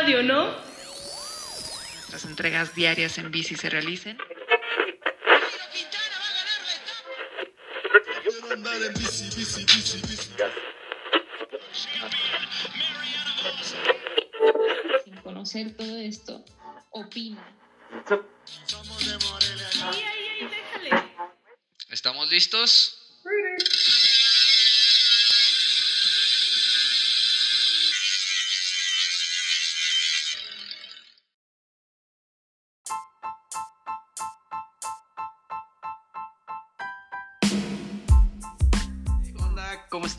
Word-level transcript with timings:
radio, 0.00 0.22
¿no? 0.22 0.48
Las 2.10 2.24
entregas 2.24 2.74
diarias 2.74 3.18
en 3.18 3.30
bici 3.30 3.54
se 3.54 3.68
realicen. 3.68 4.16
Sin 15.04 15.16
conocer 15.16 15.76
todo 15.76 15.96
esto, 15.98 16.44
opina. 16.92 17.44
¿Estamos 21.90 22.30
listos? 22.30 23.20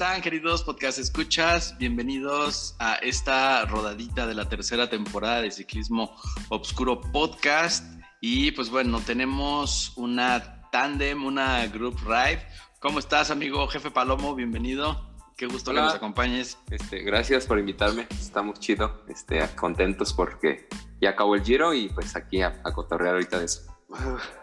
Están, 0.01 0.21
queridos 0.23 0.63
podcast 0.63 0.97
escuchas? 0.97 1.77
Bienvenidos 1.77 2.75
a 2.79 2.95
esta 2.95 3.63
rodadita 3.65 4.25
de 4.25 4.33
la 4.33 4.49
tercera 4.49 4.89
temporada 4.89 5.43
de 5.43 5.51
Ciclismo 5.51 6.15
Obscuro 6.49 6.99
Podcast. 6.99 7.85
Y 8.19 8.49
pues 8.53 8.71
bueno, 8.71 8.99
tenemos 9.05 9.93
una 9.97 10.67
tandem, 10.71 11.23
una 11.23 11.67
group 11.67 11.99
ride. 12.03 12.41
¿Cómo 12.79 12.97
estás, 12.97 13.29
amigo 13.29 13.67
jefe 13.67 13.91
Palomo? 13.91 14.33
Bienvenido. 14.33 15.13
Qué 15.37 15.45
gusto 15.45 15.69
Hola. 15.69 15.81
que 15.81 15.85
nos 15.85 15.95
acompañes. 15.97 16.57
Este, 16.71 17.03
gracias 17.03 17.45
por 17.45 17.59
invitarme, 17.59 18.07
está 18.09 18.41
muy 18.41 18.55
chido, 18.55 19.05
este, 19.07 19.47
contentos 19.55 20.13
porque 20.13 20.67
ya 20.99 21.11
acabó 21.11 21.35
el 21.35 21.43
giro 21.43 21.75
y 21.75 21.89
pues 21.89 22.15
aquí 22.15 22.41
a, 22.41 22.59
a 22.65 22.73
cotorrear 22.73 23.13
ahorita 23.13 23.37
de 23.37 23.45
eso. 23.45 23.71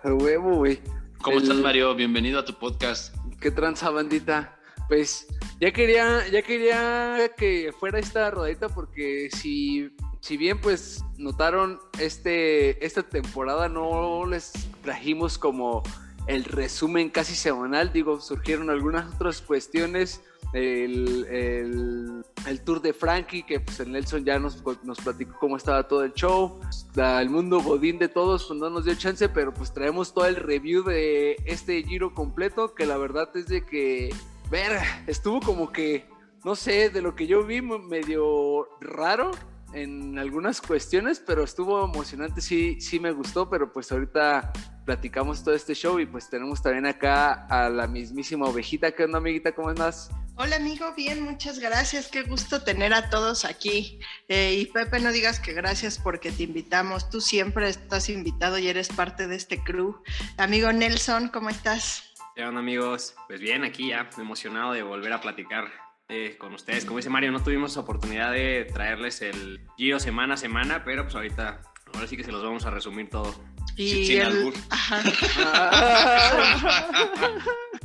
A 0.05 0.13
huevo, 0.13 0.55
güey. 0.55 0.81
¿Cómo 1.21 1.39
El- 1.39 1.43
estás, 1.43 1.59
Mario? 1.59 1.97
Bienvenido 1.97 2.39
a 2.39 2.45
tu 2.45 2.55
podcast. 2.55 3.17
¿Qué 3.41 3.51
tranza, 3.51 3.91
bandita? 3.91 4.58
Pues 4.89 5.27
ya 5.61 5.71
quería, 5.71 6.27
ya 6.29 6.41
quería 6.43 7.31
que 7.37 7.73
fuera 7.79 7.99
esta 7.99 8.31
rodadita 8.31 8.69
porque 8.71 9.29
si, 9.31 9.95
si 10.21 10.37
bien 10.39 10.59
pues 10.61 11.05
notaron 11.19 11.79
este, 11.99 12.85
esta 12.85 13.03
temporada 13.03 13.69
no 13.69 14.25
les 14.27 14.53
trajimos 14.83 15.37
como 15.37 15.83
el 16.27 16.45
resumen 16.45 17.11
casi 17.11 17.35
semanal, 17.35 17.93
digo, 17.93 18.21
surgieron 18.21 18.71
algunas 18.71 19.15
otras 19.15 19.41
cuestiones, 19.43 20.21
el, 20.55 21.27
el- 21.31 22.25
el 22.47 22.61
tour 22.63 22.81
de 22.81 22.93
Frankie, 22.95 23.43
que 23.43 23.61
pues 23.61 23.81
el 23.81 23.93
Nelson 23.93 24.25
ya 24.25 24.39
nos, 24.39 24.63
nos 24.85 24.99
platicó 24.99 25.37
cómo 25.39 25.57
estaba 25.59 25.87
todo 25.89 26.05
el 26.05 26.15
show, 26.15 26.61
el 26.97 27.29
mundo 27.31 27.61
godín 27.61 27.99
de 27.99 28.09
todos 28.09 28.45
pues 28.47 28.59
no 28.59 28.71
nos 28.71 28.85
dio 28.87 28.95
chance, 28.95 29.29
pero 29.29 29.53
pues 29.53 29.73
traemos 29.75 30.15
todo 30.15 30.27
el 30.27 30.37
review 30.37 30.83
de 30.85 31.37
este 31.45 31.83
giro 31.83 32.15
completo, 32.15 32.75
que 32.75 32.87
la 32.87 32.97
verdad 32.97 33.29
es 33.35 33.47
de 33.47 33.65
que, 33.67 34.15
ver, 34.51 34.81
estuvo 35.07 35.41
como 35.41 35.73
que, 35.73 36.09
no 36.45 36.57
sé, 36.57 36.91
de 36.91 37.03
lo 37.03 37.15
que 37.15 37.27
yo 37.27 37.45
vi 37.45 37.61
medio 37.61 38.69
raro 38.81 39.31
en 39.73 40.19
algunas 40.19 40.61
cuestiones, 40.61 41.23
pero 41.25 41.45
estuvo 41.45 41.85
emocionante, 41.85 42.41
sí, 42.41 42.81
sí 42.81 42.99
me 42.99 43.13
gustó, 43.13 43.51
pero 43.51 43.73
pues 43.73 43.93
ahorita 43.93 44.53
platicamos 44.87 45.45
todo 45.45 45.55
este 45.55 45.75
show 45.75 46.01
y 46.01 46.07
pues 46.07 46.31
tenemos 46.31 46.63
también 46.63 46.87
acá 46.87 47.47
a 47.47 47.69
la 47.69 47.87
mismísima 47.87 48.47
ovejita, 48.47 48.93
¿qué 48.93 49.05
onda 49.05 49.19
amiguita? 49.19 49.53
¿Cómo 49.53 49.71
estás? 49.71 50.11
Hola 50.37 50.57
amigo, 50.57 50.95
bien, 50.97 51.21
muchas 51.21 51.59
gracias. 51.59 52.07
Qué 52.07 52.23
gusto 52.23 52.63
tener 52.63 52.95
a 52.95 53.11
todos 53.11 53.45
aquí. 53.45 53.99
Eh, 54.29 54.55
y 54.55 54.67
Pepe, 54.67 55.01
no 55.01 55.11
digas 55.11 55.41
que 55.41 55.53
gracias 55.53 55.99
porque 55.99 56.31
te 56.31 56.45
invitamos. 56.45 57.11
Tú 57.11 57.21
siempre 57.21 57.69
estás 57.69 58.09
invitado 58.09 58.57
y 58.57 58.69
eres 58.69 58.89
parte 58.89 59.27
de 59.27 59.35
este 59.35 59.63
crew. 59.65 60.01
Amigo 60.37 60.73
Nelson, 60.73 61.29
¿cómo 61.29 61.51
estás? 61.51 62.08
¿Qué 62.39 62.45
onda 62.45 62.61
amigos? 62.61 63.17
Pues 63.27 63.41
bien, 63.41 63.65
aquí 63.65 63.89
ya 63.89 64.09
emocionado 64.17 64.73
de 64.73 64.85
volver 64.85 65.13
a 65.13 65.21
platicar 65.21 65.73
eh, 66.09 66.37
con 66.39 66.55
ustedes. 66.55 66.85
Como 66.85 66.99
dice 66.99 67.11
Mario, 67.11 67.33
no 67.33 67.43
tuvimos 67.43 67.77
oportunidad 67.77 68.31
de 68.31 68.65
traerles 68.73 69.23
el 69.23 69.61
giro 69.77 69.99
semana 69.99 70.35
a 70.35 70.37
semana, 70.37 70.85
pero 70.85 71.03
pues 71.03 71.17
ahorita, 71.17 71.61
ahora 71.93 72.07
sí 72.07 72.17
que 72.17 72.23
se 72.23 72.31
los 72.31 72.45
vamos 72.45 72.65
a 72.65 72.71
resumir 72.71 73.11
todo. 73.11 73.35
Y 73.77 73.91
Sin- 73.91 74.07
sin 74.07 74.21
el, 74.21 74.27
albur. 74.29 74.55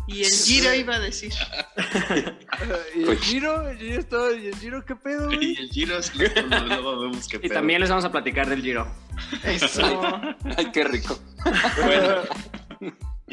Y 0.05 0.23
el 0.23 0.29
Giro 0.31 0.73
iba 0.75 0.95
a 0.95 0.99
decir. 0.99 1.33
¿Y 2.95 3.03
el 3.09 3.17
giro? 3.17 3.67
¿El 3.69 3.77
giro, 3.79 3.99
está- 3.99 4.31
¿Y 4.33 4.47
el 4.49 4.55
giro 4.55 4.85
qué 4.85 4.95
pedo? 4.95 5.25
güey? 5.27 5.53
Y 5.53 5.57
el 5.57 5.69
giro 5.69 5.97
es 5.97 6.11
que 6.11 6.27
vemos 6.27 7.27
Y 7.41 7.49
también 7.49 7.81
les 7.81 7.89
vamos 7.89 8.05
a 8.05 8.11
platicar 8.11 8.47
del 8.47 8.61
giro. 8.61 8.85
Eso. 9.43 10.21
Ay, 10.57 10.71
qué 10.71 10.83
rico. 10.83 11.17
Bueno, 11.85 12.21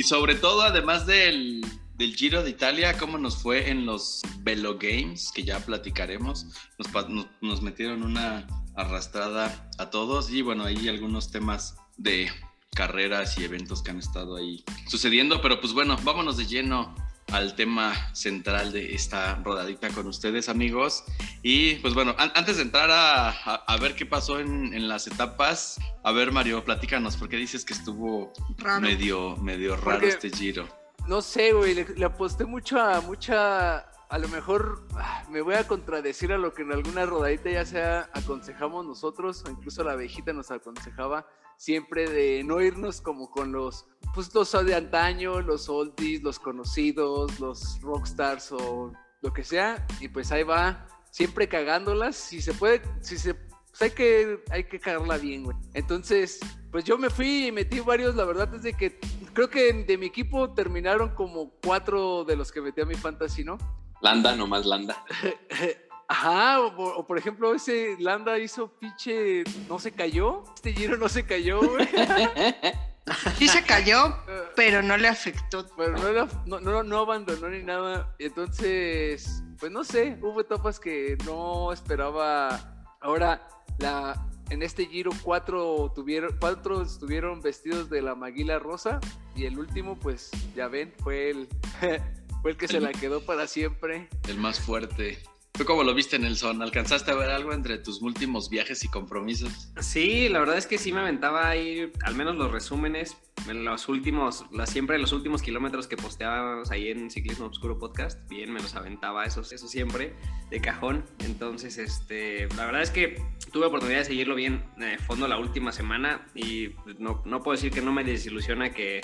y 0.00 0.02
sobre 0.02 0.34
todo, 0.34 0.62
además 0.62 1.04
del, 1.04 1.60
del 1.96 2.16
Giro 2.16 2.42
de 2.42 2.48
Italia, 2.48 2.96
cómo 2.96 3.18
nos 3.18 3.36
fue 3.36 3.68
en 3.68 3.84
los 3.84 4.22
Velo 4.38 4.78
Games, 4.78 5.30
que 5.34 5.44
ya 5.44 5.60
platicaremos. 5.60 6.46
Nos, 6.78 7.08
nos- 7.10 7.26
nos 7.42 7.60
metieron 7.60 8.02
una 8.02 8.46
arrastrada 8.76 9.68
a 9.78 9.90
todos. 9.90 10.30
Y 10.30 10.40
bueno, 10.40 10.64
hay 10.64 10.88
algunos 10.88 11.30
temas 11.30 11.76
de 11.98 12.30
carreras 12.74 13.36
y 13.36 13.44
eventos 13.44 13.82
que 13.82 13.90
han 13.90 13.98
estado 13.98 14.36
ahí 14.36 14.64
sucediendo, 14.88 15.42
pero 15.42 15.60
pues 15.60 15.74
bueno, 15.74 15.98
vámonos 16.02 16.38
de 16.38 16.46
lleno 16.46 16.94
al 17.32 17.54
tema 17.54 17.94
central 18.14 18.72
de 18.72 18.94
esta 18.94 19.36
rodadita 19.44 19.88
con 19.90 20.06
ustedes 20.06 20.48
amigos 20.48 21.04
y 21.42 21.76
pues 21.76 21.94
bueno, 21.94 22.14
an- 22.18 22.32
antes 22.34 22.56
de 22.56 22.62
entrar 22.62 22.90
a, 22.90 23.28
a- 23.30 23.64
a 23.66 23.76
ver 23.76 23.94
qué 23.94 24.06
pasó 24.06 24.40
en, 24.40 24.74
en 24.74 24.88
las 24.88 25.06
etapas, 25.06 25.78
a 26.02 26.12
ver 26.12 26.32
Mario, 26.32 26.64
platícanos, 26.64 27.16
porque 27.16 27.36
dices 27.36 27.64
que 27.64 27.72
estuvo 27.74 28.32
Raro. 28.58 28.80
medio, 28.80 29.36
medio 29.36 29.76
raro 29.76 30.00
Porque- 30.00 30.08
este 30.08 30.30
giro. 30.30 30.68
No 31.06 31.22
sé, 31.22 31.52
güey, 31.52 31.74
le, 31.74 31.86
le 31.96 32.04
aposté 32.04 32.44
mucho 32.44 32.78
a 32.80 33.00
mucha. 33.00 33.78
A 34.10 34.18
lo 34.18 34.28
mejor 34.28 34.86
ah, 34.96 35.24
me 35.30 35.40
voy 35.40 35.54
a 35.54 35.66
contradecir 35.66 36.32
a 36.32 36.38
lo 36.38 36.52
que 36.52 36.62
en 36.62 36.72
alguna 36.72 37.06
rodadita 37.06 37.50
ya 37.50 37.64
sea 37.64 38.10
aconsejamos 38.12 38.84
nosotros, 38.84 39.42
o 39.46 39.50
incluso 39.50 39.82
la 39.82 39.92
abejita 39.92 40.32
nos 40.32 40.50
aconsejaba 40.50 41.26
siempre 41.60 42.08
de 42.08 42.42
no 42.42 42.62
irnos 42.62 43.02
como 43.02 43.30
con 43.30 43.52
los, 43.52 43.84
pues 44.14 44.34
los 44.34 44.50
de 44.64 44.74
antaño, 44.74 45.42
los 45.42 45.68
oldies, 45.68 46.22
los 46.22 46.38
conocidos, 46.38 47.38
los 47.38 47.78
rockstars 47.82 48.50
o 48.52 48.94
lo 49.20 49.32
que 49.34 49.44
sea, 49.44 49.86
y 50.00 50.08
pues 50.08 50.32
ahí 50.32 50.42
va, 50.42 50.88
siempre 51.10 51.50
cagándolas, 51.50 52.16
si 52.16 52.40
se 52.40 52.54
puede, 52.54 52.80
si 53.02 53.18
se, 53.18 53.34
pues 53.34 53.82
hay 53.82 53.90
que, 53.90 54.42
hay 54.50 54.64
que 54.64 54.80
cagarla 54.80 55.18
bien, 55.18 55.44
güey. 55.44 55.56
Entonces, 55.74 56.40
pues 56.72 56.84
yo 56.84 56.96
me 56.96 57.10
fui 57.10 57.48
y 57.48 57.52
metí 57.52 57.80
varios, 57.80 58.14
la 58.14 58.24
verdad 58.24 58.54
es 58.54 58.62
de 58.62 58.72
que 58.72 58.98
creo 59.34 59.50
que 59.50 59.70
de 59.74 59.98
mi 59.98 60.06
equipo 60.06 60.54
terminaron 60.54 61.14
como 61.14 61.50
cuatro 61.62 62.24
de 62.24 62.36
los 62.36 62.50
que 62.50 62.62
metí 62.62 62.80
a 62.80 62.86
mi 62.86 62.94
fantasy, 62.94 63.44
¿no? 63.44 63.58
Landa, 64.00 64.34
nomás 64.34 64.64
Landa. 64.64 65.04
Ajá, 66.12 66.60
o, 66.60 66.74
por- 66.74 66.94
o 66.96 67.06
por 67.06 67.18
ejemplo, 67.18 67.54
ese 67.54 67.94
Landa 68.00 68.36
hizo 68.40 68.68
pinche, 68.80 69.44
no 69.68 69.78
se 69.78 69.92
cayó, 69.92 70.42
este 70.56 70.72
Giro 70.72 70.96
no 70.96 71.08
se 71.08 71.24
cayó, 71.24 71.60
güey. 71.60 71.88
Sí 73.38 73.48
se 73.48 73.62
cayó, 73.64 74.16
pero 74.56 74.82
no 74.82 74.96
le 74.96 75.08
afectó. 75.08 75.66
Pero 75.76 75.92
no, 75.92 76.06
era- 76.08 76.28
no, 76.46 76.60
no, 76.60 76.82
no 76.82 76.98
abandonó 76.98 77.48
ni 77.48 77.62
nada. 77.62 78.14
Entonces, 78.18 79.42
pues 79.58 79.70
no 79.72 79.82
sé, 79.84 80.18
hubo 80.22 80.40
etapas 80.40 80.78
que 80.80 81.16
no 81.24 81.72
esperaba. 81.72 82.60
Ahora, 83.00 83.48
la, 83.78 84.20
en 84.50 84.62
este 84.62 84.86
giro, 84.86 85.10
cuatro, 85.22 85.90
tuvieron, 85.94 86.36
cuatro 86.38 86.82
estuvieron 86.82 87.40
vestidos 87.40 87.88
de 87.90 88.02
la 88.02 88.14
maguila 88.14 88.58
rosa. 88.58 89.00
Y 89.34 89.44
el 89.46 89.58
último, 89.58 89.98
pues 89.98 90.30
ya 90.54 90.68
ven, 90.68 90.92
fue 91.02 91.30
el, 91.30 91.48
fue 92.42 92.50
el 92.52 92.56
que 92.56 92.68
se 92.68 92.80
la 92.80 92.92
quedó 92.92 93.22
para 93.24 93.46
siempre. 93.46 94.08
El 94.28 94.38
más 94.38 94.60
fuerte. 94.60 95.18
¿Tú 95.52 95.64
cómo 95.66 95.84
lo 95.84 95.94
viste, 95.94 96.18
Nelson? 96.18 96.62
¿Alcanzaste 96.62 97.10
a 97.10 97.14
ver 97.14 97.30
algo 97.30 97.52
entre 97.52 97.76
tus 97.78 98.00
últimos 98.00 98.48
viajes 98.48 98.82
y 98.84 98.88
compromisos? 98.88 99.70
Sí, 99.80 100.28
la 100.28 100.38
verdad 100.38 100.56
es 100.56 100.66
que 100.66 100.78
sí 100.78 100.92
me 100.92 101.00
aventaba 101.00 101.48
ahí, 101.48 101.92
al 102.02 102.14
menos 102.14 102.36
los 102.36 102.50
resúmenes, 102.50 103.16
en 103.48 103.64
los 103.64 103.88
últimos, 103.88 104.44
siempre 104.66 104.98
los 104.98 105.12
últimos 105.12 105.42
kilómetros 105.42 105.86
que 105.86 105.96
posteábamos 105.96 106.70
ahí 106.70 106.88
en 106.88 107.10
Ciclismo 107.10 107.46
Obscuro 107.46 107.78
Podcast, 107.78 108.26
bien, 108.28 108.52
me 108.52 108.60
los 108.60 108.74
aventaba 108.74 109.24
esos, 109.24 109.52
eso 109.52 109.68
siempre, 109.68 110.14
de 110.50 110.60
cajón. 110.60 111.04
Entonces, 111.20 111.78
este, 111.78 112.48
la 112.56 112.66
verdad 112.66 112.82
es 112.82 112.90
que 112.90 113.22
tuve 113.52 113.66
oportunidad 113.66 113.98
de 113.98 114.04
seguirlo 114.04 114.34
bien 114.34 114.64
de 114.76 114.98
fondo 114.98 115.26
la 115.28 115.38
última 115.38 115.72
semana 115.72 116.26
y 116.34 116.70
no, 116.98 117.22
no 117.24 117.42
puedo 117.42 117.56
decir 117.56 117.72
que 117.72 117.82
no 117.82 117.92
me 117.92 118.04
desilusiona 118.04 118.72
que, 118.72 119.00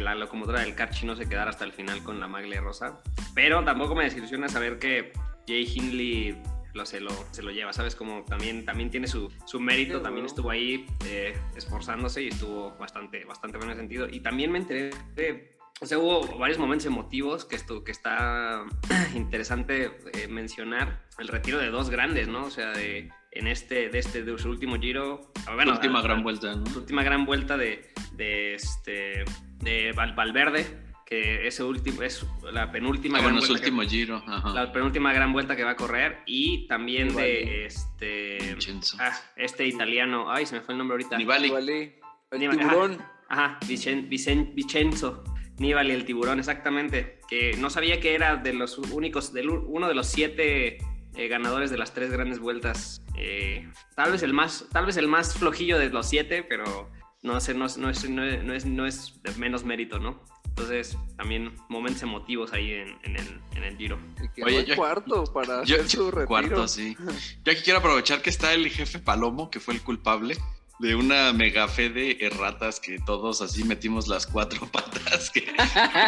la 0.00 0.14
locomotora 0.14 0.60
del 0.60 0.76
Carchi 0.76 1.04
no 1.04 1.16
se 1.16 1.28
quedara 1.28 1.50
hasta 1.50 1.64
el 1.64 1.72
final 1.72 2.04
con 2.04 2.20
la 2.20 2.28
Magle 2.28 2.60
Rosa, 2.60 3.00
pero 3.34 3.64
tampoco 3.64 3.96
me 3.96 4.04
desilusiona 4.04 4.48
saber 4.48 4.78
que 4.78 5.12
Jay 5.46 5.70
Hindley 5.74 6.36
lo, 6.74 6.84
se, 6.86 7.00
lo, 7.00 7.10
se 7.30 7.42
lo 7.42 7.50
lleva, 7.50 7.72
¿sabes? 7.72 7.94
Como 7.94 8.24
también, 8.24 8.64
también 8.64 8.90
tiene 8.90 9.06
su, 9.06 9.30
su 9.46 9.60
mérito, 9.60 10.00
también 10.02 10.26
estuvo 10.26 10.50
ahí 10.50 10.86
eh, 11.06 11.36
esforzándose 11.56 12.22
y 12.22 12.28
estuvo 12.28 12.72
bastante, 12.78 13.24
bastante 13.24 13.58
bueno 13.58 13.72
en 13.72 13.78
ese 13.78 13.82
sentido. 13.82 14.08
Y 14.10 14.20
también 14.20 14.50
me 14.50 14.58
enteré 14.58 14.90
de, 15.14 15.56
o 15.80 15.86
sea, 15.86 15.98
hubo 15.98 16.26
varios 16.38 16.58
momentos 16.58 16.86
emotivos 16.86 17.44
que, 17.44 17.54
esto, 17.56 17.84
que 17.84 17.92
está 17.92 18.64
interesante 19.14 19.92
eh, 20.14 20.28
mencionar. 20.28 21.04
El 21.18 21.28
retiro 21.28 21.58
de 21.58 21.70
dos 21.70 21.90
grandes, 21.90 22.26
¿no? 22.28 22.44
O 22.46 22.50
sea, 22.50 22.70
de 22.72 23.10
en 23.30 23.48
este, 23.48 23.88
de 23.88 23.98
este, 23.98 24.22
de 24.22 24.38
su 24.38 24.48
último 24.48 24.78
giro. 24.78 25.32
Ah, 25.46 25.54
Bueno, 25.54 25.72
última 25.72 25.98
a- 25.98 26.02
gran 26.02 26.20
a- 26.20 26.22
vuelta, 26.22 26.54
¿no? 26.54 26.66
su 26.66 26.78
última 26.80 27.02
gran 27.02 27.24
vuelta 27.26 27.56
de, 27.56 27.92
de, 28.12 28.54
este, 28.54 29.24
de 29.58 29.92
Val- 29.92 30.14
Valverde, 30.14 30.66
que 31.06 31.46
ese 31.46 31.62
último, 31.62 32.02
es 32.02 32.24
la 32.52 32.70
penúltima 32.72 33.18
Ah, 33.18 33.20
gran 33.22 33.32
bueno, 33.34 33.46
su 33.46 33.52
vuelta 33.52 33.64
que- 33.64 33.70
último 33.70 33.88
giro. 33.90 34.22
Ajá. 34.26 34.50
la 34.50 34.72
penúltima 34.72 35.12
gran 35.12 35.32
vuelta 35.32 35.54
que 35.56 35.64
va 35.64 35.70
a 35.72 35.76
correr 35.76 36.22
y 36.26 36.66
también 36.66 37.08
Nibali. 37.08 37.26
de 37.28 37.66
este 37.66 38.38
Vincenzo. 38.52 38.96
ah, 39.00 39.12
este 39.36 39.66
italiano 39.66 40.30
ay 40.30 40.46
se 40.46 40.54
me 40.56 40.60
fue 40.62 40.72
el 40.74 40.78
nombre 40.78 40.94
ahorita 40.94 41.18
Nibali. 41.18 41.50
Vale. 41.50 42.00
El 42.30 42.40
Nibali, 42.40 42.58
tiburón. 42.58 42.98
ajá 43.28 43.58
Vicen- 43.68 44.08
Vicen- 44.08 44.54
Vicenzo 44.54 45.22
Nibali 45.58 45.92
el 45.92 46.04
tiburón 46.04 46.38
exactamente 46.40 47.20
que 47.28 47.56
no 47.58 47.70
sabía 47.70 48.00
que 48.00 48.14
era 48.14 48.36
de 48.36 48.54
los 48.54 48.78
únicos 48.78 49.32
del 49.32 49.50
uno 49.50 49.86
de 49.88 49.94
los 49.94 50.06
siete 50.08 50.78
eh, 51.16 51.28
ganadores 51.28 51.70
de 51.70 51.78
las 51.78 51.94
tres 51.94 52.10
grandes 52.10 52.40
vueltas 52.40 53.02
eh, 53.16 53.68
tal 53.94 54.10
vez 54.10 54.22
el 54.24 54.32
más 54.32 54.66
tal 54.72 54.86
vez 54.86 54.96
el 54.96 55.06
más 55.06 55.34
flojillo 55.34 55.78
de 55.78 55.90
los 55.90 56.08
siete 56.08 56.42
pero 56.42 56.90
no 57.24 57.40
sé 57.40 57.54
no, 57.54 57.66
es- 57.66 57.76
no 57.78 57.90
es, 57.90 58.08
no, 58.08 58.22
es, 58.24 58.44
no 58.44 58.54
es 58.54 58.64
no 58.66 58.86
es 58.86 59.20
de 59.24 59.32
menos 59.34 59.64
mérito 59.64 59.98
no 59.98 60.20
entonces 60.46 60.96
también 61.16 61.52
momentos 61.68 62.00
emotivos 62.04 62.52
ahí 62.52 62.70
en, 62.74 62.96
en 63.02 63.16
el, 63.16 63.40
en 63.56 63.64
el 63.64 63.76
Giro 63.76 63.98
Oye, 64.44 64.64
yo- 64.64 64.76
cuarto 64.76 65.24
para 65.24 65.64
Yo, 65.64 65.74
hacer 65.74 65.88
su 65.88 66.10
retiro. 66.12 66.28
cuarto, 66.28 66.68
sí. 66.68 66.96
Yo 67.44 67.50
aquí 67.52 67.62
quiero 67.64 67.80
aprovechar 67.80 68.22
que 68.22 68.30
está 68.30 68.54
el 68.54 68.68
jefe 68.68 69.00
Palomo, 69.00 69.50
que 69.50 69.58
fue 69.58 69.74
el 69.74 69.80
culpable 69.82 70.36
de 70.80 70.94
una 70.96 71.32
mega 71.32 71.68
fe 71.68 71.88
de 71.88 72.18
erratas 72.20 72.80
que 72.80 72.98
todos 72.98 73.40
así 73.42 73.62
metimos 73.64 74.08
las 74.08 74.26
cuatro 74.26 74.66
patas. 74.72 75.30
Que 75.30 75.46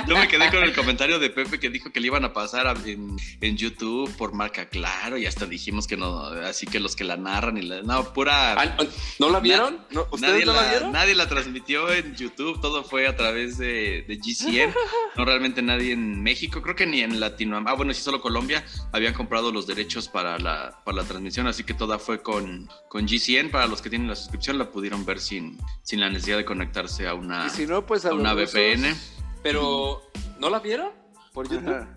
yo 0.08 0.16
me 0.16 0.26
quedé 0.28 0.50
con 0.50 0.62
el 0.64 0.74
comentario 0.74 1.18
de 1.18 1.30
Pepe 1.30 1.60
que 1.60 1.70
dijo 1.70 1.92
que 1.92 2.00
le 2.00 2.08
iban 2.08 2.24
a 2.24 2.32
pasar 2.32 2.66
a- 2.66 2.74
en, 2.84 3.16
en 3.40 3.56
YouTube 3.56 4.10
por 4.16 4.32
marca 4.34 4.68
claro 4.68 5.16
y 5.18 5.26
hasta 5.26 5.46
dijimos 5.46 5.86
que 5.86 5.96
no, 5.96 6.18
así 6.26 6.66
que 6.66 6.80
los 6.80 6.96
que 6.96 7.04
la 7.04 7.16
narran 7.16 7.56
y 7.58 7.62
la, 7.62 7.82
no, 7.82 8.12
pura... 8.12 8.54
Ah, 8.60 8.76
¿No 9.20 9.30
la 9.30 9.40
vieron? 9.40 9.78
¿No- 9.90 10.06
¿Ustedes 10.10 10.32
Nadie 10.32 10.44
no 10.46 10.52
la, 10.54 10.62
la, 10.62 10.70
vieron? 10.70 10.92
nadie 10.92 11.14
la 11.14 11.28
transmitió 11.28 11.92
en 11.92 12.14
YouTube, 12.16 12.60
todo 12.60 12.82
fue 12.84 13.06
a 13.06 13.16
través 13.16 13.58
de, 13.58 14.04
de 14.08 14.16
GCN, 14.16 14.74
no 15.16 15.24
realmente 15.24 15.62
nadie 15.62 15.92
en 15.92 16.22
México, 16.22 16.60
creo 16.60 16.74
que 16.74 16.86
ni 16.86 17.00
en 17.02 17.20
Latinoamérica, 17.20 17.72
ah 17.72 17.76
bueno, 17.76 17.94
sí, 17.94 18.02
solo 18.02 18.20
Colombia 18.20 18.64
habían 18.92 19.14
comprado 19.14 19.52
los 19.52 19.66
derechos 19.66 20.08
para 20.08 20.38
la, 20.38 20.80
para 20.84 20.98
la 20.98 21.04
transmisión, 21.04 21.46
así 21.46 21.62
que 21.64 21.74
toda 21.74 21.98
fue 21.98 22.20
con, 22.22 22.68
con 22.88 23.06
GCN, 23.06 23.50
para 23.50 23.66
los 23.68 23.80
que 23.80 23.90
tienen 23.90 24.08
la 24.08 24.16
suscripción 24.16 24.56
la 24.58 24.65
pudieron 24.70 25.04
ver 25.04 25.20
sin, 25.20 25.58
sin 25.82 26.00
la 26.00 26.08
necesidad 26.08 26.36
de 26.38 26.44
conectarse 26.44 27.06
a 27.06 27.14
una, 27.14 27.46
Y 27.46 27.50
si 27.50 27.66
no, 27.66 27.86
pues 27.86 28.04
a, 28.04 28.10
a 28.10 28.14
una. 28.14 28.34
VPN. 28.34 28.94
Pero, 29.42 30.02
¿no 30.38 30.50
la 30.50 30.60
vieron? 30.60 30.90
Por 31.32 31.48
YouTube. 31.48 31.68
Ajá. 31.68 31.94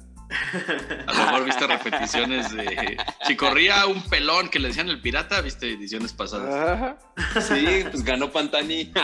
A 1.07 1.13
lo 1.13 1.25
mejor 1.25 1.45
viste 1.45 1.67
repeticiones 1.67 2.53
de... 2.53 2.97
Si 3.25 3.35
corría 3.35 3.87
un 3.87 4.01
pelón 4.03 4.49
que 4.49 4.59
le 4.59 4.67
decían 4.67 4.89
el 4.89 5.01
pirata, 5.01 5.41
viste 5.41 5.71
ediciones 5.71 6.13
pasadas. 6.13 6.97
Ajá. 7.17 7.41
Sí, 7.41 7.83
pues 7.89 8.03
ganó 8.03 8.31
Pantani. 8.31 8.91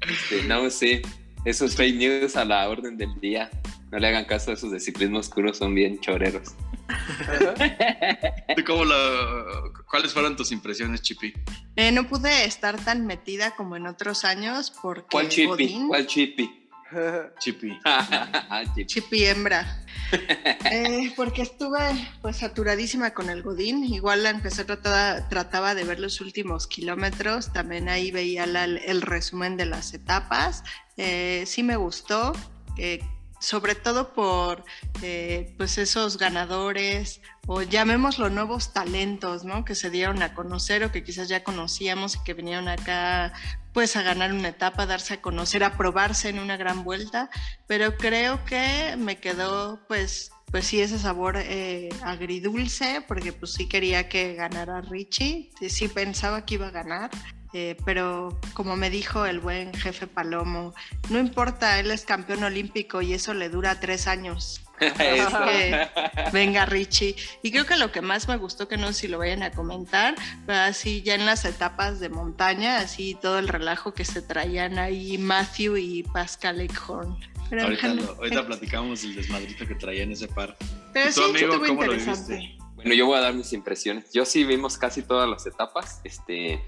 Este, 0.00 0.42
no 0.44 0.70
sé, 0.70 1.02
esos 1.44 1.76
fake 1.76 1.96
news 1.96 2.34
a 2.34 2.44
la 2.46 2.66
orden 2.70 2.96
del 2.96 3.20
día. 3.20 3.50
No 3.90 3.98
le 3.98 4.06
hagan 4.08 4.24
caso 4.24 4.50
a 4.50 4.54
esos 4.54 4.70
de 4.70 4.78
ciclismo 4.80 5.18
oscuro, 5.18 5.52
son 5.52 5.74
bien 5.74 5.98
choreros. 6.00 6.54
¿Tú 8.56 8.64
cómo 8.66 8.84
la- 8.84 9.62
¿Cuáles 9.88 10.12
fueron 10.12 10.36
tus 10.36 10.52
impresiones, 10.52 11.02
Chipi? 11.02 11.32
Eh, 11.76 11.90
no 11.92 12.06
pude 12.08 12.44
estar 12.44 12.76
tan 12.82 13.06
metida 13.06 13.54
como 13.56 13.76
en 13.76 13.86
otros 13.86 14.24
años 14.24 14.72
porque 14.82 15.06
¿Cuál 15.10 15.28
chipi? 15.28 15.46
Godín, 15.48 15.88
¿Cuál 15.88 16.06
chipi? 16.06 16.56
Chipi. 17.38 17.78
Ah, 17.84 18.62
chipi. 18.86 19.24
Hembra. 19.24 19.84
Eh, 20.72 21.12
porque 21.16 21.42
estuve 21.42 21.78
pues 22.20 22.38
saturadísima 22.38 23.10
con 23.12 23.30
el 23.30 23.42
Godín. 23.42 23.84
Igual 23.84 24.26
empecé 24.26 24.64
trataba, 24.64 25.28
trataba 25.28 25.74
de 25.76 25.84
ver 25.84 26.00
los 26.00 26.20
últimos 26.20 26.66
kilómetros. 26.66 27.52
También 27.52 27.88
ahí 27.88 28.10
veía 28.10 28.44
la- 28.46 28.64
el 28.64 29.02
resumen 29.02 29.56
de 29.56 29.66
las 29.66 29.94
etapas. 29.94 30.64
Eh, 30.96 31.44
sí 31.46 31.62
me 31.62 31.76
gustó. 31.76 32.32
eh, 32.76 33.00
sobre 33.40 33.74
todo 33.74 34.12
por 34.12 34.64
eh, 35.02 35.54
pues 35.56 35.78
esos 35.78 36.18
ganadores 36.18 37.20
o 37.46 37.62
llamémoslo 37.62 38.30
nuevos 38.30 38.72
talentos, 38.72 39.44
¿no? 39.44 39.64
Que 39.64 39.74
se 39.74 39.90
dieron 39.90 40.22
a 40.22 40.34
conocer 40.34 40.84
o 40.84 40.92
que 40.92 41.02
quizás 41.02 41.28
ya 41.28 41.42
conocíamos 41.42 42.16
y 42.16 42.22
que 42.22 42.34
vinieron 42.34 42.68
acá 42.68 43.32
pues 43.72 43.96
a 43.96 44.02
ganar 44.02 44.32
una 44.32 44.48
etapa, 44.48 44.82
a 44.82 44.86
darse 44.86 45.14
a 45.14 45.20
conocer, 45.20 45.64
a 45.64 45.76
probarse 45.76 46.28
en 46.28 46.38
una 46.38 46.56
gran 46.56 46.84
vuelta, 46.84 47.30
pero 47.66 47.96
creo 47.96 48.44
que 48.44 48.96
me 48.98 49.18
quedó 49.18 49.80
pues 49.88 50.30
pues 50.50 50.66
sí 50.66 50.80
ese 50.80 50.98
sabor 50.98 51.36
eh, 51.36 51.88
agridulce 52.02 53.04
porque 53.06 53.32
pues 53.32 53.52
sí 53.52 53.68
quería 53.68 54.08
que 54.08 54.34
ganara 54.34 54.80
Richie, 54.80 55.50
sí, 55.58 55.70
sí 55.70 55.88
pensaba 55.88 56.44
que 56.44 56.54
iba 56.54 56.66
a 56.66 56.72
ganar, 56.72 57.10
eh, 57.52 57.76
pero 57.84 58.38
como 58.54 58.76
me 58.76 58.90
dijo 58.90 59.26
el 59.26 59.40
buen 59.40 59.72
jefe 59.74 60.06
Palomo, 60.06 60.74
no 61.08 61.18
importa, 61.18 61.78
él 61.80 61.90
es 61.90 62.04
campeón 62.04 62.44
olímpico 62.44 63.02
y 63.02 63.12
eso 63.14 63.34
le 63.34 63.48
dura 63.48 63.80
tres 63.80 64.06
años. 64.06 64.62
Que 64.80 65.88
venga 66.32 66.64
Richie. 66.64 67.14
Y 67.42 67.50
creo 67.52 67.66
que 67.66 67.76
lo 67.76 67.92
que 67.92 68.00
más 68.00 68.28
me 68.28 68.38
gustó, 68.38 68.66
que 68.66 68.78
no 68.78 68.86
sé 68.88 68.94
si 68.94 69.08
lo 69.08 69.18
vayan 69.18 69.42
a 69.42 69.50
comentar, 69.50 70.14
fue 70.46 70.56
así 70.58 71.02
ya 71.02 71.14
en 71.14 71.26
las 71.26 71.44
etapas 71.44 72.00
de 72.00 72.08
montaña, 72.08 72.78
así 72.78 73.14
todo 73.20 73.38
el 73.38 73.48
relajo 73.48 73.92
que 73.92 74.06
se 74.06 74.22
traían 74.22 74.78
ahí 74.78 75.18
Matthew 75.18 75.76
y 75.76 76.02
Pascal 76.04 76.60
Eichhorn. 76.62 77.14
Pero, 77.50 77.64
Ahorita, 77.64 77.88
lo- 77.88 78.14
ahorita 78.14 78.46
platicamos 78.46 79.04
el 79.04 79.16
desmadrito 79.16 79.66
que 79.66 79.74
traía 79.74 80.04
en 80.04 80.12
ese 80.12 80.28
par. 80.28 80.56
pero 80.94 81.10
¿Y 81.10 81.12
sí, 81.12 81.22
amigo, 81.24 81.58
cómo 81.66 81.82
lo 81.84 81.92
interesante. 81.94 82.34
viviste? 82.36 82.58
Bueno, 82.76 82.94
yo 82.94 83.04
voy 83.06 83.18
a 83.18 83.20
dar 83.20 83.34
mis 83.34 83.52
impresiones. 83.52 84.10
Yo 84.14 84.24
sí 84.24 84.44
vimos 84.44 84.78
casi 84.78 85.02
todas 85.02 85.28
las 85.28 85.44
etapas. 85.46 86.00
Este, 86.04 86.62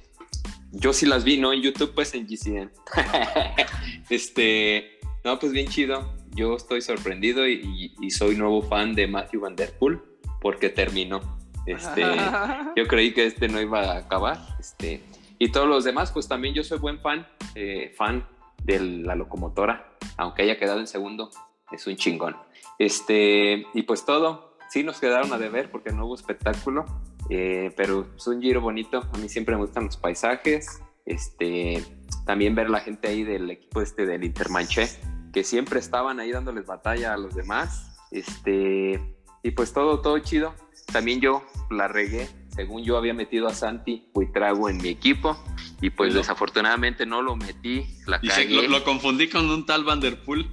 yo 0.72 0.92
sí 0.92 1.06
las 1.06 1.24
vi, 1.24 1.38
no 1.38 1.52
en 1.52 1.62
YouTube, 1.62 1.92
pues 1.94 2.14
en 2.14 2.26
GCN. 2.26 2.70
este, 4.10 4.98
no, 5.24 5.38
pues 5.38 5.52
bien 5.52 5.68
chido. 5.68 6.12
Yo 6.34 6.56
estoy 6.56 6.80
sorprendido 6.80 7.46
y, 7.46 7.94
y 8.00 8.10
soy 8.10 8.36
nuevo 8.36 8.62
fan 8.62 8.94
de 8.94 9.06
Matthew 9.06 9.42
Van 9.42 9.54
Der 9.54 9.76
Poel 9.78 10.00
porque 10.40 10.68
terminó. 10.68 11.20
Este, 11.66 12.02
yo 12.76 12.86
creí 12.88 13.14
que 13.14 13.26
este 13.26 13.48
no 13.48 13.60
iba 13.60 13.80
a 13.80 13.98
acabar. 13.98 14.38
Este, 14.58 15.02
y 15.38 15.50
todos 15.50 15.68
los 15.68 15.84
demás, 15.84 16.12
pues 16.12 16.28
también 16.28 16.54
yo 16.54 16.64
soy 16.64 16.78
buen 16.78 17.00
fan, 17.00 17.26
eh, 17.54 17.94
fan 17.96 18.26
de 18.64 18.80
la 18.80 19.14
locomotora, 19.14 19.96
aunque 20.16 20.42
haya 20.42 20.58
quedado 20.58 20.80
en 20.80 20.86
segundo, 20.86 21.30
es 21.70 21.86
un 21.86 21.96
chingón. 21.96 22.36
Este, 22.78 23.66
y 23.74 23.82
pues 23.82 24.04
todo, 24.04 24.56
sí 24.68 24.82
nos 24.82 25.00
quedaron 25.00 25.32
a 25.32 25.38
deber 25.38 25.70
porque 25.70 25.90
no 25.90 26.06
hubo 26.06 26.14
espectáculo, 26.14 26.84
eh, 27.30 27.72
pero 27.76 28.06
es 28.16 28.26
un 28.26 28.40
giro 28.40 28.60
bonito. 28.60 29.02
A 29.12 29.18
mí 29.18 29.28
siempre 29.28 29.54
me 29.54 29.62
gustan 29.62 29.86
los 29.86 29.96
paisajes. 29.96 30.80
Este, 31.04 31.84
también 32.26 32.54
ver 32.54 32.70
la 32.70 32.80
gente 32.80 33.08
ahí 33.08 33.24
del 33.24 33.50
equipo 33.50 33.82
este 33.82 34.06
del 34.06 34.24
Intermanché, 34.24 34.88
que 35.32 35.42
siempre 35.44 35.80
estaban 35.80 36.20
ahí 36.20 36.30
dándoles 36.30 36.66
batalla 36.66 37.14
a 37.14 37.16
los 37.16 37.34
demás. 37.34 37.96
Este, 38.10 39.00
y 39.42 39.50
pues 39.52 39.72
todo, 39.72 40.00
todo 40.00 40.18
chido. 40.18 40.54
También 40.92 41.20
yo 41.20 41.42
la 41.70 41.88
regué. 41.88 42.28
Según 42.50 42.84
yo 42.84 42.98
había 42.98 43.14
metido 43.14 43.46
a 43.48 43.54
Santi 43.54 44.10
Huitrago 44.12 44.68
en 44.68 44.76
mi 44.76 44.90
equipo 44.90 45.42
y 45.80 45.88
pues 45.88 46.12
desafortunadamente 46.12 47.06
no 47.06 47.22
lo 47.22 47.34
metí, 47.34 47.86
la 48.06 48.18
Dice, 48.18 48.42
cagué. 48.42 48.54
lo, 48.54 48.68
lo 48.68 48.84
confundí 48.84 49.28
con 49.30 49.48
un 49.48 49.64
tal 49.64 49.84
Vanderpool. 49.84 50.46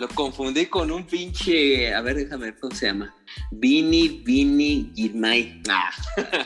Lo 0.00 0.08
confundí 0.08 0.64
con 0.66 0.90
un 0.90 1.04
pinche. 1.04 1.94
A 1.94 2.00
ver, 2.00 2.16
déjame 2.16 2.46
ver 2.46 2.58
cómo 2.58 2.74
se 2.74 2.86
llama. 2.86 3.14
Vini, 3.50 4.22
Vini, 4.24 4.90
Girmay. 4.96 5.62
Ah. 5.68 5.90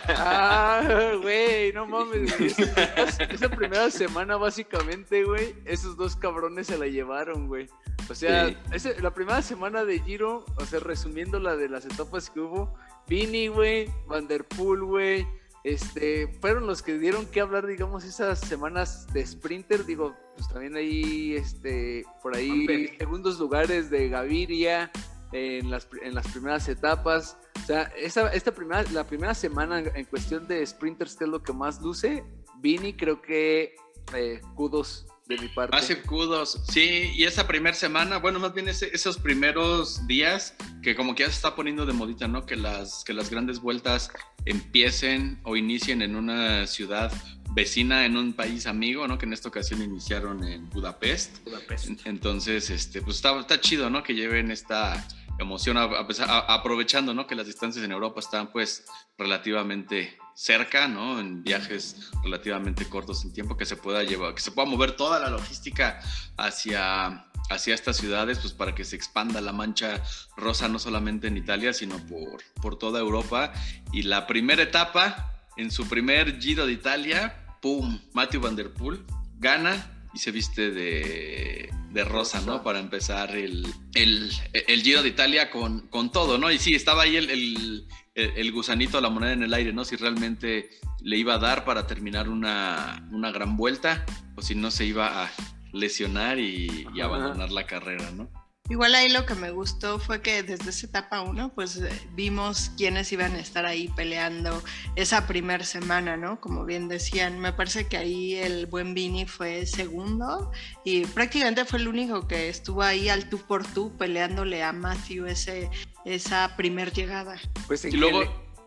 Ah, 0.09 1.13
güey, 1.23 1.73
no 1.73 1.87
mames, 1.87 2.37
güey. 2.37 2.51
Esa, 2.51 3.25
esa 3.25 3.49
primera 3.49 3.91
semana, 3.91 4.37
básicamente, 4.37 5.25
güey, 5.25 5.55
esos 5.65 5.97
dos 5.97 6.17
cabrones 6.17 6.67
se 6.67 6.77
la 6.79 6.87
llevaron, 6.89 7.47
güey. 7.47 7.69
O 8.11 8.15
sea, 8.15 8.49
Sí. 8.77 8.89
la 9.01 9.15
primera 9.15 9.41
semana 9.41 9.85
de 9.85 10.01
Giro, 10.01 10.45
o 10.57 10.65
sea, 10.67 10.81
resumiendo 10.81 11.39
la 11.39 11.57
de 11.57 11.69
las 11.69 11.85
etapas 11.87 12.31
que 12.31 12.41
hubo, 12.41 12.75
Vini, 13.07 13.49
güey, 13.49 13.89
Vanderpool, 14.09 14.85
güey, 14.85 15.27
este, 15.65 16.29
fueron 16.41 16.67
los 16.67 16.83
que 16.83 16.99
dieron 16.99 17.27
que 17.27 17.41
hablar, 17.41 17.67
digamos, 17.67 18.05
esas 18.05 18.39
semanas 18.39 19.07
de 19.15 19.27
sprinter, 19.27 19.87
digo, 19.87 20.15
pues 20.37 20.49
también 20.49 20.77
ahí, 20.77 21.35
este, 21.35 22.05
por 22.23 22.37
ahí, 22.37 22.95
segundos 22.99 23.39
lugares 23.39 23.89
de 23.89 24.11
Gaviria 24.11 24.93
en 25.33 25.71
las, 25.71 25.89
en 26.03 26.15
las 26.15 26.29
primeras 26.29 26.69
etapas. 26.69 27.39
O 27.63 27.67
sea, 27.67 27.85
esa, 27.97 28.29
esta 28.35 28.53
primera, 28.53 28.85
la 28.93 29.07
primera 29.07 29.35
semana 29.35 29.79
en, 29.79 29.97
en 29.97 30.05
cuestión 30.05 30.47
de 30.47 30.65
sprinters, 30.67 31.17
que 31.17 31.25
es 31.25 31.31
lo 31.31 31.43
que 31.43 31.55
más 31.55 31.81
luce, 31.81 32.23
Vini 32.61 32.95
creo 32.95 33.23
que 33.23 33.75
eh, 34.15 34.41
kudos 34.55 35.07
de 35.27 35.39
mi 35.39 35.49
parte. 35.49 35.77
Hace 35.77 36.03
kudos. 36.03 36.61
Sí, 36.71 37.13
y 37.15 37.25
esa 37.25 37.47
primera 37.47 37.75
semana, 37.75 38.19
bueno, 38.19 38.39
más 38.41 38.53
bien 38.55 38.69
ese- 38.69 38.91
esos 38.95 39.17
primeros 39.19 40.07
días, 40.07 40.55
que 40.83 40.95
como 40.95 41.15
que 41.15 41.23
ya 41.23 41.29
se 41.31 41.37
está 41.37 41.55
poniendo 41.55 41.87
de 41.87 41.93
modita, 41.95 42.29
¿no? 42.29 42.45
Que 42.47 42.57
las, 42.57 43.05
que 43.05 43.13
las 43.15 43.31
grandes 43.31 43.61
vueltas 43.61 44.11
empiecen 44.45 45.41
o 45.45 45.57
inicien 45.57 46.03
en 46.03 46.17
una 46.17 46.67
ciudad 46.67 47.13
vecina, 47.55 48.05
en 48.05 48.17
un 48.17 48.33
país 48.33 48.67
amigo, 48.67 49.07
¿no? 49.09 49.17
Que 49.17 49.27
en 49.27 49.33
esta 49.33 49.49
ocasión 49.49 49.81
iniciaron 49.83 50.45
en 50.45 50.69
Budapest. 50.71 51.43
Budapest. 51.45 51.89
Entonces, 52.05 52.69
este, 52.71 53.01
pues 53.01 53.17
está, 53.17 53.39
está 53.39 53.61
chido, 53.61 53.89
¿no? 53.91 54.03
Que 54.03 54.15
lleven 54.15 54.51
esta, 54.51 55.07
emoción, 55.41 55.77
a- 55.77 55.83
a- 55.85 56.55
aprovechando 56.55 57.13
¿no? 57.13 57.27
que 57.27 57.35
las 57.35 57.47
distancias 57.47 57.85
en 57.85 57.91
Europa 57.91 58.21
están 58.21 58.53
pues 58.53 58.85
relativamente 59.19 60.17
cerca, 60.35 60.89
¿no? 60.89 61.21
En 61.21 61.43
viajes 61.43 62.11
relativamente 62.23 62.89
cortos 62.89 63.25
en 63.25 63.33
tiempo, 63.33 63.57
que 63.57 63.67
se 63.67 63.77
pueda 63.77 64.03
llevar, 64.03 64.35
que 64.35 64.43
se 64.43 64.51
pueda 64.51 64.69
mover 64.69 64.97
toda 64.97 65.19
la 65.21 65.31
logística 65.31 66.01
hacia, 66.37 67.27
hacia 67.51 67.75
estas 67.75 67.97
ciudades, 67.97 68.39
pues 68.41 68.53
para 68.53 68.75
que 68.75 68.85
se 68.85 68.97
expanda 68.97 69.41
la 69.41 69.53
mancha 69.53 70.03
rosa 70.37 70.69
no 70.69 70.79
solamente 70.79 71.29
en 71.29 71.37
Italia, 71.37 71.73
sino 71.73 71.99
por, 72.07 72.43
por 72.61 72.79
toda 72.79 73.01
Europa. 73.01 73.53
Y 73.93 74.03
la 74.03 74.27
primera 74.27 74.63
etapa, 74.63 75.33
en 75.57 75.71
su 75.71 75.89
primer 75.89 76.41
Giro 76.41 76.67
de 76.67 76.73
Italia, 76.73 77.47
¡pum! 77.63 78.01
Matthew 78.13 78.41
Van 78.41 78.57
Der 78.57 78.73
Poel 78.73 79.05
gana 79.39 79.91
y 80.13 80.19
se 80.19 80.31
viste 80.31 80.71
de, 80.71 81.71
de 81.91 82.05
rosa, 82.05 82.41
¿no? 82.41 82.63
Para 82.63 82.79
empezar 82.79 83.37
el, 83.37 83.67
el, 83.95 84.33
el 84.53 84.83
Giro 84.83 85.03
de 85.03 85.09
Italia 85.09 85.51
con, 85.51 85.87
con 85.89 86.11
todo, 86.11 86.39
¿no? 86.39 86.51
Y 86.51 86.59
sí, 86.59 86.75
estaba 86.75 87.03
ahí 87.03 87.17
el, 87.17 87.31
el, 87.31 87.87
el- 88.15 88.33
el 88.37 88.53
gusanito, 88.53 89.01
la 89.01 89.11
moneda 89.11 89.33
en 89.33 89.43
el 89.43 89.55
aire, 89.55 89.73
¿no? 89.73 89.85
Si 89.85 89.97
realmente 89.97 90.71
le 91.03 91.17
iba 91.17 91.35
a 91.35 91.39
dar 91.39 91.65
para 91.65 91.87
terminar 91.87 92.29
una, 92.29 93.07
una 93.13 93.31
gran 93.33 93.57
vuelta 93.57 94.05
o 94.37 94.43
si 94.43 94.55
no 94.55 94.71
se 94.71 94.85
iba 94.87 95.25
a 95.25 95.31
lesionar 95.73 96.39
y, 96.39 96.87
y 96.95 97.01
abandonar 97.01 97.51
la 97.51 97.67
carrera, 97.67 98.11
¿no? 98.13 98.31
Igual 98.71 98.95
ahí 98.95 99.11
lo 99.13 99.27
que 99.27 99.35
me 99.35 99.51
gustó 99.51 99.99
fue 99.99 100.23
que 100.23 100.43
desde 100.43 100.71
esa 100.71 100.87
etapa 100.87 101.21
1, 101.21 101.53
pues 101.55 101.77
eh, 101.77 101.91
vimos 102.15 102.71
quiénes 102.79 103.13
iban 103.13 103.33
a 103.35 103.39
estar 103.41 103.67
ahí 103.67 103.89
peleando 103.95 104.63
esa 104.97 105.27
primera 105.27 105.65
semana, 105.65 106.17
¿no? 106.17 106.41
Como 106.41 106.65
bien 106.65 106.89
decían, 106.89 107.39
me 107.41 107.53
parece 107.53 107.89
que 107.89 107.99
ahí 107.99 108.37
el 108.37 108.65
buen 108.65 108.95
Vini 108.95 109.27
fue 109.27 109.67
segundo 109.67 110.51
y 110.83 111.05
prácticamente 111.05 111.67
fue 111.67 111.81
el 111.81 111.89
único 111.89 112.27
que 112.27 112.49
estuvo 112.49 112.81
ahí 112.83 113.11
al 113.11 113.29
tú 113.29 113.37
por 113.37 113.67
tú 113.67 113.95
peleándole 113.99 114.63
a 114.63 114.73
Matthew 114.73 115.27
ese, 115.27 115.69
esa 116.05 116.57
primer 116.57 116.93
llegada. 116.93 117.39
Pues 117.67 117.85
en, 117.85 117.95
Y 117.95 117.97
luego- 117.97 118.23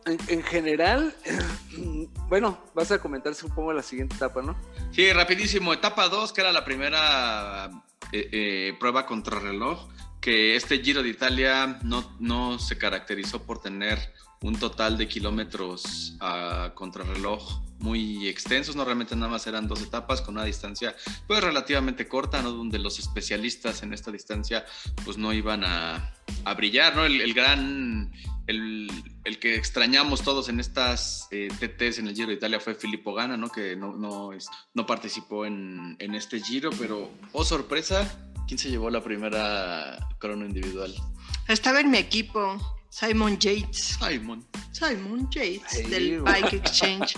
en, 0.06 0.18
en 0.28 0.44
general, 0.44 1.14
bueno, 2.30 2.58
vas 2.74 2.92
a 2.92 3.00
comentar 3.00 3.36
supongo 3.36 3.74
la 3.74 3.84
siguiente 3.84 4.16
etapa, 4.16 4.42
¿no? 4.42 4.56
Sí, 4.92 5.12
rapidísimo. 5.12 5.74
Etapa 5.74 6.08
2, 6.10 6.34
que 6.34 6.42
era 6.42 6.52
la 6.52 6.64
primera 6.66 7.70
eh, 8.12 8.30
eh, 8.32 8.74
prueba 8.80 9.06
contra 9.06 9.40
reloj, 9.40 9.88
que 10.22 10.56
este 10.56 10.80
Giro 10.80 11.04
de 11.04 11.10
Italia 11.10 11.80
no, 11.84 12.16
no 12.20 12.58
se 12.60 12.78
caracterizó 12.78 13.44
por 13.44 13.60
tener 13.62 14.14
un 14.42 14.58
total 14.58 14.98
de 14.98 15.08
kilómetros 15.08 16.16
a 16.20 16.72
contrarreloj 16.76 17.62
muy 17.80 18.28
extensos, 18.28 18.76
no 18.76 18.86
realmente 18.86 19.16
nada 19.16 19.32
más 19.32 19.46
eran 19.48 19.68
dos 19.68 19.82
etapas 19.82 20.22
con 20.22 20.36
una 20.36 20.44
distancia 20.44 20.96
pues 21.28 21.44
relativamente 21.44 22.08
corta, 22.08 22.42
¿no? 22.42 22.52
donde 22.52 22.80
los 22.80 23.00
especialistas 23.00 23.84
en 23.84 23.94
esta 23.94 24.12
distancia 24.12 24.66
pues 25.06 25.18
no 25.18 25.34
iban 25.34 25.64
a, 25.64 26.14
brillar, 26.56 26.96
¿no? 26.96 27.06
El, 27.06 27.34
gran, 27.34 28.12
el, 28.48 28.90
el 29.26 29.38
que 29.38 29.56
extrañamos 29.56 30.24
todos 30.24 30.48
en 30.48 30.62
estas 30.62 31.28
eh, 31.30 31.50
TTs 31.50 32.00
en 32.00 32.08
el 32.08 32.16
Giro 32.16 32.30
de 32.30 32.36
Italia 32.36 32.62
fue 32.62 32.74
Filippo 32.74 33.14
Gana, 33.14 33.36
¿no? 33.36 33.50
Que 33.50 33.76
no, 33.76 33.98
no, 33.98 34.30
no 34.74 34.86
participó 34.86 35.46
en, 35.46 35.98
en 36.00 36.16
este 36.16 36.40
Giro, 36.40 36.70
pero, 36.80 37.12
oh 37.34 37.44
sorpresa, 37.44 38.18
¿quién 38.48 38.58
se 38.58 38.70
llevó 38.70 38.90
la 38.90 39.04
primera 39.04 40.08
crono 40.20 40.46
individual? 40.46 40.96
Estaba 41.50 41.82
en 41.82 41.92
mi 41.92 41.98
equipo 41.98 42.77
Simon 42.90 43.38
Yates. 43.38 43.98
Simon. 44.00 44.46
Simon 44.72 45.30
Yates 45.30 45.90
del. 45.90 46.22
Bike 46.22 46.54
Exchange. 46.54 47.16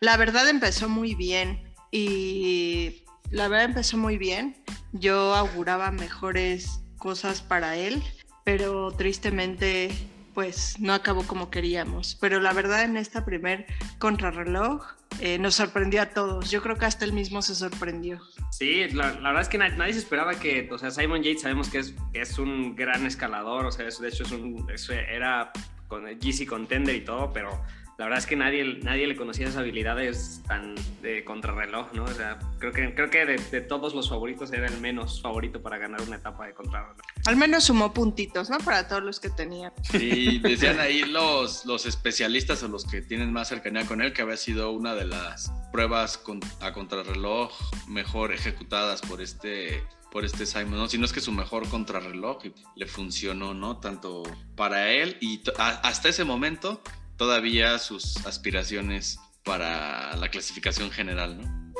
La 0.00 0.16
verdad 0.16 0.48
empezó 0.48 0.88
muy 0.88 1.14
bien 1.14 1.72
y 1.90 3.04
la 3.30 3.48
verdad 3.48 3.66
empezó 3.66 3.96
muy 3.96 4.18
bien. 4.18 4.56
Yo 4.92 5.34
auguraba 5.34 5.90
mejores 5.90 6.80
cosas 6.96 7.42
para 7.42 7.76
él, 7.76 8.02
pero 8.44 8.90
tristemente 8.92 9.90
pues 10.38 10.78
no 10.78 10.94
acabó 10.94 11.24
como 11.26 11.50
queríamos. 11.50 12.16
Pero 12.20 12.38
la 12.38 12.52
verdad 12.52 12.84
en 12.84 12.96
esta 12.96 13.24
primer 13.24 13.66
contrarreloj 13.98 14.84
eh, 15.18 15.36
nos 15.36 15.56
sorprendió 15.56 16.00
a 16.00 16.06
todos. 16.10 16.48
Yo 16.48 16.62
creo 16.62 16.76
que 16.76 16.84
hasta 16.84 17.04
él 17.04 17.12
mismo 17.12 17.42
se 17.42 17.56
sorprendió. 17.56 18.20
Sí, 18.52 18.84
la, 18.90 19.10
verdad 19.14 19.40
es 19.40 19.48
que 19.48 19.58
na- 19.58 19.70
nadie 19.70 19.94
se 19.94 19.98
esperaba 19.98 20.38
que, 20.38 20.68
o 20.70 20.78
sea, 20.78 20.92
Simon 20.92 21.24
Yates 21.24 21.42
sabemos 21.42 21.68
que 21.68 21.78
es, 21.78 21.92
es 22.12 22.38
un 22.38 22.76
gran 22.76 23.04
escalador, 23.04 23.66
o 23.66 23.72
sea, 23.72 23.86
de 23.86 24.08
hecho 24.08 24.22
es 24.22 24.30
un, 24.30 24.64
es- 24.72 24.88
era 24.90 25.50
con 25.88 26.06
el 26.06 26.20
GC 26.20 26.46
Contender 26.46 26.94
y 26.94 27.00
todo, 27.04 27.32
pero 27.32 27.60
la 27.98 28.04
verdad 28.04 28.20
es 28.20 28.26
que 28.26 28.36
nadie, 28.36 28.64
nadie 28.84 29.08
le 29.08 29.16
conocía 29.16 29.46
esas 29.48 29.58
habilidades 29.58 30.40
tan 30.46 30.76
de 31.02 31.24
contrarreloj, 31.24 31.92
¿no? 31.94 32.04
O 32.04 32.14
sea, 32.14 32.38
creo 32.60 32.72
que, 32.72 32.94
creo 32.94 33.10
que 33.10 33.26
de, 33.26 33.38
de 33.38 33.60
todos 33.60 33.92
los 33.92 34.08
favoritos 34.08 34.52
era 34.52 34.68
el 34.68 34.80
menos 34.80 35.20
favorito 35.20 35.60
para 35.60 35.78
ganar 35.78 36.00
una 36.02 36.14
etapa 36.14 36.46
de 36.46 36.54
contrarreloj. 36.54 36.96
Al 37.26 37.34
menos 37.34 37.64
sumó 37.64 37.92
puntitos, 37.92 38.50
¿no? 38.50 38.58
Para 38.58 38.86
todos 38.86 39.02
los 39.02 39.18
que 39.18 39.30
tenía. 39.30 39.72
Y 39.94 40.38
decían 40.38 40.78
ahí 40.78 41.00
los, 41.00 41.66
los 41.66 41.86
especialistas 41.86 42.62
o 42.62 42.68
los 42.68 42.84
que 42.84 43.02
tienen 43.02 43.32
más 43.32 43.48
cercanía 43.48 43.84
con 43.84 44.00
él 44.00 44.12
que 44.12 44.22
había 44.22 44.36
sido 44.36 44.70
una 44.70 44.94
de 44.94 45.04
las 45.04 45.52
pruebas 45.72 46.18
con- 46.18 46.38
a 46.60 46.72
contrarreloj 46.72 47.52
mejor 47.88 48.32
ejecutadas 48.32 49.00
por 49.02 49.20
este 49.20 49.82
por 50.12 50.24
este 50.24 50.46
Simon, 50.46 50.78
¿no? 50.78 50.88
Si 50.88 50.96
no 50.98 51.04
es 51.04 51.12
que 51.12 51.20
su 51.20 51.32
mejor 51.32 51.68
contrarreloj 51.68 52.38
le 52.76 52.86
funcionó, 52.86 53.52
¿no? 53.54 53.78
Tanto 53.78 54.22
para 54.56 54.90
él 54.92 55.18
y 55.20 55.42
hasta 55.58 56.08
ese 56.08 56.24
momento 56.24 56.80
todavía 57.18 57.78
sus 57.78 58.16
aspiraciones 58.24 59.18
para 59.44 60.16
la 60.16 60.28
clasificación 60.30 60.90
general, 60.90 61.38
¿no? 61.42 61.72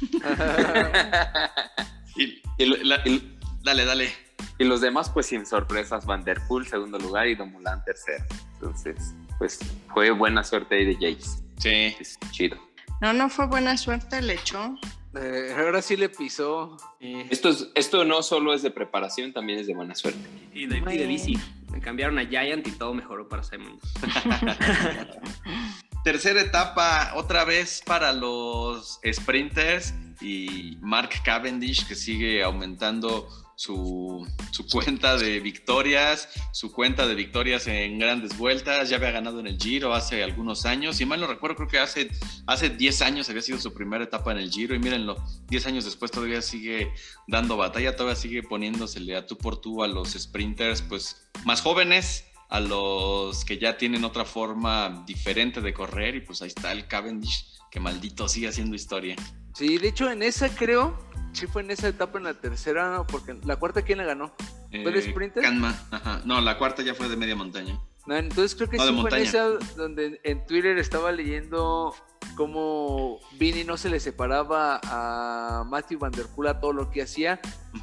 Y, 2.16 2.42
Y, 2.58 2.66
lo- 2.66 2.76
la- 2.82 3.00
y- 3.06 3.38
dale, 3.62 3.84
dale. 3.84 4.12
y 4.58 4.64
los 4.64 4.80
demás, 4.80 5.08
pues 5.10 5.26
sin 5.26 5.46
sorpresas, 5.46 6.04
Van 6.04 6.24
Der 6.24 6.40
Poel 6.48 6.66
segundo 6.66 6.98
lugar 6.98 7.28
y 7.28 7.34
Dumoulin 7.36 7.82
tercero. 7.86 8.24
Entonces, 8.54 9.14
pues 9.38 9.58
fue 9.94 10.10
buena 10.10 10.42
suerte 10.42 10.76
ahí 10.76 10.84
de 10.84 10.94
Yates. 10.94 11.42
Sí. 11.58 11.96
Es 12.00 12.18
chido. 12.32 12.56
No, 13.00 13.12
no 13.12 13.28
fue 13.28 13.46
buena 13.46 13.76
suerte, 13.76 14.20
le 14.20 14.34
echó. 14.34 14.74
Eh, 15.20 15.54
ahora 15.56 15.82
sí 15.82 15.96
le 15.96 16.08
pisó. 16.08 16.76
Esto, 17.00 17.48
es- 17.48 17.68
esto 17.74 18.04
no 18.04 18.22
solo 18.22 18.54
es 18.54 18.62
de 18.62 18.70
preparación, 18.70 19.32
también 19.32 19.58
es 19.58 19.66
de 19.66 19.74
buena 19.74 19.94
suerte. 19.94 20.20
Y 20.54 20.66
de, 20.66 20.78
y 20.78 20.98
de 20.98 21.06
bici. 21.06 21.38
Me 21.72 21.80
cambiaron 21.80 22.18
a 22.18 22.26
Giant 22.26 22.66
y 22.66 22.72
todo 22.72 22.94
mejoró 22.94 23.28
para 23.28 23.42
Simon. 23.42 23.78
Tercera 26.04 26.40
etapa, 26.40 27.12
otra 27.16 27.44
vez 27.44 27.82
para 27.84 28.12
los 28.12 29.00
sprinters 29.12 29.92
y 30.20 30.76
Mark 30.80 31.10
Cavendish 31.24 31.86
que 31.86 31.94
sigue 31.94 32.42
aumentando 32.42 33.28
su, 33.58 34.24
su 34.52 34.68
cuenta 34.68 35.16
de 35.16 35.40
victorias, 35.40 36.28
su 36.52 36.70
cuenta 36.70 37.08
de 37.08 37.16
victorias 37.16 37.66
en 37.66 37.98
grandes 37.98 38.38
vueltas. 38.38 38.88
Ya 38.88 38.98
había 38.98 39.10
ganado 39.10 39.40
en 39.40 39.48
el 39.48 39.58
Giro 39.58 39.94
hace 39.94 40.22
algunos 40.22 40.64
años. 40.64 40.96
Si 40.96 41.04
mal 41.04 41.18
no 41.18 41.26
recuerdo, 41.26 41.56
creo 41.56 41.68
que 41.68 41.80
hace, 41.80 42.08
hace 42.46 42.70
10 42.70 43.02
años 43.02 43.28
había 43.28 43.42
sido 43.42 43.58
su 43.58 43.74
primera 43.74 44.04
etapa 44.04 44.30
en 44.30 44.38
el 44.38 44.48
Giro. 44.48 44.76
Y 44.76 44.78
mírenlo, 44.78 45.16
10 45.48 45.66
años 45.66 45.84
después 45.84 46.12
todavía 46.12 46.40
sigue 46.40 46.92
dando 47.26 47.56
batalla, 47.56 47.96
todavía 47.96 48.14
sigue 48.14 48.44
poniéndosele 48.44 49.16
a 49.16 49.26
tú 49.26 49.36
por 49.36 49.60
tú 49.60 49.82
a 49.82 49.88
los 49.88 50.10
sprinters 50.10 50.80
pues 50.82 51.28
más 51.44 51.60
jóvenes 51.60 52.26
a 52.50 52.60
los 52.60 53.44
que 53.44 53.58
ya 53.58 53.76
tienen 53.76 54.04
otra 54.04 54.24
forma 54.24 55.02
diferente 55.04 55.60
de 55.60 55.74
correr 55.74 56.14
y 56.14 56.20
pues 56.20 56.42
ahí 56.42 56.48
está 56.48 56.70
el 56.70 56.86
Cavendish 56.86 57.58
que 57.72 57.80
maldito 57.80 58.28
sigue 58.28 58.48
haciendo 58.48 58.76
historia. 58.76 59.16
Sí, 59.54 59.78
de 59.78 59.88
hecho 59.88 60.08
en 60.10 60.22
esa 60.22 60.48
creo, 60.54 60.96
sí 61.38 61.46
fue 61.46 61.62
en 61.62 61.70
esa 61.70 61.88
etapa, 61.88 62.18
en 62.18 62.24
la 62.24 62.34
tercera, 62.34 62.90
no, 62.92 63.06
porque 63.06 63.34
la 63.44 63.56
cuarta, 63.56 63.82
¿quién 63.82 63.98
la 63.98 64.04
ganó? 64.04 64.32
¿Fue 64.70 64.90
de 64.92 64.98
Eh, 64.98 65.10
sprinter? 65.10 65.42
Canma, 65.42 65.74
ajá. 65.90 66.20
No, 66.24 66.40
la 66.40 66.58
cuarta 66.58 66.82
ya 66.82 66.94
fue 66.94 67.08
de 67.08 67.16
media 67.16 67.34
montaña. 67.36 67.78
No, 68.06 68.16
entonces 68.16 68.54
creo 68.54 68.70
que 68.70 68.78
No, 68.78 68.86
sí 68.86 69.00
fue 69.02 69.10
en 69.10 69.26
esa 69.26 69.44
donde 69.76 70.18
en 70.24 70.46
Twitter 70.46 70.78
estaba 70.78 71.12
leyendo 71.12 71.94
cómo 72.36 73.18
Vini 73.38 73.64
no 73.64 73.76
se 73.76 73.90
le 73.90 74.00
separaba 74.00 74.80
a 74.84 75.64
Matthew 75.68 75.98
Van 75.98 76.12
Der 76.12 76.26
Poel 76.26 76.48
a 76.48 76.60
todo 76.60 76.72
lo 76.72 76.90
que 76.90 77.02
hacía. 77.02 77.40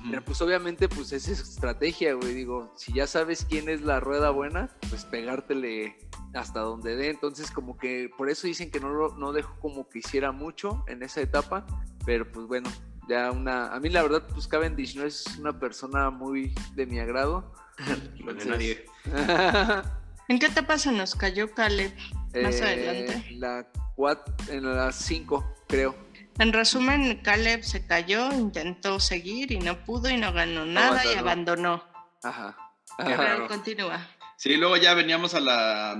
Pero 0.10 0.24
pues 0.26 0.42
obviamente 0.42 0.90
pues 0.90 1.12
es 1.12 1.28
estrategia, 1.28 2.14
güey. 2.16 2.34
Digo, 2.34 2.74
si 2.76 2.92
ya 2.94 3.06
sabes 3.06 3.46
quién 3.48 3.70
es 3.70 3.82
la 3.82 4.00
rueda 4.00 4.32
buena, 4.32 4.70
pues 4.90 5.06
pegártele 5.06 5.96
hasta 6.34 6.62
donde 6.62 6.96
dé. 6.96 7.10
Entonces 7.10 7.52
como 7.52 7.78
que 7.78 8.10
por 8.18 8.30
eso 8.30 8.48
dicen 8.48 8.72
que 8.72 8.80
no, 8.80 8.90
lo- 8.90 9.16
no 9.18 9.32
dejó 9.32 9.54
como 9.60 9.88
que 9.90 10.00
hiciera 10.00 10.32
mucho 10.32 10.84
en 10.88 11.04
esa 11.04 11.22
etapa. 11.22 11.66
Pero 12.06 12.32
pues 12.32 12.48
bueno, 12.48 12.70
ya 13.08 13.32
una... 13.32 13.68
A 13.74 13.80
mí 13.80 13.90
la 13.90 14.04
verdad 14.04 14.24
pues 14.34 14.48
Cavendish 14.48 14.96
no 14.96 15.06
es 15.06 15.26
una 15.40 15.58
persona 15.60 16.10
muy 16.10 16.54
de 16.76 16.86
mi 16.86 17.00
agrado. 17.00 17.54
Entonces- 18.20 18.48
nadie. 18.48 18.86
¿En 20.28 20.40
qué 20.40 20.48
etapa 20.48 20.78
se 20.80 20.92
nos 20.92 21.16
cayó 21.16 21.54
Caleb? 21.54 21.94
Más 22.42 22.56
Eh, 22.56 22.64
adelante. 22.64 23.26
La 23.38 23.68
cuat- 23.96 24.50
en 24.50 24.64
las 24.76 24.96
5, 24.96 25.46
creo. 25.68 25.96
En 26.40 26.52
resumen, 26.52 27.22
Caleb 27.24 27.64
se 27.64 27.86
cayó, 27.86 28.32
intentó 28.34 29.00
seguir 29.00 29.52
y 29.52 29.60
no 29.60 29.84
pudo 29.86 30.10
y 30.10 30.18
no 30.18 30.34
ganó 30.34 30.66
nada 30.66 31.02
y 31.06 31.16
abandonó. 31.16 31.84
Ajá. 32.24 32.58
Qué 32.98 33.04
Pero 33.06 33.18
raro. 33.18 33.48
continúa. 33.48 34.08
Sí, 34.36 34.58
luego 34.58 34.76
ya 34.78 34.94
veníamos 34.96 35.34
a 35.36 35.40
la. 35.40 35.96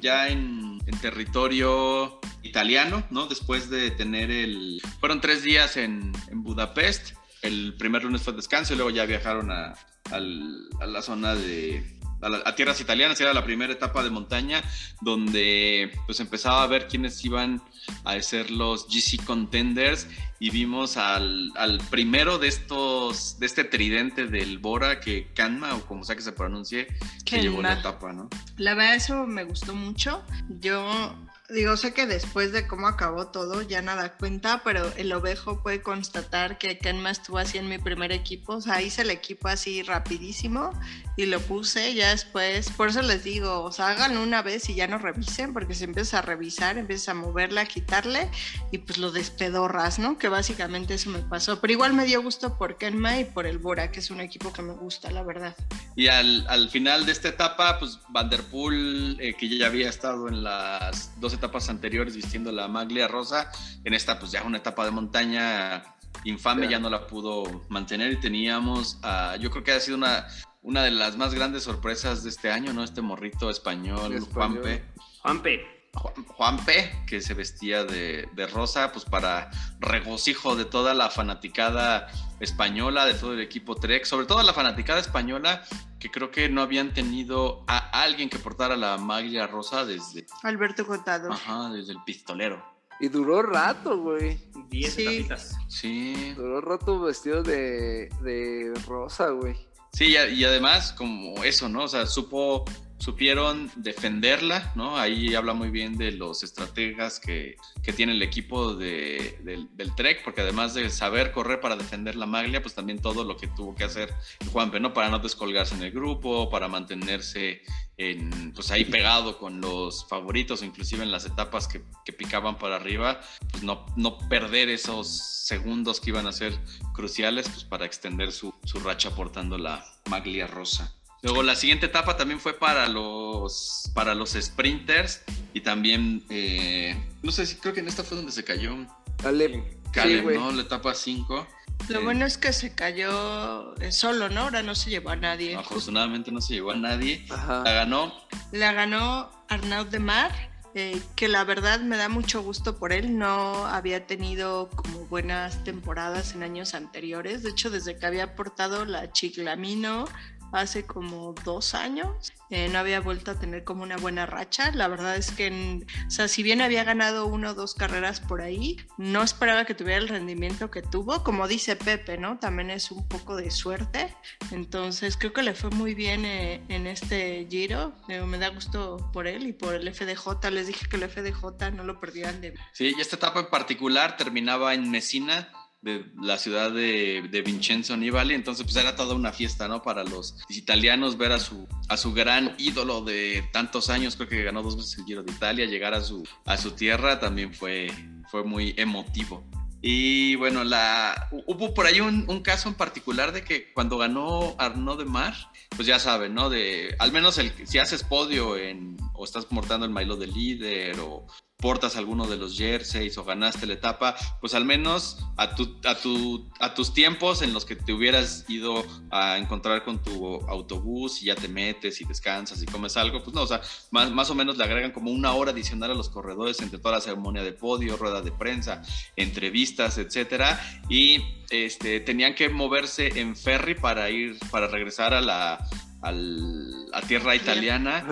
ya 0.00 0.28
en, 0.28 0.73
en 0.86 0.98
territorio 0.98 2.20
italiano, 2.42 3.04
¿no? 3.10 3.26
Después 3.26 3.70
de 3.70 3.90
tener 3.90 4.30
el. 4.30 4.80
Fueron 5.00 5.20
tres 5.20 5.42
días 5.42 5.76
en, 5.76 6.12
en 6.30 6.42
Budapest. 6.42 7.12
el 7.42 7.74
primer 7.76 8.04
lunes 8.04 8.22
fue 8.22 8.32
descanso 8.32 8.74
y 8.74 8.76
luego 8.76 8.90
ya 8.90 9.06
viajaron 9.06 9.50
a, 9.50 9.74
a 10.10 10.86
la 10.86 11.02
zona 11.02 11.34
de 11.34 11.98
a, 12.24 12.28
la- 12.28 12.42
a 12.44 12.54
tierras 12.54 12.80
italianas, 12.80 13.20
era 13.20 13.32
la 13.34 13.44
primera 13.44 13.72
etapa 13.72 14.02
de 14.02 14.10
montaña 14.10 14.62
donde 15.00 15.92
pues 16.06 16.18
empezaba 16.20 16.62
a 16.62 16.66
ver 16.66 16.88
quiénes 16.88 17.24
iban 17.24 17.62
a 18.04 18.20
ser 18.22 18.50
los 18.50 18.86
GC 18.88 19.24
contenders 19.24 20.06
y 20.40 20.50
vimos 20.50 20.96
al, 20.96 21.52
al 21.56 21.78
primero 21.90 22.38
de 22.38 22.48
estos 22.48 23.38
de 23.38 23.46
este 23.46 23.64
tridente 23.64 24.26
del 24.26 24.58
Bora 24.58 25.00
que 25.00 25.28
Kanma 25.34 25.74
o 25.74 25.86
como 25.86 26.04
sea 26.04 26.16
que 26.16 26.22
se 26.22 26.32
pronuncie 26.32 26.86
que 27.24 27.40
llevó 27.40 27.62
la 27.62 27.74
etapa, 27.74 28.12
¿no? 28.12 28.28
La 28.56 28.74
verdad 28.74 28.94
eso 28.96 29.26
me 29.26 29.44
gustó 29.44 29.74
mucho. 29.74 30.22
Yo 30.60 31.14
digo, 31.50 31.76
sé 31.76 31.92
que 31.92 32.06
después 32.06 32.52
de 32.52 32.66
cómo 32.66 32.86
acabó 32.88 33.26
todo 33.26 33.60
ya 33.60 33.82
nada 33.82 34.16
cuenta, 34.16 34.62
pero 34.64 34.90
el 34.96 35.12
ovejo 35.12 35.62
puede 35.62 35.82
constatar 35.82 36.56
que 36.56 36.78
Kenma 36.78 37.10
estuvo 37.10 37.38
así 37.38 37.58
en 37.58 37.68
mi 37.68 37.78
primer 37.78 38.12
equipo. 38.12 38.54
O 38.54 38.60
sea, 38.60 38.80
hice 38.80 39.02
el 39.02 39.10
equipo 39.10 39.48
así 39.48 39.82
rapidísimo 39.82 40.72
y 41.16 41.26
lo 41.26 41.40
puse 41.40 41.94
ya 41.94 42.10
después. 42.10 42.70
Por 42.70 42.88
eso 42.88 43.02
les 43.02 43.24
digo, 43.24 43.62
o 43.62 43.72
sea, 43.72 43.88
háganlo 43.88 44.22
una 44.22 44.40
vez 44.40 44.68
y 44.70 44.74
ya 44.74 44.86
no 44.86 44.98
revisen, 44.98 45.52
porque 45.52 45.74
si 45.74 45.84
empiezas 45.84 46.14
a 46.14 46.22
revisar, 46.22 46.78
empiezas 46.78 47.10
a 47.10 47.14
moverle, 47.14 47.60
a 47.60 47.66
quitarle 47.66 48.30
y 48.72 48.78
pues 48.78 48.98
lo 48.98 49.12
despedorras, 49.12 49.98
¿no? 49.98 50.18
Que 50.18 50.28
básicamente 50.28 50.94
eso 50.94 51.10
me 51.10 51.20
pasó. 51.20 51.60
Pero 51.60 51.74
igual 51.74 51.92
me 51.92 52.06
dio 52.06 52.22
gusto 52.22 52.56
por 52.56 52.78
Kenma 52.78 53.18
y 53.18 53.24
por 53.24 53.46
el 53.46 53.58
Bora, 53.58 53.92
que 53.92 54.00
es 54.00 54.10
un 54.10 54.20
equipo 54.20 54.52
que 54.52 54.62
me 54.62 54.72
gusta, 54.72 55.10
la 55.10 55.22
verdad. 55.22 55.54
Y 55.94 56.08
al, 56.08 56.46
al 56.48 56.70
final 56.70 57.04
de 57.04 57.12
esta 57.12 57.28
etapa, 57.28 57.78
pues 57.78 57.98
Vanderpool, 58.08 59.18
eh, 59.20 59.34
que 59.38 59.58
ya 59.58 59.66
había 59.66 59.90
estado 59.90 60.28
en 60.28 60.42
las 60.42 61.18
dos 61.20 61.33
etapas 61.34 61.68
anteriores 61.68 62.16
vistiendo 62.16 62.50
la 62.52 62.68
maglia 62.68 63.08
rosa, 63.08 63.50
en 63.84 63.94
esta 63.94 64.18
pues 64.18 64.32
ya 64.32 64.42
una 64.42 64.58
etapa 64.58 64.84
de 64.84 64.90
montaña 64.90 65.84
infame, 66.24 66.62
Ya. 66.64 66.72
ya 66.72 66.78
no 66.78 66.88
la 66.90 67.06
pudo 67.06 67.64
mantener 67.68 68.12
y 68.12 68.20
teníamos, 68.20 68.98
ah, 69.02 69.36
yo 69.40 69.50
creo 69.50 69.64
que 69.64 69.72
ha 69.72 69.80
sido 69.80 69.96
una, 69.96 70.26
una 70.62 70.82
de 70.82 70.90
las 70.92 71.16
más 71.16 71.34
grandes 71.34 71.64
sorpresas 71.64 72.22
de 72.22 72.30
este 72.30 72.50
año, 72.50 72.72
¿no? 72.72 72.82
Este 72.84 73.02
morrito 73.02 73.50
español, 73.50 74.14
Español. 74.14 74.32
Juanpe. 74.32 74.84
Juanpe. 75.20 75.73
Juan- 75.94 76.24
Juanpe, 76.26 76.90
que 77.06 77.20
se 77.20 77.34
vestía 77.34 77.84
de, 77.84 78.28
de 78.34 78.46
rosa, 78.46 78.92
pues 78.92 79.04
para 79.04 79.50
regocijo 79.80 80.56
de 80.56 80.64
toda 80.64 80.94
la 80.94 81.10
fanaticada 81.10 82.08
española, 82.40 83.06
de 83.06 83.14
todo 83.14 83.32
el 83.34 83.40
equipo 83.40 83.76
Trek, 83.76 84.04
sobre 84.04 84.26
todo 84.26 84.42
la 84.42 84.52
fanaticada 84.52 85.00
española, 85.00 85.62
que 85.98 86.10
creo 86.10 86.30
que 86.30 86.48
no 86.48 86.60
habían 86.62 86.92
tenido 86.92 87.64
a 87.66 87.78
alguien 88.02 88.28
que 88.28 88.38
portara 88.38 88.76
la 88.76 88.98
maglia 88.98 89.46
rosa 89.46 89.84
desde, 89.84 90.26
Alberto 90.42 90.86
Cotado. 90.86 91.32
ajá, 91.32 91.70
desde 91.70 91.92
el 91.92 92.02
pistolero. 92.04 92.62
Y 93.00 93.08
duró 93.08 93.42
rato, 93.42 93.98
güey. 93.98 94.38
10 94.68 94.94
Sí. 94.94 95.02
etapitas. 95.02 95.56
Sí, 95.68 96.32
Duró 96.36 96.60
rato 96.60 97.00
vestido 97.00 97.42
de, 97.42 98.08
de 98.22 98.72
rosa, 98.86 99.28
güey. 99.30 99.56
sí, 99.92 100.14
y 100.16 100.44
además 100.44 100.92
como 100.92 101.42
eso, 101.44 101.68
¿no? 101.68 101.84
O 101.84 101.88
sea, 101.88 102.06
supo, 102.06 102.64
supieron 103.04 103.70
defenderla, 103.76 104.72
¿no? 104.74 104.96
Ahí 104.96 105.34
habla 105.34 105.52
muy 105.52 105.68
bien 105.68 105.98
de 105.98 106.10
los 106.12 106.42
estrategas 106.42 107.20
que, 107.20 107.56
que 107.82 107.92
tiene 107.92 108.12
el 108.12 108.22
equipo 108.22 108.74
de- 108.74 109.38
del, 109.42 109.68
del 109.76 109.94
Trek, 109.94 110.24
porque 110.24 110.40
además 110.40 110.72
de 110.72 110.88
saber 110.88 111.30
correr 111.30 111.60
para 111.60 111.76
defender 111.76 112.16
la 112.16 112.24
maglia, 112.24 112.62
pues 112.62 112.74
también 112.74 113.02
todo 113.02 113.22
lo 113.24 113.36
que 113.36 113.46
tuvo 113.48 113.74
que 113.74 113.84
hacer 113.84 114.14
Juanpe, 114.50 114.80
¿no? 114.80 114.94
Para 114.94 115.10
no 115.10 115.18
descolgarse 115.18 115.74
en 115.74 115.82
el 115.82 115.90
grupo, 115.90 116.48
para 116.48 116.66
mantenerse 116.66 117.60
en, 117.98 118.52
pues 118.54 118.70
ahí 118.70 118.86
pegado 118.86 119.36
con 119.36 119.60
los 119.60 120.08
favoritos, 120.08 120.62
inclusive 120.62 121.02
en 121.02 121.12
las 121.12 121.26
etapas 121.26 121.68
que, 121.68 121.82
picaban 122.14 122.56
para 122.58 122.76
arriba, 122.76 123.20
pues 123.50 123.62
no, 123.64 123.84
no 123.96 124.16
perder 124.30 124.70
esos 124.70 125.08
segundos 125.08 126.00
que 126.00 126.08
iban 126.10 126.26
a 126.26 126.32
ser 126.32 126.56
cruciales 126.94 127.50
pues 127.50 127.64
para 127.64 127.84
extender 127.84 128.32
su, 128.32 128.54
su 128.64 128.78
racha 128.80 129.14
portando 129.14 129.58
la 129.58 129.84
maglia 130.08 130.46
rosa. 130.46 130.94
Luego 131.24 131.42
la 131.42 131.56
siguiente 131.56 131.86
etapa 131.86 132.18
también 132.18 132.38
fue 132.38 132.52
para 132.52 132.86
los, 132.86 133.90
para 133.94 134.14
los 134.14 134.36
sprinters 134.38 135.22
y 135.54 135.62
también, 135.62 136.22
eh, 136.28 136.94
no 137.22 137.32
sé 137.32 137.46
si 137.46 137.56
creo 137.56 137.72
que 137.72 137.80
en 137.80 137.88
esta 137.88 138.04
fue 138.04 138.18
donde 138.18 138.30
se 138.30 138.44
cayó. 138.44 138.76
Caleb, 139.22 140.22
güey. 140.22 140.36
¿no? 140.36 140.52
La 140.52 140.62
etapa 140.62 140.94
5. 140.94 141.46
Lo 141.88 142.02
bueno 142.02 142.26
es 142.26 142.36
que 142.36 142.52
se 142.52 142.74
cayó 142.74 143.74
eh, 143.80 143.90
solo, 143.90 144.28
¿no? 144.28 144.42
Ahora 144.42 144.62
no 144.62 144.74
se 144.74 144.90
llevó 144.90 145.10
a 145.10 145.16
nadie. 145.16 145.56
Afortunadamente 145.56 146.30
no 146.30 146.42
se 146.42 146.54
llevó 146.54 146.72
a 146.72 146.76
nadie. 146.76 147.24
La 147.28 147.34
Ajá. 147.36 147.62
ganó 147.62 148.12
La 148.52 148.72
ganó 148.74 149.30
Arnaud 149.48 149.86
de 149.86 150.00
Mar, 150.00 150.30
eh, 150.74 151.00
que 151.16 151.28
la 151.28 151.44
verdad 151.44 151.80
me 151.80 151.96
da 151.96 152.10
mucho 152.10 152.42
gusto 152.42 152.78
por 152.78 152.92
él. 152.92 153.18
No 153.18 153.66
había 153.66 154.06
tenido 154.06 154.68
como 154.74 155.06
buenas 155.06 155.64
temporadas 155.64 156.34
en 156.34 156.42
años 156.42 156.74
anteriores. 156.74 157.42
De 157.42 157.50
hecho, 157.50 157.70
desde 157.70 157.96
que 157.96 158.04
había 158.04 158.34
portado 158.34 158.84
la 158.84 159.10
Chiclamino 159.12 160.06
hace 160.54 160.84
como 160.86 161.34
dos 161.44 161.74
años, 161.74 162.32
eh, 162.50 162.68
no 162.68 162.78
había 162.78 163.00
vuelto 163.00 163.32
a 163.32 163.38
tener 163.38 163.64
como 163.64 163.82
una 163.82 163.96
buena 163.96 164.26
racha. 164.26 164.70
La 164.72 164.88
verdad 164.88 165.16
es 165.16 165.30
que, 165.30 165.46
en- 165.48 165.86
o 166.06 166.10
sea, 166.10 166.28
si 166.28 166.42
bien 166.42 166.60
había 166.60 166.84
ganado 166.84 167.26
una 167.26 167.50
o 167.50 167.54
dos 167.54 167.74
carreras 167.74 168.20
por 168.20 168.40
ahí, 168.42 168.76
no 168.96 169.22
esperaba 169.22 169.64
que 169.64 169.74
tuviera 169.74 169.98
el 170.00 170.08
rendimiento 170.08 170.70
que 170.70 170.82
tuvo. 170.82 171.22
Como 171.24 171.48
dice 171.48 171.76
Pepe, 171.76 172.16
¿no? 172.18 172.38
También 172.38 172.70
es 172.70 172.90
un 172.90 173.06
poco 173.08 173.36
de 173.36 173.50
suerte. 173.50 174.14
Entonces 174.50 175.16
creo 175.16 175.32
que 175.32 175.42
le 175.42 175.54
fue 175.54 175.70
muy 175.70 175.94
bien 175.94 176.24
eh, 176.24 176.62
en 176.68 176.86
este 176.86 177.46
giro. 177.50 177.92
Digo, 178.08 178.26
me 178.26 178.38
da 178.38 178.48
gusto 178.48 179.10
por 179.12 179.26
él 179.26 179.46
y 179.46 179.52
por 179.52 179.74
el 179.74 179.92
FDJ. 179.92 180.50
Les 180.50 180.66
dije 180.66 180.86
que 180.88 180.96
el 180.96 181.08
FDJ 181.08 181.70
no 181.72 181.84
lo 181.84 181.98
perdían 182.00 182.40
de 182.40 182.54
Sí, 182.72 182.94
y 182.96 183.00
esta 183.00 183.16
etapa 183.16 183.40
en 183.40 183.46
particular 183.50 184.16
terminaba 184.16 184.74
en 184.74 184.90
Messina, 184.90 185.48
de 185.84 186.06
la 186.20 186.38
ciudad 186.38 186.72
de, 186.72 187.28
de 187.30 187.42
Vincenzo 187.42 187.96
Nibali, 187.96 188.34
entonces 188.34 188.64
pues 188.64 188.74
era 188.76 188.96
toda 188.96 189.14
una 189.14 189.32
fiesta, 189.32 189.68
¿no? 189.68 189.82
Para 189.82 190.02
los 190.02 190.36
italianos 190.48 191.18
ver 191.18 191.32
a 191.32 191.38
su, 191.38 191.68
a 191.88 191.98
su 191.98 192.14
gran 192.14 192.54
ídolo 192.58 193.02
de 193.02 193.48
tantos 193.52 193.90
años, 193.90 194.16
creo 194.16 194.28
que 194.28 194.42
ganó 194.42 194.62
dos 194.62 194.76
veces 194.76 194.98
el 194.98 195.04
Giro 195.04 195.22
de 195.22 195.32
Italia, 195.32 195.66
llegar 195.66 195.92
a 195.92 196.00
su, 196.00 196.26
a 196.46 196.56
su 196.56 196.70
tierra 196.70 197.20
también 197.20 197.52
fue, 197.52 197.90
fue 198.30 198.44
muy 198.44 198.74
emotivo. 198.78 199.44
Y 199.86 200.36
bueno, 200.36 200.64
la, 200.64 201.28
hubo 201.46 201.74
por 201.74 201.84
ahí 201.84 202.00
un, 202.00 202.24
caso 202.40 202.70
en 202.70 202.74
particular 202.74 203.32
de 203.32 203.44
que 203.44 203.70
cuando 203.74 203.98
ganó 203.98 204.56
Arnaud 204.58 204.96
de 204.98 205.04
Mar, 205.04 205.34
pues 205.76 205.86
ya 205.86 205.98
saben, 205.98 206.32
¿no? 206.32 206.48
De, 206.48 206.96
al 206.98 207.12
menos 207.12 207.36
el, 207.36 207.52
si 207.66 207.78
haces 207.78 208.02
podio 208.02 208.56
en, 208.56 208.96
o 209.12 209.24
estás 209.24 209.44
portando 209.44 209.84
el 209.84 209.92
mailo 209.92 210.16
de 210.16 210.28
líder 210.28 210.98
o 211.00 211.26
portas 211.64 211.96
alguno 211.96 212.26
de 212.26 212.36
los 212.36 212.58
jerseys 212.58 213.16
o 213.16 213.24
ganaste 213.24 213.64
la 213.66 213.72
etapa, 213.72 214.14
pues 214.42 214.52
al 214.52 214.66
menos 214.66 215.16
a, 215.38 215.54
tu, 215.54 215.80
a, 215.86 215.94
tu, 215.94 216.46
a 216.60 216.74
tus 216.74 216.92
tiempos 216.92 217.40
en 217.40 217.54
los 217.54 217.64
que 217.64 217.74
te 217.74 217.94
hubieras 217.94 218.44
ido 218.48 218.84
a 219.10 219.38
encontrar 219.38 219.82
con 219.82 220.02
tu 220.02 220.42
autobús 220.46 221.22
y 221.22 221.26
ya 221.26 221.34
te 221.36 221.48
metes 221.48 222.02
y 222.02 222.04
descansas 222.04 222.62
y 222.62 222.66
comes 222.66 222.98
algo, 222.98 223.22
pues 223.22 223.34
no, 223.34 223.40
o 223.40 223.46
sea, 223.46 223.62
más, 223.92 224.10
más 224.10 224.28
o 224.28 224.34
menos 224.34 224.58
le 224.58 224.64
agregan 224.64 224.90
como 224.92 225.10
una 225.10 225.32
hora 225.32 225.52
adicional 225.52 225.90
a 225.90 225.94
los 225.94 226.10
corredores 226.10 226.60
entre 226.60 226.78
toda 226.78 226.96
la 226.96 227.00
ceremonia 227.00 227.42
de 227.42 227.52
podio, 227.54 227.96
rueda 227.96 228.20
de 228.20 228.30
prensa, 228.30 228.82
entrevistas, 229.16 229.96
etcétera, 229.96 230.60
y 230.90 231.22
este, 231.48 232.00
tenían 232.00 232.34
que 232.34 232.50
moverse 232.50 233.18
en 233.20 233.34
ferry 233.36 233.74
para 233.74 234.10
ir, 234.10 234.38
para 234.50 234.66
regresar 234.66 235.14
a 235.14 235.22
la 235.22 235.66
al- 236.02 236.88
a 236.92 237.00
tierra 237.00 237.34
italiana 237.34 238.04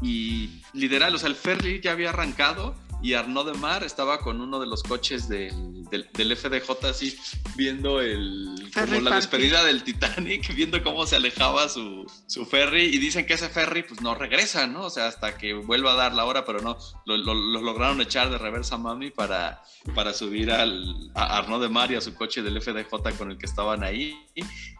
y 0.00 0.62
literal, 0.74 1.12
o 1.14 1.18
sea, 1.18 1.28
el 1.28 1.34
ferry 1.34 1.80
ya 1.80 1.90
había 1.92 2.10
arrancado 2.10 2.76
y 3.04 3.12
Arnaud 3.14 3.52
de 3.52 3.58
Mar 3.58 3.84
estaba 3.84 4.18
con 4.18 4.40
uno 4.40 4.58
de 4.58 4.66
los 4.66 4.82
coches 4.82 5.28
del, 5.28 5.84
del, 5.90 6.08
del 6.14 6.36
FDJ 6.36 6.86
así 6.86 7.16
viendo 7.54 8.00
el 8.00 8.70
como 8.72 9.00
la 9.02 9.16
despedida 9.16 9.62
del 9.62 9.84
Titanic, 9.84 10.54
viendo 10.56 10.82
cómo 10.82 11.06
se 11.06 11.16
alejaba 11.16 11.68
su, 11.68 12.06
su 12.26 12.46
ferry 12.46 12.84
y 12.84 12.98
dicen 12.98 13.26
que 13.26 13.34
ese 13.34 13.48
ferry 13.50 13.82
pues 13.82 14.00
no 14.00 14.14
regresa, 14.14 14.66
¿no? 14.66 14.84
O 14.86 14.90
sea, 14.90 15.06
hasta 15.06 15.36
que 15.36 15.52
vuelva 15.52 15.92
a 15.92 15.96
dar 15.96 16.14
la 16.14 16.24
hora, 16.24 16.44
pero 16.46 16.60
no, 16.62 16.78
lo, 17.04 17.16
lo- 17.18 17.34
lo 17.34 17.60
lograron 17.60 18.00
echar 18.00 18.30
de 18.30 18.38
reversa 18.38 18.78
mami 18.78 19.10
para, 19.10 19.62
para 19.94 20.14
subir 20.14 20.50
al, 20.50 21.10
a 21.14 21.36
Arnaud 21.38 21.60
de 21.62 21.68
Mar 21.68 21.92
y 21.92 21.96
a 21.96 22.00
su 22.00 22.14
coche 22.14 22.42
del 22.42 22.60
FDJ 22.60 22.88
con 23.18 23.30
el 23.30 23.36
que 23.38 23.46
estaban 23.46 23.84
ahí. 23.84 24.18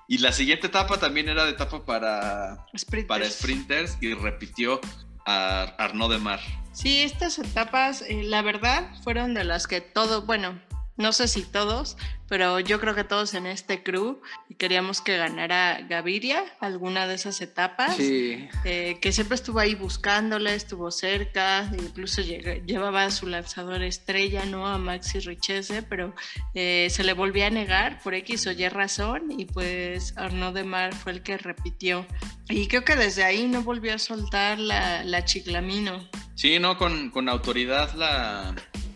Y 0.09 0.19
la 0.19 0.33
siguiente 0.33 0.67
etapa 0.69 0.99
también 0.99 1.29
era 1.29 1.45
de 1.45 1.51
etapa 1.51 1.85
para, 1.85 2.67
sprinters. 2.77 3.07
para 3.09 3.31
sprinters 3.31 3.99
y 4.01 4.15
repitió 4.15 4.81
a 5.27 5.75
de 6.09 6.19
Mar. 6.19 6.41
Sí, 6.73 7.03
estas 7.03 7.39
etapas, 7.39 8.03
eh, 8.03 8.25
la 8.25 8.43
verdad, 8.43 8.91
fueron 9.03 9.33
de 9.35 9.45
las 9.45 9.67
que 9.67 9.81
todos, 9.81 10.27
bueno, 10.27 10.61
no 10.97 11.13
sé 11.13 11.27
si 11.29 11.43
todos, 11.43 11.97
pero 12.29 12.61
yo 12.61 12.81
creo 12.81 12.95
que 12.95 13.05
todos 13.05 13.35
en 13.35 13.47
este 13.47 13.83
crew 13.83 14.21
queríamos 14.59 15.01
que 15.01 15.17
ganara 15.17 15.81
Gaviria 15.89 16.43
alguna 16.61 17.07
de 17.07 17.15
esas 17.17 17.41
etapas. 17.41 17.97
Sí. 17.97 18.49
eh, 18.65 18.99
que 19.01 19.13
siempre 19.13 19.35
estuvo 19.35 19.59
ahí 19.59 19.75
buscándole, 19.75 20.55
estuvo 20.55 20.91
cerca, 20.91 21.71
incluso 21.79 22.23
lleg- 22.23 22.65
llevaba 22.65 23.05
a 23.05 23.11
su 23.11 23.27
lanzador 23.27 23.83
estrella, 23.83 24.45
¿no? 24.47 24.67
A 24.67 24.79
Maxi 24.79 25.19
Richese, 25.21 25.83
pero 25.83 26.15
eh, 26.55 26.89
se 26.91 27.03
le 27.05 27.13
volvía 27.13 27.49
a 27.49 27.51
negar 27.51 28.01
por 28.03 28.15
X 28.15 28.47
o 28.47 28.53
Y 28.53 28.69
razón 28.69 29.33
y 29.37 29.45
pues 29.47 30.17
Arnaud 30.17 30.55
de 30.55 30.65
Mar 30.65 30.95
fue 30.95 31.13
el 31.13 31.23
que 31.23 31.37
repitió. 31.37 32.07
Y 32.49 32.69
creo 32.69 32.85
que 32.85 32.95
desde 32.97 33.25
ahí 33.25 33.47
no 33.49 33.63
volvió 33.63 33.95
a 33.95 33.99
soltar 33.99 34.59
la, 34.59 35.03
la 35.05 35.25
chiclamino. 35.25 36.09
Sí, 36.37 36.59
no, 36.59 36.77
con, 36.79 37.11
con 37.11 37.29
autoridad 37.29 37.95
la, 37.95 38.55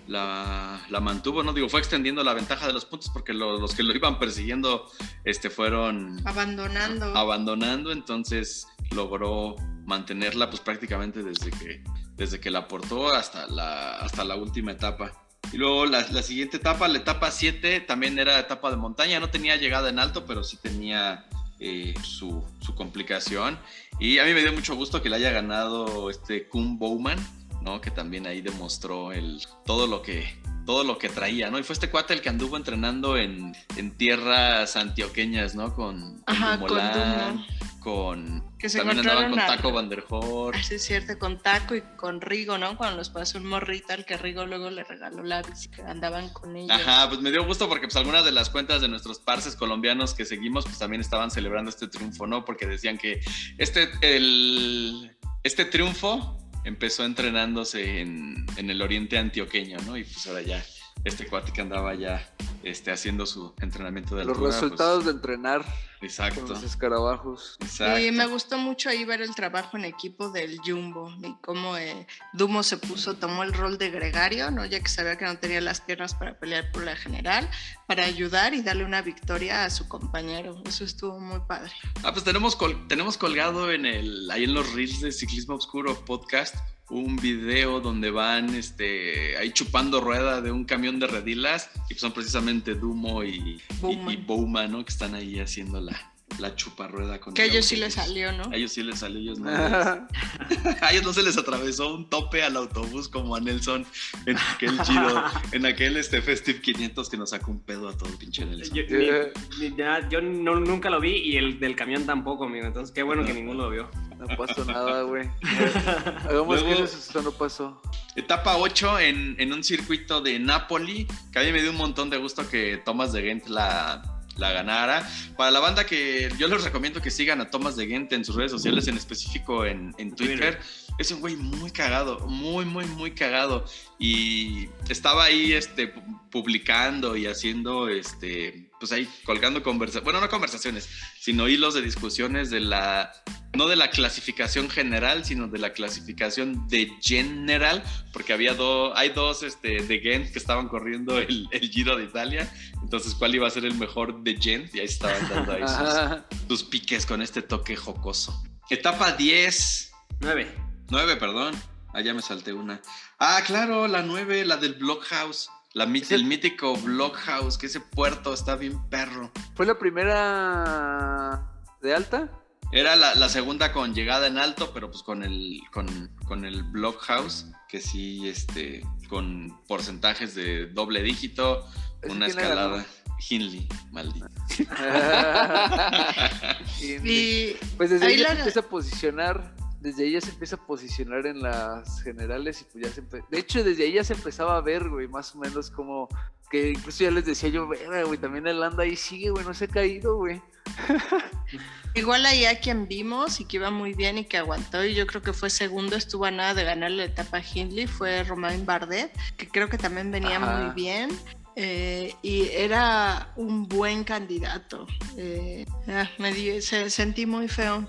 la, 0.08 0.80
la 0.88 1.00
mantuvo, 1.00 1.42
¿no? 1.42 1.52
Digo, 1.52 1.68
fue 1.68 1.80
extendiendo 1.80 2.24
la 2.24 2.34
ventaja 2.34 2.66
de 2.66 2.72
los 2.72 2.84
puntos 2.84 3.10
porque 3.12 3.32
lo- 3.32 3.58
los 3.60 3.74
que 3.74 3.82
lo 3.82 3.94
iban 3.94 4.18
persiguiendo 4.18 4.90
este, 5.24 5.50
fueron 5.50 6.20
Abandonando. 6.26 7.16
abandonando, 7.16 7.92
entonces 7.92 8.66
logró 8.90 9.54
mantenerla 9.84 10.48
pues 10.50 10.60
prácticamente 10.60 11.22
desde 11.22 11.50
que, 11.50 11.82
desde 12.16 12.40
que 12.40 12.50
la 12.50 12.60
aportó 12.60 13.08
hasta 13.12 13.46
la, 13.46 13.98
hasta 13.98 14.24
la 14.24 14.34
última 14.36 14.72
etapa. 14.72 15.12
Y 15.52 15.56
luego 15.56 15.86
la, 15.86 16.06
la 16.10 16.22
siguiente 16.22 16.56
etapa, 16.58 16.88
la 16.88 16.98
etapa 16.98 17.30
7, 17.30 17.80
también 17.80 18.18
era 18.18 18.38
etapa 18.38 18.70
de 18.70 18.76
montaña, 18.76 19.20
no 19.20 19.30
tenía 19.30 19.56
llegada 19.56 19.88
en 19.88 19.98
alto, 19.98 20.26
pero 20.26 20.42
sí 20.44 20.58
tenía 20.58 21.26
eh, 21.60 21.94
su, 22.02 22.44
su 22.60 22.74
complicación. 22.74 23.58
Y 24.00 24.18
a 24.18 24.24
mí 24.24 24.32
me 24.34 24.40
dio 24.40 24.52
mucho 24.52 24.74
gusto 24.74 25.00
que 25.02 25.08
le 25.08 25.16
haya 25.16 25.30
ganado 25.30 26.10
este 26.10 26.46
Kuhn 26.48 26.78
Bowman, 26.78 27.18
¿no? 27.60 27.80
Que 27.80 27.90
también 27.90 28.26
ahí 28.26 28.40
demostró 28.40 29.12
el, 29.12 29.40
todo 29.64 29.86
lo 29.86 30.02
que 30.02 30.38
todo 30.68 30.84
lo 30.84 30.98
que 30.98 31.08
traía, 31.08 31.50
¿no? 31.50 31.58
Y 31.58 31.62
fue 31.62 31.72
este 31.72 31.88
cuate 31.88 32.12
el 32.12 32.20
que 32.20 32.28
anduvo 32.28 32.58
entrenando 32.58 33.16
en, 33.16 33.56
en 33.78 33.96
tierras 33.96 34.76
antioqueñas, 34.76 35.54
¿no? 35.54 35.74
Con, 35.74 36.18
con 36.18 36.22
Ajá, 36.26 36.58
con 36.58 36.68
Dumoulin, 36.68 36.92
Dumo. 36.92 37.46
con... 37.80 38.58
Que 38.58 38.68
se 38.68 38.76
también 38.76 38.98
andaban 38.98 39.30
con 39.30 39.38
Taco 39.38 39.72
Van 39.72 39.88
der 39.88 40.04
Horst. 40.06 40.60
Así 40.60 40.74
es 40.74 40.84
cierto, 40.84 41.18
con 41.18 41.38
Taco 41.40 41.74
y 41.74 41.80
con 41.96 42.20
Rigo, 42.20 42.58
¿no? 42.58 42.76
Cuando 42.76 42.98
los 42.98 43.08
pasó 43.08 43.38
un 43.38 43.46
morrito 43.46 43.94
al 43.94 44.04
que 44.04 44.18
Rigo 44.18 44.44
luego 44.44 44.68
le 44.68 44.84
regaló 44.84 45.22
la 45.22 45.40
bici, 45.40 45.70
que 45.70 45.80
andaban 45.80 46.28
con 46.34 46.54
ellos. 46.54 46.70
Ajá, 46.70 47.08
pues 47.08 47.22
me 47.22 47.30
dio 47.30 47.46
gusto 47.46 47.66
porque 47.66 47.86
pues 47.86 47.96
algunas 47.96 48.26
de 48.26 48.32
las 48.32 48.50
cuentas 48.50 48.82
de 48.82 48.88
nuestros 48.88 49.20
parces 49.20 49.56
colombianos 49.56 50.12
que 50.12 50.26
seguimos 50.26 50.66
pues 50.66 50.78
también 50.78 51.00
estaban 51.00 51.30
celebrando 51.30 51.70
este 51.70 51.88
triunfo, 51.88 52.26
¿no? 52.26 52.44
Porque 52.44 52.66
decían 52.66 52.98
que 52.98 53.22
este, 53.56 53.88
el, 54.02 55.16
este 55.44 55.64
triunfo 55.64 56.36
empezó 56.68 57.04
entrenándose 57.04 58.00
en, 58.00 58.46
en 58.56 58.70
el 58.70 58.82
oriente 58.82 59.18
antioqueño, 59.18 59.78
¿no? 59.86 59.96
Y 59.96 60.04
pues 60.04 60.26
ahora 60.26 60.42
ya 60.42 60.64
este 61.04 61.26
cuate 61.26 61.52
que 61.52 61.60
andaba 61.60 61.94
ya 61.94 62.34
este, 62.62 62.90
haciendo 62.90 63.24
su 63.26 63.54
entrenamiento 63.60 64.16
de 64.16 64.24
Los 64.24 64.36
altura, 64.36 64.52
resultados 64.52 65.04
pues, 65.04 65.06
de 65.06 65.12
entrenar 65.12 65.64
exacto, 66.00 66.40
con 66.42 66.50
los 66.50 66.62
escarabajos. 66.62 67.56
exacto. 67.60 67.98
Y 68.00 68.10
me 68.10 68.26
gustó 68.26 68.58
mucho 68.58 68.88
ahí 68.88 69.04
ver 69.04 69.22
el 69.22 69.34
trabajo 69.34 69.76
en 69.76 69.84
equipo 69.84 70.30
del 70.30 70.58
Jumbo 70.64 71.10
y 71.22 71.34
cómo 71.42 71.76
eh, 71.76 72.06
Dumo 72.32 72.62
se 72.62 72.76
puso, 72.76 73.14
tomó 73.14 73.42
el 73.42 73.52
rol 73.52 73.78
de 73.78 73.90
gregario, 73.90 74.50
¿no? 74.50 74.64
ya 74.64 74.80
que 74.80 74.88
sabía 74.88 75.16
que 75.16 75.24
no 75.24 75.38
tenía 75.38 75.60
las 75.60 75.80
piernas 75.80 76.14
para 76.14 76.38
pelear 76.38 76.70
por 76.72 76.82
la 76.84 76.96
general, 76.96 77.48
para 77.86 78.04
ayudar 78.04 78.54
y 78.54 78.62
darle 78.62 78.84
una 78.84 79.02
victoria 79.02 79.64
a 79.64 79.70
su 79.70 79.86
compañero. 79.88 80.62
Eso 80.66 80.84
estuvo 80.84 81.18
muy 81.20 81.40
padre. 81.46 81.72
Ah, 82.02 82.12
pues 82.12 82.24
tenemos, 82.24 82.56
col- 82.56 82.86
tenemos 82.88 83.16
colgado 83.18 83.70
en 83.72 83.86
el, 83.86 84.30
ahí 84.30 84.44
en 84.44 84.54
los 84.54 84.72
reels 84.72 85.00
de 85.00 85.12
Ciclismo 85.12 85.54
Oscuro 85.54 85.94
podcast 86.04 86.54
un 86.90 87.16
video 87.16 87.80
donde 87.80 88.10
van 88.10 88.54
este, 88.54 89.36
ahí 89.36 89.52
chupando 89.52 90.00
rueda 90.00 90.40
de 90.40 90.50
un 90.50 90.64
camión 90.64 90.98
de 90.98 91.06
redilas 91.06 91.70
y 91.86 91.94
pues 91.94 92.00
son 92.00 92.12
precisamente 92.12 92.74
Dumo 92.74 93.24
y, 93.24 93.36
y, 93.36 93.60
Bowman. 93.80 94.14
y 94.14 94.16
Bowman, 94.16 94.72
¿no? 94.72 94.84
Que 94.84 94.92
están 94.92 95.14
ahí 95.14 95.38
haciendo 95.38 95.80
la, 95.80 96.12
la 96.38 96.54
chuparrueda 96.54 97.18
con 97.20 97.34
Que 97.34 97.42
a 97.42 97.44
el 97.46 97.50
ellos 97.52 97.66
sí 97.66 97.76
les 97.76 97.94
salió, 97.94 98.30
¿no? 98.32 98.44
A 98.50 98.56
ellos 98.56 98.72
sí 98.72 98.82
les 98.82 98.98
salió, 99.00 99.18
ellos 99.20 99.38
no. 99.38 99.50
les- 99.50 99.58
a 100.82 100.90
ellos 100.92 101.04
no 101.04 101.12
se 101.12 101.22
les 101.22 101.36
atravesó 101.36 101.94
un 101.94 102.08
tope 102.08 102.42
al 102.42 102.56
autobús 102.56 103.08
como 103.08 103.34
a 103.34 103.40
Nelson 103.40 103.84
en 104.26 104.36
aquel 104.36 104.80
giro, 104.84 105.24
en 105.52 105.66
aquel 105.66 105.96
este 105.96 106.22
Festive 106.22 106.60
500 106.60 107.08
que 107.08 107.16
nos 107.16 107.30
sacó 107.30 107.50
un 107.50 107.60
pedo 107.60 107.88
a 107.88 107.96
todo 107.96 108.10
pinche 108.18 108.44
Nelson. 108.44 108.74
Yo, 108.76 108.82
ni- 108.88 109.68
ni- 109.70 109.76
ya- 109.76 110.08
yo 110.08 110.20
no- 110.20 110.60
nunca 110.60 110.90
lo 110.90 111.00
vi 111.00 111.12
y 111.16 111.36
el 111.36 111.58
del 111.58 111.74
camión 111.76 112.04
tampoco, 112.06 112.44
amigo. 112.44 112.66
Entonces, 112.66 112.94
qué 112.94 113.02
bueno 113.02 113.24
que 113.24 113.34
ninguno 113.34 113.64
lo 113.64 113.70
vio. 113.70 113.90
No 114.18 114.26
pasó 114.36 114.64
nada, 114.64 115.02
güey. 115.02 115.28
Hagamos 116.28 116.62
Luego- 116.62 116.76
que 116.76 116.82
eso 116.84 117.22
no 117.22 117.32
pasó. 117.32 117.80
Etapa 118.16 118.56
8 118.56 118.98
en, 119.00 119.36
en 119.38 119.52
un 119.52 119.62
circuito 119.62 120.20
de 120.20 120.38
Napoli, 120.38 121.06
que 121.32 121.38
a 121.38 121.42
mí 121.42 121.52
me 121.52 121.60
dio 121.62 121.70
un 121.70 121.76
montón 121.76 122.10
de 122.10 122.16
gusto 122.16 122.48
que 122.48 122.80
Thomas 122.84 123.12
de 123.12 123.22
Gent 123.22 123.46
la, 123.46 124.17
la 124.38 124.52
ganara. 124.52 125.08
Para 125.36 125.50
la 125.50 125.60
banda 125.60 125.84
que 125.84 126.30
yo 126.38 126.48
les 126.48 126.62
recomiendo 126.64 127.02
que 127.02 127.10
sigan 127.10 127.40
a 127.40 127.50
Thomas 127.50 127.76
de 127.76 127.86
Gent 127.86 128.12
en 128.12 128.24
sus 128.24 128.36
redes 128.36 128.50
sociales, 128.50 128.88
en 128.88 128.96
específico 128.96 129.64
en, 129.66 129.94
en 129.98 130.14
Twitter. 130.14 130.58
Es 130.98 131.10
un 131.12 131.20
güey 131.20 131.36
muy 131.36 131.70
cagado, 131.70 132.20
muy, 132.26 132.64
muy, 132.64 132.84
muy 132.86 133.12
cagado. 133.12 133.64
Y 133.98 134.68
estaba 134.88 135.24
ahí 135.24 135.52
este, 135.52 135.94
pu- 135.94 136.30
publicando 136.30 137.16
y 137.16 137.26
haciendo, 137.26 137.88
este, 137.88 138.67
pues 138.78 138.92
ahí 138.92 139.08
colgando 139.24 139.62
conversaciones, 139.62 140.04
bueno, 140.04 140.20
no 140.20 140.28
conversaciones, 140.28 140.88
sino 141.20 141.48
hilos 141.48 141.74
de 141.74 141.82
discusiones 141.82 142.50
de 142.50 142.60
la, 142.60 143.12
no 143.54 143.66
de 143.66 143.76
la 143.76 143.90
clasificación 143.90 144.70
general, 144.70 145.24
sino 145.24 145.48
de 145.48 145.58
la 145.58 145.72
clasificación 145.72 146.68
de 146.68 146.90
general, 147.00 147.82
porque 148.12 148.32
había 148.32 148.54
dos, 148.54 148.92
hay 148.96 149.10
dos 149.10 149.42
este, 149.42 149.82
de 149.82 150.00
Gent 150.00 150.32
que 150.32 150.38
estaban 150.38 150.68
corriendo 150.68 151.18
el, 151.18 151.48
el 151.50 151.70
Giro 151.70 151.96
de 151.96 152.04
Italia, 152.04 152.52
entonces 152.82 153.14
cuál 153.14 153.34
iba 153.34 153.46
a 153.46 153.50
ser 153.50 153.64
el 153.64 153.74
mejor 153.74 154.22
de 154.22 154.36
Gent, 154.36 154.74
y 154.74 154.80
ahí 154.80 154.86
estaban 154.86 155.28
dando 155.28 155.52
ahí 155.52 155.62
sus, 155.66 156.38
sus 156.48 156.68
piques 156.68 157.06
con 157.06 157.22
este 157.22 157.42
toque 157.42 157.76
jocoso. 157.76 158.42
Etapa 158.70 159.12
10, 159.12 159.92
Nueve. 160.20 160.52
9, 160.90 161.16
perdón. 161.16 161.54
Ah, 161.92 162.00
ya 162.00 162.12
me 162.12 162.22
salté 162.22 162.52
una. 162.52 162.80
Ah, 163.18 163.40
claro, 163.46 163.86
la 163.88 164.02
9, 164.02 164.44
la 164.44 164.56
del 164.56 164.74
Blockhouse. 164.74 165.50
La, 165.74 165.84
el- 165.84 166.04
el 166.10 166.24
mítico 166.24 166.76
Blockhouse, 166.76 167.58
que 167.58 167.66
ese 167.66 167.80
puerto 167.80 168.32
está 168.32 168.56
bien 168.56 168.88
perro. 168.88 169.30
¿Fue 169.54 169.66
la 169.66 169.78
primera 169.78 171.46
de 171.82 171.94
alta? 171.94 172.30
Era 172.72 172.96
la, 172.96 173.14
la 173.14 173.28
segunda 173.28 173.72
con 173.72 173.94
llegada 173.94 174.26
en 174.26 174.38
alto, 174.38 174.72
pero 174.74 174.90
pues 174.90 175.02
con 175.02 175.22
el, 175.22 175.60
con, 175.72 176.10
con 176.26 176.44
el 176.44 176.62
Blockhouse, 176.64 177.46
que 177.68 177.80
sí, 177.80 178.28
este, 178.28 178.82
con 179.08 179.58
porcentajes 179.66 180.34
de 180.34 180.66
doble 180.66 181.02
dígito, 181.02 181.66
¿Ese 182.02 182.12
una 182.12 182.26
escalada. 182.26 182.68
ganó? 182.70 182.84
Hindley, 183.30 183.68
maldito. 183.90 184.26
y, 186.80 187.10
Y 187.10 187.56
pues 187.76 187.90
desde 187.90 188.06
ahí 188.06 188.12
ahí 188.14 188.18
la- 188.20 188.28
se 188.30 188.36
empieza 188.38 188.60
a 188.60 188.64
posicionar, 188.64 189.54
desde 189.80 190.04
ahí 190.04 190.12
ya 190.12 190.20
se 190.20 190.30
empieza 190.30 190.56
a 190.56 190.66
posicionar 190.66 191.26
en 191.26 191.42
las 191.42 192.02
generales 192.02 192.60
y 192.62 192.64
pues 192.64 192.84
ya 192.86 192.92
se 192.92 193.02
De 193.02 193.38
hecho, 193.38 193.62
desde 193.62 193.84
ahí 193.84 193.92
ya 193.92 194.04
se 194.04 194.14
empezaba 194.14 194.56
a 194.56 194.60
ver, 194.60 194.88
güey, 194.88 195.08
más 195.08 195.34
o 195.34 195.38
menos 195.38 195.70
como 195.70 196.08
que 196.50 196.70
incluso 196.70 197.04
ya 197.04 197.10
les 197.10 197.24
decía 197.26 197.48
yo, 197.50 197.68
"Verga, 197.68 198.02
güey, 198.04 198.18
también 198.18 198.46
el 198.46 198.62
anda 198.62 198.82
ahí 198.84 198.96
sigue, 198.96 199.30
güey, 199.30 199.44
no 199.44 199.52
se 199.54 199.66
ha 199.66 199.68
caído, 199.68 200.16
güey. 200.16 200.40
Igual 201.94 202.26
ahí 202.26 202.44
a 202.44 202.60
quien 202.60 202.86
vimos 202.86 203.40
y 203.40 203.44
que 203.44 203.56
iba 203.56 203.70
muy 203.70 203.94
bien 203.94 204.18
y 204.18 204.24
que 204.24 204.36
aguantó 204.36 204.84
y 204.84 204.94
yo 204.94 205.06
creo 205.06 205.22
que 205.22 205.32
fue 205.32 205.50
segundo, 205.50 205.96
estuvo 205.96 206.26
a 206.26 206.30
nada 206.30 206.54
de 206.54 206.64
ganar 206.64 206.90
la 206.90 207.04
etapa 207.04 207.40
Hindley, 207.42 207.86
fue 207.86 208.22
Romain 208.24 208.64
Bardet, 208.64 209.10
que 209.36 209.48
creo 209.48 209.68
que 209.68 209.78
también 209.78 210.10
venía 210.10 210.36
Ajá. 210.36 210.58
muy 210.58 210.74
bien 210.74 211.10
eh, 211.56 212.14
y 212.22 212.48
era 212.50 213.32
un 213.36 213.66
buen 213.66 214.04
candidato. 214.04 214.86
Eh, 215.16 215.66
ah, 215.88 216.08
me 216.18 216.32
di- 216.32 216.60
se, 216.62 216.88
sentí 216.90 217.26
muy 217.26 217.48
feo 217.48 217.86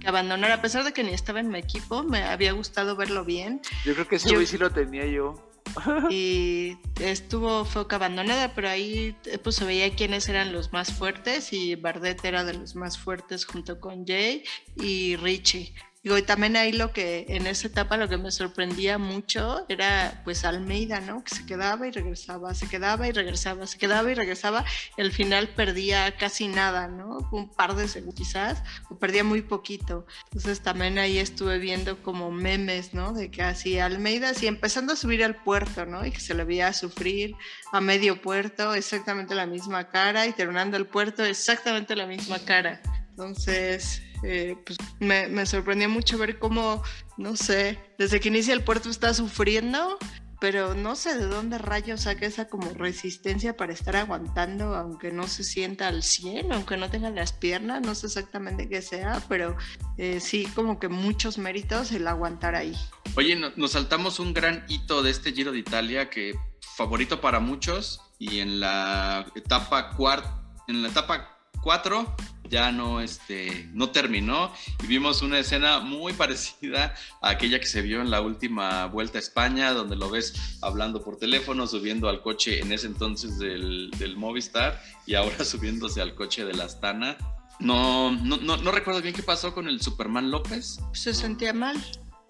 que 0.00 0.08
abandonara, 0.08 0.54
a 0.54 0.62
pesar 0.62 0.84
de 0.84 0.92
que 0.92 1.04
ni 1.04 1.12
estaba 1.12 1.40
en 1.40 1.48
mi 1.48 1.58
equipo, 1.58 2.02
me 2.02 2.22
había 2.22 2.52
gustado 2.52 2.96
verlo 2.96 3.24
bien 3.24 3.60
Yo 3.84 3.94
creo 3.94 4.08
que 4.08 4.16
ese 4.16 4.28
Yo- 4.30 4.34
güey 4.36 4.46
sí 4.46 4.58
lo 4.58 4.70
tenía 4.70 5.06
yo. 5.06 5.46
y 6.10 6.76
estuvo 7.00 7.64
que 7.86 7.94
abandonada, 7.94 8.54
pero 8.54 8.68
ahí 8.68 9.14
eh, 9.26 9.38
pues 9.38 9.56
se 9.56 9.64
veía 9.64 9.94
quiénes 9.94 10.28
eran 10.28 10.52
los 10.52 10.72
más 10.72 10.92
fuertes 10.92 11.52
y 11.52 11.76
Bardet 11.76 12.24
era 12.24 12.44
de 12.44 12.54
los 12.54 12.74
más 12.74 12.98
fuertes 12.98 13.44
junto 13.44 13.78
con 13.78 14.04
Jay 14.06 14.42
y 14.76 15.16
Richie. 15.16 15.72
Digo, 16.02 16.16
y 16.16 16.22
también 16.22 16.56
ahí 16.56 16.72
lo 16.72 16.94
que 16.94 17.26
en 17.28 17.46
esa 17.46 17.68
etapa 17.68 17.98
lo 17.98 18.08
que 18.08 18.16
me 18.16 18.30
sorprendía 18.30 18.96
mucho 18.96 19.66
era 19.68 20.22
pues 20.24 20.46
Almeida, 20.46 21.00
¿no? 21.00 21.22
Que 21.22 21.34
se 21.34 21.44
quedaba 21.44 21.86
y 21.86 21.90
regresaba, 21.90 22.54
se 22.54 22.68
quedaba 22.68 23.06
y 23.06 23.12
regresaba, 23.12 23.66
se 23.66 23.76
quedaba 23.76 24.10
y 24.10 24.14
regresaba, 24.14 24.64
y 24.96 25.02
al 25.02 25.12
final 25.12 25.48
perdía 25.48 26.16
casi 26.16 26.48
nada, 26.48 26.88
¿no? 26.88 27.28
Un 27.32 27.50
par 27.50 27.74
de 27.74 27.86
segundos 27.86 28.14
quizás, 28.14 28.62
o 28.88 28.98
perdía 28.98 29.24
muy 29.24 29.42
poquito. 29.42 30.06
Entonces 30.24 30.62
también 30.62 30.98
ahí 30.98 31.18
estuve 31.18 31.58
viendo 31.58 32.02
como 32.02 32.30
memes, 32.30 32.94
¿no? 32.94 33.12
De 33.12 33.30
que 33.30 33.42
así 33.42 33.78
Almeida, 33.78 34.30
así 34.30 34.46
empezando 34.46 34.94
a 34.94 34.96
subir 34.96 35.22
al 35.22 35.36
puerto, 35.42 35.84
¿no? 35.84 36.06
Y 36.06 36.12
que 36.12 36.20
se 36.20 36.32
le 36.32 36.44
veía 36.44 36.72
sufrir 36.72 37.34
a 37.72 37.82
medio 37.82 38.22
puerto, 38.22 38.74
exactamente 38.74 39.34
la 39.34 39.44
misma 39.44 39.90
cara, 39.90 40.26
y 40.26 40.32
terminando 40.32 40.78
el 40.78 40.86
puerto, 40.86 41.26
exactamente 41.26 41.94
la 41.94 42.06
misma 42.06 42.38
cara. 42.38 42.80
Entonces, 43.10 44.02
eh, 44.22 44.56
pues 44.64 44.78
me, 44.98 45.28
me 45.28 45.46
sorprendió 45.46 45.88
mucho 45.88 46.18
ver 46.18 46.38
cómo, 46.38 46.82
no 47.16 47.36
sé, 47.36 47.78
desde 47.98 48.20
que 48.20 48.28
inicia 48.28 48.54
el 48.54 48.62
puerto 48.64 48.90
está 48.90 49.12
sufriendo, 49.14 49.98
pero 50.40 50.74
no 50.74 50.96
sé 50.96 51.18
de 51.18 51.26
dónde 51.26 51.58
rayos 51.58 52.02
saca 52.02 52.24
esa 52.24 52.48
como 52.48 52.70
resistencia 52.70 53.56
para 53.58 53.74
estar 53.74 53.94
aguantando, 53.96 54.74
aunque 54.74 55.12
no 55.12 55.26
se 55.28 55.44
sienta 55.44 55.88
al 55.88 56.02
100, 56.02 56.52
aunque 56.52 56.78
no 56.78 56.88
tenga 56.90 57.10
las 57.10 57.32
piernas, 57.34 57.82
no 57.82 57.94
sé 57.94 58.06
exactamente 58.06 58.66
qué 58.68 58.80
sea, 58.80 59.22
pero 59.28 59.54
eh, 59.98 60.18
sí 60.20 60.46
como 60.54 60.78
que 60.78 60.88
muchos 60.88 61.36
méritos 61.36 61.92
el 61.92 62.06
aguantar 62.08 62.54
ahí. 62.54 62.74
Oye, 63.16 63.36
no- 63.36 63.52
nos 63.56 63.72
saltamos 63.72 64.18
un 64.18 64.32
gran 64.32 64.64
hito 64.68 65.02
de 65.02 65.10
este 65.10 65.32
Giro 65.32 65.52
de 65.52 65.58
Italia 65.58 66.08
que 66.08 66.34
favorito 66.76 67.20
para 67.20 67.38
muchos 67.40 68.00
y 68.18 68.38
en 68.40 68.60
la 68.60 69.26
etapa 69.34 69.90
cuar- 69.96 70.40
en 70.68 70.80
la 70.82 70.88
etapa 70.88 71.38
4 71.62 72.16
ya 72.50 72.72
no, 72.72 73.00
este, 73.00 73.68
no 73.72 73.90
terminó 73.90 74.52
y 74.82 74.86
vimos 74.86 75.22
una 75.22 75.38
escena 75.38 75.80
muy 75.80 76.12
parecida 76.22 76.94
a 77.22 77.30
aquella 77.30 77.58
que 77.60 77.66
se 77.66 77.80
vio 77.80 78.02
en 78.02 78.10
la 78.10 78.20
última 78.20 78.86
vuelta 78.86 79.18
a 79.18 79.20
España, 79.20 79.72
donde 79.72 79.96
lo 79.96 80.10
ves 80.10 80.58
hablando 80.60 81.02
por 81.02 81.16
teléfono, 81.16 81.66
subiendo 81.66 82.08
al 82.08 82.20
coche 82.22 82.60
en 82.60 82.72
ese 82.72 82.88
entonces 82.88 83.38
del, 83.38 83.90
del 83.98 84.16
Movistar 84.16 84.82
y 85.06 85.14
ahora 85.14 85.44
subiéndose 85.44 86.00
al 86.02 86.14
coche 86.14 86.44
de 86.44 86.52
la 86.54 86.64
Astana. 86.64 87.16
No, 87.60 88.10
no, 88.12 88.36
no, 88.38 88.56
no 88.56 88.70
recuerdo 88.72 89.00
bien 89.02 89.14
qué 89.14 89.22
pasó 89.22 89.54
con 89.54 89.68
el 89.68 89.80
Superman 89.80 90.30
López. 90.30 90.78
Se 90.92 91.12
sentía 91.14 91.52
mal. 91.52 91.76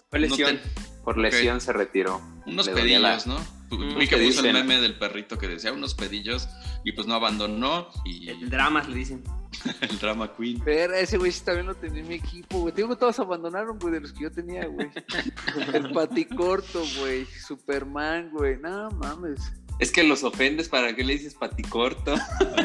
Fue 0.09 0.19
No 0.19 0.27
lesión. 0.27 0.57
te- 0.57 0.91
Por 1.05 1.17
lesión 1.17 1.61
se 1.61 1.71
retiró. 1.73 2.21
unos 2.45 2.65
Le 2.67 2.73
dolía 2.73 2.99
la- 2.99 3.17
pedillos, 3.17 3.27
¿no? 3.27 3.61
Vi 3.97 4.05
que 4.09 4.17
¿qué 4.17 4.25
puso 4.27 4.45
el 4.45 4.51
meme 4.53 4.81
del 4.81 4.99
perrito 4.99 5.37
que 5.37 5.47
decía 5.47 5.71
unos 5.71 5.93
pedillos 5.95 6.49
y 6.83 6.91
pues 6.91 7.07
no 7.07 7.13
abandonó 7.13 7.87
y 8.03 8.27
El 8.27 8.49
dramas 8.49 8.89
le 8.89 8.95
dicen. 8.95 9.23
el 9.81 9.99
drama 9.99 10.31
queen. 10.35 10.61
Pero 10.63 10.93
ese 10.95 11.17
güey 11.17 11.31
sí 11.31 11.41
también 11.43 11.67
lo 11.67 11.75
tenía 11.75 12.01
en 12.01 12.07
mi 12.07 12.15
equipo, 12.15 12.59
güey. 12.59 12.73
Te 12.73 12.77
digo 12.81 12.89
que 12.89 12.95
todos 12.99 13.19
abandonaron, 13.19 13.77
güey, 13.79 13.93
de 13.93 14.01
los 14.01 14.13
que 14.13 14.23
yo 14.23 14.31
tenía, 14.31 14.65
güey. 14.67 14.89
El 15.73 15.91
paticorto, 15.91 16.81
güey. 16.99 17.25
Superman, 17.25 18.29
güey. 18.31 18.57
No 18.57 18.89
mames. 18.91 19.39
Es 19.79 19.91
que 19.91 20.03
los 20.03 20.23
ofendes, 20.23 20.69
¿para 20.69 20.95
qué 20.95 21.03
le 21.03 21.13
dices 21.13 21.33
paticorto? 21.33 22.13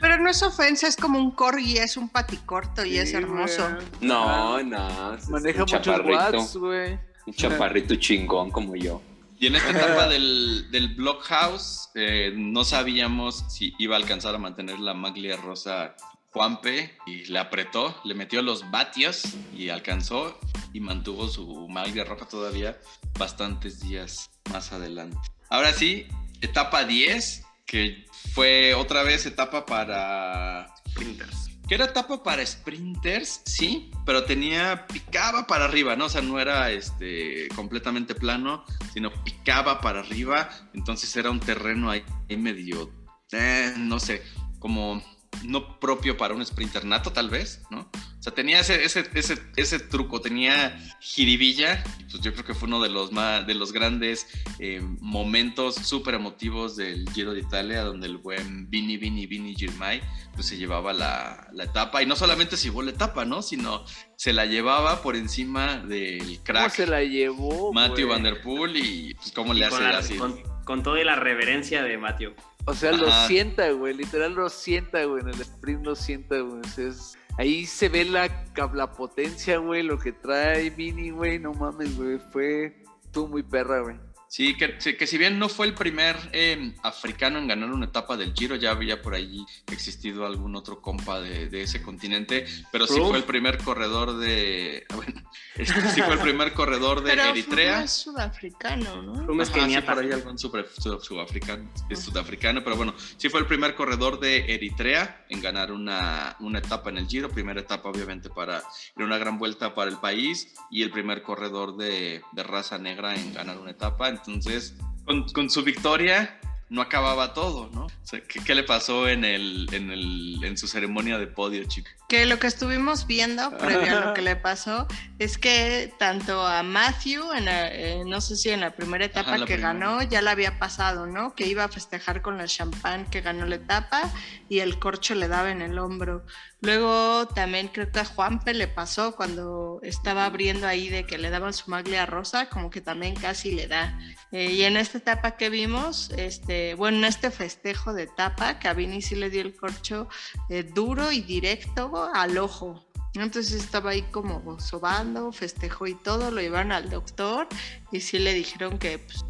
Pero 0.00 0.18
no 0.18 0.28
es 0.28 0.42
ofensa, 0.42 0.86
es 0.86 0.96
como 0.96 1.18
un 1.18 1.30
corgi, 1.30 1.78
es 1.78 1.96
un 1.96 2.10
paticorto 2.10 2.84
y 2.84 2.98
es 2.98 3.10
Sí, 3.10 3.16
hermoso. 3.16 3.62
güey. 3.70 3.86
No, 4.02 4.24
Ah, 4.28 4.62
no. 4.62 5.14
es 5.14 5.28
Maneja 5.30 5.64
un 5.64 5.70
muchos 5.70 6.00
watts, 6.04 6.56
güey. 6.56 6.98
Un 7.26 7.32
chaparrito 7.32 7.94
chingón 7.96 8.50
como 8.50 8.76
yo. 8.76 9.00
Y 9.44 9.48
en 9.48 9.56
esta 9.56 9.72
etapa 9.72 10.08
del, 10.08 10.70
del 10.70 10.94
Blockhouse 10.94 11.90
eh, 11.94 12.32
no 12.34 12.64
sabíamos 12.64 13.44
si 13.50 13.74
iba 13.78 13.94
a 13.94 13.98
alcanzar 13.98 14.34
a 14.34 14.38
mantener 14.38 14.80
la 14.80 14.94
maglia 14.94 15.36
rosa 15.36 15.94
Juanpe 16.30 16.96
y 17.04 17.26
le 17.26 17.38
apretó, 17.38 17.94
le 18.04 18.14
metió 18.14 18.40
los 18.40 18.70
vatios 18.70 19.22
y 19.54 19.68
alcanzó 19.68 20.40
y 20.72 20.80
mantuvo 20.80 21.28
su 21.28 21.68
maglia 21.68 22.04
roja 22.04 22.26
todavía 22.26 22.80
bastantes 23.18 23.80
días 23.80 24.30
más 24.50 24.72
adelante. 24.72 25.18
Ahora 25.50 25.74
sí, 25.74 26.06
etapa 26.40 26.84
10, 26.84 27.44
que 27.66 28.06
fue 28.32 28.72
otra 28.72 29.02
vez 29.02 29.26
etapa 29.26 29.66
para 29.66 30.74
Sprinters. 30.88 31.53
Que 31.66 31.74
era 31.74 31.86
etapa 31.86 32.22
para 32.22 32.44
sprinters, 32.44 33.42
sí, 33.46 33.90
pero 34.04 34.24
tenía, 34.24 34.86
picaba 34.86 35.46
para 35.46 35.64
arriba, 35.64 35.96
¿no? 35.96 36.06
O 36.06 36.08
sea, 36.08 36.22
no 36.22 36.38
era 36.38 36.70
este, 36.70 37.48
completamente 37.54 38.14
plano, 38.14 38.64
sino 38.92 39.10
picaba 39.24 39.80
para 39.80 40.00
arriba, 40.00 40.50
entonces 40.74 41.14
era 41.16 41.30
un 41.30 41.40
terreno 41.40 41.90
ahí 41.90 42.04
medio, 42.36 42.90
eh, 43.32 43.72
no 43.78 43.98
sé, 43.98 44.22
como 44.58 45.02
no 45.44 45.78
propio 45.80 46.16
para 46.16 46.34
un 46.34 46.44
sprinter 46.44 46.84
nato, 46.84 47.12
tal 47.12 47.28
vez, 47.30 47.62
¿no? 47.70 47.80
O 47.92 48.22
sea, 48.24 48.32
tenía 48.34 48.60
ese, 48.60 48.84
ese, 48.84 49.08
ese, 49.14 49.38
ese 49.56 49.78
truco, 49.78 50.20
tenía 50.20 50.78
jiribilla, 51.00 51.84
pues 52.10 52.22
yo 52.22 52.32
creo 52.32 52.44
que 52.44 52.54
fue 52.54 52.68
uno 52.68 52.80
de 52.82 52.88
los, 52.88 53.12
más, 53.12 53.46
de 53.46 53.54
los 53.54 53.72
grandes 53.72 54.26
eh, 54.58 54.80
momentos 55.00 55.74
súper 55.74 56.14
emotivos 56.14 56.76
del 56.76 57.08
Giro 57.12 57.34
de 57.34 57.40
Italia, 57.40 57.82
donde 57.82 58.06
el 58.06 58.16
buen 58.16 58.70
Vini, 58.70 58.96
Vini, 58.96 59.26
Vini 59.26 59.54
Girmay 59.54 60.00
pues 60.34 60.46
se 60.46 60.56
llevaba 60.56 60.92
la, 60.92 61.48
la 61.52 61.64
etapa 61.64 62.02
y 62.02 62.06
no 62.06 62.16
solamente 62.16 62.56
se 62.56 62.64
llevó 62.64 62.82
la 62.82 62.90
etapa, 62.90 63.24
¿no? 63.24 63.42
Sino 63.42 63.84
se 64.16 64.32
la 64.32 64.46
llevaba 64.46 65.02
por 65.02 65.16
encima 65.16 65.76
del 65.76 66.18
¿Cómo 66.24 66.42
crack 66.44 66.72
se 66.74 66.86
la 66.86 67.02
llevó, 67.04 67.72
Matthew 67.72 68.06
güey? 68.06 68.08
Van 68.08 68.22
Der 68.22 68.42
Poel 68.42 68.76
y 68.76 69.14
pues 69.14 69.30
cómo 69.32 69.52
le 69.54 69.66
hace 69.66 69.80
la- 69.82 69.98
así. 69.98 70.14
con, 70.16 70.40
con 70.64 70.82
todo 70.82 70.98
y 70.98 71.04
la 71.04 71.16
reverencia 71.16 71.82
de 71.82 71.96
Matthew. 71.98 72.32
O 72.66 72.74
sea, 72.74 72.92
lo 72.92 73.10
sienta, 73.26 73.70
güey. 73.72 73.94
Literal 73.94 74.34
lo 74.34 74.48
sienta, 74.48 75.04
güey. 75.04 75.22
En 75.22 75.28
el 75.28 75.40
sprint 75.40 75.84
lo 75.84 75.94
sienta, 75.94 76.38
güey. 76.40 76.60
O 76.60 76.64
sea, 76.68 76.88
es- 76.88 77.18
Ahí 77.36 77.66
se 77.66 77.88
ve 77.88 78.04
la, 78.04 78.30
la 78.74 78.92
potencia, 78.92 79.58
güey. 79.58 79.82
Lo 79.82 79.98
que 79.98 80.12
trae 80.12 80.70
Vini, 80.70 81.10
güey. 81.10 81.38
No 81.40 81.52
mames, 81.52 81.96
güey. 81.96 82.18
Fue 82.32 82.82
tú 83.12 83.26
muy 83.26 83.42
perra, 83.42 83.80
güey. 83.80 83.96
Sí, 84.34 84.56
que, 84.56 84.74
sí, 84.80 84.96
que 84.96 85.06
si 85.06 85.16
bien 85.16 85.38
no 85.38 85.48
fue 85.48 85.64
el 85.64 85.74
primer 85.74 86.16
eh, 86.32 86.74
africano 86.82 87.38
en 87.38 87.46
ganar 87.46 87.70
una 87.70 87.84
etapa 87.86 88.16
del 88.16 88.34
Giro, 88.34 88.56
ya 88.56 88.72
había 88.72 89.00
por 89.00 89.14
ahí 89.14 89.46
existido 89.70 90.26
algún 90.26 90.56
otro 90.56 90.82
compa 90.82 91.20
de, 91.20 91.48
de 91.48 91.62
ese 91.62 91.80
continente, 91.80 92.44
pero 92.72 92.88
sí 92.88 92.94
fue 93.10 93.18
el 93.18 93.22
primer 93.22 93.58
corredor 93.58 94.16
de... 94.16 94.84
Bueno, 94.94 95.22
este, 95.56 95.80
sí 95.90 96.02
fue 96.02 96.14
el 96.14 96.20
primer 96.20 96.52
corredor 96.52 97.02
de 97.04 97.10
Pero 97.10 97.24
Eritrea. 97.26 97.84
Es 97.84 97.92
sudafricano, 97.92 99.02
¿no? 99.02 99.24
Ajá, 99.44 99.52
sí, 99.80 99.86
por 99.94 100.04
ahí 100.04 100.10
algún 100.12 100.38
super- 100.38 100.68
sud- 100.78 101.00
sudafricano, 101.00 101.70
es 101.88 102.00
sudafricano, 102.00 102.64
pero 102.64 102.74
bueno, 102.76 102.92
sí 103.16 103.28
fue 103.28 103.38
el 103.38 103.46
primer 103.46 103.76
corredor 103.76 104.18
de 104.18 104.52
Eritrea 104.52 105.24
en 105.28 105.42
ganar 105.42 105.70
una, 105.70 106.36
una 106.40 106.58
etapa 106.58 106.90
en 106.90 106.98
el 106.98 107.06
Giro, 107.06 107.28
primera 107.30 107.60
etapa 107.60 107.88
obviamente 107.88 108.30
para 108.30 108.64
era 108.96 109.04
una 109.06 109.18
gran 109.18 109.38
vuelta 109.38 109.74
para 109.76 109.90
el 109.90 109.98
país 109.98 110.54
y 110.72 110.82
el 110.82 110.90
primer 110.90 111.22
corredor 111.22 111.76
de, 111.76 112.22
de 112.32 112.42
raza 112.42 112.78
negra 112.78 113.14
en 113.14 113.32
ganar 113.32 113.58
una 113.58 113.70
etapa, 113.70 114.08
entonces 114.26 114.74
con, 115.04 115.28
con 115.30 115.50
su 115.50 115.62
victoria 115.62 116.38
no 116.70 116.80
acababa 116.80 117.34
todo, 117.34 117.70
¿no? 117.72 117.84
O 117.86 117.90
sea, 118.02 118.20
¿qué, 118.22 118.40
qué 118.40 118.54
le 118.54 118.64
pasó 118.64 119.06
en, 119.06 119.24
el, 119.24 119.68
en, 119.72 119.90
el, 119.92 120.40
en 120.42 120.56
su 120.56 120.66
ceremonia 120.66 121.18
de 121.18 121.26
podio, 121.26 121.62
chico? 121.64 121.88
Que 122.08 122.24
lo 122.26 122.38
que 122.38 122.46
estuvimos 122.48 123.06
viendo 123.06 123.56
previo 123.58 123.96
a 123.98 124.06
lo 124.06 124.14
que 124.14 124.22
le 124.22 124.34
pasó 124.34 124.88
es 125.18 125.36
que 125.38 125.92
tanto 125.98 126.44
a 126.44 126.62
Matthew, 126.62 127.32
en 127.34 127.44
la- 127.44 127.72
eh, 127.72 128.02
no 128.06 128.20
sé 128.20 128.34
si 128.36 128.48
en 128.50 128.60
la 128.60 128.74
primera 128.74 129.04
etapa 129.04 129.28
Ajá, 129.28 129.38
la 129.38 129.46
que 129.46 129.54
primera. 129.54 129.72
ganó, 129.74 130.02
ya 130.02 130.20
la 130.22 130.32
había 130.32 130.58
pasado, 130.58 131.06
¿no? 131.06 131.34
Que 131.34 131.46
iba 131.46 131.64
a 131.64 131.68
festejar 131.68 132.22
con 132.22 132.40
el 132.40 132.48
champán 132.48 133.08
que 133.08 133.20
ganó 133.20 133.44
la 133.46 133.56
etapa 133.56 134.10
y 134.48 134.60
el 134.60 134.78
corcho 134.78 135.14
le 135.14 135.28
daba 135.28 135.50
en 135.50 135.60
el 135.62 135.78
hombro. 135.78 136.24
Luego 136.64 137.28
también 137.28 137.68
creo 137.68 137.92
que 137.92 138.00
a 138.00 138.06
Juanpe 138.06 138.54
le 138.54 138.68
pasó 138.68 139.14
cuando 139.14 139.80
estaba 139.82 140.24
abriendo 140.24 140.66
ahí 140.66 140.88
de 140.88 141.04
que 141.04 141.18
le 141.18 141.28
daban 141.28 141.52
su 141.52 141.70
maglia 141.70 142.06
rosa, 142.06 142.48
como 142.48 142.70
que 142.70 142.80
también 142.80 143.14
casi 143.14 143.50
le 143.50 143.66
da. 143.66 143.98
Eh, 144.32 144.50
y 144.50 144.62
en 144.62 144.78
esta 144.78 144.96
etapa 144.96 145.32
que 145.36 145.50
vimos, 145.50 146.10
este, 146.16 146.74
bueno, 146.74 146.96
en 146.98 147.04
este 147.04 147.30
festejo 147.30 147.92
de 147.92 148.04
etapa, 148.04 148.58
que 148.58 148.68
a 148.68 148.72
Vini 148.72 149.02
sí 149.02 149.14
le 149.14 149.28
dio 149.28 149.42
el 149.42 149.54
corcho 149.54 150.08
eh, 150.48 150.62
duro 150.62 151.12
y 151.12 151.20
directo 151.20 152.10
al 152.14 152.38
ojo. 152.38 152.82
Entonces 153.12 153.52
estaba 153.52 153.90
ahí 153.90 154.02
como 154.10 154.58
sobando, 154.58 155.32
festejó 155.32 155.86
y 155.86 155.94
todo, 155.94 156.30
lo 156.30 156.40
llevaron 156.40 156.72
al 156.72 156.88
doctor 156.88 157.46
y 157.92 158.00
sí 158.00 158.18
le 158.18 158.32
dijeron 158.32 158.78
que 158.78 158.98
pues, 158.98 159.24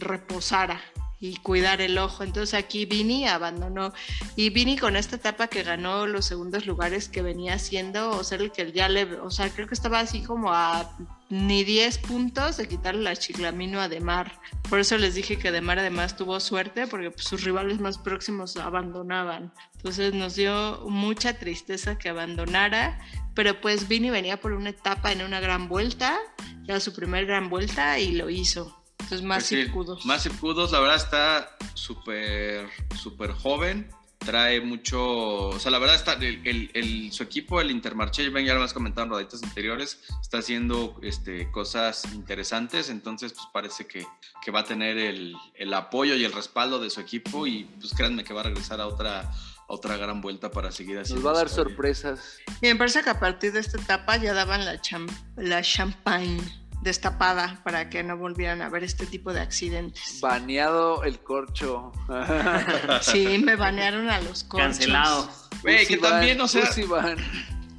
reposara 0.00 0.80
y 1.22 1.36
cuidar 1.36 1.80
el 1.80 1.96
ojo. 1.98 2.24
Entonces 2.24 2.52
aquí 2.52 2.84
Vini 2.84 3.28
abandonó. 3.28 3.92
Y 4.34 4.50
Vini 4.50 4.76
con 4.76 4.96
esta 4.96 5.14
etapa 5.14 5.46
que 5.46 5.62
ganó 5.62 6.08
los 6.08 6.26
segundos 6.26 6.66
lugares 6.66 7.08
que 7.08 7.22
venía 7.22 7.54
haciendo, 7.54 8.10
o 8.10 8.24
sea, 8.24 8.38
el 8.38 8.50
que 8.50 8.72
ya 8.72 8.88
le, 8.88 9.04
o 9.04 9.30
sea, 9.30 9.48
creo 9.48 9.68
que 9.68 9.74
estaba 9.74 10.00
así 10.00 10.24
como 10.24 10.52
a 10.52 10.96
ni 11.30 11.62
10 11.62 11.98
puntos 11.98 12.56
de 12.56 12.66
quitarle 12.66 13.02
la 13.02 13.14
chiclamino 13.14 13.80
a 13.80 13.88
Demar. 13.88 14.32
Por 14.68 14.80
eso 14.80 14.98
les 14.98 15.14
dije 15.14 15.38
que 15.38 15.52
Demar 15.52 15.78
además 15.78 16.16
tuvo 16.16 16.40
suerte 16.40 16.88
porque 16.88 17.12
pues, 17.12 17.24
sus 17.24 17.44
rivales 17.44 17.78
más 17.78 17.98
próximos 17.98 18.56
abandonaban. 18.56 19.52
Entonces 19.76 20.14
nos 20.14 20.34
dio 20.34 20.84
mucha 20.88 21.38
tristeza 21.38 21.98
que 21.98 22.08
abandonara, 22.08 22.98
pero 23.34 23.60
pues 23.60 23.86
Vini 23.86 24.10
venía 24.10 24.40
por 24.40 24.54
una 24.54 24.70
etapa 24.70 25.12
en 25.12 25.22
una 25.22 25.38
gran 25.38 25.68
vuelta, 25.68 26.18
ya 26.64 26.80
su 26.80 26.92
primer 26.92 27.26
gran 27.26 27.48
vuelta 27.48 28.00
y 28.00 28.10
lo 28.10 28.28
hizo. 28.28 28.81
Entonces 29.12 29.26
más 29.28 29.38
Pues 29.38 29.46
sí, 29.48 29.56
circudos. 29.64 30.06
Massive 30.06 30.34
Kudos, 30.36 30.72
la 30.72 30.80
verdad 30.80 30.96
está 30.96 31.56
súper, 31.74 32.66
súper 33.00 33.32
joven. 33.32 33.88
Trae 34.18 34.60
mucho, 34.60 35.48
o 35.48 35.58
sea, 35.58 35.72
la 35.72 35.78
verdad 35.80 35.96
está, 35.96 36.12
el, 36.12 36.40
el- 36.46 36.70
el- 36.74 37.12
su 37.12 37.24
equipo, 37.24 37.60
el 37.60 37.72
Intermarché, 37.72 38.28
ven, 38.30 38.46
ya 38.46 38.54
lo 38.54 38.62
has 38.62 38.72
comentado 38.72 39.02
en 39.04 39.10
rodaditas 39.10 39.42
anteriores, 39.42 39.98
está 40.20 40.38
haciendo 40.38 40.96
este, 41.02 41.50
cosas 41.50 42.04
interesantes, 42.14 42.88
entonces 42.88 43.32
pues 43.32 43.46
parece 43.52 43.86
que, 43.88 44.06
que 44.44 44.50
va 44.52 44.60
a 44.60 44.64
tener 44.64 44.96
el, 44.96 45.34
el 45.56 45.74
apoyo 45.74 46.14
y 46.14 46.24
el 46.24 46.32
respaldo 46.32 46.78
de 46.78 46.88
su 46.88 47.00
equipo 47.00 47.48
y 47.48 47.64
pues 47.80 47.92
créanme 47.94 48.22
que 48.22 48.32
va 48.32 48.42
a 48.42 48.44
regresar 48.44 48.80
a 48.80 48.86
otra, 48.86 49.28
otra 49.66 49.96
gran 49.96 50.20
vuelta 50.20 50.52
para 50.52 50.70
seguir 50.70 50.94
Nos 50.98 51.08
haciendo 51.08 51.24
va 51.26 51.32
a 51.32 51.38
dar 51.38 51.46
historia. 51.48 51.74
sorpresas. 51.74 52.20
Y 52.60 52.66
me 52.68 52.76
parece 52.76 53.02
que 53.02 53.10
a 53.10 53.18
partir 53.18 53.52
de 53.52 53.58
esta 53.58 53.80
etapa 53.80 54.18
ya 54.18 54.32
daban 54.34 54.64
la, 54.64 54.80
cham- 54.80 55.10
la 55.36 55.62
champagne 55.62 56.40
destapada 56.82 57.60
para 57.64 57.88
que 57.88 58.02
no 58.02 58.16
volvieran 58.16 58.60
a 58.62 58.66
haber 58.66 58.84
este 58.84 59.06
tipo 59.06 59.32
de 59.32 59.40
accidentes. 59.40 60.18
Baneado 60.20 61.04
el 61.04 61.20
corcho. 61.20 61.92
Sí, 63.00 63.38
me 63.38 63.56
banearon 63.56 64.08
a 64.10 64.20
los 64.20 64.44
corchos. 64.44 64.68
Cancelado. 64.78 65.30
Güey, 65.62 65.86
que 65.86 65.96
también, 65.96 66.40
o 66.40 66.48
sea. 66.48 66.68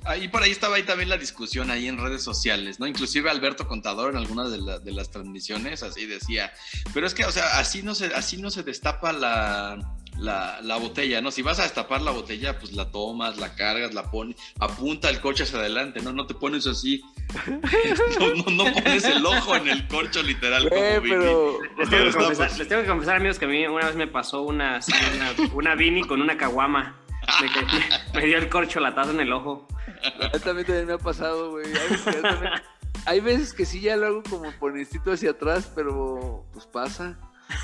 Ahí 0.05 0.27
por 0.27 0.43
ahí 0.43 0.51
estaba 0.51 0.75
ahí 0.75 0.83
también 0.83 1.07
la 1.07 1.17
discusión 1.17 1.71
ahí 1.71 1.87
en 1.87 1.97
redes 1.97 2.21
sociales, 2.23 2.77
¿no? 2.77 2.85
Inclusive 2.87 3.29
Alberto 3.29 3.67
Contador 3.69 4.11
en 4.11 4.17
algunas 4.17 4.51
de, 4.51 4.57
la- 4.57 4.79
de 4.79 4.91
las 4.91 5.09
transmisiones 5.09 5.81
así 5.81 6.05
decía, 6.05 6.51
pero 6.93 7.07
es 7.07 7.13
que, 7.13 7.23
o 7.23 7.31
sea, 7.31 7.57
así 7.57 7.83
no 7.83 7.95
se, 7.95 8.07
así 8.07 8.35
no 8.35 8.51
se 8.51 8.63
destapa 8.63 9.13
la, 9.13 9.77
la, 10.17 10.59
la 10.61 10.77
botella, 10.77 11.21
¿no? 11.21 11.31
Si 11.31 11.41
vas 11.41 11.59
a 11.59 11.63
destapar 11.63 12.01
la 12.01 12.11
botella, 12.11 12.57
pues 12.59 12.73
la 12.73 12.91
tomas, 12.91 13.37
la 13.37 13.55
cargas, 13.55 13.93
la 13.93 14.09
pones, 14.11 14.35
apunta 14.59 15.09
el 15.09 15.19
coche 15.21 15.43
hacia 15.43 15.59
adelante, 15.59 16.01
¿no? 16.01 16.13
No 16.13 16.25
te 16.27 16.33
pones 16.35 16.67
así, 16.67 17.01
no, 18.19 18.33
no, 18.35 18.63
no 18.65 18.73
pones 18.73 19.03
el 19.05 19.25
ojo 19.25 19.55
en 19.55 19.67
el 19.69 19.87
corcho 19.87 20.21
literal 20.21 20.69
como 20.69 20.81
pero 21.01 21.59
Les 21.79 21.89
tengo, 21.89 22.03
que 22.03 22.07
Está 22.09 22.19
confesar, 22.19 22.47
pues- 22.47 22.59
les 22.59 22.67
tengo 22.67 22.81
que 22.83 22.87
confesar, 22.87 23.15
amigos, 23.17 23.39
que 23.39 23.45
a 23.45 23.47
mí 23.49 23.65
una 23.67 23.85
vez 23.87 23.95
me 23.95 24.07
pasó 24.07 24.41
una, 24.43 24.79
una, 25.15 25.51
una 25.53 25.75
Vini 25.75 26.03
con 26.03 26.21
una 26.21 26.37
caguama. 26.37 26.95
me, 28.13 28.19
me 28.19 28.25
dio 28.27 28.37
el 28.37 28.49
corcholatazo 28.49 29.11
en 29.11 29.21
el 29.21 29.31
ojo. 29.33 29.67
A 30.03 30.25
mí 30.33 30.39
también, 30.43 30.65
también 30.67 30.85
me 30.87 30.93
ha 30.93 30.97
pasado, 30.97 31.51
güey. 31.51 31.65
Hay, 31.65 31.89
veces 31.89 32.01
que 32.15 32.21
también- 32.21 32.53
hay 33.05 33.19
veces 33.21 33.53
que 33.53 33.65
sí 33.65 33.79
ya 33.81 33.95
lo 33.95 34.05
hago 34.07 34.23
como 34.29 34.51
por 34.59 34.77
instinto 34.77 35.11
hacia 35.13 35.31
atrás, 35.31 35.71
pero 35.73 36.45
pues 36.53 36.65
pasa. 36.67 37.17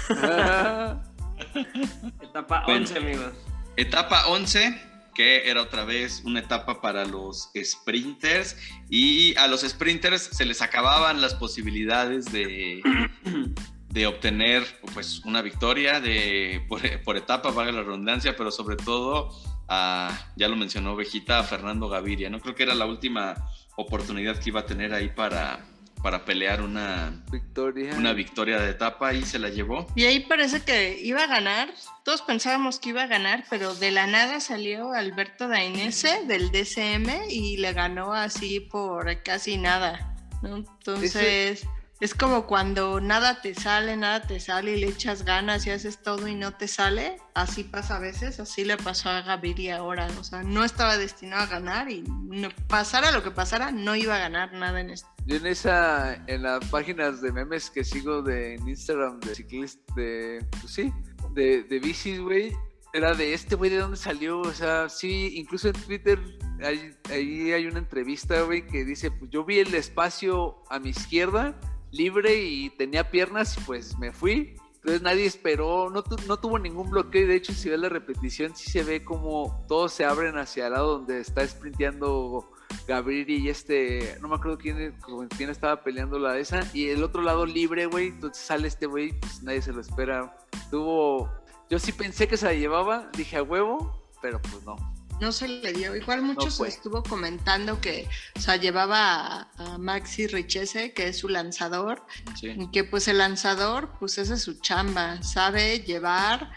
Etapa 2.21 2.63
Bueno. 2.65 2.81
11, 2.81 2.97
amigos. 2.97 3.33
Etapa 3.75 4.27
11, 4.27 4.81
que 5.15 5.49
era 5.49 5.61
otra 5.61 5.85
vez 5.85 6.21
una 6.25 6.39
etapa 6.39 6.81
para 6.81 7.05
los 7.05 7.51
sprinters. 7.63 8.57
Y 8.89 9.35
a 9.37 9.47
los 9.47 9.61
sprinters 9.61 10.21
se 10.21 10.45
les 10.45 10.61
acababan 10.61 11.21
las 11.21 11.35
posibilidades 11.35 12.25
de, 12.31 12.81
de 13.89 14.07
obtener 14.07 14.63
pues, 14.93 15.19
una 15.25 15.41
victoria 15.41 15.99
de, 15.99 16.63
por, 16.67 16.81
por 17.03 17.17
etapa, 17.17 17.51
valga 17.51 17.71
la 17.71 17.83
redundancia, 17.83 18.35
pero 18.35 18.51
sobre 18.51 18.75
todo, 18.75 19.29
a, 19.67 20.29
ya 20.35 20.47
lo 20.47 20.55
mencionó 20.55 20.95
Vejita, 20.95 21.39
a 21.39 21.43
Fernando 21.43 21.89
Gaviria. 21.89 22.29
No 22.29 22.39
creo 22.39 22.55
que 22.55 22.63
era 22.63 22.75
la 22.75 22.85
última 22.85 23.35
oportunidad 23.75 24.37
que 24.39 24.49
iba 24.49 24.61
a 24.61 24.65
tener 24.65 24.93
ahí 24.93 25.09
para, 25.09 25.65
para 26.01 26.25
pelear 26.25 26.61
una, 26.61 27.23
Victoria. 27.31 27.93
una 27.95 28.13
victoria 28.13 28.59
de 28.59 28.71
etapa 28.71 29.13
y 29.13 29.23
se 29.23 29.39
la 29.39 29.49
llevó. 29.49 29.87
Y 29.95 30.05
ahí 30.05 30.21
parece 30.21 30.61
que 30.61 30.99
iba 31.01 31.23
a 31.23 31.27
ganar. 31.27 31.69
Todos 32.03 32.21
pensábamos 32.21 32.79
que 32.79 32.89
iba 32.89 33.03
a 33.03 33.07
ganar, 33.07 33.45
pero 33.49 33.75
de 33.75 33.91
la 33.91 34.07
nada 34.07 34.39
salió 34.39 34.93
Alberto 34.93 35.47
Dainese 35.47 36.25
del 36.25 36.51
DCM 36.51 37.29
y 37.29 37.57
le 37.57 37.73
ganó 37.73 38.13
así 38.13 38.59
por 38.59 39.21
casi 39.23 39.57
nada. 39.57 40.15
¿no? 40.41 40.57
Entonces, 40.57 41.67
es 41.99 42.13
como 42.13 42.47
cuando 42.47 43.01
nada 43.01 43.41
te 43.41 43.53
sale, 43.53 43.97
nada 43.97 44.21
te 44.21 44.39
sale 44.39 44.77
y 44.77 44.79
le 44.79 44.87
echas 44.87 45.25
ganas 45.25 45.67
y 45.67 45.71
haces 45.71 46.01
todo 46.01 46.29
y 46.29 46.35
no 46.35 46.53
te 46.53 46.69
sale. 46.69 47.17
Así 47.33 47.65
pasa 47.65 47.97
a 47.97 47.99
veces, 47.99 48.39
así 48.39 48.63
le 48.63 48.77
pasó 48.77 49.09
a 49.09 49.21
Gaviria 49.21 49.77
ahora. 49.77 50.07
O 50.17 50.23
sea, 50.23 50.43
no 50.43 50.63
estaba 50.63 50.97
destinado 50.97 51.43
a 51.43 51.47
ganar 51.47 51.91
y 51.91 52.03
no, 52.07 52.49
pasara 52.69 53.11
lo 53.11 53.21
que 53.21 53.31
pasara, 53.31 53.71
no 53.71 53.95
iba 53.95 54.15
a 54.15 54.19
ganar 54.19 54.53
nada 54.53 54.79
en 54.79 54.91
esto. 54.91 55.09
Yo 55.29 55.35
en 55.37 55.45
esa, 55.45 56.15
en 56.25 56.41
las 56.41 56.65
páginas 56.69 57.21
de 57.21 57.31
memes 57.31 57.69
que 57.69 57.83
sigo 57.83 58.23
de 58.23 58.55
en 58.55 58.67
Instagram 58.67 59.19
de 59.19 59.35
ciclistas, 59.35 59.95
de, 59.95 60.43
pues 60.59 60.73
sí, 60.73 60.91
de, 61.35 61.61
de 61.63 61.79
bicis, 61.79 62.19
güey, 62.19 62.51
era 62.93 63.13
de 63.13 63.35
este 63.35 63.53
güey 63.53 63.69
de 63.69 63.77
dónde 63.77 63.95
salió, 63.97 64.39
o 64.39 64.51
sea, 64.51 64.89
sí, 64.89 65.33
incluso 65.35 65.67
en 65.67 65.75
Twitter 65.75 66.19
hay- 66.63 66.95
ahí 67.11 67.51
hay 67.51 67.67
una 67.67 67.77
entrevista, 67.77 68.41
güey, 68.41 68.65
que 68.65 68.83
dice, 68.83 69.11
pues 69.11 69.29
yo 69.29 69.45
vi 69.45 69.59
el 69.59 69.75
espacio 69.75 70.63
a 70.71 70.79
mi 70.79 70.89
izquierda 70.89 71.59
libre 71.91 72.33
y 72.43 72.71
tenía 72.71 73.11
piernas 73.11 73.55
y 73.55 73.61
pues 73.61 73.99
me 73.99 74.11
fui. 74.11 74.55
Entonces 74.77 75.01
nadie 75.03 75.25
esperó, 75.27 75.91
no, 75.91 76.01
tu- 76.03 76.17
no 76.27 76.37
tuvo 76.37 76.57
ningún 76.57 76.89
bloqueo 76.89 77.21
y 77.23 77.27
de 77.27 77.35
hecho 77.35 77.53
si 77.53 77.69
ves 77.69 77.79
la 77.79 77.89
repetición 77.89 78.55
sí 78.55 78.71
se 78.71 78.81
ve 78.83 79.03
como 79.03 79.63
todos 79.67 79.93
se 79.93 80.05
abren 80.05 80.37
hacia 80.39 80.65
el 80.67 80.73
lado 80.73 80.97
donde 80.99 81.19
está 81.19 81.45
sprinteando 81.47 82.49
Gabriel 82.87 83.29
y 83.29 83.49
este, 83.49 84.17
no 84.21 84.27
me 84.27 84.35
acuerdo 84.35 84.57
quién, 84.57 84.95
quién 85.37 85.49
estaba 85.49 85.83
peleando 85.83 86.17
la 86.19 86.37
esa, 86.37 86.61
y 86.73 86.89
el 86.89 87.03
otro 87.03 87.21
lado 87.21 87.45
libre, 87.45 87.85
güey, 87.85 88.07
entonces 88.07 88.43
sale 88.43 88.67
este 88.67 88.85
güey, 88.85 89.11
pues 89.19 89.43
nadie 89.43 89.61
se 89.61 89.71
lo 89.73 89.81
espera. 89.81 90.35
Tuvo, 90.71 91.29
yo 91.69 91.79
sí 91.79 91.91
pensé 91.91 92.27
que 92.27 92.37
se 92.37 92.45
la 92.45 92.53
llevaba, 92.53 93.09
dije 93.15 93.37
a 93.37 93.43
huevo, 93.43 94.03
pero 94.21 94.41
pues 94.41 94.63
no. 94.63 94.75
No 95.21 95.33
se 95.33 95.49
le 95.49 95.73
dio. 95.73 95.93
Igual 95.97 96.21
muchos 96.21 96.57
fue. 96.57 96.69
estuvo 96.69 97.03
comentando 97.03 97.81
que, 97.81 98.07
o 98.37 98.39
sea, 98.39 98.55
llevaba 98.55 99.41
a, 99.41 99.49
a 99.57 99.77
Maxi 99.77 100.27
Richese, 100.27 100.93
que 100.93 101.09
es 101.09 101.17
su 101.19 101.27
lanzador, 101.27 102.05
Sí. 102.39 102.55
y 102.57 102.71
que 102.71 102.85
pues 102.85 103.07
el 103.09 103.17
lanzador, 103.17 103.89
pues 103.99 104.17
esa 104.17 104.35
es 104.35 104.41
su 104.41 104.61
chamba, 104.61 105.21
sabe 105.21 105.81
llevar 105.81 106.51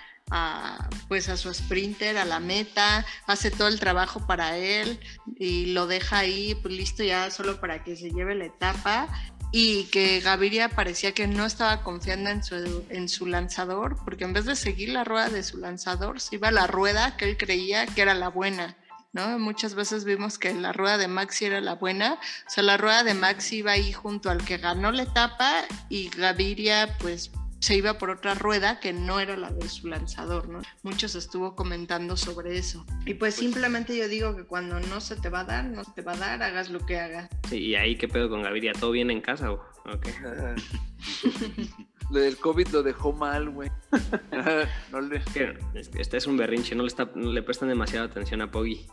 pues 1.09 1.29
a 1.29 1.37
su 1.37 1.53
sprinter 1.53 2.17
a 2.19 2.25
la 2.25 2.41
meta, 2.41 3.05
hace 3.27 3.51
todo 3.51 3.69
el 3.69 3.79
trabajo 3.79 4.27
para 4.27 4.57
él 4.57 4.99
y 5.39 5.67
lo 5.67 5.87
deja 5.87 6.19
ahí, 6.19 6.55
pues 6.55 6.75
listo 6.75 7.03
ya 7.03 7.31
solo 7.31 7.61
para 7.61 7.85
que 7.85 7.97
se 7.97 8.11
lleve 8.11 8.35
la 8.35 8.47
etapa. 8.47 9.09
Y 9.55 9.85
que 9.91 10.21
Gaviria 10.21 10.71
parecía 10.71 11.13
que 11.13 11.27
no 11.27 11.45
estaba 11.45 11.83
confiando 11.83 12.31
en 12.31 12.43
su, 12.43 12.87
en 12.89 13.07
su 13.11 13.27
lanzador, 13.27 13.99
porque 14.03 14.25
en 14.25 14.33
vez 14.33 14.47
de 14.47 14.57
seguir 14.57 14.89
la 14.89 15.05
rueda 15.05 15.29
de 15.29 15.43
su 15.43 15.59
lanzador, 15.59 16.21
se 16.21 16.37
iba 16.37 16.49
a 16.49 16.53
la 16.53 16.67
rueda 16.67 17.19
que 17.19 17.27
él 17.27 17.37
creía 17.37 17.85
que 17.85 18.01
era 18.01 18.15
la 18.15 18.29
buena. 18.29 18.79
¿no? 19.13 19.39
Muchas 19.39 19.75
veces 19.75 20.05
vimos 20.05 20.39
que 20.39 20.55
la 20.55 20.73
rueda 20.73 20.97
de 20.97 21.09
Maxi 21.09 21.45
era 21.45 21.61
la 21.61 21.75
buena, 21.75 22.15
o 22.15 22.51
sea, 22.51 22.65
la 22.65 22.79
rueda 22.79 23.05
de 23.05 23.13
Maxi 23.13 23.57
iba 23.57 23.73
ahí 23.73 23.93
junto 23.93 24.31
al 24.31 24.43
que 24.45 24.57
ganó 24.57 24.91
la 24.91 25.03
etapa 25.03 25.65
y 25.91 26.09
Gaviria 26.09 26.97
pues 26.99 27.31
se 27.63 27.77
iba 27.77 27.97
por 27.97 28.11
otra 28.11 28.35
rueda 28.35 28.81
que 28.81 28.93
no 28.93 29.21
era 29.21 29.37
la 29.37 29.53
de 29.53 29.69
su 29.69 29.87
lanzador, 29.87 30.49
¿no? 30.49 30.63
Muchos 30.83 31.15
estuvo 31.15 31.55
comentando 31.55 32.17
sobre 32.17 32.59
eso. 32.59 32.85
Y 33.07 33.15
pues 33.15 33.37
simplemente 33.37 33.97
yo 33.97 34.09
digo 34.09 34.35
que 34.35 34.43
cuando 34.43 34.81
no 34.81 35.01
se 35.01 35.15
te 35.15 35.29
va 35.29 35.41
a 35.41 35.45
dar, 35.45 35.67
no 35.67 35.85
se 35.85 35.93
te 35.93 36.03
va 36.03 36.15
a 36.15 36.17
dar, 36.17 36.43
hagas 36.43 36.71
lo 36.71 36.85
que 36.85 36.99
hagas. 36.99 37.31
Sí, 37.49 37.59
y 37.59 37.75
ahí, 37.77 37.95
¿qué 37.95 38.09
pedo 38.09 38.29
con 38.29 38.43
Gaviria? 38.43 38.73
¿Todo 38.73 38.91
bien 38.91 39.13
en 39.13 39.21
casa 39.21 39.53
o 39.53 39.63
ok? 39.87 40.09
Lo 42.11 42.19
del 42.19 42.37
COVID 42.37 42.67
lo 42.69 42.83
dejó 42.83 43.13
mal, 43.13 43.49
güey. 43.51 43.71
no 44.91 45.01
le... 45.01 45.23
Que 45.33 45.57
Este 45.95 46.17
es 46.17 46.27
un 46.27 46.37
berrinche, 46.37 46.75
no 46.75 46.83
le, 46.83 46.89
está, 46.89 47.13
no 47.15 47.31
le 47.31 47.45
prestan 47.45 47.69
demasiada 47.69 48.07
atención 48.07 48.43
a 48.43 48.51
Poggy. 48.51 48.89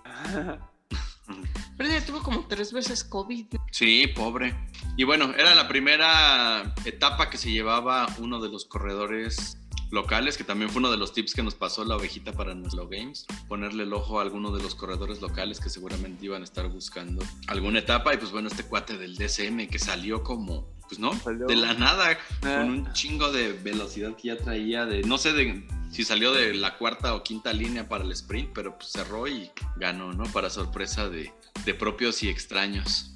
Pero 1.80 1.92
ella 1.92 2.06
tuvo 2.06 2.22
como 2.22 2.46
tres 2.46 2.74
veces 2.74 3.06
COVID. 3.06 3.46
Sí, 3.72 4.06
pobre. 4.14 4.54
Y 4.98 5.06
bueno, 5.06 5.34
era 5.38 5.56
la 5.56 5.70
primera 5.70 6.74
etapa 6.84 7.30
que 7.30 7.38
se 7.38 7.50
llevaba 7.52 8.06
uno 8.18 8.42
de 8.42 8.50
los 8.50 8.66
corredores 8.66 9.58
locales, 9.90 10.38
que 10.38 10.44
también 10.44 10.70
fue 10.70 10.80
uno 10.82 10.92
de 10.92 10.98
los 10.98 11.14
tips 11.14 11.34
que 11.34 11.42
nos 11.42 11.56
pasó 11.56 11.86
la 11.86 11.96
ovejita 11.96 12.34
para 12.34 12.54
nuestro 12.54 12.90
Games, 12.90 13.26
ponerle 13.48 13.84
el 13.84 13.94
ojo 13.94 14.20
a 14.20 14.24
alguno 14.24 14.52
de 14.52 14.62
los 14.62 14.76
corredores 14.76 15.22
locales 15.22 15.62
que 15.62 15.70
seguramente 15.70 16.26
iban 16.26 16.42
a 16.42 16.44
estar 16.44 16.68
buscando 16.68 17.24
alguna 17.48 17.80
etapa. 17.80 18.14
Y 18.14 18.18
pues 18.18 18.32
bueno, 18.34 18.50
este 18.50 18.64
cuate 18.64 18.98
del 18.98 19.16
DCM 19.16 19.70
que 19.70 19.80
salió 19.80 20.22
como, 20.22 20.68
pues 20.90 21.00
no, 21.00 21.14
Salió. 21.18 21.48
de 21.48 21.56
la 21.56 21.74
nada, 21.76 22.18
Ah. 22.44 22.58
con 22.60 22.70
un 22.72 22.92
chingo 22.92 23.32
de 23.32 23.54
velocidad 23.54 24.18
que 24.18 24.28
ya 24.28 24.38
traía, 24.38 24.86
de 24.86 25.02
no 25.04 25.18
sé 25.18 25.32
de 25.32 25.66
si 25.92 26.04
salió 26.04 26.34
de 26.34 26.54
la 26.54 26.78
cuarta 26.78 27.16
o 27.16 27.24
quinta 27.24 27.52
línea 27.54 27.88
para 27.88 28.04
el 28.04 28.12
sprint, 28.12 28.52
pero 28.54 28.78
pues 28.78 28.92
cerró 28.92 29.28
y 29.28 29.50
ganó, 29.78 30.14
¿no? 30.14 30.26
Para 30.26 30.52
sorpresa 30.52 31.10
de, 31.10 31.32
de 31.66 31.74
propios 31.74 32.24
y 32.24 32.30
extraños. 32.30 33.16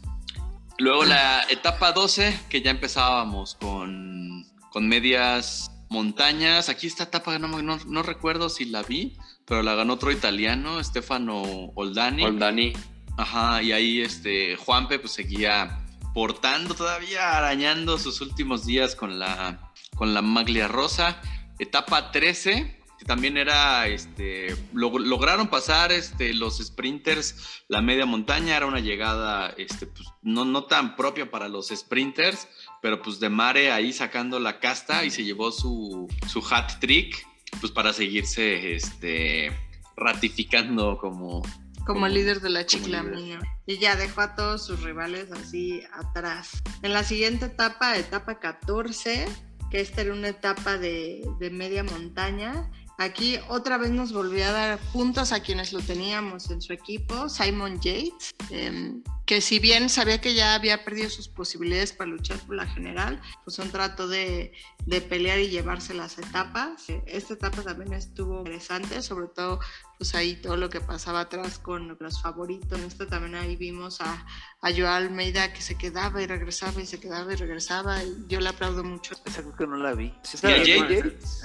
Luego 0.79 1.05
la 1.05 1.43
etapa 1.49 1.91
12, 1.91 2.39
que 2.49 2.61
ya 2.61 2.71
empezábamos 2.71 3.55
con, 3.55 4.45
con 4.71 4.87
medias 4.87 5.71
montañas. 5.89 6.67
Aquí 6.67 6.87
esta 6.87 7.03
etapa 7.03 7.37
no, 7.39 7.47
no, 7.61 7.77
no 7.85 8.03
recuerdo 8.03 8.49
si 8.49 8.65
la 8.65 8.83
vi, 8.83 9.15
pero 9.45 9.61
la 9.61 9.75
ganó 9.75 9.93
otro 9.93 10.11
italiano, 10.11 10.83
Stefano 10.83 11.43
Oldani. 11.75 12.23
Oldani. 12.23 12.73
Ajá, 13.17 13.61
y 13.61 13.71
ahí 13.71 14.01
este 14.01 14.55
Juanpe 14.55 14.97
pues 14.97 15.13
seguía 15.13 15.79
portando 16.13 16.73
todavía, 16.73 17.37
arañando 17.37 17.97
sus 17.97 18.21
últimos 18.21 18.65
días 18.65 18.95
con 18.95 19.19
la, 19.19 19.71
con 19.95 20.13
la 20.13 20.21
maglia 20.21 20.67
rosa. 20.67 21.21
Etapa 21.59 22.11
13, 22.11 22.82
que 23.03 23.07
también 23.07 23.35
era, 23.35 23.85
este, 23.87 24.55
log- 24.73 25.03
lograron 25.05 25.49
pasar 25.49 25.91
este, 25.91 26.33
los 26.33 26.59
sprinters 26.59 27.35
la 27.67 27.81
media 27.81 28.05
montaña, 28.05 28.55
era 28.55 28.65
una 28.65 28.79
llegada 28.79 29.53
este, 29.57 29.87
pues, 29.87 30.07
no, 30.21 30.45
no 30.45 30.63
tan 30.65 30.95
propia 30.95 31.29
para 31.29 31.49
los 31.49 31.67
sprinters, 31.67 32.47
pero 32.81 33.01
pues 33.01 33.19
de 33.19 33.27
Mare 33.29 33.71
ahí 33.73 33.91
sacando 33.91 34.39
la 34.39 34.59
casta 34.61 35.03
y 35.03 35.11
se 35.11 35.25
llevó 35.25 35.51
su, 35.51 36.07
su 36.29 36.41
hat 36.49 36.79
trick, 36.79 37.25
pues 37.59 37.73
para 37.73 37.91
seguirse 37.91 38.73
este, 38.75 39.51
ratificando 39.97 40.97
como, 40.97 41.41
Como 41.41 41.85
Como- 41.85 42.07
líder 42.07 42.39
de 42.39 42.49
la 42.51 42.65
chiclamina. 42.65 43.41
Y 43.65 43.77
ya 43.79 43.95
dejó 43.97 44.21
a 44.21 44.35
todos 44.35 44.65
sus 44.65 44.81
rivales 44.83 45.29
así 45.31 45.81
atrás. 45.93 46.61
En 46.81 46.93
la 46.93 47.03
siguiente 47.03 47.45
etapa, 47.45 47.97
etapa 47.97 48.39
14, 48.39 49.25
que 49.71 49.79
esta 49.81 50.01
era 50.01 50.13
una 50.13 50.27
etapa 50.27 50.77
de, 50.77 51.25
de 51.39 51.49
media 51.49 51.83
montaña. 51.83 52.69
Aquí 52.99 53.39
otra 53.49 53.77
vez 53.77 53.89
nos 53.89 54.13
volvió 54.13 54.45
a 54.45 54.51
dar 54.51 54.79
puntos 54.93 55.31
a 55.31 55.39
quienes 55.41 55.73
lo 55.73 55.79
teníamos 55.81 56.49
en 56.51 56.61
su 56.61 56.73
equipo, 56.73 57.27
Simon 57.27 57.79
Yates, 57.81 58.35
em, 58.51 59.01
que 59.25 59.41
si 59.41 59.57
bien 59.59 59.89
sabía 59.89 60.21
que 60.21 60.35
ya 60.35 60.53
había 60.53 60.83
perdido 60.85 61.09
sus 61.09 61.27
posibilidades 61.27 61.91
para 61.93 62.09
luchar 62.11 62.37
por 62.39 62.55
la 62.55 62.67
general, 62.67 63.19
pues 63.45 63.57
un 63.57 63.71
trato 63.71 64.07
de, 64.07 64.53
de 64.85 65.01
pelear 65.01 65.39
y 65.39 65.47
llevarse 65.49 65.93
las 65.93 66.17
etapas. 66.19 66.87
Eh, 66.89 67.01
Esta 67.07 67.33
etapa 67.33 67.63
también 67.63 67.93
estuvo 67.93 68.39
interesante, 68.39 69.01
sobre 69.01 69.27
todo 69.27 69.59
pues 69.97 70.13
ahí 70.15 70.35
todo 70.35 70.57
lo 70.57 70.69
que 70.69 70.81
pasaba 70.81 71.21
atrás 71.21 71.57
con 71.59 71.97
los 71.99 72.21
favoritos. 72.21 72.77
En 72.77 72.85
esta 72.85 73.07
también 73.07 73.35
ahí 73.35 73.55
vimos 73.55 74.01
a, 74.01 74.25
a 74.61 74.71
Joao 74.71 74.93
Almeida 74.93 75.51
que 75.53 75.61
se 75.61 75.75
quedaba 75.77 76.21
y 76.21 76.27
regresaba 76.27 76.81
y 76.81 76.85
se 76.85 76.99
quedaba 76.99 77.31
y 77.33 77.37
regresaba. 77.37 78.03
Y 78.03 78.25
yo 78.27 78.39
le 78.39 78.49
aplaudo 78.49 78.83
mucho. 78.83 79.15
Esa 79.25 79.41
creo 79.41 79.55
que 79.55 79.67
no 79.67 79.77
la 79.77 79.93
vi. 79.93 80.13
Sí, 80.23 80.37
Y 80.43 80.47
a 80.47 80.57
está- 80.57 80.89
Yates. 80.89 81.43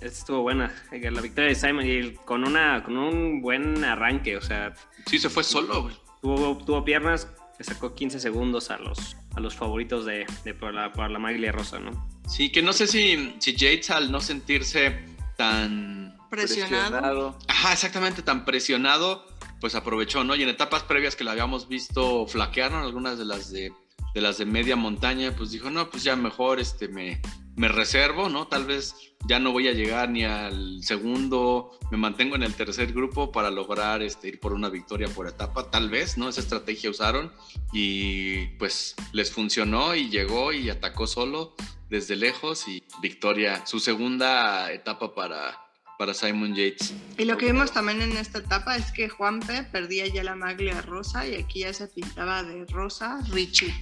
Estuvo 0.00 0.42
buena. 0.42 0.74
La 0.90 1.20
victoria 1.20 1.48
de 1.50 1.54
Simon 1.54 1.86
y 1.86 2.14
con, 2.24 2.44
una, 2.44 2.82
con 2.82 2.96
un 2.96 3.40
buen 3.42 3.84
arranque. 3.84 4.36
O 4.36 4.40
sea, 4.42 4.72
Sí, 5.06 5.18
se 5.18 5.28
fue 5.30 5.44
solo, 5.44 5.82
güey. 5.82 5.94
tuvo, 6.22 6.56
tuvo 6.64 6.84
piernas 6.84 7.28
que 7.56 7.64
sacó 7.64 7.94
15 7.94 8.20
segundos 8.20 8.70
a 8.70 8.78
los, 8.78 9.16
a 9.36 9.40
los 9.40 9.54
favoritos 9.54 10.04
de, 10.06 10.26
de 10.44 10.54
por, 10.54 10.72
la, 10.72 10.92
por 10.92 11.10
la 11.10 11.18
maglia 11.18 11.52
rosa, 11.52 11.78
¿no? 11.78 12.08
Sí, 12.26 12.50
que 12.50 12.62
no 12.62 12.72
sé 12.72 12.86
si, 12.86 13.34
si 13.38 13.54
Yates 13.54 13.90
al 13.90 14.10
no 14.10 14.20
sentirse 14.20 15.04
tan... 15.36 16.16
Presionado. 16.30 17.36
Ajá, 17.48 17.62
ajá, 17.66 17.72
exactamente, 17.72 18.22
tan 18.22 18.44
presionado, 18.44 19.26
pues 19.60 19.74
aprovechó, 19.74 20.22
¿no? 20.22 20.36
Y 20.36 20.42
en 20.44 20.48
etapas 20.48 20.84
previas 20.84 21.16
que 21.16 21.24
la 21.24 21.32
habíamos 21.32 21.68
visto 21.68 22.24
flaquearon 22.28 22.82
algunas 22.84 23.18
de 23.18 23.24
las 23.24 23.50
de, 23.50 23.72
de 24.14 24.20
las 24.20 24.38
de 24.38 24.46
media 24.46 24.76
montaña, 24.76 25.34
pues 25.36 25.50
dijo, 25.50 25.70
no, 25.70 25.90
pues 25.90 26.04
ya 26.04 26.14
mejor 26.14 26.60
este 26.60 26.86
me, 26.86 27.20
me 27.60 27.68
reservo, 27.68 28.30
¿no? 28.30 28.46
Tal 28.48 28.64
vez 28.64 28.94
ya 29.28 29.38
no 29.38 29.52
voy 29.52 29.68
a 29.68 29.72
llegar 29.72 30.08
ni 30.08 30.24
al 30.24 30.82
segundo, 30.82 31.78
me 31.90 31.98
mantengo 31.98 32.34
en 32.34 32.42
el 32.42 32.54
tercer 32.54 32.90
grupo 32.94 33.30
para 33.32 33.50
lograr 33.50 34.00
este, 34.00 34.28
ir 34.28 34.40
por 34.40 34.54
una 34.54 34.70
victoria 34.70 35.08
por 35.08 35.28
etapa, 35.28 35.70
tal 35.70 35.90
vez, 35.90 36.16
¿no? 36.16 36.30
Esa 36.30 36.40
estrategia 36.40 36.88
usaron 36.88 37.30
y 37.70 38.46
pues 38.56 38.94
les 39.12 39.30
funcionó 39.30 39.94
y 39.94 40.08
llegó 40.08 40.54
y 40.54 40.70
atacó 40.70 41.06
solo 41.06 41.54
desde 41.90 42.16
lejos 42.16 42.66
y 42.66 42.82
victoria, 43.02 43.66
su 43.66 43.78
segunda 43.78 44.72
etapa 44.72 45.14
para, 45.14 45.60
para 45.98 46.14
Simon 46.14 46.54
Yates. 46.54 46.94
Y 47.18 47.26
lo 47.26 47.36
que 47.36 47.44
vimos 47.44 47.72
también 47.72 48.00
en 48.00 48.16
esta 48.16 48.38
etapa 48.38 48.74
es 48.76 48.90
que 48.90 49.10
Juanpe 49.10 49.64
perdía 49.64 50.06
ya 50.06 50.24
la 50.24 50.34
maglia 50.34 50.80
rosa 50.80 51.28
y 51.28 51.34
aquí 51.34 51.60
ya 51.60 51.74
se 51.74 51.88
pintaba 51.88 52.42
de 52.42 52.64
rosa 52.64 53.20
Richie. 53.30 53.74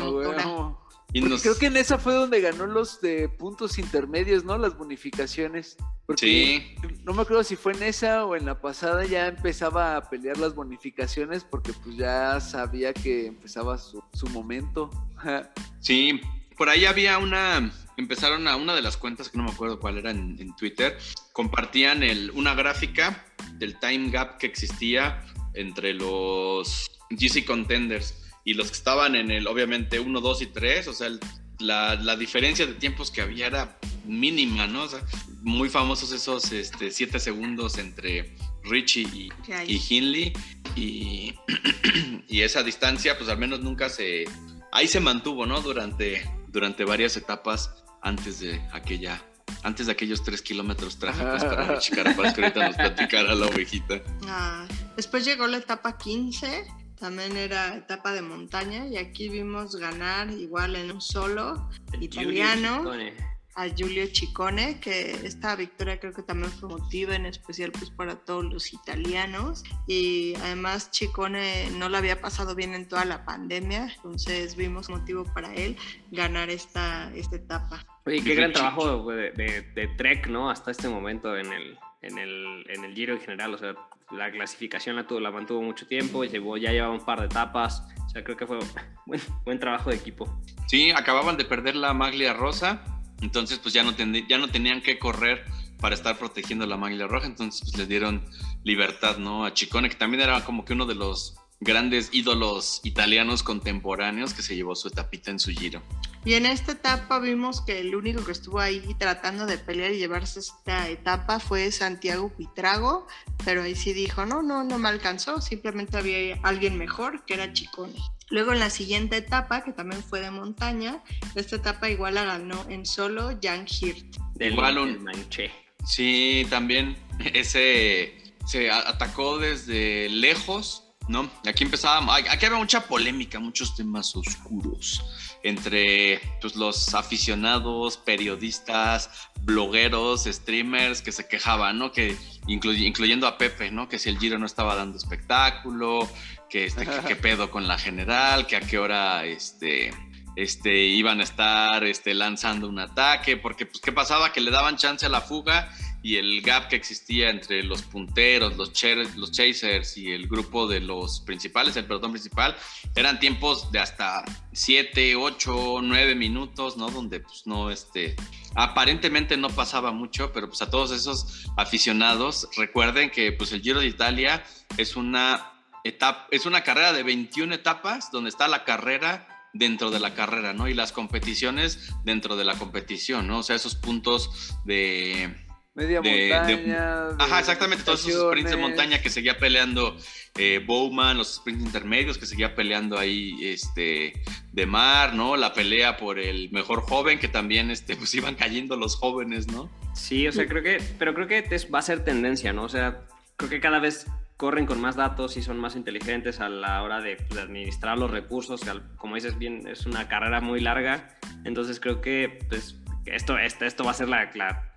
Bueno. 0.00 0.87
Y 1.12 1.20
Porque 1.20 1.30
nos- 1.34 1.42
Creo 1.42 1.58
que 1.58 1.66
en 1.66 1.76
esa 1.78 1.98
fue 1.98 2.12
donde 2.14 2.40
ganó 2.40 2.66
los 2.66 3.00
de 3.00 3.28
puntos 3.30 3.78
intermedios, 3.78 4.44
¿no? 4.44 4.58
Las 4.58 4.76
bonificaciones. 4.76 5.76
Porque 6.06 6.26
Sí, 6.26 6.88
no 7.04 7.14
me 7.14 7.22
acuerdo 7.22 7.44
si 7.44 7.56
fue 7.56 7.72
en 7.72 7.82
esa 7.82 8.24
o 8.26 8.36
en 8.36 8.44
la 8.44 8.60
pasada 8.60 9.04
ya 9.06 9.26
empezaba 9.28 9.96
a 9.96 10.08
pelear 10.10 10.36
las 10.38 10.54
bonificaciones 10.54 11.44
porque 11.44 11.72
pues 11.82 11.96
ya 11.96 12.40
sabía 12.40 12.92
que 12.92 13.26
empezaba 13.26 13.78
su, 13.78 14.02
su 14.12 14.26
momento. 14.28 14.90
Sí, 15.80 16.20
por 16.56 16.68
ahí 16.68 16.84
había 16.84 17.18
una, 17.18 17.72
empezaron 17.96 18.46
a 18.48 18.56
una 18.56 18.74
de 18.74 18.82
las 18.82 18.96
cuentas 18.96 19.28
que 19.30 19.38
no 19.38 19.44
me 19.44 19.50
acuerdo 19.52 19.78
cuál 19.78 19.96
era 19.98 20.10
en, 20.10 20.36
en 20.40 20.54
Twitter, 20.56 20.98
compartían 21.32 22.02
el, 22.02 22.30
una 22.32 22.54
gráfica 22.54 23.24
del 23.54 23.78
time 23.78 24.10
gap 24.10 24.38
que 24.38 24.46
existía 24.48 25.24
entre 25.54 25.94
los 25.94 26.86
GC 27.10 27.44
contenders 27.46 28.27
y 28.44 28.54
los 28.54 28.68
que 28.68 28.76
estaban 28.76 29.14
en 29.16 29.30
el, 29.30 29.46
obviamente, 29.46 30.00
1, 30.00 30.20
2 30.20 30.42
y 30.42 30.46
3, 30.46 30.88
o 30.88 30.92
sea, 30.92 31.06
el- 31.08 31.20
la, 31.58 31.94
la 31.96 32.16
diferencia 32.16 32.66
de 32.66 32.74
tiempos 32.74 33.10
que 33.10 33.20
había 33.20 33.46
era 33.48 33.78
mínima, 34.04 34.66
¿no? 34.68 34.84
O 34.84 34.88
sea, 34.88 35.00
muy 35.42 35.68
famosos 35.68 36.12
esos 36.12 36.42
7 36.42 37.18
segundos 37.18 37.78
entre 37.78 38.36
Richie 38.62 39.02
y, 39.12 39.28
y 39.66 39.82
Hindley 39.88 40.32
y, 40.76 41.34
y 42.28 42.40
esa 42.42 42.62
distancia 42.62 43.16
pues 43.18 43.28
al 43.30 43.38
menos 43.38 43.60
nunca 43.60 43.88
se 43.88 44.24
ahí 44.72 44.86
se 44.88 45.00
mantuvo 45.00 45.46
no 45.46 45.60
durante 45.60 46.28
durante 46.48 46.84
varias 46.84 47.16
etapas 47.16 47.70
antes 48.02 48.40
de 48.40 48.60
aquella 48.72 49.22
antes 49.62 49.86
de 49.86 49.92
aquellos 49.92 50.22
tres 50.22 50.42
kilómetros 50.42 50.98
trágicos 50.98 51.44
para 51.44 51.64
Richie 51.74 51.94
Carapaz 51.96 52.34
que 52.34 52.42
ahorita 52.42 52.66
nos 52.68 52.76
platicará 52.76 53.34
la 53.34 53.46
ovejita. 53.46 54.00
Ah, 54.26 54.66
después 54.96 55.24
llegó 55.24 55.46
la 55.46 55.56
etapa 55.58 55.96
15, 55.98 56.66
también 56.98 57.36
era 57.36 57.76
etapa 57.76 58.12
de 58.12 58.22
montaña 58.22 58.86
y 58.86 58.96
aquí 58.96 59.28
vimos 59.28 59.76
ganar 59.76 60.30
igual 60.30 60.76
en 60.76 60.90
un 60.90 61.00
solo 61.00 61.68
El 61.92 62.02
Italiano. 62.02 62.82
Giulio 62.82 63.28
a 63.58 63.68
Giulio 63.68 64.06
Ciccone, 64.06 64.78
que 64.78 65.10
esta 65.26 65.56
victoria 65.56 65.98
creo 65.98 66.12
que 66.12 66.22
también 66.22 66.52
fue 66.52 66.68
motiva 66.68 67.16
en 67.16 67.26
especial 67.26 67.72
pues 67.72 67.90
para 67.90 68.14
todos 68.14 68.44
los 68.44 68.72
italianos 68.72 69.64
y 69.88 70.36
además 70.36 70.90
Ciccone 70.94 71.68
no 71.72 71.88
la 71.88 71.98
había 71.98 72.20
pasado 72.20 72.54
bien 72.54 72.72
en 72.74 72.86
toda 72.86 73.04
la 73.04 73.24
pandemia, 73.24 73.92
entonces 73.96 74.54
vimos 74.54 74.88
motivo 74.88 75.24
para 75.34 75.52
él 75.56 75.76
ganar 76.12 76.50
esta, 76.50 77.12
esta 77.16 77.34
etapa. 77.34 77.84
Oye, 78.06 78.22
qué 78.22 78.36
gran 78.36 78.52
trabajo 78.52 79.10
de, 79.10 79.32
de, 79.32 79.62
de 79.74 79.88
Trek, 79.96 80.28
¿no? 80.28 80.50
Hasta 80.50 80.70
este 80.70 80.88
momento 80.88 81.36
en 81.36 81.52
el, 81.52 81.76
en 82.02 82.18
el, 82.18 82.64
en 82.68 82.84
el 82.84 82.94
Giro 82.94 83.14
en 83.14 83.20
general. 83.20 83.54
O 83.54 83.58
sea, 83.58 83.74
la 84.10 84.30
clasificación 84.30 84.96
la, 84.96 85.06
tuvo, 85.06 85.20
la 85.20 85.30
mantuvo 85.30 85.62
mucho 85.62 85.86
tiempo, 85.86 86.24
llevó, 86.24 86.56
ya 86.56 86.72
llevaba 86.72 86.94
un 86.94 87.04
par 87.04 87.20
de 87.20 87.26
etapas. 87.26 87.82
O 88.06 88.08
sea, 88.10 88.24
creo 88.24 88.36
que 88.36 88.46
fue 88.46 88.58
buen, 89.06 89.20
buen 89.44 89.58
trabajo 89.58 89.90
de 89.90 89.96
equipo. 89.96 90.40
sí 90.66 90.90
acababan 90.90 91.36
de 91.36 91.44
perder 91.44 91.76
la 91.76 91.92
maglia 91.94 92.32
rosa 92.34 92.82
entonces 93.20 93.58
pues 93.58 93.74
ya 93.74 93.82
no 93.82 93.94
ten- 93.96 94.26
ya 94.28 94.38
no 94.38 94.48
tenían 94.48 94.80
que 94.80 94.98
correr 94.98 95.44
para 95.80 95.94
estar 95.94 96.16
protegiendo 96.18 96.66
la 96.66 96.76
maglia 96.76 97.06
roja 97.08 97.26
entonces 97.26 97.62
pues 97.62 97.76
les 97.76 97.88
dieron 97.88 98.24
libertad 98.64 99.16
no 99.18 99.44
a 99.44 99.52
Chicone 99.52 99.88
que 99.88 99.96
también 99.96 100.22
era 100.22 100.44
como 100.44 100.64
que 100.64 100.72
uno 100.74 100.86
de 100.86 100.94
los 100.94 101.36
grandes 101.60 102.10
ídolos 102.12 102.80
italianos 102.84 103.42
contemporáneos 103.42 104.32
que 104.34 104.42
se 104.42 104.54
llevó 104.54 104.76
su 104.76 104.88
etapita 104.88 105.30
en 105.32 105.40
su 105.40 105.50
giro 105.50 105.82
Y 106.24 106.34
en 106.34 106.46
esta 106.46 106.72
etapa 106.72 107.18
vimos 107.18 107.60
que 107.62 107.80
el 107.80 107.94
único 107.94 108.24
que 108.24 108.32
estuvo 108.32 108.60
ahí 108.60 108.82
tratando 108.98 109.44
de 109.46 109.58
pelear 109.58 109.92
y 109.92 109.98
llevarse 109.98 110.40
esta 110.40 110.88
etapa 110.88 111.40
fue 111.40 111.70
Santiago 111.72 112.32
Pitrago, 112.36 113.06
pero 113.44 113.62
ahí 113.62 113.74
sí 113.74 113.92
dijo, 113.92 114.24
no, 114.26 114.42
no, 114.42 114.62
no 114.64 114.78
me 114.78 114.88
alcanzó, 114.88 115.40
simplemente 115.40 115.96
había 115.96 116.38
alguien 116.42 116.76
mejor 116.78 117.24
que 117.24 117.34
era 117.34 117.52
Chicone. 117.52 117.94
Luego 118.30 118.52
en 118.52 118.58
la 118.60 118.68
siguiente 118.70 119.16
etapa, 119.16 119.64
que 119.64 119.72
también 119.72 120.02
fue 120.04 120.20
de 120.20 120.30
montaña, 120.30 121.02
esta 121.34 121.56
etapa 121.56 121.88
igual 121.88 122.14
la 122.16 122.24
ganó 122.24 122.64
en 122.68 122.84
solo 122.84 123.30
Jan 123.42 123.66
Hirt. 123.68 124.16
Del, 124.34 124.52
Igual 124.52 124.78
un- 124.78 124.92
del 124.92 125.00
Manché. 125.00 125.50
Sí, 125.86 126.46
también 126.50 126.96
ese 127.34 128.14
se 128.46 128.70
atacó 128.70 129.38
desde 129.38 130.08
lejos, 130.10 130.87
¿no? 131.08 131.30
Aquí 131.46 131.64
empezaba, 131.64 132.14
aquí 132.16 132.46
había 132.46 132.58
mucha 132.58 132.86
polémica, 132.86 133.38
muchos 133.40 133.74
temas 133.74 134.14
oscuros 134.14 135.02
entre 135.42 136.20
pues, 136.40 136.56
los 136.56 136.94
aficionados, 136.94 137.96
periodistas, 137.96 139.10
blogueros, 139.40 140.24
streamers 140.24 141.00
que 141.02 141.12
se 141.12 141.26
quejaban, 141.28 141.78
¿no? 141.78 141.92
Que 141.92 142.16
inclu- 142.46 142.76
incluyendo 142.78 143.26
a 143.26 143.38
Pepe, 143.38 143.70
¿no? 143.70 143.88
Que 143.88 143.98
si 143.98 144.08
el 144.08 144.18
Giro 144.18 144.38
no 144.38 144.46
estaba 144.46 144.74
dando 144.74 144.96
espectáculo, 144.98 146.08
que 146.50 146.64
este, 146.66 146.84
que- 146.86 147.00
qué 147.06 147.16
pedo 147.28 147.50
con 147.50 147.66
la 147.68 147.78
general, 147.78 148.46
que 148.46 148.56
a 148.56 148.60
qué 148.60 148.78
hora 148.78 149.24
este 149.24 149.92
este, 150.36 150.72
iban 150.84 151.18
a 151.20 151.24
estar 151.24 151.82
este, 151.82 152.14
lanzando 152.14 152.68
un 152.68 152.78
ataque, 152.78 153.36
porque 153.36 153.66
pues, 153.66 153.80
¿qué 153.80 153.90
pasaba? 153.90 154.32
Que 154.32 154.40
le 154.40 154.52
daban 154.52 154.76
chance 154.76 155.04
a 155.04 155.08
la 155.08 155.20
fuga 155.20 155.68
y 156.02 156.16
el 156.16 156.40
gap 156.42 156.68
que 156.68 156.76
existía 156.76 157.28
entre 157.30 157.62
los 157.64 157.82
punteros, 157.82 158.56
los, 158.56 158.72
cher- 158.72 159.14
los 159.16 159.32
chasers 159.32 159.96
y 159.96 160.12
el 160.12 160.28
grupo 160.28 160.66
de 160.66 160.80
los 160.80 161.20
principales, 161.20 161.76
el 161.76 161.86
pelotón 161.86 162.12
principal, 162.12 162.56
eran 162.94 163.18
tiempos 163.18 163.72
de 163.72 163.80
hasta 163.80 164.24
7, 164.52 165.16
8, 165.16 165.80
9 165.82 166.14
minutos, 166.14 166.76
¿no? 166.76 166.88
Donde 166.90 167.20
pues 167.20 167.46
no, 167.46 167.70
este, 167.70 168.14
aparentemente 168.54 169.36
no 169.36 169.48
pasaba 169.50 169.90
mucho, 169.92 170.32
pero 170.32 170.48
pues 170.48 170.62
a 170.62 170.70
todos 170.70 170.90
esos 170.92 171.46
aficionados, 171.56 172.48
recuerden 172.56 173.10
que 173.10 173.32
pues 173.32 173.52
el 173.52 173.60
Giro 173.62 173.80
de 173.80 173.86
Italia 173.86 174.44
es 174.76 174.96
una 174.96 175.52
etapa, 175.84 176.28
es 176.30 176.46
una 176.46 176.62
carrera 176.62 176.92
de 176.92 177.02
21 177.02 177.54
etapas 177.54 178.10
donde 178.10 178.30
está 178.30 178.46
la 178.48 178.64
carrera 178.64 179.26
dentro 179.52 179.90
de 179.90 179.98
la 179.98 180.14
carrera, 180.14 180.52
¿no? 180.52 180.68
Y 180.68 180.74
las 180.74 180.92
competiciones 180.92 181.92
dentro 182.04 182.36
de 182.36 182.44
la 182.44 182.54
competición, 182.54 183.26
¿no? 183.26 183.38
O 183.38 183.42
sea, 183.42 183.56
esos 183.56 183.74
puntos 183.74 184.54
de... 184.64 185.47
Media 185.78 186.00
De- 186.00 186.28
montaña. 186.28 187.04
de 187.06 187.22
Ajá, 187.24 187.38
exactamente, 187.38 187.84
todos 187.84 188.06
esos 188.06 188.30
sprints 188.32 188.50
de 188.50 188.56
montaña 188.56 189.00
que 189.00 189.10
seguía 189.10 189.38
peleando 189.38 189.96
eh, 190.36 190.60
Bowman, 190.66 191.16
los 191.16 191.36
sprints 191.36 191.64
intermedios 191.64 192.18
que 192.18 192.26
seguía 192.26 192.54
peleando 192.56 192.98
ahí 192.98 193.36
este, 193.42 194.12
de 194.52 194.66
mar, 194.66 195.14
¿no? 195.14 195.36
La 195.36 195.52
pelea 195.54 195.96
por 195.96 196.18
el 196.18 196.50
mejor 196.50 196.80
joven, 196.82 197.18
que 197.20 197.28
también 197.28 197.70
este, 197.70 197.94
pues 197.96 198.12
iban 198.14 198.34
cayendo 198.34 198.76
los 198.76 198.96
jóvenes, 198.96 199.46
¿no? 199.46 199.70
Sí, 199.94 200.26
o 200.26 200.32
sea, 200.32 200.46
creo 200.48 200.62
que, 200.64 200.82
pero 200.98 201.14
creo 201.14 201.28
que 201.28 201.46
es- 201.50 201.72
va 201.72 201.78
a 201.78 201.82
ser 201.82 202.04
tendencia, 202.04 202.52
¿no? 202.52 202.64
O 202.64 202.68
sea, 202.68 203.02
creo 203.36 203.48
que 203.50 203.60
cada 203.60 203.78
vez 203.78 204.06
corren 204.36 204.66
con 204.66 204.80
más 204.80 204.94
datos 204.96 205.36
y 205.36 205.42
son 205.42 205.58
más 205.58 205.74
inteligentes 205.76 206.38
a 206.40 206.48
la 206.48 206.82
hora 206.82 207.00
de, 207.00 207.16
pues, 207.16 207.34
de 207.34 207.40
administrar 207.42 207.98
los 207.98 208.10
recursos. 208.10 208.60
que 208.60 208.70
al- 208.70 208.96
Como 208.96 209.14
dices 209.16 209.38
bien, 209.38 209.66
es 209.68 209.86
una 209.86 210.08
carrera 210.08 210.40
muy 210.40 210.60
larga, 210.60 211.16
entonces 211.44 211.80
creo 211.80 212.00
que 212.00 212.38
pues, 212.48 212.76
esto, 213.12 213.38
esto, 213.38 213.64
esto 213.64 213.84
va 213.84 213.92
a 213.92 213.94
ser 213.94 214.08
la, 214.08 214.30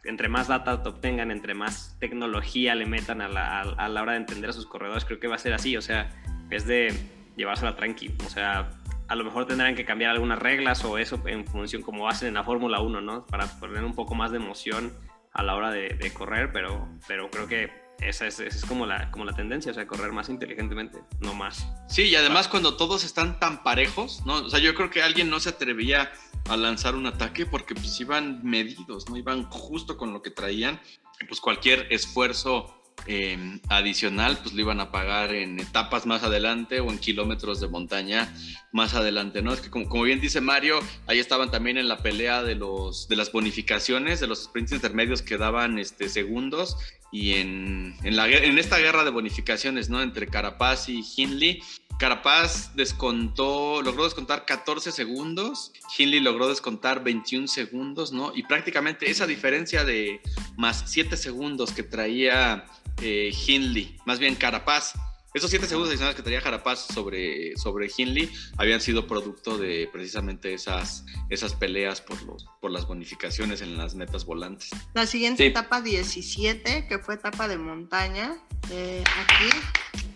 entre 0.04 0.30
más 0.30 0.48
data 0.48 0.76
obtengan, 0.76 1.32
entre 1.32 1.54
más 1.54 1.98
tecnología 2.00 2.76
le 2.76 2.86
metan 2.86 3.22
a 3.22 3.28
la, 3.28 3.62
a 3.62 3.90
la 3.90 4.02
hora 4.02 4.14
de 4.14 4.20
entender 4.20 4.50
a 4.50 4.54
sus 4.54 4.66
corredores, 4.66 5.06
creo 5.06 5.20
que 5.20 5.28
va 5.28 5.36
a 5.36 5.40
ser 5.40 5.54
así, 5.54 5.78
o 5.78 5.82
sea, 5.82 6.10
es 6.50 6.66
de 6.66 6.94
llevársela 7.36 7.76
tranqui, 7.76 8.14
o 8.26 8.30
sea, 8.30 8.70
a 9.08 9.16
lo 9.16 9.24
mejor 9.24 9.46
tendrán 9.46 9.76
que 9.76 9.86
cambiar 9.86 10.12
algunas 10.12 10.40
reglas 10.40 10.86
o 10.86 10.98
eso 10.98 11.22
en 11.26 11.46
función 11.46 11.82
como 11.82 12.08
hacen 12.08 12.30
en 12.30 12.34
la 12.36 12.44
Fórmula 12.44 12.80
1, 12.80 13.02
¿no? 13.02 13.26
Para 13.26 13.46
poner 13.60 13.84
un 13.84 13.94
poco 13.94 14.16
más 14.16 14.32
de 14.32 14.38
emoción 14.38 14.94
a 15.34 15.44
la 15.44 15.56
hora 15.56 15.72
de, 15.72 15.90
de 15.90 16.14
correr, 16.14 16.52
pero, 16.52 16.88
pero 17.08 17.30
creo 17.30 17.48
que 17.48 17.81
esa 18.02 18.28
es, 18.28 18.66
como, 18.68 18.86
la, 18.86 19.12
como 19.12 19.26
la 19.26 19.34
tendencia, 19.34 19.72
o 19.72 19.76
sea, 19.76 19.88
correr 19.88 20.12
más 20.12 20.30
inteligentemente, 20.30 21.00
no 21.20 21.34
más. 21.34 21.68
Sí, 21.88 22.04
y 22.04 22.16
además 22.16 22.48
cuando 22.48 22.76
todos 22.76 23.04
están 23.04 23.40
tan 23.40 23.64
parejos, 23.64 24.24
¿no? 24.26 24.36
O 24.38 24.50
sea, 24.50 24.60
yo 24.60 24.74
creo 24.74 24.90
que 24.90 25.04
alguien 25.04 25.30
no 25.30 25.40
se 25.40 25.50
atrevía 25.50 26.12
a 26.50 26.58
lanzar 26.58 26.96
un 26.96 27.06
ataque 27.06 27.46
porque 27.46 27.76
pues 27.76 28.00
iban 28.00 28.44
medidos, 28.44 29.10
¿no? 29.10 29.18
Iban 29.18 29.44
justo 29.50 29.98
con 29.98 30.14
lo 30.14 30.22
que 30.22 30.32
traían. 30.32 30.80
Pues 31.28 31.40
cualquier 31.40 31.88
esfuerzo 31.92 32.82
eh, 33.08 33.60
adicional, 33.70 34.38
pues 34.42 34.54
lo 34.54 34.62
iban 34.62 34.80
a 34.80 34.92
pagar 34.92 35.34
en 35.34 35.60
etapas 35.60 36.06
más 36.06 36.24
adelante 36.24 36.80
o 36.80 36.90
en 36.92 37.00
kilómetros 37.00 37.60
de 37.60 37.68
montaña 37.68 38.34
más 38.72 38.94
adelante, 38.96 39.42
¿no? 39.42 39.54
Es 39.54 39.62
que 39.62 39.70
como, 39.70 39.88
como 39.88 40.04
bien 40.04 40.22
dice 40.22 40.42
Mario, 40.42 40.80
ahí 41.08 41.20
estaban 41.20 41.52
también 41.52 41.78
en 41.78 41.88
la 41.88 41.98
pelea 41.98 42.44
de, 42.44 42.56
los, 42.56 43.08
de 43.08 43.16
las 43.16 43.32
bonificaciones, 43.32 44.20
de 44.20 44.28
los 44.28 44.44
sprints 44.44 44.72
intermedios 44.72 45.22
que 45.22 45.38
daban 45.38 45.80
este, 45.80 46.10
segundos 46.10 46.78
y 47.12 47.34
en, 47.34 47.96
en, 48.04 48.58
esta 48.58 48.78
guerra 48.78 49.04
de 49.04 49.12
bonificaciones, 49.12 49.90
¿no? 49.90 50.02
Entre 50.02 50.28
Carapaz 50.28 50.88
y 50.88 51.04
Hindley, 51.16 51.62
Carapaz 52.00 52.76
descontó, 52.76 53.82
logró 53.82 54.06
descontar 54.06 54.46
14 54.46 54.92
segundos, 54.92 55.72
Hindley 55.98 56.22
logró 56.22 56.48
descontar 56.48 57.04
21 57.04 57.48
segundos, 57.48 58.12
¿no? 58.12 58.32
Y 58.36 58.44
prácticamente 58.44 59.12
esa 59.12 59.28
diferencia 59.28 59.84
de 59.84 60.22
más 60.58 60.86
7 60.88 61.18
segundos 61.18 61.74
que 61.74 61.84
traía 61.84 62.66
eh, 63.02 63.32
Hindley, 63.46 63.98
más 64.06 64.18
bien 64.20 64.36
Carapaz, 64.36 64.94
esos 65.34 65.50
7 65.50 65.66
segundos 65.68 65.90
adicionales 65.90 66.16
que 66.16 66.24
traía 66.24 66.42
Carapaz 66.42 66.88
sobre, 66.94 67.56
sobre 67.58 67.90
Hindley 67.96 68.30
habían 68.58 68.82
sido 68.82 69.08
producto 69.08 69.58
de 69.58 69.90
precisamente 69.92 70.54
esas, 70.54 71.06
esas 71.30 71.54
peleas 71.54 72.02
por, 72.02 72.22
los, 72.24 72.46
por 72.60 72.72
las 72.72 72.86
bonificaciones 72.88 73.62
en 73.62 73.78
las 73.78 73.96
metas 73.96 74.26
volantes. 74.26 74.70
La 74.94 75.06
siguiente 75.06 75.44
Sí. 75.44 75.50
etapa 75.50 75.82
17, 75.82 76.88
que 76.88 77.00
fue 77.00 77.16
etapa 77.16 77.48
de 77.48 77.58
montaña, 77.58 78.38
eh, 78.72 79.04
aquí 79.20 79.58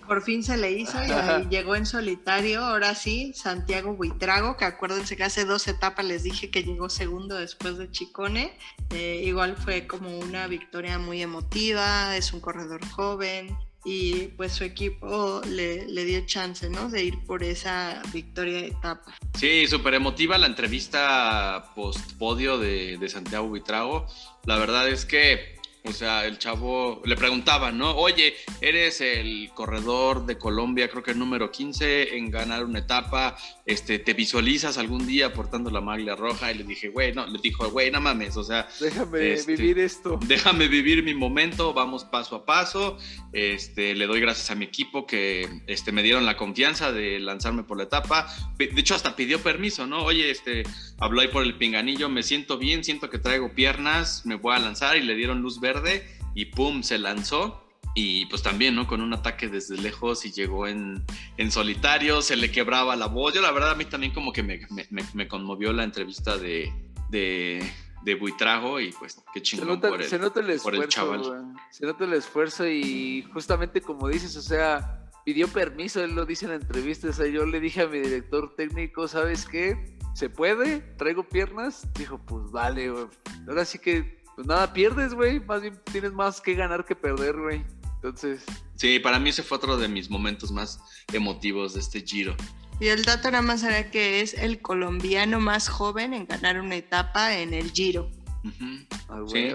por 0.06 0.22
fin 0.22 0.44
se 0.44 0.56
le 0.58 0.72
hizo 0.72 1.04
y 1.04 1.10
ahí 1.10 1.48
llegó 1.50 1.76
en 1.76 1.86
solitario, 1.88 2.64
ahora 2.64 2.94
sí, 2.94 3.32
Santiago 3.34 3.96
Buitrago, 3.96 4.56
que 4.58 4.66
acuérdense 4.66 5.16
que 5.16 5.24
hace 5.24 5.46
dos 5.46 5.68
etapas 5.68 6.06
les 6.06 6.22
dije 6.24 6.52
que 6.52 6.64
llegó 6.64 6.90
segundo 6.90 7.36
después 7.36 7.78
de 7.78 7.90
Chicone, 7.90 8.56
Eh, 8.92 9.22
igual 9.24 9.56
fue 9.58 9.88
como 9.88 10.20
una 10.20 10.46
victoria 10.48 11.00
muy 11.00 11.22
emotiva, 11.24 12.16
es 12.18 12.34
un 12.34 12.40
corredor 12.42 12.86
joven 12.90 13.58
y 13.86 14.30
pues 14.36 14.54
su 14.54 14.64
equipo 14.64 15.42
le, 15.48 15.86
le 15.86 16.06
dio 16.06 16.26
chance, 16.26 16.68
¿no? 16.70 16.90
De 16.90 17.04
ir 17.04 17.24
por 17.24 17.44
esa 17.44 18.02
victoria 18.12 18.62
de 18.62 18.68
etapa. 18.68 19.16
Sí, 19.38 19.68
súper 19.68 19.94
emotiva 19.94 20.38
la 20.40 20.48
entrevista 20.48 21.72
post-podio 21.76 22.58
de, 22.58 22.98
de 22.98 23.10
Santiago 23.10 23.48
Buitrago. 23.48 24.08
La 24.46 24.58
verdad 24.58 24.90
es 24.90 25.06
que, 25.06 25.60
o 25.84 25.94
sea, 25.94 26.26
el 26.26 26.40
chavo 26.40 27.04
le 27.06 27.16
preguntaban, 27.16 27.78
¿no? 27.78 27.96
Oye, 27.96 28.36
eres 28.60 29.02
el 29.02 29.52
corredor 29.54 30.26
de 30.26 30.40
Colombia, 30.40 30.90
creo 30.90 31.04
que 31.04 31.12
el 31.12 31.20
número 31.20 31.52
15 31.52 32.18
en 32.18 32.32
ganar 32.32 32.66
una 32.66 32.80
etapa. 32.80 33.38
Este, 33.66 33.98
¿Te 33.98 34.14
visualizas 34.14 34.78
algún 34.78 35.08
día 35.08 35.34
portando 35.34 35.72
la 35.72 35.82
maglia 35.82 36.16
roja? 36.16 36.52
Y 36.52 36.60
le 36.60 36.64
dije, 36.64 36.90
güey, 36.90 37.14
no, 37.14 37.26
le 37.26 37.40
dijo, 37.40 37.68
güey, 37.72 37.90
no 37.90 38.00
mames, 38.00 38.38
o 38.38 38.44
sea, 38.44 38.68
Déjame 38.80 39.34
Este, 39.34 39.56
vivir 39.56 39.80
esto. 39.80 40.20
déjame 40.28 40.68
vivir 40.68 41.02
mi 41.04 41.16
momento, 41.16 41.74
vamos 41.74 42.04
paso 42.06 42.36
a 42.36 42.46
paso. 42.46 43.00
Este, 43.34 43.96
le 43.96 44.06
doy 44.06 44.20
gracias 44.22 44.52
a 44.52 44.56
mi 44.56 44.66
equipo 44.66 45.08
que 45.08 45.50
este, 45.66 45.92
me 45.92 46.04
dieron 46.04 46.26
la 46.28 46.38
confianza 46.38 46.92
de 46.92 47.20
lanzarme 47.20 47.64
por 47.64 47.78
la 47.78 47.84
etapa. 47.86 48.28
De 48.60 48.70
hecho, 48.76 48.94
hasta 48.94 49.16
pidió 49.16 49.42
permiso, 49.42 49.88
¿no? 49.88 50.04
Oye, 50.04 50.30
este, 50.30 50.62
habló 51.00 51.22
ahí 51.22 51.30
por 51.30 51.42
el 51.42 51.58
pinganillo, 51.58 52.08
me 52.08 52.22
siento 52.22 52.60
bien, 52.60 52.84
siento 52.84 53.10
que 53.10 53.18
traigo 53.18 53.54
piernas, 53.56 54.28
me 54.28 54.36
voy 54.36 54.56
a 54.56 54.60
lanzar 54.60 54.96
y 54.96 55.02
le 55.02 55.16
dieron 55.16 55.42
luz 55.42 55.60
verde 55.60 56.08
y 56.36 56.46
pum, 56.46 56.84
se 56.84 57.00
lanzó. 57.00 57.65
Y 57.98 58.26
pues 58.26 58.44
también, 58.44 58.76
¿no? 58.76 58.86
Con 58.88 59.00
un 59.02 59.14
ataque 59.14 59.48
desde 59.48 59.78
lejos 59.78 60.26
y 60.26 60.32
llegó 60.34 60.68
en, 60.68 61.02
en 61.38 61.50
solitario, 61.52 62.22
se 62.22 62.36
le 62.36 62.52
quebraba 62.52 62.96
la 62.98 63.08
voz. 63.08 63.34
Yo 63.34 63.42
la 63.42 63.52
verdad 63.52 63.72
a 63.72 63.76
mí 63.76 63.86
también 63.86 64.14
como 64.14 64.34
que 64.34 64.44
me, 64.44 64.60
me- 64.70 65.06
me- 65.14 65.28
conmovió 65.30 65.72
la 65.72 65.86
entrevista 65.86 66.38
de, 66.38 66.74
de, 67.10 67.64
de 68.04 68.16
Buitrago 68.16 68.82
y 68.82 68.92
pues 68.92 69.24
qué 69.34 69.40
Se 69.40 69.44
chingón 69.44 69.68
nota, 69.70 69.88
por 69.88 70.04
se 70.04 70.20
nota 70.20 70.42
el 70.42 70.60
por 70.60 70.76
el 70.76 70.82
esfuerzo, 70.84 70.88
chaval. 70.90 71.20
güey. 71.22 71.42
Se 71.72 71.86
nota 71.86 72.04
el 72.04 72.14
esfuerzo 72.14 72.68
y 72.68 73.26
justamente 73.34 73.80
como 73.80 74.10
dices, 74.10 74.36
o 74.36 74.42
sea, 74.42 75.02
pidió 75.24 75.48
permiso, 75.48 76.04
él 76.04 76.16
lo 76.16 76.26
dice 76.26 76.46
en 76.46 76.52
la 76.52 76.58
entrevista, 76.58 77.08
o 77.10 77.14
sea, 77.14 77.28
yo 77.28 77.46
le 77.46 77.62
dije 77.62 77.82
a 77.84 77.88
mi 77.88 78.00
director 78.00 78.56
técnico, 78.58 79.08
¿sabes 79.08 79.46
qué? 79.46 79.98
¿Se 80.14 80.30
puede? 80.30 80.80
¿Traigo 80.98 81.24
piernas? 81.30 81.88
Dijo, 81.98 82.18
pues 82.26 82.52
vale, 82.52 82.90
güey. 82.90 83.06
Ahora 83.48 83.64
sí 83.64 83.80
que, 83.80 84.22
pues 84.36 84.46
nada 84.46 84.74
pierdes, 84.74 85.14
güey, 85.14 85.40
más 85.40 85.62
bien 85.62 85.80
tienes 85.92 86.12
más 86.12 86.42
que 86.42 86.56
ganar 86.56 86.84
que 86.84 86.94
perder, 86.96 87.38
güey. 87.38 87.64
Entonces, 88.06 88.44
Sí, 88.76 89.00
para 89.00 89.20
mí 89.20 89.30
ese 89.30 89.42
fue 89.42 89.58
otro 89.58 89.78
de 89.78 89.88
mis 89.88 90.10
momentos 90.10 90.52
más 90.52 90.80
emotivos 91.12 91.74
de 91.74 91.80
este 91.80 92.02
giro. 92.02 92.36
Y 92.80 92.88
el 92.88 93.04
dato 93.04 93.32
nada 93.32 93.42
más 93.42 93.64
era 93.64 93.90
que 93.90 94.22
es 94.22 94.34
el 94.34 94.62
colombiano 94.62 95.40
más 95.40 95.70
joven 95.70 96.14
en 96.14 96.26
ganar 96.26 96.60
una 96.60 96.76
etapa 96.76 97.38
en 97.38 97.54
el 97.54 97.72
Giro. 97.72 98.12
Ujú. 98.44 99.24
a 99.26 99.28
Sí. 99.28 99.54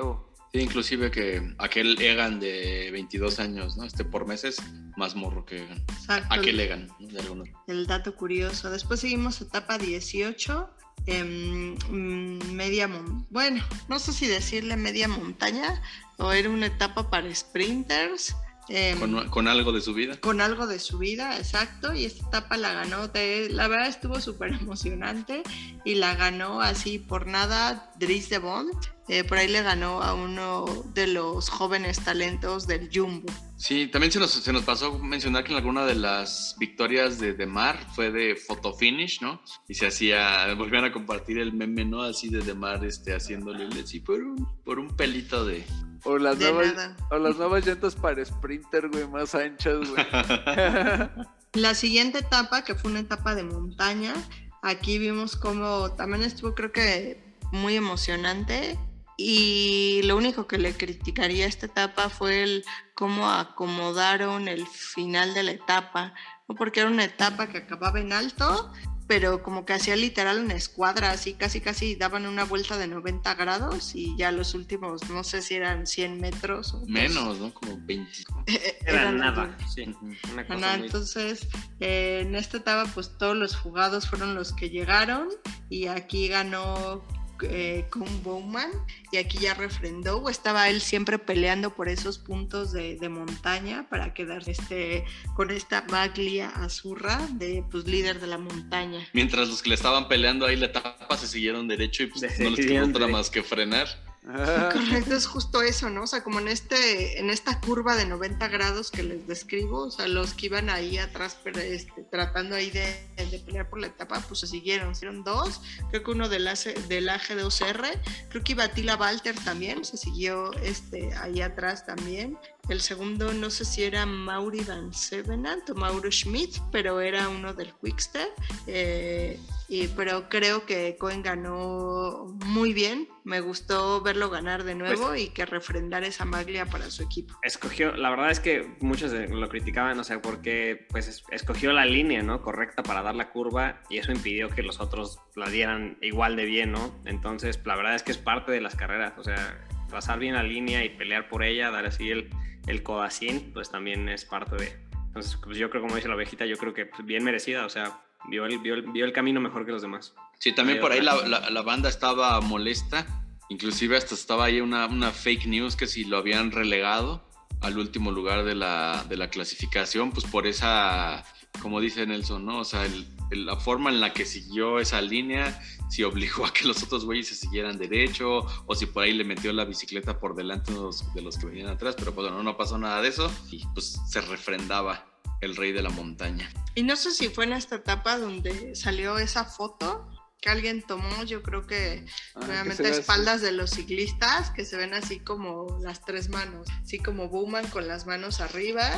Sí, 0.52 0.58
inclusive 0.58 1.12
que 1.12 1.54
aquel 1.58 2.00
Egan 2.00 2.40
de 2.40 2.90
22 2.90 3.38
años, 3.38 3.76
¿no? 3.76 3.84
Este 3.84 4.04
por 4.04 4.26
meses, 4.26 4.56
más 4.96 5.14
morro 5.14 5.44
que 5.44 5.62
Egan. 5.62 5.78
Exacto. 5.92 6.34
Aquel 6.34 6.58
Egan, 6.58 6.88
¿no? 6.98 7.06
De 7.06 7.20
algunos. 7.20 7.48
el 7.68 7.86
dato 7.86 8.16
curioso. 8.16 8.68
Después 8.68 8.98
seguimos 8.98 9.40
etapa 9.40 9.78
18, 9.78 10.70
mm, 11.06 12.52
media 12.52 12.88
bueno, 13.30 13.62
no 13.88 13.98
sé 13.98 14.12
si 14.12 14.26
decirle 14.26 14.76
media 14.76 15.08
montaña 15.08 15.82
o 16.18 16.32
era 16.32 16.50
una 16.50 16.66
etapa 16.66 17.10
para 17.10 17.34
sprinters. 17.34 18.34
Em, 18.70 18.98
Con, 18.98 19.28
con 19.28 19.48
algo 19.48 19.72
de 19.72 19.80
su 19.80 19.92
vida. 19.92 20.18
con 20.20 20.40
algo 20.40 20.66
de 20.66 20.78
su 20.78 20.98
vida, 20.98 21.36
exacto, 21.36 21.92
y 21.92 22.04
esta 22.04 22.26
etapa 22.28 22.56
la 22.56 22.72
ganó, 22.72 23.08
de- 23.08 23.48
la 23.50 23.68
verdad 23.68 23.88
estuvo 23.88 24.20
súper 24.20 24.52
emocionante 24.54 25.42
y 25.84 25.96
la 25.96 26.14
ganó 26.14 26.60
así 26.60 26.98
por 26.98 27.26
nada 27.26 27.90
Dries 27.98 28.30
de 28.30 28.38
Bond, 28.38 28.70
eh, 29.08 29.24
por 29.24 29.38
ahí 29.38 29.48
le 29.48 29.62
ganó 29.62 30.02
a 30.02 30.14
uno 30.14 30.64
de 30.94 31.08
los 31.08 31.48
jóvenes 31.50 31.98
talentos 32.04 32.66
del 32.68 32.88
Jumbo. 32.94 33.26
Sí, 33.56 33.88
también 33.88 34.12
se 34.12 34.20
nos, 34.20 34.30
se 34.30 34.52
nos 34.52 34.62
pasó 34.62 34.98
mencionar 35.00 35.42
que 35.44 35.50
en 35.50 35.58
alguna 35.58 35.84
de 35.84 35.96
las 35.96 36.54
victorias 36.60 37.18
de, 37.18 37.34
de 37.34 37.46
Mar 37.46 37.78
fue 37.94 38.10
de 38.12 38.36
photo 38.36 38.72
finish, 38.72 39.20
¿no? 39.20 39.42
Y 39.68 39.74
se 39.74 39.88
hacía, 39.88 40.54
volvían 40.54 40.84
a 40.84 40.92
compartir 40.92 41.38
el 41.40 41.52
meme, 41.52 41.84
¿no? 41.84 42.02
Así 42.02 42.28
de 42.30 42.40
De 42.40 42.54
Mar 42.54 42.84
este, 42.84 43.12
haciéndole 43.14 43.66
así 43.82 43.98
por 44.00 44.22
un, 44.22 44.46
por 44.64 44.78
un 44.78 44.96
pelito 44.96 45.44
de... 45.44 45.66
O 46.04 46.18
las, 46.18 46.38
De 46.38 46.52
nuevas, 46.52 46.74
nada. 46.74 46.96
o 47.10 47.18
las 47.18 47.36
nuevas 47.36 47.66
llantas 47.66 47.94
para 47.94 48.24
sprinter, 48.24 48.88
güey, 48.88 49.06
más 49.08 49.34
anchas, 49.34 49.78
güey. 49.88 50.06
La 51.52 51.74
siguiente 51.74 52.18
etapa, 52.18 52.62
que 52.62 52.74
fue 52.74 52.90
una 52.90 53.00
etapa 53.00 53.34
de 53.34 53.42
montaña, 53.42 54.14
aquí 54.62 54.98
vimos 54.98 55.36
como 55.36 55.90
también 55.92 56.22
estuvo 56.22 56.54
creo 56.54 56.70
que 56.72 57.22
muy 57.52 57.74
emocionante 57.76 58.78
y 59.16 60.00
lo 60.04 60.16
único 60.16 60.46
que 60.46 60.58
le 60.58 60.74
criticaría 60.74 61.44
a 61.44 61.48
esta 61.48 61.66
etapa 61.66 62.08
fue 62.08 62.42
el 62.42 62.64
cómo 62.94 63.30
acomodaron 63.30 64.48
el 64.48 64.66
final 64.66 65.34
de 65.34 65.42
la 65.42 65.50
etapa, 65.50 66.14
¿no? 66.48 66.54
porque 66.54 66.80
era 66.80 66.88
una 66.88 67.04
etapa 67.04 67.48
que 67.48 67.58
acababa 67.58 68.00
en 68.00 68.12
alto, 68.12 68.72
pero 69.10 69.42
como 69.42 69.64
que 69.64 69.72
hacía 69.72 69.96
literal 69.96 70.38
una 70.38 70.54
escuadra, 70.54 71.10
así 71.10 71.34
casi 71.34 71.60
casi 71.60 71.96
daban 71.96 72.26
una 72.26 72.44
vuelta 72.44 72.78
de 72.78 72.86
90 72.86 73.34
grados 73.34 73.96
y 73.96 74.16
ya 74.16 74.30
los 74.30 74.54
últimos, 74.54 75.10
no 75.10 75.24
sé 75.24 75.42
si 75.42 75.56
eran 75.56 75.88
100 75.88 76.20
metros 76.20 76.74
o 76.74 76.86
Menos, 76.86 77.40
¿no? 77.40 77.52
Como 77.52 77.76
20. 77.86 78.08
eh, 78.46 78.78
Era 78.82 79.00
eran 79.02 79.16
nada, 79.18 79.58
sí. 79.74 79.92
Una 80.32 80.46
cosa 80.46 80.76
muy- 80.76 80.86
entonces, 80.86 81.48
eh, 81.80 82.20
en 82.22 82.36
esta 82.36 82.58
etapa, 82.58 82.88
pues 82.94 83.18
todos 83.18 83.36
los 83.36 83.56
jugados 83.56 84.08
fueron 84.08 84.36
los 84.36 84.52
que 84.52 84.70
llegaron 84.70 85.28
y 85.68 85.88
aquí 85.88 86.28
ganó 86.28 87.02
eh, 87.42 87.86
Kuhn 87.90 88.22
Bowman 88.22 88.70
y 89.12 89.18
aquí 89.18 89.38
ya 89.38 89.54
refrendó, 89.54 90.18
o 90.18 90.30
estaba 90.30 90.68
él 90.68 90.80
siempre 90.80 91.18
peleando 91.18 91.74
por 91.74 91.88
esos 91.88 92.18
puntos 92.18 92.72
de, 92.72 92.96
de 92.96 93.08
montaña 93.08 93.88
para 93.88 94.14
quedar 94.14 94.48
este, 94.48 95.04
con 95.34 95.50
esta 95.50 95.84
maglia 95.90 96.48
azurra 96.48 97.20
de 97.32 97.64
pues 97.70 97.86
líder 97.86 98.20
de 98.20 98.26
la 98.26 98.38
montaña. 98.38 99.06
Mientras 99.12 99.48
los 99.48 99.62
que 99.62 99.70
le 99.70 99.74
estaban 99.74 100.08
peleando 100.08 100.46
ahí 100.46 100.56
la 100.56 100.66
etapa 100.66 101.16
se 101.16 101.26
siguieron 101.26 101.68
derecho 101.68 102.04
y 102.04 102.06
pues 102.06 102.22
no 102.40 102.50
les 102.50 102.66
quedó 102.66 102.86
otra 102.86 103.06
más 103.06 103.30
que 103.30 103.42
frenar. 103.42 103.88
Correcto, 104.72 105.14
es 105.14 105.26
justo 105.26 105.62
eso, 105.62 105.88
¿no? 105.88 106.02
O 106.02 106.06
sea, 106.06 106.22
como 106.22 106.40
en 106.40 106.48
este, 106.48 107.18
en 107.18 107.30
esta 107.30 107.58
curva 107.60 107.96
de 107.96 108.04
90 108.04 108.48
grados 108.48 108.90
que 108.90 109.02
les 109.02 109.26
describo, 109.26 109.84
o 109.84 109.90
sea, 109.90 110.08
los 110.08 110.34
que 110.34 110.46
iban 110.46 110.68
ahí 110.68 110.98
atrás, 110.98 111.38
este, 111.56 112.02
tratando 112.02 112.54
ahí 112.54 112.70
de, 112.70 113.08
pelear 113.46 113.70
por 113.70 113.80
la 113.80 113.86
etapa, 113.86 114.22
pues 114.28 114.40
se 114.40 114.46
siguieron. 114.46 114.92
Hicieron 114.92 115.24
dos, 115.24 115.62
creo 115.88 116.02
que 116.02 116.10
uno 116.10 116.28
del, 116.28 116.44
del 116.88 117.08
AG2R, 117.08 118.00
creo 118.28 118.44
que 118.44 118.52
iba 118.52 118.68
Tila 118.68 118.96
Walter 118.96 119.34
también, 119.42 119.84
se 119.86 119.96
siguió 119.96 120.52
este, 120.54 121.14
ahí 121.14 121.40
atrás 121.40 121.86
también. 121.86 122.38
El 122.68 122.82
segundo, 122.82 123.32
no 123.32 123.48
sé 123.48 123.64
si 123.64 123.84
era 123.84 124.04
Mauri 124.04 124.62
Van 124.64 124.92
Sevenant 124.92 125.68
o 125.70 125.74
Mauro 125.74 126.10
Schmidt, 126.10 126.58
pero 126.70 127.00
era 127.00 127.28
uno 127.28 127.54
del 127.54 127.72
Quickstep. 127.82 128.28
Eh, 128.66 129.40
y, 129.70 129.86
pero 129.88 130.28
creo 130.28 130.66
que 130.66 130.96
Cohen 130.98 131.22
ganó 131.22 132.26
muy 132.46 132.72
bien. 132.74 133.08
Me 133.24 133.40
gustó 133.40 134.00
verlo 134.02 134.28
ganar 134.28 134.64
de 134.64 134.74
nuevo 134.74 135.14
y 135.14 135.28
que 135.28 135.46
refrendar 135.46 136.02
esa 136.04 136.24
maglia 136.24 136.66
para 136.66 136.90
su 136.90 137.02
equipo. 137.04 137.34
escogió, 137.42 137.92
la 137.96 138.10
verdad 138.10 138.30
es 138.32 138.40
que 138.40 138.68
muchos 138.80 139.12
lo 139.12 139.48
criticaban, 139.48 139.98
o 140.00 140.04
sea, 140.04 140.20
porque 140.20 140.86
pues 140.90 141.06
es- 141.06 141.22
escogió 141.30 141.72
la 141.72 141.84
línea, 141.84 142.22
¿no? 142.22 142.42
Correcta 142.42 142.82
para 142.82 143.02
dar 143.02 143.14
la 143.14 143.30
curva 143.30 143.80
y 143.88 143.98
eso 143.98 144.10
impidió 144.10 144.48
que 144.50 144.62
los 144.62 144.80
otros 144.80 145.20
la 145.36 145.48
dieran 145.48 145.96
igual 146.02 146.34
de 146.34 146.44
bien, 146.46 146.72
¿no? 146.72 146.92
Entonces, 147.04 147.60
la 147.64 147.76
verdad 147.76 147.94
es 147.94 148.02
que 148.02 148.10
es 148.12 148.18
parte 148.18 148.50
de 148.52 148.60
las 148.60 148.74
carreras, 148.74 149.12
o 149.18 149.22
sea, 149.24 149.64
trazar 149.88 150.18
bien 150.18 150.34
la 150.34 150.42
línea 150.42 150.84
y 150.84 150.88
pelear 150.88 151.28
por 151.28 151.44
ella, 151.44 151.70
dar 151.70 151.86
así 151.86 152.10
el, 152.10 152.28
el 152.66 152.82
codacín, 152.82 153.52
pues 153.52 153.70
también 153.70 154.08
es 154.08 154.24
parte 154.24 154.56
de. 154.56 154.72
Entonces, 155.06 155.36
pues 155.42 155.58
yo 155.58 155.70
creo, 155.70 155.82
como 155.82 155.94
dice 155.96 156.08
la 156.08 156.14
ovejita, 156.14 156.46
yo 156.46 156.56
creo 156.56 156.72
que 156.74 156.86
pues, 156.86 157.04
bien 157.04 157.22
merecida, 157.24 157.64
o 157.64 157.68
sea, 157.68 158.00
vio 158.28 158.46
el, 158.46 158.58
vio, 158.58 158.74
el, 158.74 158.82
vio 158.90 159.04
el 159.04 159.12
camino 159.12 159.40
mejor 159.40 159.64
que 159.66 159.72
los 159.72 159.82
demás. 159.82 160.14
Sí, 160.38 160.52
también 160.52 160.80
por 160.80 160.92
ahí 160.92 161.00
la, 161.00 161.16
la- 161.26 161.50
la 161.50 161.62
banda 161.62 161.88
estaba 161.88 162.40
molesta. 162.40 163.06
Inclusive 163.48 163.96
hasta 163.96 164.14
estaba 164.14 164.44
ahí 164.44 164.60
una, 164.60 164.86
una 164.86 165.10
fake 165.10 165.46
news 165.46 165.74
que 165.76 165.86
si 165.86 166.04
lo 166.04 166.18
habían 166.18 166.52
relegado 166.52 167.28
al 167.60 167.78
último 167.78 168.10
lugar 168.12 168.44
de 168.44 168.54
la, 168.54 169.04
de 169.08 169.16
la 169.16 169.28
clasificación, 169.28 170.12
pues 170.12 170.24
por 170.24 170.46
esa, 170.46 171.24
como 171.60 171.80
dice 171.80 172.06
Nelson, 172.06 172.46
¿no? 172.46 172.58
O 172.60 172.64
sea, 172.64 172.84
el- 172.86 173.06
la 173.32 173.54
forma 173.56 173.90
en 173.90 174.00
la 174.00 174.12
que 174.12 174.24
siguió 174.24 174.80
esa 174.80 175.00
línea, 175.00 175.60
si 175.88 176.02
obligó 176.04 176.46
a 176.46 176.52
que 176.52 176.66
los 176.66 176.82
otros 176.82 177.04
güeyes 177.04 177.28
se 177.28 177.34
siguieran 177.36 177.76
derecho, 177.78 178.44
o 178.66 178.74
si 178.74 178.86
por 178.86 179.04
ahí 179.04 179.12
le 179.12 179.22
metió 179.24 179.52
la 179.52 179.64
bicicleta 179.64 180.18
por 180.18 180.34
delante 180.34 180.72
de 180.72 180.78
los, 180.80 181.12
de 181.14 181.22
los 181.22 181.36
que 181.38 181.46
venían 181.46 181.68
atrás, 181.68 181.94
pero 181.98 182.12
pues 182.14 182.26
bueno, 182.28 182.42
no 182.42 182.56
pasó 182.56 182.76
nada 182.78 183.00
de 183.02 183.08
eso 183.08 183.30
y 183.50 183.64
pues 183.74 184.00
se 184.08 184.20
refrendaba 184.20 185.06
el 185.40 185.56
rey 185.56 185.72
de 185.72 185.82
la 185.82 185.90
montaña. 185.90 186.50
Y 186.74 186.82
no 186.82 186.96
sé 186.96 187.10
si 187.12 187.28
fue 187.28 187.44
en 187.44 187.52
esta 187.54 187.76
etapa 187.76 188.18
donde 188.18 188.74
salió 188.74 189.18
esa 189.18 189.44
foto 189.44 190.08
que 190.40 190.48
alguien 190.48 190.80
tomó, 190.80 191.22
yo 191.24 191.42
creo 191.42 191.66
que 191.66 192.06
Ah, 192.34 192.46
ve 192.46 192.56
a 192.56 192.62
así. 192.62 192.82
espaldas 192.84 193.42
de 193.42 193.52
los 193.52 193.70
ciclistas, 193.70 194.50
que 194.50 194.64
se 194.64 194.76
ven 194.78 194.94
así 194.94 195.20
como 195.20 195.78
las 195.82 196.02
tres 196.04 196.30
manos, 196.30 196.66
así 196.82 196.98
como 196.98 197.28
Bowman 197.28 197.68
con 197.68 197.86
las 197.86 198.06
manos 198.06 198.40
arriba, 198.40 198.88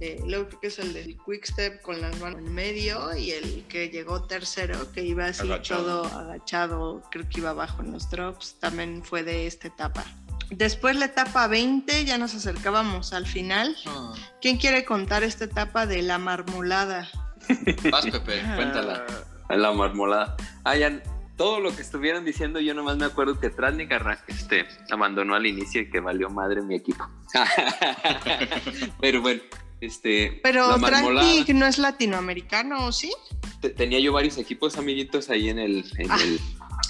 eh, 0.00 0.20
luego 0.26 0.48
creo 0.48 0.60
que 0.60 0.66
es 0.66 0.78
el 0.80 0.92
del 0.94 1.16
Quick 1.24 1.44
Step 1.46 1.82
con 1.82 2.00
las 2.00 2.18
manos 2.18 2.40
en 2.40 2.52
medio 2.52 3.14
y 3.16 3.30
el 3.30 3.64
que 3.68 3.90
llegó 3.90 4.24
tercero, 4.26 4.90
que 4.90 5.04
iba 5.04 5.26
así 5.26 5.42
Agachado. 5.42 6.02
todo 6.02 6.18
agachado, 6.18 7.02
creo 7.12 7.28
que 7.28 7.38
iba 7.40 7.50
abajo 7.50 7.80
en 7.82 7.92
los 7.92 8.10
drops, 8.10 8.56
también 8.58 9.04
fue 9.04 9.22
de 9.22 9.46
esta 9.46 9.68
etapa. 9.68 10.04
Después 10.50 10.96
la 10.96 11.06
etapa 11.06 11.46
20, 11.46 12.04
ya 12.04 12.16
nos 12.18 12.34
acercábamos 12.34 13.12
al 13.12 13.26
final. 13.26 13.76
¿Quién 14.40 14.56
quiere 14.56 14.84
contar 14.84 15.22
esta 15.22 15.44
etapa 15.44 15.86
de 15.86 16.02
la 16.02 16.18
marmolada? 16.18 17.08
Vas, 17.90 18.06
Pepe, 18.06 18.42
cuéntala. 18.56 19.04
A 19.48 19.56
la 19.56 19.72
marmolada. 19.72 20.36
Ah, 20.64 20.76
ya, 20.76 21.02
todo 21.36 21.60
lo 21.60 21.74
que 21.74 21.82
estuvieron 21.82 22.24
diciendo, 22.24 22.60
yo 22.60 22.74
nomás 22.74 22.96
me 22.96 23.04
acuerdo 23.06 23.38
que 23.38 23.50
Trasnik 23.50 23.90
arran- 23.92 24.18
este, 24.26 24.66
abandonó 24.90 25.34
al 25.34 25.46
inicio 25.46 25.82
y 25.82 25.90
que 25.90 26.00
valió 26.00 26.28
madre 26.30 26.62
mi 26.62 26.74
equipo. 26.76 27.06
Pero 29.00 29.22
bueno, 29.22 29.40
este. 29.80 30.40
Pero. 30.42 30.74
Tranqui 30.78 31.52
no 31.54 31.66
es 31.66 31.78
latinoamericano, 31.78 32.86
¿o 32.86 32.92
sí? 32.92 33.12
Te- 33.60 33.70
Tenía 33.70 34.00
yo 34.00 34.12
varios 34.12 34.38
equipos 34.38 34.76
amiguitos 34.78 35.30
ahí 35.30 35.48
en 35.48 35.58
el, 35.58 35.84
en 35.98 36.10
Ah. 36.10 36.18
el, 36.22 36.40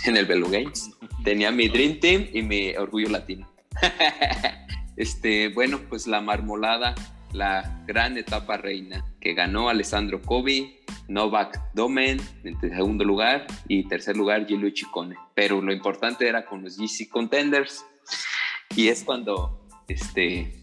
en 0.04 0.16
el 0.16 0.26
Velo 0.26 0.48
Games. 0.48 0.90
Tenía 1.24 1.50
mi 1.50 1.68
Dream 1.68 2.00
Team 2.00 2.28
y 2.32 2.42
mi 2.42 2.70
Orgullo 2.76 3.08
Latino. 3.08 3.50
este, 4.96 5.48
bueno, 5.48 5.80
pues 5.88 6.06
la 6.06 6.20
marmolada, 6.20 6.94
la 7.32 7.82
gran 7.86 8.16
etapa 8.16 8.56
reina 8.56 9.04
que 9.20 9.34
ganó 9.34 9.68
Alessandro 9.68 10.22
Kobe, 10.22 10.80
Novak 11.08 11.72
Domen 11.74 12.20
en 12.44 12.60
segundo 12.60 13.04
lugar 13.04 13.46
y 13.66 13.88
tercer 13.88 14.16
lugar 14.16 14.46
Giulio 14.46 14.70
Ciccone. 14.74 15.16
Pero 15.34 15.60
lo 15.60 15.72
importante 15.72 16.28
era 16.28 16.44
con 16.44 16.62
los 16.62 16.76
GC 16.76 17.08
Contenders 17.08 17.84
y 18.76 18.88
es 18.88 19.04
cuando 19.04 19.66
este, 19.88 20.62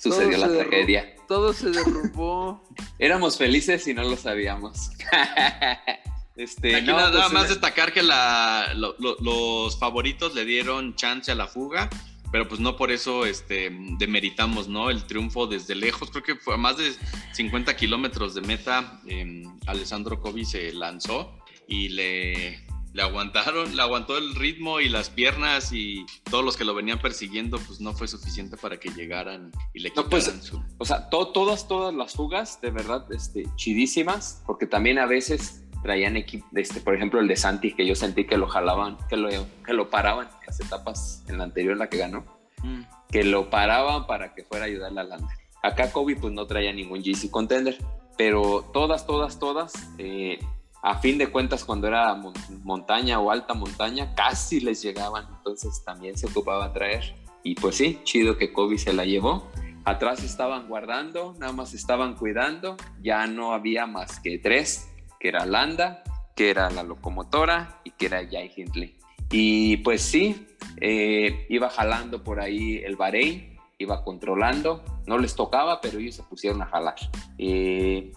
sucedió 0.00 0.38
Todo 0.38 0.48
la 0.48 0.64
tragedia. 0.64 1.14
Todo 1.26 1.52
se 1.52 1.70
derrumbó. 1.70 2.62
Éramos 2.98 3.38
felices 3.38 3.86
y 3.88 3.94
no 3.94 4.02
lo 4.02 4.16
sabíamos. 4.16 4.90
este, 6.36 6.76
Aquí 6.76 6.86
no, 6.86 6.96
nada, 6.96 7.22
pues, 7.22 7.32
más 7.32 7.48
destacar 7.48 7.92
que 7.92 8.02
la- 8.02 8.72
lo- 8.74 8.96
lo- 8.98 9.16
los 9.20 9.78
favoritos 9.78 10.34
le 10.34 10.44
dieron 10.44 10.94
chance 10.96 11.30
a 11.30 11.34
la 11.34 11.46
fuga, 11.46 11.88
pero 12.32 12.48
pues 12.48 12.60
no 12.60 12.76
por 12.76 12.90
eso 12.90 13.26
este, 13.26 13.70
demeritamos 13.98 14.66
¿no? 14.68 14.90
el 14.90 15.04
triunfo 15.04 15.46
desde 15.46 15.74
lejos. 15.76 16.10
Creo 16.10 16.24
que 16.24 16.34
fue 16.36 16.54
a 16.54 16.56
más 16.56 16.76
de 16.76 16.92
50 17.32 17.76
kilómetros 17.76 18.34
de 18.34 18.40
meta. 18.40 19.00
eh, 19.06 19.44
Alessandro 19.66 20.20
Kobe 20.20 20.44
se 20.44 20.72
lanzó 20.72 21.32
y 21.68 21.88
le, 21.90 22.66
le 22.92 23.02
aguantaron, 23.02 23.74
le 23.76 23.80
aguantó 23.82 24.18
el 24.18 24.34
ritmo 24.34 24.80
y 24.80 24.88
las 24.88 25.10
piernas 25.10 25.72
y 25.72 26.04
todos 26.28 26.44
los 26.44 26.56
que 26.56 26.64
lo 26.64 26.74
venían 26.74 26.98
persiguiendo, 27.00 27.58
pues 27.58 27.80
no 27.80 27.92
fue 27.94 28.06
suficiente 28.08 28.56
para 28.56 28.78
que 28.78 28.90
llegaran 28.90 29.50
y 29.72 29.80
le 29.80 29.88
No, 29.90 30.04
quitaran 30.04 30.10
pues, 30.10 30.44
su... 30.44 30.62
O 30.78 30.84
sea, 30.84 31.08
to- 31.08 31.28
todas, 31.28 31.66
todas 31.68 31.94
las 31.94 32.12
fugas, 32.14 32.60
de 32.60 32.70
verdad, 32.70 33.06
este, 33.12 33.44
chidísimas, 33.56 34.42
porque 34.46 34.66
también 34.66 34.98
a 34.98 35.06
veces 35.06 35.63
traían 35.84 36.16
equipo, 36.16 36.46
este, 36.56 36.80
por 36.80 36.94
ejemplo, 36.96 37.20
el 37.20 37.28
de 37.28 37.36
Santi, 37.36 37.74
que 37.74 37.86
yo 37.86 37.94
sentí 37.94 38.24
que 38.26 38.38
lo 38.38 38.48
jalaban, 38.48 38.96
que 39.08 39.16
lo, 39.18 39.28
que 39.64 39.72
lo 39.74 39.90
paraban 39.90 40.26
en 40.26 40.46
las 40.46 40.58
etapas, 40.58 41.22
en 41.28 41.36
la 41.38 41.44
anterior, 41.44 41.76
la 41.76 41.88
que 41.88 41.98
ganó, 41.98 42.24
Mm. 42.62 42.80
que 43.10 43.22
lo 43.24 43.50
paraban 43.50 44.06
para 44.06 44.34
que 44.34 44.42
fuera 44.44 44.64
a 44.64 44.68
ayudar 44.68 44.88
a 44.98 45.02
Landa. 45.04 45.28
Acá 45.62 45.92
Kobe 45.92 46.16
pues 46.16 46.32
no 46.32 46.46
traía 46.46 46.72
ningún 46.72 47.02
GC 47.02 47.30
contender, 47.30 47.76
pero 48.16 48.64
todas, 48.72 49.06
todas, 49.06 49.38
todas, 49.38 49.72
eh, 49.98 50.38
a 50.82 50.98
fin 50.98 51.18
de 51.18 51.28
cuentas 51.28 51.64
cuando 51.64 51.86
era 51.86 52.14
mon- 52.14 52.32
montaña 52.62 53.20
o 53.20 53.30
alta 53.30 53.52
montaña, 53.54 54.14
casi 54.14 54.60
les 54.60 54.80
llegaban, 54.82 55.26
entonces 55.36 55.82
también 55.84 56.16
se 56.16 56.26
ocupaba 56.26 56.72
traer. 56.72 57.14
Y 57.42 57.54
pues 57.56 57.76
sí, 57.76 58.00
chido 58.04 58.38
que 58.38 58.52
Kobe 58.52 58.78
se 58.78 58.94
la 58.94 59.04
llevó. 59.04 59.46
Atrás 59.84 60.22
estaban 60.24 60.66
guardando, 60.66 61.34
nada 61.38 61.52
más 61.52 61.74
estaban 61.74 62.14
cuidando, 62.14 62.76
ya 63.02 63.26
no 63.26 63.52
había 63.52 63.86
más 63.86 64.18
que 64.20 64.38
tres, 64.38 64.90
que 65.24 65.28
era 65.28 65.46
Landa, 65.46 66.02
que 66.36 66.50
era 66.50 66.68
la 66.68 66.82
locomotora 66.82 67.80
y 67.82 67.92
que 67.92 68.04
era 68.06 68.18
Jai 68.30 68.52
Hindley. 68.54 68.94
Y 69.30 69.78
pues 69.78 70.02
sí, 70.02 70.46
eh, 70.82 71.46
iba 71.48 71.70
jalando 71.70 72.22
por 72.22 72.40
ahí 72.40 72.82
el 72.84 72.96
Bahrein, 72.96 73.56
iba 73.78 74.04
controlando, 74.04 74.84
no 75.06 75.16
les 75.16 75.34
tocaba, 75.34 75.80
pero 75.80 75.98
ellos 75.98 76.14
se 76.16 76.22
pusieron 76.24 76.60
a 76.60 76.66
jalar. 76.66 76.96
Eh, 77.38 78.12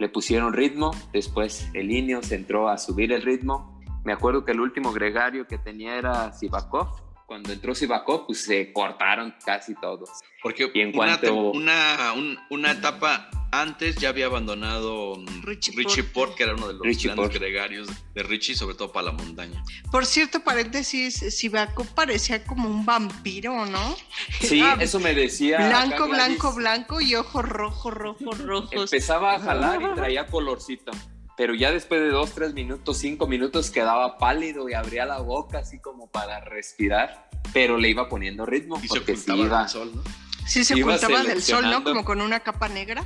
le 0.00 0.08
pusieron 0.08 0.52
ritmo, 0.52 0.90
después 1.12 1.68
el 1.74 1.92
Ineos 1.92 2.32
entró 2.32 2.68
a 2.68 2.76
subir 2.76 3.12
el 3.12 3.22
ritmo. 3.22 3.80
Me 4.04 4.12
acuerdo 4.12 4.44
que 4.44 4.50
el 4.50 4.58
último 4.58 4.92
gregario 4.92 5.46
que 5.46 5.58
tenía 5.58 5.94
era 5.94 6.32
Sivakov. 6.32 6.88
Cuando 7.28 7.52
entró 7.52 7.72
Sivakov, 7.72 8.26
pues 8.26 8.42
se 8.42 8.72
cortaron 8.72 9.32
casi 9.46 9.76
todos. 9.76 10.10
Porque 10.42 10.68
Y 10.74 10.80
en 10.80 10.88
una, 10.88 10.96
cuanto- 11.20 11.26
tem- 11.28 11.56
una, 11.56 12.12
un- 12.16 12.36
una 12.50 12.72
etapa 12.72 13.30
antes 13.52 13.96
ya 13.96 14.08
había 14.08 14.26
abandonado 14.26 15.16
mm, 15.16 15.42
Richie 15.42 15.72
Richie, 15.76 16.02
Porte. 16.02 16.12
Porte, 16.12 16.34
que 16.36 16.42
era 16.44 16.54
uno 16.54 16.68
de 16.68 16.72
los 16.74 16.82
Richie 16.82 17.08
grandes 17.08 17.26
Porte. 17.26 17.38
gregarios 17.38 17.88
de 18.14 18.22
Richie, 18.22 18.54
sobre 18.56 18.74
todo 18.74 18.90
para 18.90 19.06
la 19.06 19.12
montaña. 19.12 19.62
Por 19.90 20.06
cierto, 20.06 20.42
paréntesis, 20.42 21.14
Sibaco 21.36 21.84
parecía 21.84 22.44
como 22.44 22.68
un 22.68 22.84
vampiro, 22.84 23.66
¿no? 23.66 23.94
Sí, 24.40 24.60
Era 24.60 24.82
eso 24.82 24.98
me 24.98 25.14
decía. 25.14 25.68
Blanco, 25.68 26.08
blanco, 26.08 26.54
blanco 26.54 27.00
y 27.00 27.14
ojos 27.14 27.44
rojos, 27.44 27.92
rojos, 27.94 28.38
rojos. 28.38 28.72
Empezaba 28.92 29.34
a 29.34 29.40
jalar 29.40 29.80
y 29.82 29.86
traía 29.94 30.26
colorcito. 30.26 30.90
Pero 31.36 31.54
ya 31.54 31.70
después 31.72 32.00
de 32.00 32.08
dos, 32.08 32.32
tres 32.32 32.52
minutos, 32.54 32.98
cinco 32.98 33.26
minutos 33.26 33.70
quedaba 33.70 34.18
pálido 34.18 34.68
y 34.68 34.74
abría 34.74 35.06
la 35.06 35.18
boca 35.20 35.58
así 35.60 35.78
como 35.78 36.10
para 36.10 36.40
respirar. 36.40 37.28
Pero 37.52 37.76
le 37.76 37.88
iba 37.90 38.08
poniendo 38.08 38.46
ritmo 38.46 38.78
Y 38.82 38.88
se 38.88 38.88
porque 38.88 39.16
sí 39.16 39.30
ocultaba 39.30 39.46
iba. 39.46 39.58
del 39.60 39.68
sol, 39.68 39.92
¿no? 39.94 40.02
Sí, 40.46 40.64
se 40.64 40.80
ocultaba 40.82 41.22
del 41.22 41.42
sol, 41.42 41.70
¿no? 41.70 41.84
Como 41.84 42.04
con 42.04 42.20
una 42.20 42.40
capa 42.40 42.68
negra. 42.68 43.04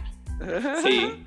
Sí. 0.82 1.24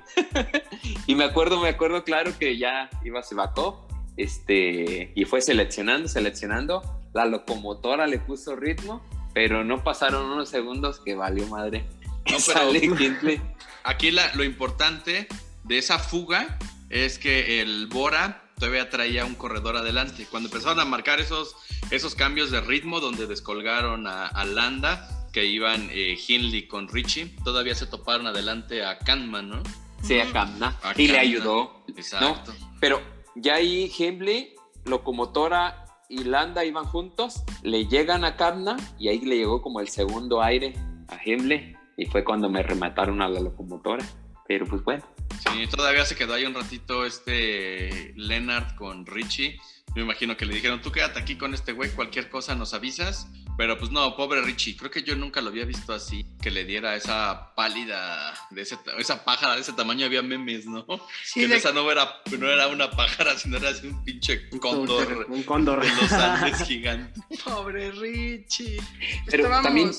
y 1.06 1.14
me 1.14 1.24
acuerdo, 1.24 1.60
me 1.60 1.68
acuerdo 1.68 2.04
claro 2.04 2.32
que 2.38 2.56
ya 2.58 2.88
iba 3.04 3.22
Sebakov, 3.22 3.88
este, 4.16 5.12
y 5.14 5.24
fue 5.24 5.40
seleccionando, 5.40 6.08
seleccionando. 6.08 6.82
La 7.12 7.24
locomotora 7.24 8.06
le 8.06 8.18
puso 8.18 8.54
ritmo, 8.54 9.02
pero 9.34 9.64
no 9.64 9.82
pasaron 9.82 10.26
unos 10.30 10.48
segundos 10.48 11.00
que 11.00 11.14
valió 11.14 11.46
madre. 11.48 11.84
No, 12.30 12.36
pero-. 12.46 13.42
Aquí 13.84 14.10
la- 14.10 14.32
lo 14.34 14.44
importante 14.44 15.26
de 15.64 15.78
esa 15.78 15.98
fuga 15.98 16.58
es 16.90 17.18
que 17.18 17.60
el 17.60 17.86
Bora 17.86 18.42
todavía 18.58 18.90
traía 18.90 19.24
un 19.24 19.34
corredor 19.34 19.76
adelante. 19.76 20.26
Cuando 20.30 20.48
empezaron 20.48 20.80
a 20.80 20.84
marcar 20.84 21.18
esos, 21.18 21.56
esos 21.90 22.14
cambios 22.14 22.50
de 22.50 22.60
ritmo, 22.60 23.00
donde 23.00 23.26
descolgaron 23.26 24.06
a, 24.06 24.26
a 24.26 24.44
Landa, 24.44 25.19
que 25.32 25.46
iban 25.46 25.88
eh, 25.90 26.18
Hindley 26.26 26.66
con 26.66 26.88
Richie, 26.88 27.34
todavía 27.44 27.74
se 27.74 27.86
toparon 27.86 28.26
adelante 28.26 28.84
a 28.84 28.98
Kahneman, 28.98 29.48
¿no? 29.48 29.62
Sí, 30.02 30.18
a 30.18 30.30
Kamna. 30.32 30.78
A 30.82 30.94
Y 30.96 31.08
le 31.08 31.18
ayudó. 31.18 31.84
Exacto. 31.88 32.54
Pero 32.80 33.00
ya 33.36 33.54
ahí 33.54 33.92
Hindley, 33.96 34.54
locomotora 34.84 35.84
y 36.08 36.24
Landa 36.24 36.64
iban 36.64 36.86
juntos, 36.86 37.42
le 37.62 37.86
llegan 37.86 38.24
a 38.24 38.36
Kamna 38.36 38.76
y 38.98 39.08
ahí 39.08 39.20
le 39.20 39.36
llegó 39.36 39.62
como 39.62 39.80
el 39.80 39.88
segundo 39.88 40.42
aire 40.42 40.74
a 41.08 41.18
Hindley 41.24 41.76
y 41.96 42.06
fue 42.06 42.24
cuando 42.24 42.48
me 42.48 42.62
remataron 42.62 43.20
a 43.22 43.28
la 43.28 43.40
locomotora. 43.40 44.04
Pero 44.48 44.66
pues 44.66 44.82
bueno, 44.82 45.04
Sí, 45.40 45.66
todavía 45.68 46.04
se 46.04 46.16
quedó 46.16 46.34
ahí 46.34 46.44
un 46.44 46.54
ratito 46.54 47.06
este 47.06 48.12
Leonard 48.16 48.74
con 48.76 49.06
Richie, 49.06 49.58
Me 49.96 50.02
imagino 50.02 50.36
que 50.36 50.46
le 50.46 50.54
dijeron, 50.54 50.80
tú 50.80 50.92
quédate 50.92 51.18
aquí 51.18 51.36
con 51.36 51.52
este 51.52 51.72
güey, 51.72 51.90
cualquier 51.90 52.28
cosa 52.30 52.54
nos 52.54 52.74
avisas. 52.74 53.26
Pero 53.56 53.76
pues 53.78 53.90
no, 53.90 54.16
pobre 54.16 54.40
Richie, 54.40 54.74
creo 54.76 54.90
que 54.90 55.02
yo 55.02 55.14
nunca 55.16 55.42
lo 55.42 55.50
había 55.50 55.66
visto 55.66 55.92
así, 55.92 56.24
que 56.40 56.50
le 56.50 56.64
diera 56.64 56.94
esa 56.96 57.54
pálida, 57.54 58.32
de 58.50 58.62
ese, 58.62 58.78
esa 58.98 59.22
pájara 59.22 59.54
de 59.56 59.60
ese 59.60 59.74
tamaño, 59.74 60.06
había 60.06 60.22
memes, 60.22 60.64
¿no? 60.64 60.86
Sí, 61.24 61.40
que 61.40 61.48
de- 61.48 61.56
esa 61.56 61.70
no 61.72 61.90
era, 61.90 62.08
no 62.38 62.48
era 62.48 62.68
una 62.68 62.90
pájara, 62.90 63.36
sino 63.36 63.58
era 63.58 63.68
así 63.70 63.86
un 63.88 64.02
pinche 64.02 64.48
cóndor 64.60 65.26
Un 65.28 65.42
cóndor. 65.42 65.82
de 65.84 65.90
los 65.94 66.10
Andes 66.12 66.62
gigante. 66.66 67.20
Pobre 67.44 67.90
Richie. 67.90 68.80
Pero 69.26 69.42
Estábamos 69.44 69.62
también- 69.64 69.90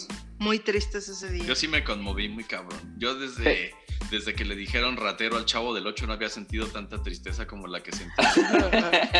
muy 0.41 0.59
tristes 0.59 1.07
ese 1.07 1.31
día. 1.31 1.45
Yo 1.45 1.55
sí 1.55 1.67
me 1.67 1.83
conmoví 1.83 2.27
muy 2.27 2.43
cabrón. 2.43 2.79
Yo 2.97 3.15
desde, 3.15 3.73
desde 4.09 4.33
que 4.33 4.43
le 4.43 4.55
dijeron 4.55 4.97
ratero 4.97 5.37
al 5.37 5.45
chavo 5.45 5.73
del 5.73 5.85
8 5.87 6.07
no 6.07 6.13
había 6.13 6.29
sentido 6.29 6.67
tanta 6.67 7.01
tristeza 7.03 7.45
como 7.47 7.67
la 7.67 7.81
que 7.83 7.91
sentí. 7.91 8.13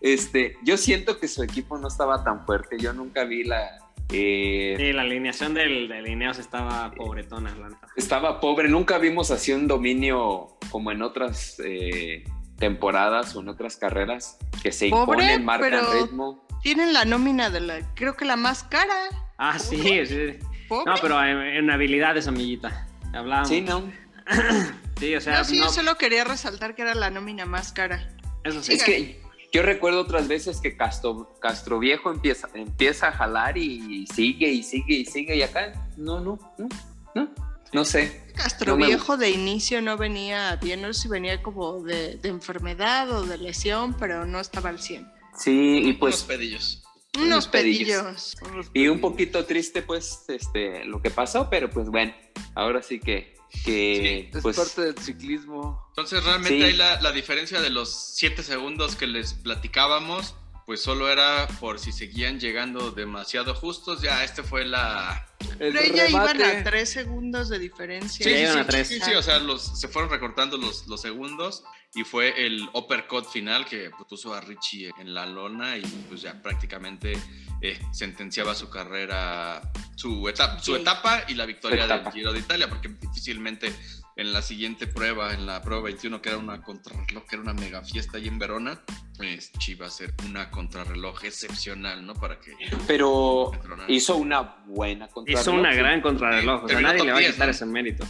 este, 0.00 0.56
yo 0.62 0.76
siento 0.76 1.18
que 1.18 1.28
su 1.28 1.42
equipo 1.42 1.78
no 1.78 1.88
estaba 1.88 2.22
tan 2.24 2.44
fuerte. 2.46 2.76
Yo 2.78 2.92
nunca 2.92 3.24
vi 3.24 3.44
la. 3.44 3.78
eh, 4.12 4.74
Sí, 4.78 4.92
la 4.92 5.02
alineación 5.02 5.54
del, 5.54 5.88
del 5.88 6.06
Ineos 6.08 6.38
estaba 6.38 6.90
pobretona, 6.92 7.54
la 7.56 7.68
neta. 7.70 7.88
estaba 7.96 8.40
pobre. 8.40 8.68
Nunca 8.68 8.98
vimos 8.98 9.30
así 9.30 9.52
un 9.52 9.66
dominio 9.66 10.56
como 10.70 10.92
en 10.92 11.02
otras 11.02 11.60
eh, 11.64 12.24
temporadas 12.58 13.34
o 13.36 13.40
en 13.40 13.48
otras 13.48 13.76
carreras 13.76 14.38
que 14.62 14.72
se 14.72 14.88
Pobre, 14.88 15.24
imponen, 15.24 15.44
marcan 15.44 15.70
pero- 15.70 15.92
ritmo. 16.04 16.45
Tienen 16.66 16.92
la 16.92 17.04
nómina 17.04 17.48
de 17.48 17.60
la, 17.60 17.94
creo 17.94 18.16
que 18.16 18.24
la 18.24 18.34
más 18.34 18.64
cara. 18.64 19.08
Ah, 19.38 19.56
sí, 19.56 19.76
sí. 20.04 20.36
Pobre. 20.68 20.84
No, 20.84 20.94
pero 21.00 21.22
en, 21.22 21.38
en 21.38 21.70
habilidades, 21.70 22.26
amiguita. 22.26 22.88
Hablábamos. 23.14 23.50
Sí, 23.50 23.60
no. 23.60 23.92
Sí, 24.98 25.14
o 25.14 25.20
sea, 25.20 25.38
no, 25.38 25.44
sí, 25.44 25.58
no, 25.58 25.66
yo 25.66 25.70
solo 25.70 25.96
quería 25.96 26.24
resaltar 26.24 26.74
que 26.74 26.82
era 26.82 26.96
la 26.96 27.08
nómina 27.10 27.46
más 27.46 27.72
cara. 27.72 28.08
eso 28.42 28.64
sí. 28.64 28.72
Es 28.72 28.82
que 28.82 29.22
yo 29.52 29.62
recuerdo 29.62 30.00
otras 30.00 30.26
veces 30.26 30.60
que 30.60 30.76
Castro, 30.76 31.38
Castro 31.38 31.78
Viejo 31.78 32.10
empieza, 32.10 32.48
empieza 32.54 33.08
a 33.08 33.12
jalar 33.12 33.56
y 33.58 34.04
sigue 34.08 34.50
y 34.50 34.64
sigue 34.64 34.94
y 34.94 35.04
sigue 35.04 35.36
y 35.36 35.42
acá 35.42 35.72
no, 35.96 36.18
no, 36.18 36.38
no, 36.58 36.68
no, 37.14 37.28
no 37.72 37.84
sé. 37.84 38.22
Castro 38.34 38.72
No 38.72 38.78
me 38.78 38.86
Viejo 38.86 39.16
de 39.16 39.30
inicio 39.30 39.82
no 39.82 39.96
venía 39.98 40.56
bien, 40.56 40.82
no 40.82 40.92
sé 40.92 41.02
si 41.02 41.08
venía 41.08 41.42
como 41.42 41.82
de, 41.82 42.16
de 42.16 42.28
enfermedad 42.28 43.08
o 43.12 43.24
de 43.24 43.38
lesión, 43.38 43.94
pero 43.94 44.24
no 44.26 44.40
estaba 44.40 44.70
al 44.70 44.80
100. 44.80 45.15
Sí, 45.38 45.78
y 45.78 45.84
Unos 45.86 45.98
pues 45.98 46.22
pedillos. 46.22 46.82
Unos 47.16 47.26
Unos 47.26 47.48
pedillos. 47.48 48.36
pedillos. 48.40 48.70
y 48.74 48.88
un 48.88 49.00
poquito 49.00 49.44
triste 49.46 49.82
pues 49.82 50.24
este 50.28 50.84
lo 50.84 51.00
que 51.00 51.10
pasó, 51.10 51.48
pero 51.50 51.70
pues 51.70 51.88
bueno, 51.88 52.14
ahora 52.54 52.82
sí 52.82 53.00
que 53.00 53.34
que 53.64 54.30
Es 54.34 54.42
pues 54.42 54.56
parte 54.56 54.82
del 54.82 54.98
ciclismo. 54.98 55.86
Entonces 55.90 56.22
realmente 56.24 56.58
Sí. 56.58 56.62
ahí 56.62 56.72
la, 56.74 57.00
la 57.00 57.12
diferencia 57.12 57.60
de 57.60 57.70
los 57.70 57.90
7 58.16 58.42
segundos 58.42 58.96
que 58.96 59.06
les 59.06 59.34
platicábamos, 59.34 60.34
pues 60.66 60.82
solo 60.82 61.08
era 61.08 61.46
por 61.60 61.78
si 61.78 61.92
seguían 61.92 62.38
llegando 62.40 62.90
demasiado 62.90 63.54
justos. 63.54 64.02
Ya 64.02 64.24
este 64.24 64.42
fue 64.42 64.64
la... 64.66 65.26
El 65.60 65.72
Pero 65.72 65.80
ella 65.80 66.08
iban 66.08 66.42
a 66.42 66.64
tres 66.64 66.90
segundos 66.90 67.48
de 67.48 67.58
diferencia. 67.60 68.24
Sí, 68.26 68.30
sí, 68.34 68.40
iban 68.40 68.52
sí, 68.54 68.58
a 68.58 68.66
tres. 68.66 68.88
sí, 68.88 69.00
sí, 69.00 69.14
o 69.14 69.22
sea, 69.22 69.38
los, 69.38 69.80
se 69.80 69.88
fueron 69.88 70.10
recortando 70.10 70.58
los, 70.58 70.86
los 70.88 71.00
segundos 71.00 71.62
y 71.96 72.04
fue 72.04 72.46
el 72.46 72.68
uppercut 72.74 73.26
final 73.26 73.64
que 73.64 73.90
pues, 73.90 74.04
puso 74.08 74.34
a 74.34 74.40
Richie 74.40 74.90
en 75.00 75.14
la 75.14 75.26
lona 75.26 75.76
y 75.78 75.82
pues 76.08 76.20
ya 76.22 76.40
prácticamente 76.42 77.18
eh, 77.62 77.78
sentenciaba 77.92 78.54
su 78.54 78.68
carrera, 78.68 79.62
su 79.96 80.28
etapa, 80.28 80.58
su 80.60 80.74
Sí. 80.74 80.80
etapa 80.82 81.24
y 81.26 81.34
la 81.34 81.46
victoria 81.46 81.86
etapa. 81.86 82.04
del 82.04 82.12
Giro 82.12 82.32
de 82.32 82.40
Italia, 82.40 82.68
porque 82.68 82.88
difícilmente 82.88 83.72
en 84.16 84.32
la 84.32 84.40
siguiente 84.42 84.86
prueba, 84.86 85.34
en 85.34 85.44
la 85.46 85.60
prueba 85.62 85.82
21, 85.84 86.22
que 86.22 86.30
era 86.30 86.38
una 86.38 86.62
contrarreloj, 86.62 87.24
que 87.26 87.36
era 87.36 87.42
una 87.42 87.52
mega 87.54 87.82
fiesta 87.82 88.16
ahí 88.18 88.28
en 88.28 88.38
Verona, 88.38 88.80
pues 89.18 89.50
sí 89.60 89.72
iba 89.72 89.86
a 89.86 89.90
ser 89.90 90.14
una 90.26 90.50
contrarreloj 90.50 91.24
excepcional, 91.24 92.04
¿no? 92.06 92.14
Para 92.14 92.38
que... 92.40 92.52
pero 92.86 93.52
hizo 93.88 94.16
una 94.16 94.56
buena 94.66 95.08
contrarreloj. 95.08 95.42
Hizo 95.42 95.52
una 95.52 95.74
gran 95.74 96.00
contrarreloj. 96.00 96.64
O 96.64 96.68
sea, 96.68 96.80
nadie 96.80 97.04
le 97.04 97.12
va 97.12 97.18
a 97.18 97.20
10, 97.20 97.32
quitar 97.32 97.46
¿no? 97.48 97.50
ese 97.50 97.66
mérito. 97.66 98.06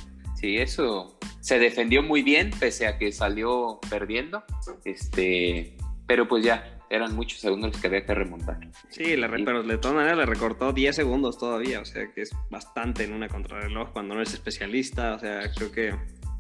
Sí, 0.46 0.56
eso 0.58 1.18
se 1.40 1.58
defendió 1.58 2.04
muy 2.04 2.22
bien, 2.22 2.50
pese 2.60 2.86
a 2.86 2.98
que 2.98 3.10
salió 3.10 3.80
perdiendo. 3.90 4.44
Este, 4.84 5.76
pero 6.06 6.28
pues 6.28 6.44
ya, 6.44 6.78
eran 6.88 7.16
muchos 7.16 7.40
segundos 7.40 7.72
los 7.72 7.80
que 7.80 7.88
había 7.88 8.06
que 8.06 8.14
remontar. 8.14 8.60
Sí, 8.90 9.16
le 9.16 9.26
re- 9.26 9.42
pero 9.44 9.64
de 9.64 9.76
todas 9.78 9.96
maneras 9.96 10.18
le 10.18 10.26
recortó 10.26 10.72
10 10.72 10.94
segundos 10.94 11.36
todavía. 11.36 11.80
O 11.80 11.84
sea, 11.84 12.10
que 12.12 12.22
es 12.22 12.30
bastante 12.48 13.02
en 13.02 13.12
una 13.12 13.28
contrarreloj 13.28 13.90
cuando 13.92 14.14
no 14.14 14.20
eres 14.20 14.34
especialista. 14.34 15.14
O 15.14 15.18
sea, 15.18 15.50
creo 15.52 15.72
que. 15.72 15.94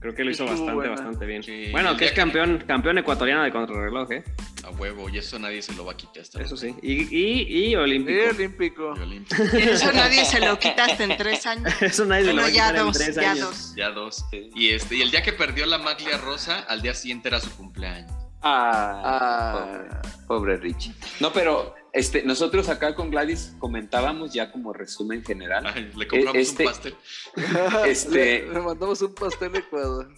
Creo 0.06 0.14
que 0.14 0.24
lo 0.24 0.30
hizo 0.30 0.44
bastante, 0.44 0.72
buena. 0.72 0.90
bastante 0.92 1.26
bien. 1.26 1.42
Sí, 1.42 1.68
bueno, 1.72 1.96
que 1.96 2.04
es 2.04 2.10
que- 2.12 2.16
campeón, 2.16 2.62
campeón 2.64 2.98
ecuatoriano 2.98 3.42
de 3.42 3.50
contrarreloj, 3.50 4.12
¿eh? 4.12 4.22
A 4.62 4.70
huevo, 4.70 5.08
y 5.08 5.18
eso 5.18 5.36
nadie 5.40 5.62
se 5.62 5.74
lo 5.74 5.84
va 5.84 5.92
a 5.92 5.96
quitar. 5.96 6.18
esta 6.22 6.40
Eso 6.40 6.56
sí. 6.56 6.74
Y, 6.80 7.02
y, 7.16 7.68
y 7.70 7.74
olímpico. 7.76 8.20
Sí, 8.20 8.36
olímpico. 8.36 8.94
Y 8.96 9.00
olímpico. 9.00 9.42
Eso 9.56 9.92
nadie 9.92 10.24
se 10.24 10.38
lo 10.40 10.56
quitaste 10.60 11.02
en 11.04 11.16
tres 11.16 11.44
años. 11.46 11.72
Eso 11.82 12.04
nadie 12.04 12.26
se 12.26 12.32
lo 12.34 12.42
va 12.42 12.48
a 12.48 12.50
ya 12.50 12.68
en 12.70 12.76
dos, 12.76 12.96
tres 12.98 13.16
ya 13.16 13.30
años. 13.32 13.40
dos. 13.48 13.74
Ya 13.76 13.90
dos. 13.90 14.24
Y 14.54 14.68
este, 14.70 14.94
y 14.96 15.02
el 15.02 15.10
día 15.10 15.22
que 15.22 15.32
perdió 15.32 15.66
la 15.66 15.78
maglia 15.78 16.18
rosa, 16.18 16.60
al 16.68 16.82
día 16.82 16.94
siguiente 16.94 17.26
era 17.28 17.40
su 17.40 17.50
cumpleaños. 17.56 18.12
Ah, 18.42 19.02
Ah. 19.04 19.52
Pobre, 19.58 20.16
pobre 20.28 20.56
Richie. 20.58 20.92
No, 21.20 21.32
pero 21.32 21.74
este, 21.96 22.22
nosotros 22.22 22.68
acá 22.68 22.94
con 22.94 23.10
Gladys 23.10 23.54
comentábamos 23.58 24.32
ya 24.32 24.52
como 24.52 24.72
resumen 24.72 25.24
general. 25.24 25.66
Ay, 25.66 25.90
le 25.96 26.06
compramos 26.06 26.36
Este- 26.36 26.62
un 26.64 26.68
pastel. 26.68 26.94
Este- 27.86 28.42
Le, 28.44 28.52
le 28.52 28.60
mandamos 28.60 29.00
un 29.02 29.14
pastel 29.14 29.52
de 29.52 29.58
Ecuador. 29.58 30.08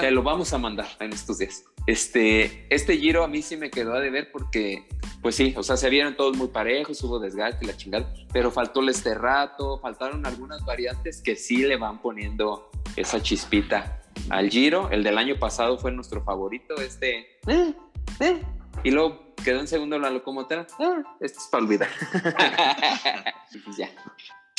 Te 0.00 0.10
lo 0.10 0.22
vamos 0.22 0.52
a 0.52 0.58
mandar 0.58 0.88
en 0.98 1.12
estos 1.12 1.38
días. 1.38 1.64
Este, 1.86 2.66
este 2.74 2.96
giro 2.98 3.24
a 3.24 3.28
mí 3.28 3.42
sí 3.42 3.56
me 3.56 3.70
quedó 3.70 3.94
a 3.94 4.00
deber 4.00 4.30
porque, 4.32 4.86
pues 5.22 5.34
sí, 5.34 5.54
o 5.56 5.62
sea, 5.62 5.76
se 5.76 5.88
vieron 5.88 6.16
todos 6.16 6.36
muy 6.36 6.48
parejos, 6.48 7.02
hubo 7.02 7.18
desgaste 7.18 7.64
y 7.64 7.68
la 7.68 7.76
chingada, 7.76 8.12
pero 8.32 8.50
faltó 8.50 8.80
el 8.80 8.90
este 8.90 9.14
rato, 9.14 9.78
faltaron 9.80 10.26
algunas 10.26 10.64
variantes 10.64 11.22
que 11.22 11.36
sí 11.36 11.58
le 11.58 11.76
van 11.76 12.02
poniendo 12.02 12.70
esa 12.96 13.22
chispita 13.22 14.02
al 14.28 14.50
giro. 14.50 14.90
El 14.90 15.02
del 15.02 15.16
año 15.18 15.38
pasado 15.38 15.78
fue 15.78 15.92
nuestro 15.92 16.22
favorito, 16.22 16.74
este, 16.76 17.38
eh, 17.46 17.74
eh, 18.20 18.42
y 18.84 18.90
luego 18.90 19.29
quedó 19.40 19.60
en 19.60 19.68
segundo 19.68 19.98
la 19.98 20.10
locomotora. 20.10 20.66
Ah, 20.78 21.02
esto 21.20 21.38
es 21.38 21.46
para 21.50 21.64
olvidar. 21.64 21.88
Y 23.52 23.58
pues 23.58 23.76
ya. 23.78 23.90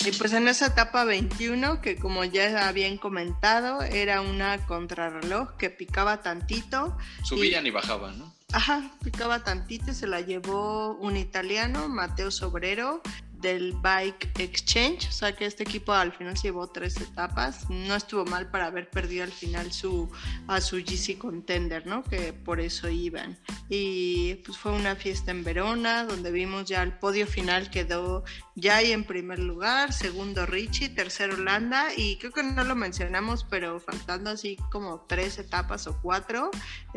Y 0.06 0.12
pues 0.14 0.34
en 0.34 0.48
esa 0.48 0.68
etapa 0.68 1.04
21, 1.04 1.80
que 1.82 1.96
como 1.96 2.24
ya 2.24 2.68
habían 2.68 2.98
comentado, 2.98 3.84
era 3.84 4.22
una 4.22 4.66
contrarreloj 4.66 5.58
que 5.58 5.70
picaba 5.70 6.22
tantito. 6.22 6.98
Subían 7.24 7.68
y 7.68 7.70
bajaban, 7.70 8.18
¿no? 8.18 8.34
Ajá, 8.52 8.92
picaba 9.04 9.44
tantito 9.44 9.92
y 9.92 9.94
se 9.94 10.08
la 10.08 10.22
llevó 10.22 10.96
un 10.96 11.18
italiano, 11.18 11.88
Mateo 11.88 12.32
Sobrero, 12.32 13.02
del 13.42 13.74
Bike 13.74 14.32
Exchange. 14.40 15.08
O 15.10 15.12
sea 15.12 15.36
que 15.36 15.46
este 15.46 15.64
equipo 15.64 15.92
al 15.94 16.12
final 16.14 16.38
se 16.38 16.44
llevó 16.44 16.68
tres 16.68 17.00
etapas. 17.02 17.70
No 17.70 17.96
estuvo 17.96 18.26
mal 18.26 18.50
para 18.50 18.68
haber 18.68 18.90
perdido 18.90 19.24
al 19.24 19.32
final 19.32 19.72
su, 19.72 20.10
a 20.48 20.62
su 20.62 20.78
GC 20.78 21.18
Contender, 21.18 21.86
¿no? 21.86 22.04
Que 22.04 22.34
por 22.34 22.60
eso 22.60 22.90
iban. 22.90 23.38
Y 23.70 24.36
pues 24.46 24.58
fue 24.58 24.72
una 24.72 24.96
fiesta 24.96 25.32
en 25.32 25.44
Verona, 25.44 26.06
donde 26.06 26.32
vimos 26.32 26.66
ya 26.66 26.84
el 26.84 26.94
podio 26.94 27.28
final 27.28 27.70
quedó 27.70 28.24
Jai 28.56 28.92
en 28.92 29.04
primer 29.04 29.40
lugar, 29.40 29.94
segundo 29.94 30.46
Richie, 30.46 30.90
tercero 30.90 31.36
Holanda. 31.36 31.88
Y 31.96 32.18
creo 32.18 32.32
que 32.32 32.44
no 32.44 32.64
lo 32.64 32.76
mencionamos, 32.76 33.46
pero 33.50 33.80
faltando 33.80 34.30
así 34.30 34.58
como 34.72 35.02
tres 35.08 35.40
etapas 35.40 35.88
o 35.88 36.00
cuatro, 36.02 36.52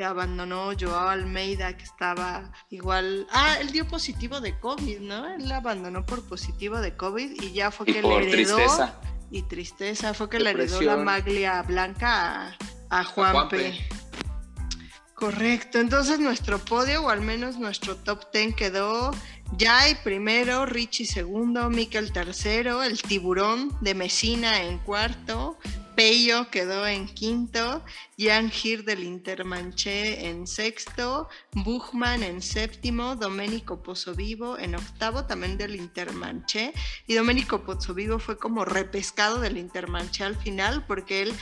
abandonó 0.05 0.73
Joao 0.79 1.09
Almeida, 1.09 1.77
que 1.77 1.85
estaba 1.85 2.53
igual. 2.71 3.27
Ah, 3.31 3.57
él 3.61 3.71
dio 3.71 3.87
positivo 3.87 4.41
de 4.41 4.59
COVID, 4.59 5.01
¿no? 5.01 5.35
Él 5.35 5.51
abandonó 5.51 6.05
por 6.05 6.23
positivo 6.35 6.81
de 6.81 6.97
COVID 6.97 7.43
y 7.43 7.53
ya 7.53 7.71
fue 7.71 7.89
Y 7.89 7.93
que 7.93 8.03
por 8.03 8.21
le 8.21 8.29
heredó. 8.29 8.57
tristeza. 8.57 9.01
Y 9.31 9.43
tristeza, 9.43 10.15
fue 10.15 10.29
que 10.29 10.41
le 10.41 10.51
heredó 10.51 10.81
la 10.83 10.97
maglia 10.97 11.63
blanca 11.63 12.49
a, 12.91 13.01
a 13.01 13.05
Juanpe. 13.05 13.79
Correcto, 15.15 15.79
entonces 15.79 16.19
nuestro 16.19 16.59
podio, 16.59 17.05
o 17.05 17.09
al 17.09 17.21
menos 17.21 17.57
nuestro 17.57 17.95
top 17.95 18.33
10 18.33 18.57
quedó 18.57 19.13
Jai 19.57 20.03
primero, 20.03 20.67
Richie 20.67 21.07
segundo, 21.07 21.71
Mikel 21.71 22.13
tercero, 22.13 22.83
el 22.83 23.01
tiburón 23.01 23.71
de 23.81 23.95
Mesina 23.95 24.61
en 24.63 24.79
cuarto, 24.79 25.57
Peyo 25.95 26.51
quedó 26.51 26.87
en 26.87 27.07
quinto, 27.07 27.85
Jan 28.19 28.51
Gir 28.51 28.85
del 28.85 29.05
Intermanché 29.05 30.29
en 30.29 30.47
sexto, 30.47 31.29
Buchmann 31.53 32.23
en 32.23 32.43
séptimo, 32.43 33.17
Domenico 33.17 33.83
Pozzovivo 33.83 34.59
en 34.59 34.75
octavo, 34.75 35.25
también 35.27 35.57
del 35.57 35.77
Intermanché, 35.77 36.73
y 37.07 37.15
Domenico 37.15 37.65
Pozzovivo 37.65 38.19
fue 38.19 38.39
como 38.39 38.65
repescado 38.65 39.41
del 39.41 39.57
Intermanché 39.57 40.25
al 40.25 40.37
final 40.37 40.85
porque 40.87 41.23
él 41.23 41.35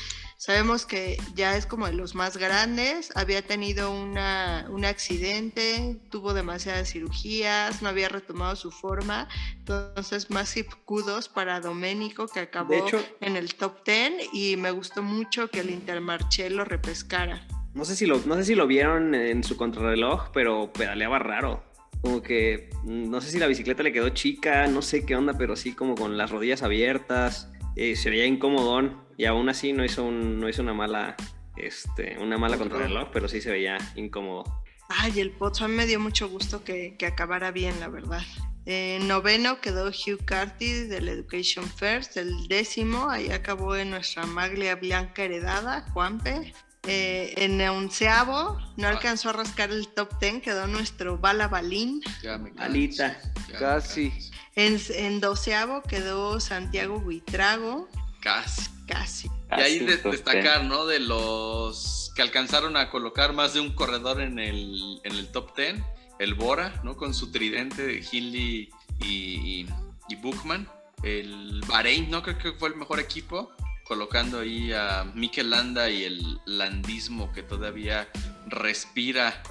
Sabemos 0.45 0.87
que 0.87 1.19
ya 1.37 1.57
es 1.57 1.67
como 1.67 1.87
de 1.87 1.93
los 1.93 2.17
más 2.17 2.37
grandes, 2.37 3.13
había 3.15 3.43
tenido 3.43 3.93
una, 3.93 4.67
un 4.71 4.85
accidente, 4.85 6.01
tuvo 6.11 6.35
demasiadas 6.35 6.91
cirugías, 6.91 7.81
no 7.81 7.89
había 7.89 8.09
retomado 8.09 8.57
su 8.57 8.73
forma, 8.73 9.29
entonces 9.57 10.33
más 10.33 10.53
kudos 10.85 11.29
para 11.29 11.61
Doménico 11.61 12.27
que 12.27 12.41
acabó 12.41 12.75
hecho- 12.75 13.07
en 13.21 13.37
el 13.37 13.55
top 13.55 13.85
10 13.87 14.31
y 14.33 14.57
me 14.57 14.73
gustó 14.73 15.05
mucho 15.05 15.47
que 15.49 15.61
el 15.61 15.71
Intermarché 15.71 16.51
lo 16.51 16.65
repescara. 16.65 17.47
no 17.73 17.85
sé 17.85 17.95
si 17.95 18.07
lo, 18.07 18.19
no 18.27 18.35
sé 18.35 18.43
si 18.45 18.57
lo 18.57 18.67
vieron 18.67 19.15
en 19.15 19.45
su 19.45 19.57
contrarreloj, 19.57 20.31
pero 20.35 20.73
pedaleaba 20.73 21.21
raro. 21.21 21.63
Como 22.01 22.21
que 22.21 22.69
mm, 22.83 23.09
no 23.09 23.21
sé 23.21 23.31
si 23.31 23.39
la 23.39 23.47
bicicleta 23.47 23.85
le 23.85 23.93
quedó 23.93 24.09
chica, 24.09 24.67
no 24.67 24.83
sé 24.83 25.07
qué 25.07 25.15
onda, 25.15 25.39
pero 25.39 25.55
sí 25.55 25.73
como 25.73 25.95
con 25.95 26.17
las 26.19 26.33
rodillas 26.33 26.65
abiertas, 26.65 27.52
eh, 27.77 27.97
se 27.97 28.11
veía 28.11 28.27
incomodón 28.27 29.03
y 29.17 29.27
aún 29.27 29.49
así 29.49 29.73
no 29.73 29.85
hizo, 29.85 30.05
un, 30.05 30.41
no 30.41 30.49
hizo 30.49 30.63
una 30.63 30.75
mala, 30.75 31.17
este, 31.57 32.19
una 32.19 32.39
mala 32.39 32.59
contrarreloj, 32.59 33.11
pero 33.13 33.29
sí 33.29 33.41
se 33.41 33.51
veía 33.51 33.79
incómodo. 33.95 34.45
Ay, 34.89 35.21
el 35.21 35.31
Pozo, 35.31 35.65
a 35.65 35.69
mí 35.69 35.75
me 35.75 35.87
dio 35.87 36.01
mucho 36.01 36.29
gusto 36.29 36.65
que, 36.65 36.97
que 36.99 37.07
acabara 37.07 37.51
bien, 37.51 37.79
la 37.81 37.89
verdad. 37.89 38.23
Eh, 38.65 39.01
noveno 39.03 39.61
quedó 39.61 39.89
Hugh 39.89 40.25
Carty 40.25 40.87
del 40.87 41.09
Education 41.09 41.69
First, 41.69 42.17
el 42.17 42.47
décimo, 42.47 43.11
ahí 43.11 43.31
acabó 43.31 43.75
en 43.75 43.91
nuestra 43.91 44.25
maglia 44.27 44.77
blanca 44.77 45.25
heredada, 45.25 45.87
Juanpe. 45.93 46.53
Eh, 46.85 47.35
en 47.37 47.61
onceavo 47.61 48.59
no 48.77 48.89
alcanzó 48.89 49.31
a 49.31 49.35
rascar 49.35 49.71
el 49.71 49.87
top 49.89 50.19
ten, 50.19 50.41
quedó 50.41 50.67
nuestro 50.67 51.17
Bala 51.17 51.47
Balín. 51.47 52.03
Ya 52.23 52.39
me 52.39 52.53
ya 52.91 53.17
casi. 53.57 54.13
En, 54.57 54.81
en 54.91 55.21
doceavo 55.21 55.83
quedó 55.83 56.39
Santiago 56.41 57.01
Buitrago, 57.01 57.89
Casi. 58.21 58.69
casi. 58.87 59.29
Y 59.57 59.61
ahí 59.61 59.79
de- 59.81 59.97
destacar, 59.97 60.65
¿no? 60.65 60.87
De 60.87 60.99
los 61.01 62.13
que 62.15 62.23
alcanzaron 62.23 62.77
a 62.77 62.91
colocar 62.91 63.33
más 63.33 63.55
de 63.55 63.61
un 63.61 63.75
corredor 63.75 64.21
en 64.21 64.39
el, 64.39 65.01
en 65.05 65.13
el 65.17 65.29
top 65.33 65.57
10, 65.57 65.77
el 66.19 66.35
Bora, 66.35 66.81
¿no? 66.85 66.97
Con 66.97 67.15
su 67.15 67.31
tridente 67.33 67.85
de 67.87 68.07
Hindley 68.13 68.71
y, 69.01 69.07
y, 69.07 69.67
y 70.09 70.17
Bookman. 70.17 70.69
El 71.03 71.63
Bahrein, 71.67 72.11
¿no? 72.11 72.23
Creo 72.23 72.39
que 72.39 72.53
fue 72.53 72.69
el 72.69 72.77
mejor 72.77 73.01
equipo, 73.01 73.51
colocando 73.85 74.41
ahí 74.41 74.73
a 74.73 75.05
Mikel 75.15 75.51
Landa 75.51 75.91
y 75.91 76.05
el 76.05 76.41
landismo 76.47 77.33
que 77.33 77.43
todavía 77.43 78.09
respira. 78.47 79.43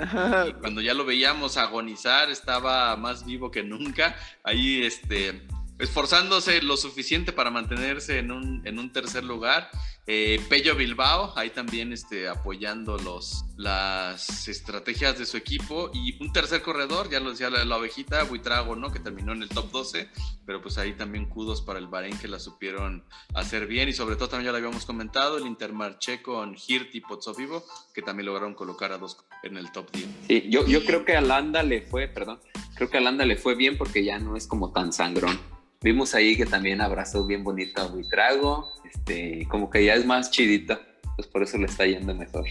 Y 0.48 0.54
cuando 0.54 0.82
ya 0.82 0.94
lo 0.94 1.06
veíamos 1.06 1.58
agonizar, 1.58 2.30
estaba 2.30 2.96
más 2.98 3.26
vivo 3.26 3.52
que 3.52 3.64
nunca. 3.64 4.16
Ahí, 4.44 4.84
este, 4.84 5.42
esforzándose 5.80 6.62
lo 6.62 6.78
suficiente 6.78 7.32
para 7.32 7.50
mantenerse 7.50 8.20
en 8.20 8.32
un, 8.32 8.62
en 8.66 8.80
un 8.80 8.92
tercer 8.92 9.24
lugar. 9.24 9.70
Eh, 10.14 10.42
Pello 10.50 10.76
Bilbao, 10.76 11.32
ahí 11.38 11.52
también 11.52 11.94
este, 11.94 12.28
apoyando 12.28 12.98
los, 12.98 13.46
las 13.56 14.46
estrategias 14.50 15.18
de 15.18 15.26
su 15.26 15.38
equipo. 15.38 15.90
Y 15.94 16.22
un 16.22 16.34
tercer 16.34 16.62
corredor, 16.62 17.10
ya 17.10 17.22
lo 17.22 17.32
decía 17.32 17.50
la, 17.50 17.64
la 17.64 17.78
ovejita, 17.78 18.22
Buitrago, 18.24 18.76
¿no? 18.76 18.92
Que 18.92 19.00
terminó 19.00 19.32
en 19.32 19.42
el 19.42 19.48
top 19.48 19.72
12. 19.72 20.10
Pero 20.46 20.62
pues 20.62 20.78
ahí 20.78 20.92
también 20.92 21.30
kudos 21.30 21.62
para 21.62 21.80
el 21.80 21.88
Bahrein 21.88 22.18
que 22.18 22.28
la 22.28 22.40
supieron 22.40 23.06
hacer 23.36 23.68
bien. 23.68 23.88
Y 23.88 23.94
sobre 23.94 24.18
todo 24.18 24.28
también 24.28 24.48
ya 24.48 24.52
lo 24.52 24.58
habíamos 24.58 24.86
comentado, 24.86 25.38
el 25.38 25.48
Intermarché 25.48 26.22
con 26.22 26.58
Hirt 26.58 26.94
y 26.94 27.00
Pozzovivo, 27.00 27.64
que 27.94 28.02
también 28.02 28.26
lograron 28.26 28.54
colocar 28.54 28.92
a 28.92 28.98
dos 28.98 29.16
en 29.44 29.56
el 29.56 29.72
top 29.72 29.92
10. 29.94 30.08
Sí, 30.28 30.48
yo, 30.50 30.68
yo 30.68 30.84
creo 30.84 31.06
que 31.06 31.16
a 31.16 31.22
Landa 31.22 31.64
le 31.64 31.84
fue, 31.84 32.10
perdón, 32.10 32.42
creo 32.76 32.90
que 32.90 32.98
a 32.98 33.02
Landa 33.02 33.26
le 33.26 33.38
fue 33.38 33.56
bien 33.56 33.78
porque 33.78 34.04
ya 34.04 34.20
no 34.20 34.36
es 34.36 34.46
como 34.46 34.74
tan 34.74 34.92
sangrón. 34.92 35.40
Vimos 35.84 36.14
ahí 36.14 36.38
que 36.38 36.46
también 36.46 36.80
abrazó 36.80 37.26
bien 37.26 37.44
bonito 37.44 37.82
a 37.82 37.88
Buitrago, 37.88 38.72
este, 38.86 39.48
como 39.50 39.70
que 39.70 39.84
ya 39.84 39.96
es 39.96 40.06
más 40.06 40.30
chidito, 40.30 40.80
pues 41.16 41.28
por 41.28 41.42
eso 41.42 41.58
le 41.58 41.66
está 41.66 41.88
yendo 41.88 42.14
mejor. 42.14 42.46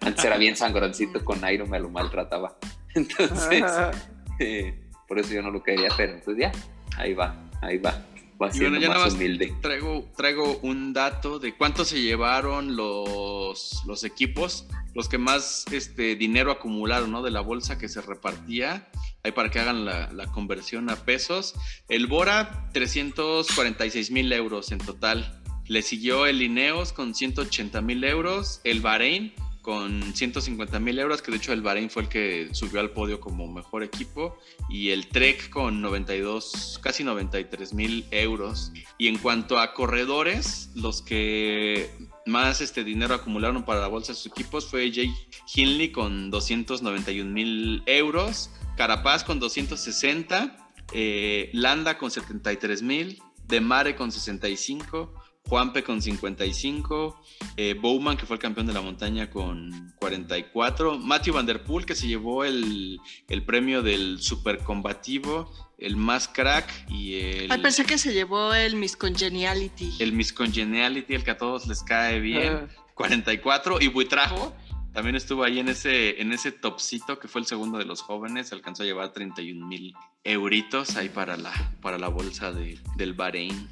Antes 0.00 0.22
era 0.22 0.36
bien 0.36 0.54
sangroncito 0.54 1.24
con 1.24 1.40
Nairo, 1.40 1.66
me 1.66 1.80
lo 1.80 1.88
maltrataba. 1.88 2.58
Entonces, 2.94 3.64
eh, 4.38 4.78
por 5.08 5.18
eso 5.18 5.32
yo 5.32 5.40
no 5.40 5.50
lo 5.50 5.62
quería, 5.62 5.88
pero 5.96 6.20
pues 6.22 6.36
ya, 6.36 6.52
ahí 6.98 7.14
va, 7.14 7.34
ahí 7.62 7.78
va, 7.78 8.04
va 8.40 8.52
siendo 8.52 8.78
bueno, 8.78 8.94
más 8.94 9.04
más 9.04 9.14
humilde. 9.14 9.54
Traigo, 9.60 10.10
traigo 10.16 10.58
un 10.62 10.92
dato 10.92 11.38
de 11.38 11.54
cuánto 11.56 11.84
se 11.84 12.00
llevaron 12.00 12.76
los, 12.76 13.82
los 13.86 14.04
equipos, 14.04 14.66
los 14.94 15.08
que 15.08 15.18
más 15.18 15.64
este, 15.70 16.16
dinero 16.16 16.50
acumularon 16.50 17.10
¿no? 17.10 17.22
de 17.22 17.30
la 17.30 17.40
bolsa 17.40 17.78
que 17.78 17.88
se 17.88 18.00
repartía, 18.00 18.88
ahí 19.22 19.32
para 19.32 19.50
que 19.50 19.60
hagan 19.60 19.84
la, 19.84 20.12
la 20.12 20.26
conversión 20.26 20.90
a 20.90 20.96
pesos. 20.96 21.54
El 21.88 22.06
Bora, 22.06 22.68
346 22.72 24.10
mil 24.10 24.32
euros 24.32 24.72
en 24.72 24.78
total. 24.78 25.40
Le 25.66 25.80
siguió 25.80 26.26
el 26.26 26.42
Ineos 26.42 26.92
con 26.92 27.14
180 27.14 27.80
mil 27.80 28.04
euros, 28.04 28.60
el 28.64 28.80
Bahrein 28.80 29.32
con 29.64 30.14
150 30.14 30.78
mil 30.78 30.98
euros, 30.98 31.22
que 31.22 31.30
de 31.30 31.38
hecho 31.38 31.54
el 31.54 31.62
Bahrein 31.62 31.88
fue 31.88 32.02
el 32.02 32.08
que 32.10 32.50
subió 32.52 32.80
al 32.80 32.90
podio 32.90 33.18
como 33.18 33.50
mejor 33.50 33.82
equipo, 33.82 34.38
y 34.68 34.90
el 34.90 35.08
Trek 35.08 35.48
con 35.48 35.80
92, 35.80 36.78
casi 36.82 37.02
93 37.02 37.72
mil 37.72 38.04
euros. 38.10 38.72
Y 38.98 39.08
en 39.08 39.16
cuanto 39.16 39.58
a 39.58 39.72
corredores, 39.72 40.68
los 40.74 41.00
que 41.00 41.90
más 42.26 42.60
este 42.60 42.84
dinero 42.84 43.14
acumularon 43.14 43.64
para 43.64 43.80
la 43.80 43.88
bolsa 43.88 44.12
de 44.12 44.16
sus 44.16 44.26
equipos 44.26 44.66
fue 44.66 44.92
Jay 44.92 45.10
Hindley 45.54 45.92
con 45.92 46.30
291 46.30 47.30
mil 47.30 47.82
euros, 47.86 48.50
Carapaz 48.76 49.24
con 49.24 49.40
260, 49.40 50.58
eh, 50.92 51.48
Landa 51.54 51.96
con 51.96 52.10
73 52.10 52.82
mil, 52.82 53.22
Demare 53.48 53.96
con 53.96 54.12
65, 54.12 55.23
Juanpe 55.46 55.84
con 55.84 56.00
55, 56.00 57.20
eh, 57.56 57.74
Bowman, 57.78 58.16
que 58.16 58.24
fue 58.24 58.36
el 58.36 58.40
campeón 58.40 58.66
de 58.66 58.72
la 58.72 58.80
montaña, 58.80 59.28
con 59.28 59.92
44, 60.00 60.98
Matthew 60.98 61.34
Van 61.34 61.44
Der 61.44 61.62
Poel, 61.62 61.84
que 61.84 61.94
se 61.94 62.08
llevó 62.08 62.44
el, 62.44 62.98
el 63.28 63.44
premio 63.44 63.82
del 63.82 64.20
super 64.22 64.60
combativo, 64.60 65.52
el 65.76 65.96
más 65.96 66.28
crack 66.28 66.70
y 66.88 67.16
el, 67.16 67.52
Ay, 67.52 67.60
pensé 67.60 67.84
que 67.84 67.98
se 67.98 68.14
llevó 68.14 68.54
el 68.54 68.76
Miss 68.76 68.96
Congeniality. 68.96 69.96
el 69.98 70.12
Miss 70.12 70.32
Congeniality, 70.32 71.14
el 71.14 71.24
que 71.24 71.32
a 71.32 71.36
todos 71.36 71.66
les 71.66 71.82
cae 71.82 72.20
bien, 72.20 72.68
44, 72.94 73.82
y 73.82 73.88
Buitrago. 73.88 74.54
También 74.94 75.16
estuvo 75.16 75.42
ahí 75.42 75.58
en 75.58 75.68
ese, 75.68 76.22
en 76.22 76.32
ese 76.32 76.52
topcito 76.52 77.18
que 77.18 77.26
fue 77.26 77.40
el 77.40 77.48
segundo 77.48 77.78
de 77.78 77.84
los 77.84 78.00
jóvenes, 78.00 78.52
alcanzó 78.52 78.84
a 78.84 78.86
llevar 78.86 79.12
31 79.12 79.66
mil 79.66 79.92
euritos 80.22 80.96
ahí 80.96 81.08
para 81.08 81.36
la, 81.36 81.52
para 81.82 81.98
la 81.98 82.08
bolsa 82.08 82.52
de, 82.52 82.78
del 82.96 83.12
Bahrein. 83.12 83.68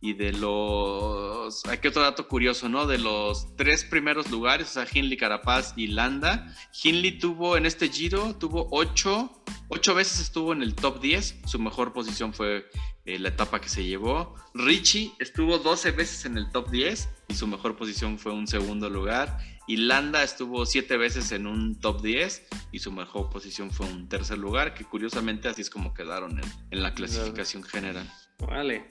Y 0.00 0.12
de 0.12 0.32
los. 0.32 1.66
Aquí 1.66 1.88
otro 1.88 2.02
dato 2.02 2.28
curioso, 2.28 2.68
¿no? 2.68 2.86
De 2.86 2.98
los 2.98 3.56
tres 3.56 3.84
primeros 3.84 4.30
lugares, 4.30 4.68
o 4.68 4.72
sea, 4.74 4.86
Hindley, 4.90 5.16
Carapaz 5.16 5.74
y 5.76 5.88
Landa. 5.88 6.54
Hindley 6.82 7.18
tuvo 7.18 7.56
en 7.56 7.66
este 7.66 7.88
giro, 7.88 8.36
tuvo 8.36 8.68
ocho, 8.70 9.42
ocho 9.68 9.94
veces 9.94 10.20
estuvo 10.20 10.52
en 10.52 10.62
el 10.62 10.76
top 10.76 11.00
10. 11.00 11.40
Su 11.46 11.58
mejor 11.58 11.92
posición 11.92 12.32
fue 12.32 12.66
eh, 13.08 13.18
la 13.18 13.30
etapa 13.30 13.58
que 13.60 13.68
se 13.70 13.84
llevó. 13.84 14.34
Richie 14.52 15.12
estuvo 15.18 15.58
12 15.58 15.92
veces 15.92 16.26
en 16.26 16.36
el 16.36 16.50
top 16.52 16.70
10 16.70 17.08
y 17.28 17.34
su 17.34 17.46
mejor 17.46 17.74
posición 17.74 18.18
fue 18.18 18.32
un 18.32 18.46
segundo 18.46 18.90
lugar. 18.90 19.38
Y 19.66 19.78
Landa 19.78 20.22
estuvo 20.22 20.64
siete 20.66 20.96
veces 20.96 21.32
en 21.32 21.46
un 21.46 21.80
top 21.80 22.02
10 22.02 22.46
y 22.70 22.78
su 22.78 22.92
mejor 22.92 23.30
posición 23.30 23.70
fue 23.70 23.86
un 23.86 24.08
tercer 24.08 24.38
lugar, 24.38 24.74
que 24.74 24.84
curiosamente 24.84 25.48
así 25.48 25.62
es 25.62 25.70
como 25.70 25.94
quedaron 25.94 26.38
en, 26.38 26.44
en 26.70 26.82
la 26.82 26.94
clasificación 26.94 27.62
general. 27.62 28.06
Vale. 28.46 28.86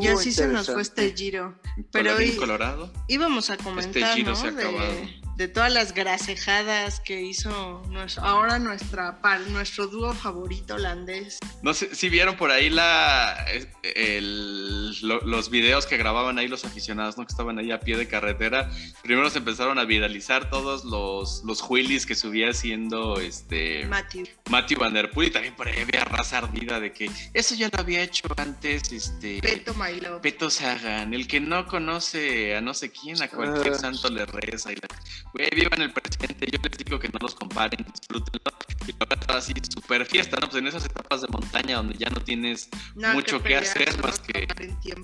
Y 0.00 0.06
así 0.08 0.32
se 0.32 0.46
nos 0.48 0.66
fue 0.70 0.82
este 0.82 1.12
giro. 1.14 1.54
Pero 1.90 2.10
Colorín 2.10 2.32
y- 2.32 2.36
Colorado. 2.36 2.92
Íbamos 3.08 3.50
a 3.50 3.56
comentar, 3.56 4.14
giro 4.14 4.30
¿no? 4.30 4.36
se 4.36 4.46
ha 4.46 4.50
acabado. 4.50 4.92
De, 4.92 5.21
de 5.42 5.48
todas 5.48 5.72
las 5.72 5.92
grasejadas 5.92 7.00
que 7.00 7.20
hizo 7.20 7.82
nuestro- 7.90 8.22
ahora 8.22 8.60
nuestra 8.60 9.20
par- 9.20 9.40
nuestro 9.48 9.88
dúo 9.88 10.14
favorito 10.14 10.74
holandés. 10.76 11.38
No 11.62 11.74
sé 11.74 11.92
si 11.96 12.08
vieron 12.08 12.36
por 12.36 12.52
ahí 12.52 12.70
la, 12.70 13.44
el- 13.82 14.92
lo- 15.02 15.20
los 15.22 15.50
videos 15.50 15.86
que 15.86 15.96
grababan 15.96 16.38
ahí 16.38 16.46
los 16.46 16.64
aficionados, 16.64 17.18
¿no? 17.18 17.26
Que 17.26 17.32
estaban 17.32 17.58
ahí 17.58 17.72
a 17.72 17.80
pie 17.80 17.96
de 17.96 18.06
carretera. 18.06 18.70
Primero 19.02 19.28
se 19.30 19.38
empezaron 19.38 19.80
a 19.80 19.84
viralizar 19.84 20.48
todos 20.48 20.84
los, 20.84 21.42
los 21.44 21.60
wheelies 21.68 22.06
que 22.06 22.14
subía 22.14 22.50
haciendo 22.50 23.18
este 23.18 23.84
Matthew. 23.86 24.26
Matthew 24.48 24.78
Van 24.78 24.94
Der 24.94 25.10
Poel 25.10 25.28
y 25.28 25.30
también 25.32 25.56
por 25.56 25.66
ahí 25.66 25.80
había 25.80 26.04
raza 26.04 26.38
ardida 26.38 26.78
de 26.78 26.92
que 26.92 27.10
eso 27.34 27.54
ya 27.56 27.68
lo 27.72 27.80
había 27.80 28.02
hecho 28.02 28.28
antes 28.36 28.92
este 28.92 29.40
Peto 29.40 29.74
My 29.74 30.00
Love. 30.00 30.20
Peto 30.22 30.50
Sagan, 30.50 31.14
el 31.14 31.26
que 31.26 31.40
no 31.40 31.66
conoce 31.66 32.54
a 32.56 32.60
no 32.60 32.74
sé 32.74 32.92
quién, 32.92 33.20
a 33.22 33.28
cualquier 33.28 33.74
Ah. 33.74 33.78
santo 33.78 34.08
le 34.08 34.24
reza. 34.26 34.70
Y 34.72 34.76
la... 34.76 34.88
Güey, 35.32 35.48
vivan 35.54 35.80
el 35.82 35.92
presente, 35.92 36.46
yo 36.50 36.58
les 36.62 36.78
digo 36.78 36.98
que 36.98 37.08
no 37.08 37.18
los 37.20 37.34
comparen, 37.34 37.84
disfrútenlo. 37.92 38.42
Y 38.86 38.92
van 38.92 39.08
a 39.12 39.14
estar 39.14 39.36
así 39.36 39.54
súper 39.72 40.04
fiesta, 40.06 40.38
¿no? 40.40 40.48
Pues 40.48 40.60
en 40.60 40.66
esas 40.66 40.84
etapas 40.84 41.22
de 41.22 41.28
montaña 41.28 41.76
donde 41.76 41.96
ya 41.96 42.10
no 42.10 42.20
tienes 42.20 42.68
mucho 42.94 43.38
que 43.38 43.44
pelear, 43.44 43.62
hacer 43.62 44.02
más 44.02 44.18
que- 44.20 44.46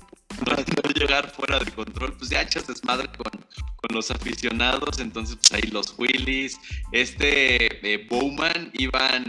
no 0.45 0.89
llegar 0.93 1.29
fuera 1.31 1.59
de 1.59 1.71
control, 1.71 2.13
pues 2.17 2.29
ya 2.29 2.41
echas 2.41 2.67
desmadre 2.67 3.07
con, 3.17 3.31
con 3.31 3.95
los 3.95 4.11
aficionados, 4.11 4.99
entonces 4.99 5.37
pues 5.37 5.53
ahí 5.53 5.69
los 5.71 5.93
Willis, 5.97 6.59
este 6.91 7.93
eh, 7.93 8.07
Bowman 8.09 8.69
iban 8.73 9.25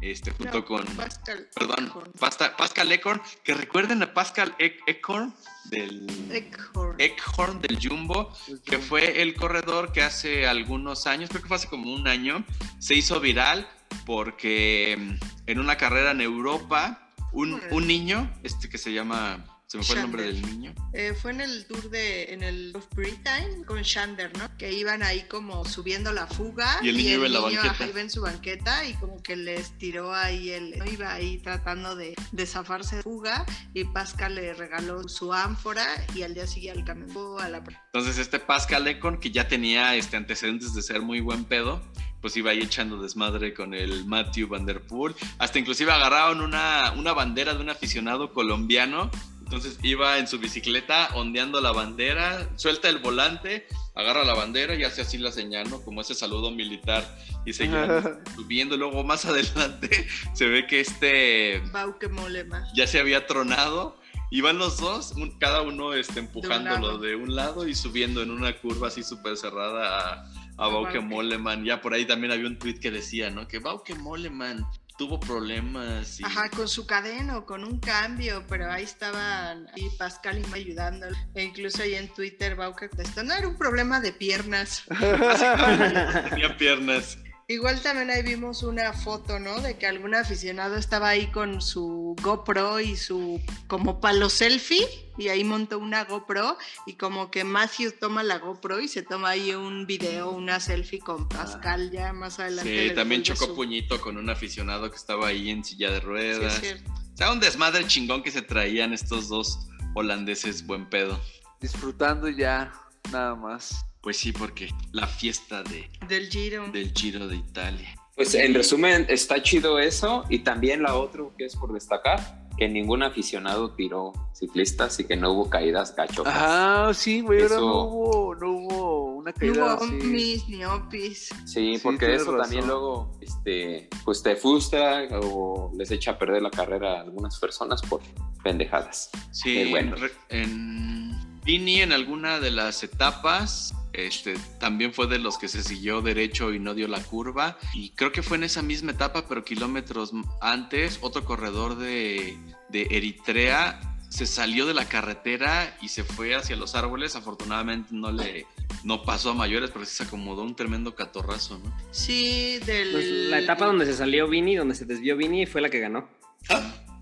este, 0.00 0.30
junto 0.32 0.58
No, 0.58 0.64
con, 0.64 0.84
Pascal. 0.96 1.48
perdón, 1.54 1.92
Pascal 2.18 2.90
Eckhorn, 2.92 3.20
que 3.44 3.54
recuerden 3.54 4.02
a 4.02 4.12
Pascal 4.14 4.54
Eckhorn 4.58 5.34
del 5.64 6.06
Eckhorn. 6.30 7.00
Eckhorn 7.00 7.60
del 7.60 7.78
Jumbo, 7.80 8.32
que 8.64 8.78
fue 8.78 9.22
el 9.22 9.34
corredor 9.34 9.92
que 9.92 10.02
hace 10.02 10.46
algunos 10.46 11.06
años, 11.06 11.30
creo 11.30 11.42
que 11.42 11.48
fue 11.48 11.56
hace 11.56 11.68
como 11.68 11.92
un 11.92 12.08
año, 12.08 12.44
se 12.78 12.94
hizo 12.94 13.20
viral 13.20 13.68
porque 14.06 15.18
en 15.46 15.58
una 15.58 15.76
carrera 15.76 16.12
en 16.12 16.20
Europa, 16.20 17.10
un, 17.32 17.60
un 17.70 17.86
niño, 17.86 18.32
este 18.42 18.68
que 18.68 18.78
se 18.78 18.92
llama 18.92 19.51
Se 19.72 19.78
me 19.78 19.84
fue 19.84 19.96
el 19.96 20.02
nombre 20.02 20.24
Shander. 20.24 20.42
del 20.42 20.58
niño. 20.58 20.74
Eh, 20.92 21.14
fue 21.14 21.30
en 21.30 21.40
el 21.40 21.66
tour 21.66 21.90
de, 21.90 22.32
en 22.32 22.42
el 22.42 22.72
of 22.74 22.86
Britain 22.94 23.64
con 23.64 23.80
Shander, 23.82 24.36
¿no? 24.36 24.56
Que 24.58 24.72
iban 24.72 25.02
ahí 25.02 25.22
como 25.28 25.64
subiendo 25.64 26.12
la 26.12 26.26
fuga. 26.26 26.78
Y 26.82 26.88
el 26.90 26.96
niño 26.96 27.10
iba 27.14 27.26
en 27.26 27.32
la 27.32 27.40
banqueta. 27.40 27.70
ajá, 27.70 27.86
iba 27.86 28.00
en 28.00 28.10
su 28.10 28.22
banqueta 28.22 28.84
y 28.86 28.94
como 28.94 29.22
que 29.22 29.36
les 29.36 29.76
tiró 29.78 30.14
ahí 30.14 30.50
el, 30.50 30.78
¿no? 30.78 30.84
iba 30.84 31.12
ahí 31.12 31.38
tratando 31.38 31.96
de, 31.96 32.14
de 32.32 32.46
zafarse 32.46 32.96
de 32.96 33.02
fuga 33.02 33.46
y 33.72 33.84
Pascal 33.84 34.34
le 34.34 34.52
regaló 34.54 35.08
su 35.08 35.32
ánfora 35.32 35.86
y 36.14 36.22
al 36.22 36.34
día 36.34 36.46
siguiente 36.46 36.62
al 36.80 36.84
camión 36.84 37.40
a 37.40 37.48
la 37.48 37.58
Entonces 37.58 38.18
este 38.18 38.38
Pascal 38.38 38.86
Econ, 38.86 39.18
que 39.18 39.30
ya 39.30 39.48
tenía 39.48 39.96
este, 39.96 40.16
antecedentes 40.16 40.74
de 40.74 40.82
ser 40.82 41.02
muy 41.02 41.20
buen 41.20 41.44
pedo, 41.44 41.82
pues 42.20 42.36
iba 42.36 42.52
ahí 42.52 42.60
echando 42.60 43.02
desmadre 43.02 43.52
con 43.52 43.74
el 43.74 44.04
Matthew 44.06 44.48
Van 44.48 44.64
Der 44.64 44.80
Poel. 44.80 45.14
Hasta 45.38 45.58
inclusive 45.58 45.90
agarraron 45.90 46.40
una, 46.40 46.92
una 46.96 47.12
bandera 47.12 47.54
de 47.54 47.60
un 47.60 47.70
aficionado 47.70 48.32
colombiano. 48.32 49.10
Entonces 49.52 49.78
iba 49.82 50.16
en 50.16 50.26
su 50.26 50.38
bicicleta 50.38 51.10
ondeando 51.14 51.60
la 51.60 51.72
bandera, 51.72 52.48
suelta 52.56 52.88
el 52.88 53.00
volante, 53.00 53.66
agarra 53.94 54.24
la 54.24 54.32
bandera 54.32 54.74
y 54.74 54.82
hace 54.82 55.02
así 55.02 55.18
la 55.18 55.30
señal, 55.30 55.68
¿no? 55.68 55.82
Como 55.82 56.00
ese 56.00 56.14
saludo 56.14 56.50
militar 56.50 57.04
y 57.44 57.52
seguía 57.52 58.18
subiendo. 58.34 58.78
Luego 58.78 59.04
más 59.04 59.26
adelante 59.26 60.06
se 60.32 60.46
ve 60.46 60.66
que 60.66 60.80
este 60.80 61.60
Bauke 61.70 62.08
Molema. 62.08 62.66
ya 62.74 62.86
se 62.86 62.98
había 62.98 63.26
tronado. 63.26 63.98
Iban 64.30 64.56
los 64.56 64.78
dos, 64.78 65.12
un- 65.18 65.38
cada 65.38 65.60
uno 65.60 65.92
este, 65.92 66.20
empujándolo 66.20 66.96
de 66.96 67.14
un, 67.14 67.36
lado 67.36 67.68
y 67.68 67.74
subiendo 67.74 68.22
en 68.22 68.30
una 68.30 68.56
curva 68.56 68.88
así 68.88 69.02
súper 69.02 69.36
cerrada 69.36 70.24
a, 70.56 70.64
a 70.64 70.68
Bauke. 70.68 71.02
Moleman. 71.02 71.66
Ya 71.66 71.82
por 71.82 71.92
ahí 71.92 72.06
también 72.06 72.32
había 72.32 72.46
un 72.46 72.58
tweet 72.58 72.80
que 72.80 72.90
decía, 72.90 73.28
¿no? 73.28 73.46
Que 73.46 73.58
Bauke 73.58 73.94
Moleman 73.98 74.64
tuvo 75.02 75.18
problemas. 75.18 76.20
Y... 76.20 76.24
Ajá, 76.24 76.48
con 76.48 76.68
su 76.68 76.86
cadena 76.86 77.38
o 77.38 77.44
con 77.44 77.64
un 77.64 77.80
cambio, 77.80 78.44
pero 78.48 78.70
ahí 78.70 78.84
estaban 78.84 79.66
y 79.74 79.88
Pascal 79.98 80.38
y 80.38 80.46
Mo 80.46 80.54
ayudándolo. 80.54 81.16
E 81.34 81.42
incluso 81.42 81.82
ahí 81.82 81.94
en 81.94 82.06
Twitter 82.08 82.54
Bauke 82.54 82.88
contestó, 82.88 83.24
no 83.24 83.34
era 83.34 83.48
un 83.48 83.56
problema 83.56 84.00
de 84.00 84.12
piernas. 84.12 84.84
Tenía 86.30 86.56
piernas. 86.56 87.18
Igual 87.48 87.82
también 87.82 88.10
ahí 88.10 88.22
vimos 88.22 88.62
una 88.62 88.92
foto, 88.92 89.38
¿no? 89.38 89.60
De 89.60 89.76
que 89.76 89.86
algún 89.86 90.14
aficionado 90.14 90.76
estaba 90.76 91.08
ahí 91.10 91.26
con 91.32 91.60
su 91.60 92.16
GoPro 92.22 92.80
y 92.80 92.96
su 92.96 93.40
como 93.66 94.00
palo 94.00 94.30
selfie 94.30 94.86
y 95.18 95.28
ahí 95.28 95.44
montó 95.44 95.78
una 95.78 96.04
GoPro 96.04 96.56
y 96.86 96.94
como 96.94 97.30
que 97.30 97.44
Matthew 97.44 97.92
toma 98.00 98.22
la 98.22 98.38
GoPro 98.38 98.80
y 98.80 98.88
se 98.88 99.02
toma 99.02 99.30
ahí 99.30 99.52
un 99.52 99.86
video, 99.86 100.30
una 100.30 100.60
selfie 100.60 101.00
con 101.00 101.28
Pascal 101.28 101.90
ya 101.90 102.12
más 102.12 102.38
adelante. 102.38 102.88
Sí, 102.88 102.94
también 102.94 103.22
chocó 103.22 103.46
su- 103.46 103.54
puñito 103.54 104.00
con 104.00 104.16
un 104.16 104.30
aficionado 104.30 104.88
que 104.90 104.96
estaba 104.96 105.26
ahí 105.26 105.50
en 105.50 105.62
silla 105.64 105.90
de 105.90 105.98
Sí, 105.98 106.04
ruedas. 106.06 106.54
es 106.54 106.60
cierto. 106.60 106.90
o 106.92 107.16
sea, 107.16 107.32
un 107.32 107.40
desmadre 107.40 107.86
chingón 107.86 108.22
que 108.22 108.30
se 108.30 108.40
traían 108.42 108.92
estos 108.94 109.28
dos 109.28 109.68
holandeses 109.94 110.64
buen 110.66 110.88
pedo. 110.88 111.20
Disfrutando 111.60 112.28
ya, 112.28 112.72
nada 113.12 113.34
más. 113.34 113.84
Pues 114.02 114.16
sí, 114.16 114.32
porque 114.32 114.68
la 114.92 115.06
fiesta 115.06 115.62
de, 115.62 115.88
Del 116.08 116.28
Giro. 116.28 116.66
del 116.72 116.92
Giro 116.92 117.28
de 117.28 117.36
Italia. 117.36 117.94
Pues 118.16 118.34
en 118.34 118.52
resumen, 118.52 119.06
está 119.08 119.42
chido 119.42 119.78
eso. 119.78 120.24
Y 120.28 120.40
también 120.40 120.82
la 120.82 120.96
otra 120.96 121.22
que 121.38 121.44
es 121.46 121.56
por 121.56 121.72
destacar, 121.72 122.46
que 122.58 122.68
ningún 122.68 123.02
aficionado 123.02 123.74
tiró 123.74 124.12
ciclistas 124.34 124.98
y 125.00 125.04
que 125.04 125.16
no 125.16 125.32
hubo 125.32 125.48
caídas 125.48 125.92
cachocas. 125.92 126.34
Ajá, 126.34 126.92
sí, 126.94 127.20
güey, 127.22 127.40
ahora 127.42 127.54
Eso- 127.54 127.60
no 127.64 127.82
hubo, 127.84 128.34
no 128.34 128.50
hubo 128.50 129.04
una 129.14 129.30
No 129.30 129.36
caída 129.38 129.76
hubo 129.76 129.84
así. 129.84 129.92
mis 129.92 130.48
ni 130.48 130.64
opis. 130.64 131.28
Sí, 131.46 131.76
Sí, 131.76 131.80
porque 131.82 132.14
eso 132.14 132.36
también 132.36 132.62
razón. 132.62 132.68
luego, 132.68 133.18
este, 133.20 133.88
pues 134.04 134.22
te 134.22 134.34
frustra 134.36 135.04
o 135.22 135.72
les 135.76 135.90
echa 135.92 136.10
a 136.12 136.18
perder 136.18 136.42
la 136.42 136.50
carrera 136.50 136.98
a 136.98 137.00
algunas 137.02 137.38
personas 137.38 137.80
por 137.82 138.00
pendejadas. 138.42 139.10
Sí, 139.30 139.54
Qué 139.54 139.70
bueno. 139.70 139.96
en 140.28 141.40
Vini 141.44 141.80
en 141.80 141.92
alguna 141.92 142.38
de 142.40 142.50
las 142.50 142.82
etapas 142.84 143.74
este, 143.92 144.34
también 144.58 144.92
fue 144.92 145.06
de 145.06 145.18
los 145.18 145.38
que 145.38 145.48
se 145.48 145.62
siguió 145.62 146.00
derecho 146.02 146.52
y 146.52 146.58
no 146.58 146.74
dio 146.74 146.88
la 146.88 147.02
curva. 147.02 147.58
Y 147.74 147.90
creo 147.90 148.12
que 148.12 148.22
fue 148.22 148.36
en 148.36 148.44
esa 148.44 148.62
misma 148.62 148.92
etapa, 148.92 149.26
pero 149.28 149.44
kilómetros 149.44 150.12
antes, 150.40 150.98
otro 151.02 151.24
corredor 151.24 151.76
de, 151.76 152.36
de 152.70 152.88
Eritrea 152.90 153.80
se 154.08 154.26
salió 154.26 154.66
de 154.66 154.74
la 154.74 154.84
carretera 154.86 155.74
y 155.80 155.88
se 155.88 156.04
fue 156.04 156.34
hacia 156.34 156.54
los 156.56 156.74
árboles. 156.74 157.16
Afortunadamente 157.16 157.88
no 157.92 158.12
le 158.12 158.46
no 158.84 159.04
pasó 159.04 159.30
a 159.30 159.34
mayores, 159.34 159.70
pero 159.70 159.86
sí 159.86 159.96
se 159.96 160.02
acomodó 160.02 160.42
un 160.42 160.54
tremendo 160.54 160.94
catorrazo, 160.94 161.58
¿no? 161.58 161.74
Sí, 161.92 162.58
del... 162.66 162.92
Pues 162.92 163.06
la 163.06 163.38
etapa 163.38 163.64
donde 163.64 163.86
se 163.86 163.94
salió 163.94 164.28
Vini, 164.28 164.56
donde 164.56 164.74
se 164.74 164.84
desvió 164.84 165.16
Vini, 165.16 165.46
fue 165.46 165.62
la 165.62 165.70
que 165.70 165.78
ganó. 165.78 166.08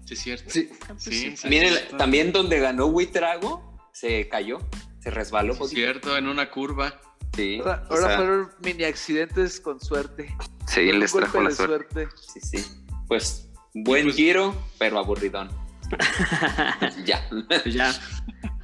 Sí, 0.05 0.15
es 0.15 0.21
cierto. 0.21 0.51
Sí. 0.51 0.69
Ah, 0.83 0.87
pues 0.89 1.03
Sí, 1.03 1.13
sí. 1.13 1.37
sí, 1.37 1.49
Miren, 1.49 1.73
es 1.73 1.89
también 1.97 2.33
donde 2.33 2.61
ganó 2.61 2.87
Huitrago, 2.87 3.89
se 3.93 4.29
cayó, 4.29 4.59
se 5.01 5.11
resbaló. 5.11 5.55
poquito. 5.57 5.77
cierto, 5.81 6.17
en 6.17 6.29
una 6.29 6.51
curva. 6.51 7.01
Sí, 7.35 7.59
Ahora, 7.61 7.85
o 7.89 7.93
ahora 7.95 8.07
sea, 8.09 8.17
fueron 8.17 8.49
mini 8.63 8.85
accidentes 8.85 9.61
con 9.61 9.81
suerte. 9.81 10.35
sí, 10.67 10.89
Un 10.91 10.99
les 11.01 11.13
trajo 11.13 11.41
la 11.41 11.51
suerte. 11.53 12.09
Sí, 12.17 12.41
sí. 12.41 12.65
Pues 13.07 13.49
buen 13.75 14.05
Pues- 14.05 14.17
giro, 14.17 14.55
pero 14.79 14.99
aburridón. 14.99 15.49
ya. 17.05 17.29
Pues 17.49 17.75
ya, 17.75 17.93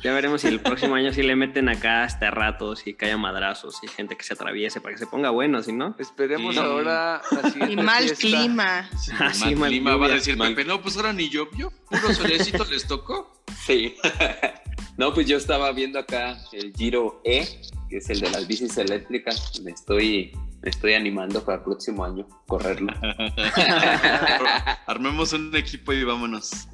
ya 0.03 0.13
veremos 0.13 0.43
si 0.43 0.49
el 0.49 0.61
próximo 0.61 0.95
año 0.95 1.13
sí 1.13 1.23
le 1.23 1.35
meten 1.37 1.69
acá 1.69 2.05
hasta 2.05 2.31
ratos 2.31 2.87
y 2.87 2.95
que 2.95 3.07
haya 3.07 3.17
madrazos 3.17 3.77
y 3.83 3.89
gente 3.89 4.17
que 4.17 4.23
se 4.25 4.35
atraviese 4.35 4.81
para 4.81 4.95
que 4.95 4.99
se 4.99 5.07
ponga 5.07 5.31
bueno, 5.31 5.63
si 5.63 5.73
no. 5.73 5.95
Esperemos 5.99 6.55
Sí. 6.55 6.61
ahora 6.61 7.23
la 7.31 7.67
Y 7.69 7.77
mal 7.77 8.05
fiesta. 8.05 8.17
clima. 8.21 8.91
Ah, 9.19 9.33
sí, 9.33 9.45
Mal 9.47 9.57
mal 9.57 9.69
clima, 9.71 9.97
va 9.97 10.07
a 10.07 10.11
decir 10.11 10.37
Mal- 10.37 10.55
Pepe, 10.55 10.69
no, 10.69 10.81
pues 10.83 10.97
ahora 10.97 11.13
ni 11.13 11.29
llovió, 11.29 11.71
puro 11.91 12.13
solecito 12.15 12.65
les 12.67 12.87
tocó. 12.87 13.33
Sí. 13.67 13.97
no, 14.97 15.13
pues 15.15 15.27
yo 15.27 15.37
estaba 15.37 15.73
viendo 15.73 15.99
acá 15.99 16.39
el 16.53 16.73
Giro 16.77 17.21
E, 17.25 17.61
que 17.89 17.97
es 17.99 18.11
el 18.11 18.21
de 18.21 18.31
las 18.31 18.47
bicis 18.47 18.77
eléctricas. 18.79 19.61
Me 19.63 19.71
estoy, 19.73 20.33
me 20.67 20.71
estoy 20.71 20.95
animando 20.95 21.45
para 21.45 21.59
el 21.59 21.63
próximo 21.63 22.05
año 22.05 22.27
correrlo. 22.49 22.93
Armemos 24.89 25.33
un 25.33 25.55
equipo 25.55 25.93
y 25.93 26.03
vámonos. 26.03 26.67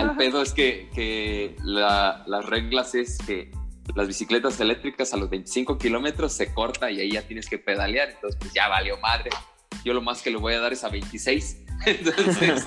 el 0.00 0.12
pedo 0.16 0.42
es 0.42 0.52
que, 0.52 0.88
que 0.94 1.56
la- 1.64 2.22
las 2.28 2.46
reglas 2.46 2.94
es 2.94 3.18
que 3.18 3.50
las 3.96 4.06
bicicletas 4.06 4.60
eléctricas 4.60 5.12
a 5.12 5.16
los 5.16 5.28
25 5.28 5.76
kilómetros 5.76 6.32
se 6.34 6.54
corta 6.54 6.88
y 6.92 7.00
ahí 7.00 7.10
ya 7.10 7.22
tienes 7.22 7.48
que 7.48 7.58
pedalear. 7.58 8.10
Entonces, 8.10 8.38
pues 8.40 8.52
ya 8.54 8.68
valió 8.68 8.96
madre. 8.98 9.30
Yo 9.84 9.92
lo 9.92 10.02
más 10.02 10.22
que 10.22 10.30
le 10.30 10.36
voy 10.36 10.54
a 10.54 10.60
dar 10.60 10.72
es 10.72 10.84
a 10.84 10.88
26. 10.88 11.64
Entonces, 11.86 12.64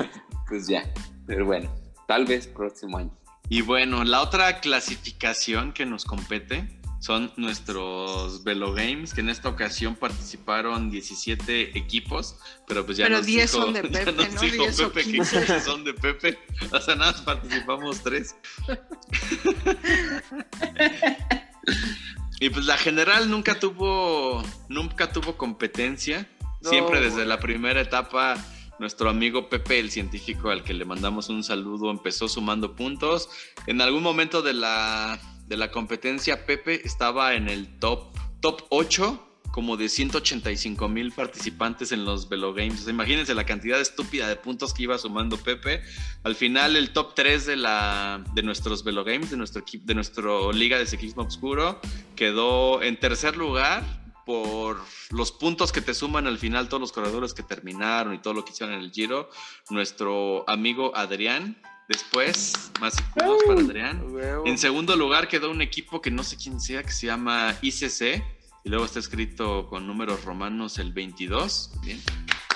pues 0.49 0.67
ya. 0.67 0.83
Pero 1.25 1.45
bueno, 1.45 1.73
tal 2.05 2.25
vez 2.25 2.47
próximo 2.47 2.97
año. 2.97 3.11
Y 3.47 3.61
bueno, 3.61 4.03
la 4.03 4.19
otra 4.21 4.59
clasificación 4.59 5.71
que 5.71 5.85
nos 5.85 6.03
compete 6.03 6.81
son 7.05 7.31
nuestros 7.37 8.43
Velo 8.43 8.73
Games, 8.73 9.13
que 9.13 9.21
en 9.21 9.29
esta 9.29 9.47
ocasión 9.47 9.95
participaron 9.95 10.89
17 10.89 11.77
equipos, 11.77 12.37
pero 12.65 12.83
pues 12.83 12.97
ya 12.97 13.05
Pero 13.05 13.17
nos 13.17 13.27
10 13.27 13.51
dijo, 13.51 13.63
son 13.63 13.73
de 13.73 13.81
ya 13.83 14.05
Pepe, 14.05 14.11
nos 14.11 14.33
¿no? 14.33 14.41
dijo 14.41 14.63
10 14.63 14.79
o 14.79 14.91
Pepe 14.91 15.03
que 15.03 15.11
15. 15.11 15.37
15 15.45 15.61
son 15.61 15.83
de 15.83 15.93
Pepe, 15.93 16.39
o 16.71 16.81
sea, 16.81 16.95
nada 16.95 17.11
más 17.11 17.21
participamos 17.21 18.01
tres. 18.01 18.35
y 22.39 22.49
pues 22.49 22.65
la 22.65 22.77
general 22.77 23.29
nunca 23.29 23.59
tuvo, 23.59 24.43
nunca 24.67 25.11
tuvo 25.11 25.37
competencia, 25.37 26.27
No, 26.61 26.69
siempre 26.71 27.01
desde 27.01 27.23
la 27.23 27.39
primera 27.39 27.81
etapa 27.81 28.35
nuestro 28.79 29.11
amigo 29.11 29.47
Pepe, 29.47 29.79
el 29.79 29.91
científico 29.91 30.49
al 30.49 30.63
que 30.63 30.73
le 30.73 30.85
mandamos 30.85 31.29
un 31.29 31.43
saludo, 31.43 31.91
empezó 31.91 32.27
sumando 32.27 32.75
puntos. 32.75 33.29
En 33.67 33.79
algún 33.79 34.01
momento 34.01 34.41
de 34.41 34.53
la, 34.53 35.19
de 35.47 35.57
la 35.57 35.71
competencia, 35.71 36.45
Pepe 36.45 36.81
estaba 36.85 37.35
en 37.35 37.49
el 37.49 37.79
top, 37.79 38.15
top 38.41 38.63
8, 38.69 39.21
como 39.55 39.77
de 39.77 39.87
185 39.87 40.89
mil 40.89 41.13
participantes 41.13 41.93
en 41.93 42.03
los 42.03 42.27
Velo 42.27 42.53
Games. 42.53 42.85
O 42.85 42.89
imagínense 42.89 43.33
la 43.33 43.45
cantidad 43.45 43.79
estúpida 43.79 44.27
de 44.27 44.35
puntos 44.35 44.73
que 44.73 44.83
iba 44.83 44.97
sumando 44.97 45.37
Pepe. 45.37 45.81
Al 46.23 46.35
final, 46.35 46.75
el 46.75 46.89
top 46.89 47.15
3 47.15 47.45
de, 47.45 47.55
la, 47.55 48.21
de 48.33 48.43
nuestros 48.43 48.83
Velo 48.83 49.05
Games, 49.05 49.31
de 49.31 49.37
nuestro, 49.37 49.63
de 49.71 49.95
nuestro 49.95 50.51
Liga 50.51 50.77
de 50.77 50.85
Ciclismo 50.85 51.23
Obscuro, 51.23 51.79
quedó 52.17 52.83
en 52.83 52.99
tercer 52.99 53.37
lugar 53.37 53.83
por 54.25 54.81
los 55.11 55.31
puntos 55.31 55.71
que 55.71 55.81
te 55.81 55.93
suman 55.93 56.27
al 56.27 56.37
final 56.37 56.67
todos 56.67 56.81
los 56.81 56.91
corredores 56.91 57.33
que 57.33 57.43
terminaron 57.43 58.13
y 58.13 58.17
todo 58.17 58.33
lo 58.33 58.43
que 58.43 58.51
hicieron 58.51 58.75
en 58.75 58.81
el 58.81 58.91
Giro, 58.91 59.29
nuestro 59.69 60.43
amigo 60.49 60.91
Adrián. 60.95 61.55
Después, 61.87 62.71
más 62.79 62.95
puntos 63.13 63.43
para 63.47 63.61
Adrián. 63.61 64.03
Huevo. 64.11 64.45
En 64.47 64.57
segundo 64.57 64.95
lugar 64.95 65.27
quedó 65.27 65.51
un 65.51 65.61
equipo 65.61 66.01
que 66.01 66.09
no 66.11 66.23
sé 66.23 66.35
quién 66.37 66.59
sea, 66.59 66.81
que 66.83 66.91
se 66.91 67.05
llama 67.07 67.55
ICC. 67.61 68.23
Y 68.63 68.69
luego 68.69 68.85
está 68.85 68.97
escrito 68.97 69.67
con 69.67 69.85
números 69.85 70.25
romanos 70.25 70.79
el 70.79 70.91
22. 70.93 71.71
Bien. 71.83 72.01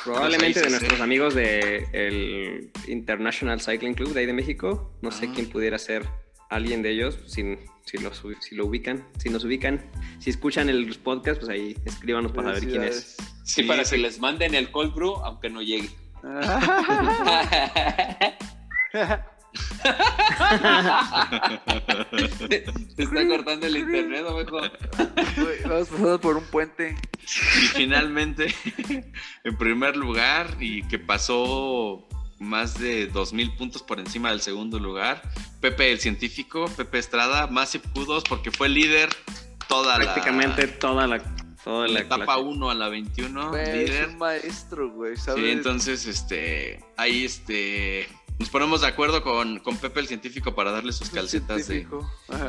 Probablemente 0.04 0.62
de 0.62 0.70
nuestros 0.72 1.00
amigos 1.02 1.36
del 1.36 2.72
International 2.88 3.62
Cycling 3.62 3.94
Club 3.94 4.14
de 4.14 4.22
ahí 4.22 4.26
de 4.26 4.34
México. 4.34 4.98
No 5.04 5.12
sé 5.12 5.28
Ah. 5.28 5.32
quién 5.36 5.48
pudiera 5.50 5.78
ser 5.78 6.10
alguien 6.50 6.82
de 6.82 6.90
ellos, 6.92 7.20
si, 7.28 7.44
si, 7.86 7.98
lo, 8.00 8.12
si 8.42 8.56
lo 8.56 8.66
ubican, 8.66 9.08
si 9.20 9.30
nos 9.30 9.44
ubican. 9.44 9.86
Si 10.18 10.32
escuchan 10.32 10.68
el 10.70 10.98
podcast, 10.98 11.40
pues 11.42 11.52
ahí 11.52 11.78
escríbanos 11.86 12.32
para 12.32 12.54
ver 12.54 12.68
quién 12.68 12.82
es. 12.84 13.18
Sí, 13.44 13.62
para 13.64 13.84
ese- 13.84 13.98
que 13.98 14.02
les 14.02 14.20
manden 14.20 14.56
el 14.56 14.72
cold 14.72 14.96
brew, 14.96 15.18
aunque 15.18 15.50
no 15.52 15.62
llegue. 15.62 15.92
Se 22.96 23.04
está 23.04 23.28
cortando 23.28 23.68
el 23.68 23.78
internet, 23.78 24.26
o 24.28 24.38
mejor. 24.38 24.72
Vamos 25.66 25.88
pasando 25.90 26.22
por 26.22 26.38
un 26.38 26.44
puente. 26.46 26.96
Y 27.22 27.68
finalmente, 27.68 28.54
en 29.44 29.58
primer 29.58 29.96
lugar, 29.98 30.56
y 30.60 30.84
que 30.84 31.00
pasó 31.00 32.08
más 32.40 32.80
de 32.80 33.12
2.000 33.12 33.58
puntos 33.58 33.84
por 33.84 34.00
encima 34.00 34.30
del 34.30 34.42
segundo 34.42 34.80
lugar, 34.80 35.22
Pepe 35.62 35.92
el 35.92 36.00
científico, 36.00 36.66
Pepe 36.78 36.98
Estrada, 37.00 37.48
más 37.48 37.76
Q2 37.76 38.24
porque 38.28 38.50
fue 38.52 38.70
líder 38.70 39.10
toda 39.68 39.96
Prácticamente 39.98 40.66
la, 40.68 40.80
toda 40.80 41.06
la, 41.08 41.20
toda 41.64 41.88
la 41.88 41.94
la, 41.96 42.00
etapa 42.00 42.38
la- 42.38 42.38
1 42.38 42.70
a 42.70 42.74
la 42.76 42.88
21, 42.88 43.50
Güey, 43.50 43.84
es 43.84 44.08
un 44.08 44.18
maestro, 44.18 44.90
güey, 44.92 45.18
¿sabes? 45.18 45.44
Sí, 45.44 45.52
entonces, 45.52 46.06
este, 46.06 46.80
ahí, 46.96 47.26
este, 47.26 48.08
nos 48.40 48.50
ponemos 48.50 48.82
de 48.82 48.88
acuerdo 48.88 49.22
con, 49.22 49.60
con 49.60 49.78
Pepe 49.78 50.00
el 50.00 50.08
científico 50.08 50.56
para 50.56 50.72
darle 50.72 50.94
sus 50.94 51.10
calcetas 51.10 51.68
de, 51.68 51.86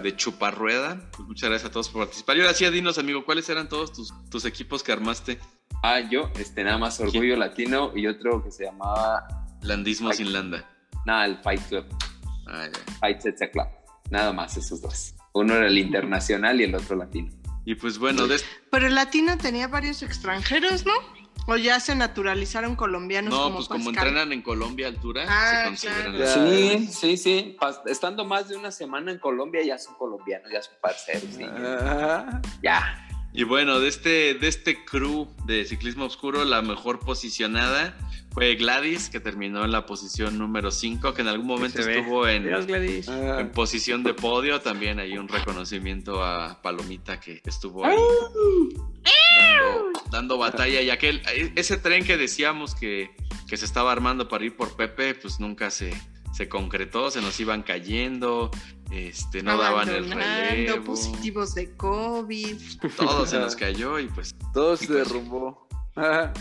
de 0.03 0.16
chuparrueda. 0.16 1.11
Pues 1.16 1.26
muchas 1.28 1.51
gracias 1.51 1.68
a 1.68 1.72
todos 1.72 1.88
por 1.88 2.03
participar. 2.05 2.36
Y 2.36 2.41
ahora 2.41 2.55
sí, 2.55 2.68
dinos, 2.70 2.97
amigo, 2.99 3.24
¿cuáles 3.24 3.49
eran 3.49 3.68
todos 3.68 3.93
tus, 3.93 4.12
tus 4.30 4.45
equipos 4.45 4.82
que 4.82 4.93
armaste? 4.93 5.38
Ah, 5.82 6.01
yo, 6.01 6.30
este, 6.38 6.62
nada 6.62 6.78
más 6.78 7.01
Orgullo 7.01 7.36
Latino 7.36 7.93
y 7.97 8.07
otro 8.07 8.43
que 8.45 8.51
se 8.51 8.64
llamaba, 8.64 9.26
Landismo 9.62 10.12
sin 10.12 10.32
landa. 10.32 10.68
nada, 11.07 11.24
el 11.26 11.38
Fight 11.38 11.62
Club, 11.68 11.84
Ah, 12.47 12.66
ya. 12.72 12.93
Fight 13.01 13.20
Setsa 13.20 13.49
Club. 13.51 13.66
Nada 14.11 14.32
más 14.32 14.57
esos 14.57 14.80
dos. 14.82 15.14
Uno 15.32 15.55
era 15.55 15.66
el 15.68 15.78
internacional 15.78 16.61
y 16.61 16.64
el 16.64 16.74
otro 16.74 16.97
latino. 16.97 17.30
Y 17.64 17.74
pues 17.76 17.99
bueno, 17.99 18.26
de 18.26 18.41
Pero 18.70 18.86
el 18.88 18.95
latino 18.95 19.38
tenía 19.38 19.68
varios 19.68 20.03
extranjeros, 20.03 20.84
¿no? 20.84 20.93
O 21.47 21.57
ya 21.57 21.80
se 21.80 21.95
naturalizaron 21.95 22.76
colombianos 22.76 23.32
no, 23.34 23.43
como 23.45 23.57
pues 23.57 23.68
como 23.68 23.91
entrenan 23.91 24.32
en 24.32 24.43
Colombia 24.43 24.86
a 24.86 24.91
altura, 24.91 25.24
Ah, 25.28 25.62
se 25.62 25.68
consideran 25.68 26.14
claro. 26.16 26.51
Sí, 26.51 26.88
sí, 26.93 27.16
sí. 27.16 27.57
Estando 27.86 28.24
más 28.24 28.49
de 28.49 28.57
una 28.57 28.70
semana 28.70 29.11
en 29.11 29.18
Colombia 29.18 29.62
ya 29.64 29.78
son 29.78 29.95
colombianos, 29.95 30.51
ya 30.53 30.62
son 30.62 30.74
parceros. 30.80 31.24
sí. 31.36 31.45
Ajá. 31.45 32.41
Ya. 32.62 33.07
Y 33.32 33.45
bueno, 33.45 33.78
de 33.78 33.88
este, 33.88 34.34
de 34.34 34.49
este 34.49 34.84
crew 34.84 35.28
de 35.45 35.64
ciclismo 35.64 36.05
oscuro, 36.05 36.45
la 36.45 36.62
mejor 36.62 36.99
posicionada 36.99 37.97
fue 38.33 38.55
Gladys, 38.55 39.09
que 39.09 39.18
terminó 39.18 39.64
en 39.64 39.72
la 39.72 39.87
posición 39.87 40.39
número 40.39 40.70
5, 40.70 41.14
que 41.14 41.22
en 41.22 41.28
algún 41.28 41.47
momento 41.47 41.81
estuvo 41.81 42.28
en, 42.28 42.45
Adiós, 42.45 42.66
Gladys. 42.66 43.09
Ah, 43.09 43.41
en 43.41 43.51
posición 43.51 44.03
de 44.05 44.14
podio. 44.14 44.61
También 44.61 45.01
hay 45.01 45.18
un 45.18 45.28
reconocimiento 45.28 46.22
a 46.22 46.61
Palomita 46.62 47.18
que 47.18 47.41
estuvo 47.45 47.85
ahí 47.85 47.97
dando, 49.35 50.01
dando 50.11 50.39
batalla. 50.39 50.81
Y 50.81 50.91
aquel, 50.91 51.22
ese 51.57 51.76
tren 51.76 52.05
que 52.05 52.16
decíamos 52.16 52.74
que, 52.74 53.11
que 53.49 53.57
se 53.57 53.64
estaba 53.64 53.91
armando 53.91 54.28
para 54.28 54.45
ir 54.45 54.57
por 54.57 54.76
Pepe, 54.76 55.14
pues 55.14 55.41
nunca 55.41 55.70
se, 55.70 55.93
se 56.33 56.49
concretó, 56.49 57.11
se 57.11 57.20
nos 57.20 57.39
iban 57.41 57.62
cayendo, 57.62 58.51
este, 58.93 59.43
no 59.43 59.57
daban 59.57 59.89
el 59.89 60.11
relevo, 60.11 60.85
positivos 60.85 61.55
de 61.55 61.76
COVID. 61.76 62.57
todo 62.97 63.26
se 63.26 63.39
nos 63.39 63.57
cayó 63.57 63.99
y 63.99 64.07
pues 64.07 64.37
todo 64.53 64.76
se 64.76 64.93
derrumbó. 64.93 65.70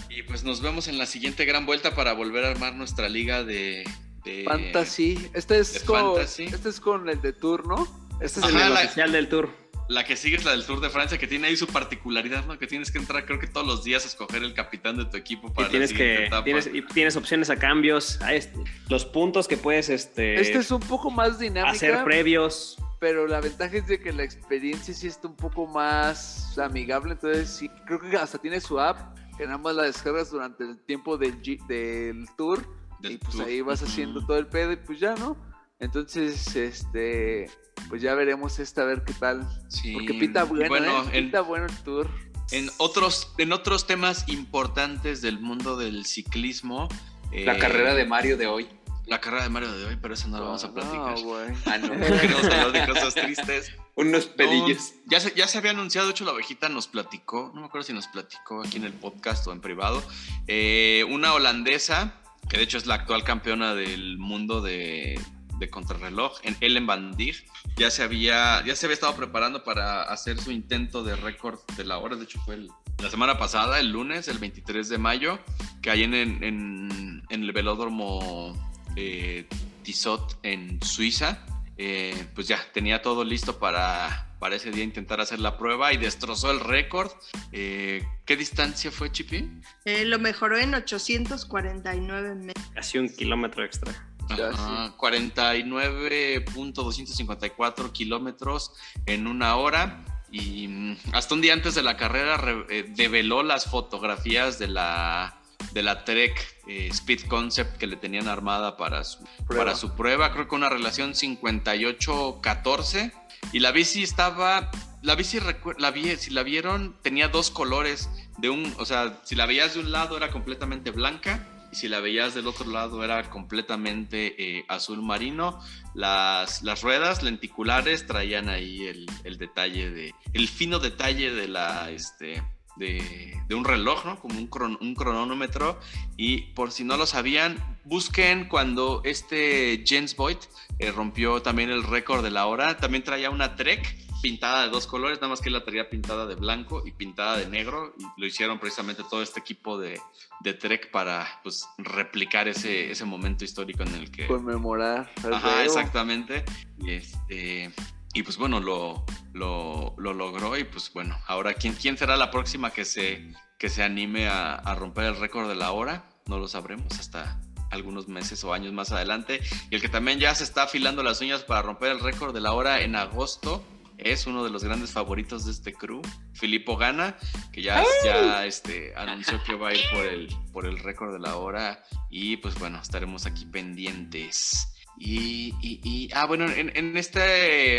Y 0.10 0.24
pues 0.24 0.44
nos 0.44 0.62
vemos 0.62 0.88
en 0.88 0.98
la 0.98 1.06
siguiente 1.06 1.46
gran 1.46 1.66
vuelta 1.66 1.96
para 1.96 2.14
volver 2.14 2.46
a 2.46 2.50
armar 2.52 2.76
nuestra 2.76 3.10
liga 3.10 3.44
de, 3.44 3.84
de- 4.26 4.44
Fantasy. 4.46 5.30
Este 5.34 5.60
es, 5.60 5.74
de 5.74 5.80
con, 5.82 6.16
fantasy. 6.16 6.44
este 6.46 6.70
es 6.70 6.80
con 6.80 7.10
el 7.10 7.22
de 7.22 7.34
tour, 7.34 7.68
¿no? 7.68 7.88
Este 8.22 8.40
es 8.40 8.46
Ajá, 8.46 8.68
el 8.68 8.74
la- 8.74 8.80
oficial 8.82 9.12
del 9.12 9.30
tour. 9.30 9.50
La 9.88 10.04
que 10.06 10.16
sigue 10.16 10.36
es 10.38 10.46
la 10.46 10.52
del 10.52 10.64
Tour 10.68 10.82
de 10.82 10.92
Francia, 10.92 11.18
que 11.18 11.26
tiene 11.26 11.48
ahí 11.48 11.58
su 11.58 11.66
particularidad, 11.66 12.46
¿no? 12.46 12.60
Que 12.60 12.68
tienes 12.68 12.92
que 12.92 13.00
entrar, 13.00 13.26
creo 13.26 13.40
que 13.40 13.48
todos 13.48 13.66
los 13.66 13.84
días 13.84 14.04
a 14.06 14.08
escoger 14.08 14.44
el 14.44 14.54
capitán 14.54 14.98
de 14.98 15.06
tu 15.06 15.18
equipo 15.18 15.48
Y 15.48 15.52
para 15.52 15.70
tienes 15.70 15.92
la 15.94 15.98
que 15.98 16.26
etapa. 16.26 16.44
tienes, 16.44 16.70
y 16.72 16.84
tienes 16.84 17.16
opciones 17.16 17.50
a 17.50 17.56
cambios, 17.56 18.22
a 18.22 18.36
este, 18.36 18.54
los 18.88 19.04
puntos 19.06 19.48
que 19.48 19.58
puedes 19.58 19.90
este, 19.90 20.40
Este 20.40 20.60
es 20.60 20.70
un 20.70 20.82
poco 20.82 21.10
más 21.10 21.40
dinámica, 21.40 21.72
hacer 21.72 22.04
previos. 22.04 22.78
pero 23.00 23.26
la 23.26 23.42
ventaja 23.42 23.78
es 23.78 23.88
de 23.88 24.00
que 24.00 24.14
la 24.14 24.22
experiencia 24.24 24.94
sí 24.94 25.08
está 25.08 25.28
un 25.28 25.36
poco 25.36 25.66
más 25.66 26.56
amigable. 26.60 27.14
Entonces, 27.14 27.50
sí, 27.50 27.68
creo 27.88 28.00
que 28.00 28.16
hasta 28.16 28.38
tiene 28.38 28.62
su 28.62 28.80
app, 28.80 29.18
que 29.40 29.46
nada 29.46 29.58
más 29.58 29.74
la 29.74 29.84
descargas 29.84 30.30
durante 30.30 30.66
el 30.66 30.78
tiempo 30.86 31.18
del, 31.18 31.42
G- 31.42 31.66
del 31.66 32.28
tour. 32.38 32.64
Del 33.00 33.14
y 33.14 33.18
pues 33.18 33.32
Tour. 33.38 33.46
ahí 33.46 33.62
vas 33.62 33.82
haciendo 33.82 34.24
todo 34.26 34.38
el 34.38 34.48
pedo 34.48 34.74
y 34.74 34.76
pues 34.76 35.00
ya, 35.00 35.16
¿no? 35.16 35.38
Entonces, 35.80 36.54
este, 36.58 37.50
pues 37.88 38.02
ya 38.02 38.14
veremos 38.14 38.60
esta 38.60 38.82
a 38.82 38.86
ver 38.86 39.06
qué 39.06 39.14
tal. 39.14 39.48
Sí. 39.70 39.94
Porque 39.94 40.14
pinta 40.16 40.44
bueno, 40.44 40.68
Bueno, 40.68 41.04
¿eh? 41.04 41.10
en, 41.14 41.24
Pinta 41.24 41.40
bueno 41.42 41.68
el 41.68 41.78
tour. 41.84 42.10
en 42.52 42.70
otros, 42.78 43.34
en 43.38 43.54
otros 43.54 43.88
temas 43.88 44.28
importantes 44.28 45.22
del 45.22 45.40
mundo 45.40 45.78
del 45.78 46.06
ciclismo. 46.06 46.90
La 47.32 47.56
eh, 47.56 47.60
carrera 47.60 47.94
de 47.96 48.06
Mario 48.06 48.36
de 48.36 48.48
hoy. 48.48 48.68
La 49.06 49.22
carrera 49.22 49.44
de 49.44 49.50
Mario 49.50 49.72
de 49.72 49.86
hoy, 49.86 49.98
pero 50.02 50.14
eso 50.16 50.28
no 50.28 50.38
lo 50.38 50.46
vamos 50.46 50.64
a 50.66 50.68
No, 50.68 50.74
platicar. 50.74 51.20
güey. 51.24 51.48
Ah, 51.66 51.78
no. 51.78 51.90
Queremos 51.92 52.44
hablar 52.44 52.72
de 52.74 52.86
cosas 52.94 53.16
tristes. 53.16 53.74
Unos 54.00 54.26
pedillos. 54.28 54.94
No, 55.06 55.12
ya, 55.12 55.20
se, 55.20 55.34
ya 55.36 55.48
se 55.48 55.58
había 55.58 55.72
anunciado, 55.72 56.08
de 56.08 56.12
hecho 56.12 56.26
la 56.26 56.32
ovejita 56.32 56.70
nos 56.70 56.88
platicó, 56.88 57.52
no 57.54 57.62
me 57.62 57.68
acuerdo 57.68 57.86
si 57.88 57.94
nos 57.94 58.08
platicó 58.08 58.62
aquí 58.62 58.78
en 58.78 58.86
el 58.86 58.94
podcast 58.94 59.46
o 59.48 59.52
en 59.52 59.62
privado, 59.62 60.02
eh, 60.48 61.06
una 61.10 61.34
holandesa, 61.34 62.14
que 62.48 62.58
de 62.58 62.64
hecho 62.64 62.78
es 62.78 62.86
la 62.86 62.96
actual 62.96 63.24
campeona 63.24 63.76
del 63.76 64.18
mundo 64.18 64.62
de, 64.62 65.20
de 65.58 65.70
contrarreloj, 65.70 66.38
en 66.44 66.56
Ellen 66.62 66.88
Van 66.88 67.16
Dijk, 67.18 67.46
ya 67.76 67.92
se 67.92 68.04
había, 68.04 68.64
ya 68.66 68.76
se 68.76 68.86
había 68.86 68.94
estado 68.94 69.16
preparando 69.16 69.64
para 69.64 70.04
hacer 70.04 70.40
su 70.40 70.52
intento 70.52 71.04
de 71.04 71.16
récord 71.16 71.60
de 71.76 71.84
la 71.84 71.98
hora, 71.98 72.16
de 72.16 72.24
hecho 72.24 72.40
fue 72.46 72.56
el- 72.56 72.70
la 73.02 73.10
semana 73.10 73.38
pasada, 73.38 73.80
el 73.80 73.92
lunes, 73.92 74.28
el 74.28 74.40
23 74.40 74.90
de 74.90 74.98
mayo, 74.98 75.40
que 75.82 75.90
hay 75.90 76.04
en, 76.04 76.14
en, 76.14 77.24
en 77.30 77.44
el 77.44 77.52
velódromo 77.54 78.54
eh, 78.98 79.48
Tissot 79.84 80.38
en 80.44 80.82
Suiza. 80.84 81.46
Eh, 81.82 82.26
pues 82.36 82.46
ya 82.50 82.60
tenía 82.74 83.02
todo 83.02 83.24
listo 83.24 83.58
para, 83.58 84.36
para 84.38 84.58
ese 84.58 84.70
día 84.70 84.84
intentar 84.84 85.22
hacer 85.22 85.40
la 85.40 85.58
prueba 85.58 85.94
y 85.94 85.98
destrozó 85.98 86.52
el 86.52 86.60
récord. 86.60 87.10
Eh, 87.54 88.06
¿Qué 88.26 88.36
distancia 88.36 88.92
fue, 88.92 89.10
Chipi? 89.14 89.50
Eh, 89.86 90.04
lo 90.04 90.20
mejoró 90.20 90.58
en 90.58 90.76
849 90.76 92.36
metros. 92.36 92.66
Casi 92.76 92.98
un 92.98 93.08
kilómetro 93.08 93.64
extra. 93.64 93.94
Ya, 94.38 94.50
Ajá, 94.50 94.94
49.254 94.98 97.92
kilómetros 97.92 98.74
en 99.06 99.28
una 99.28 99.56
hora. 99.56 100.04
Y 100.32 100.68
mm, 100.68 100.98
hasta 101.14 101.34
un 101.34 101.42
día 101.42 101.54
antes 101.54 101.74
de 101.76 101.84
la 101.84 101.98
carrera 101.98 102.38
re- 102.38 102.66
eh, 102.70 102.86
develó 102.90 103.42
las 103.42 103.66
fotografías 103.66 104.60
de 104.60 104.68
la, 104.68 105.39
de 105.72 105.84
la 105.84 106.04
Trek 106.04 106.58
eh, 106.68 106.88
Speed 106.92 107.28
Concept 107.28 107.78
que 107.78 107.88
le 107.88 107.96
tenían 107.96 108.28
armada 108.28 108.76
para 108.78 109.04
su, 109.04 109.24
Prueba. 109.48 109.66
para 109.66 109.76
su 109.76 109.96
prueba. 109.96 110.32
Creo 110.32 110.48
que 110.48 110.56
una 110.56 110.70
relación 110.70 111.14
58-14. 111.14 113.12
Y 113.54 113.60
la 113.60 113.72
bici 113.72 114.04
estaba. 114.04 114.70
La 115.02 115.16
bici, 115.16 115.40
la 115.78 115.92
vi, 115.92 116.18
si 116.18 116.32
la 116.32 116.44
vieron, 116.44 116.98
tenía 117.02 117.30
dos 117.30 117.52
colores. 117.52 118.10
De 118.38 118.50
un, 118.50 118.76
o 118.78 118.86
sea, 118.86 119.22
si 119.24 119.36
la 119.36 119.46
veías 119.46 119.76
de 119.76 119.80
un 119.80 119.92
lado 119.92 120.18
era 120.18 120.30
completamente 120.32 120.92
blanca. 120.92 121.48
Y 121.72 121.76
si 121.76 121.88
la 121.88 122.00
veías 122.00 122.34
del 122.34 122.48
otro 122.48 122.66
lado 122.66 123.04
era 123.04 123.30
completamente 123.30 124.36
eh, 124.58 124.66
azul 124.68 125.04
marino. 125.04 125.60
Las, 125.94 126.64
las 126.64 126.82
ruedas 126.82 127.22
lenticulares 127.22 128.08
traían 128.08 128.50
ahí 128.50 128.88
el, 128.88 129.06
el 129.24 129.38
detalle 129.38 129.92
de. 129.92 130.16
El 130.34 130.48
fino 130.48 130.80
detalle 130.80 131.32
de 131.32 131.48
la. 131.48 131.92
Este, 131.92 132.44
de, 132.80 133.40
de 133.48 133.56
un 133.56 133.64
reloj, 133.66 134.06
¿no? 134.06 134.20
Como 134.20 134.40
un, 134.40 134.50
cron- 134.50 134.78
un 134.82 134.96
cronómetro. 134.96 135.80
Y 136.18 136.54
por 136.54 136.72
si 136.72 136.84
no 136.84 136.98
lo 136.98 137.06
sabían, 137.06 137.80
busquen 137.84 138.48
cuando 138.48 139.02
este 139.06 139.84
James 139.86 140.16
Boyd 140.16 140.38
eh, 140.80 140.92
rompió 140.92 141.42
también 141.42 141.70
el 141.70 141.84
récord 141.84 142.24
de 142.24 142.32
la 142.32 142.48
hora. 142.48 142.78
También 142.78 143.04
traía 143.04 143.30
una 143.30 143.56
Trek 143.56 143.98
pintada 144.22 144.64
de 144.64 144.70
dos 144.70 144.86
colores, 144.86 145.18
nada 145.20 145.30
más 145.30 145.40
que 145.40 145.50
la 145.50 145.64
traía 145.64 145.90
pintada 145.90 146.26
de 146.26 146.36
blanco 146.36 146.84
y 146.86 146.92
pintada 146.92 147.38
de 147.38 147.48
negro. 147.48 147.94
Y 147.98 148.04
lo 148.20 148.26
hicieron 148.26 148.60
precisamente 148.60 149.04
todo 149.10 149.22
este 149.22 149.40
equipo 149.40 149.78
de, 149.78 150.00
de 150.42 150.54
Trek 150.54 150.92
para 150.92 151.40
pues, 151.44 151.68
replicar 151.78 152.48
ese, 152.48 152.92
ese 152.92 153.06
momento 153.06 153.46
histórico 153.46 153.84
en 153.84 153.96
el 153.96 154.10
que. 154.12 154.28
Conmemorar. 154.28 155.10
Ajá, 155.32 155.64
exactamente. 155.64 156.44
Y, 156.82 156.92
este, 156.92 157.72
y 158.14 158.24
pues 158.24 158.38
bueno, 158.38 158.60
lo, 158.60 159.06
lo, 159.34 159.96
lo 159.98 160.14
logró. 160.14 160.58
Y 160.58 160.64
pues 160.64 160.92
bueno, 160.94 161.18
ahora, 161.28 161.54
¿quién, 161.54 161.74
quién 161.74 161.98
será 161.98 162.18
la 162.18 162.32
próxima 162.32 162.72
que 162.72 162.86
se, 162.86 163.34
que 163.58 163.70
se 163.70 163.84
anime 163.84 164.28
a, 164.28 164.56
a 164.56 164.76
romper 164.76 165.06
el 165.06 165.20
récord 165.20 165.48
de 165.48 165.56
la 165.56 165.72
hora? 165.72 166.06
No 166.26 166.38
lo 166.40 166.48
sabremos 166.48 167.00
hasta 167.00 167.40
algunos 167.72 168.08
meses 168.08 168.44
o 168.44 168.54
años 168.54 168.74
más 168.74 168.92
adelante. 168.92 169.42
Y 169.70 169.76
el 169.76 169.82
que 169.82 169.90
también 169.90 170.20
ya 170.20 170.34
se 170.36 170.44
está 170.44 170.64
afilando 170.64 171.04
las 171.04 171.22
uñas 171.22 171.44
para 171.44 171.62
romper 171.62 171.92
el 171.92 172.00
récord 172.00 172.34
de 172.34 172.42
la 172.42 172.54
hora 172.54 172.82
en 172.82 172.96
agosto 172.96 173.64
es 174.00 174.28
uno 174.28 174.44
de 174.46 174.50
los 174.50 174.64
grandes 174.64 174.92
favoritos 174.92 175.46
de 175.46 175.52
este 175.52 175.74
crew, 175.74 176.02
Filippo 176.34 176.78
Gana, 176.78 177.18
que 177.52 177.62
ya, 177.62 177.84
ya 178.04 178.46
este, 178.46 178.96
anunció 178.96 179.44
que 179.44 179.56
va 179.56 179.70
a 179.70 179.74
ir 179.74 179.82
por 179.92 180.06
el, 180.06 180.28
por 180.54 180.66
el 180.66 180.80
récord 180.80 181.12
de 181.12 181.20
la 181.20 181.36
hora. 181.36 181.84
Y 182.10 182.38
pues 182.38 182.58
bueno, 182.58 182.82
estaremos 182.82 183.26
aquí 183.26 183.46
pendientes. 183.46 184.74
Y, 185.00 186.10
ah, 186.14 186.26
bueno, 186.26 186.46
en, 186.50 186.98
este, 186.98 187.78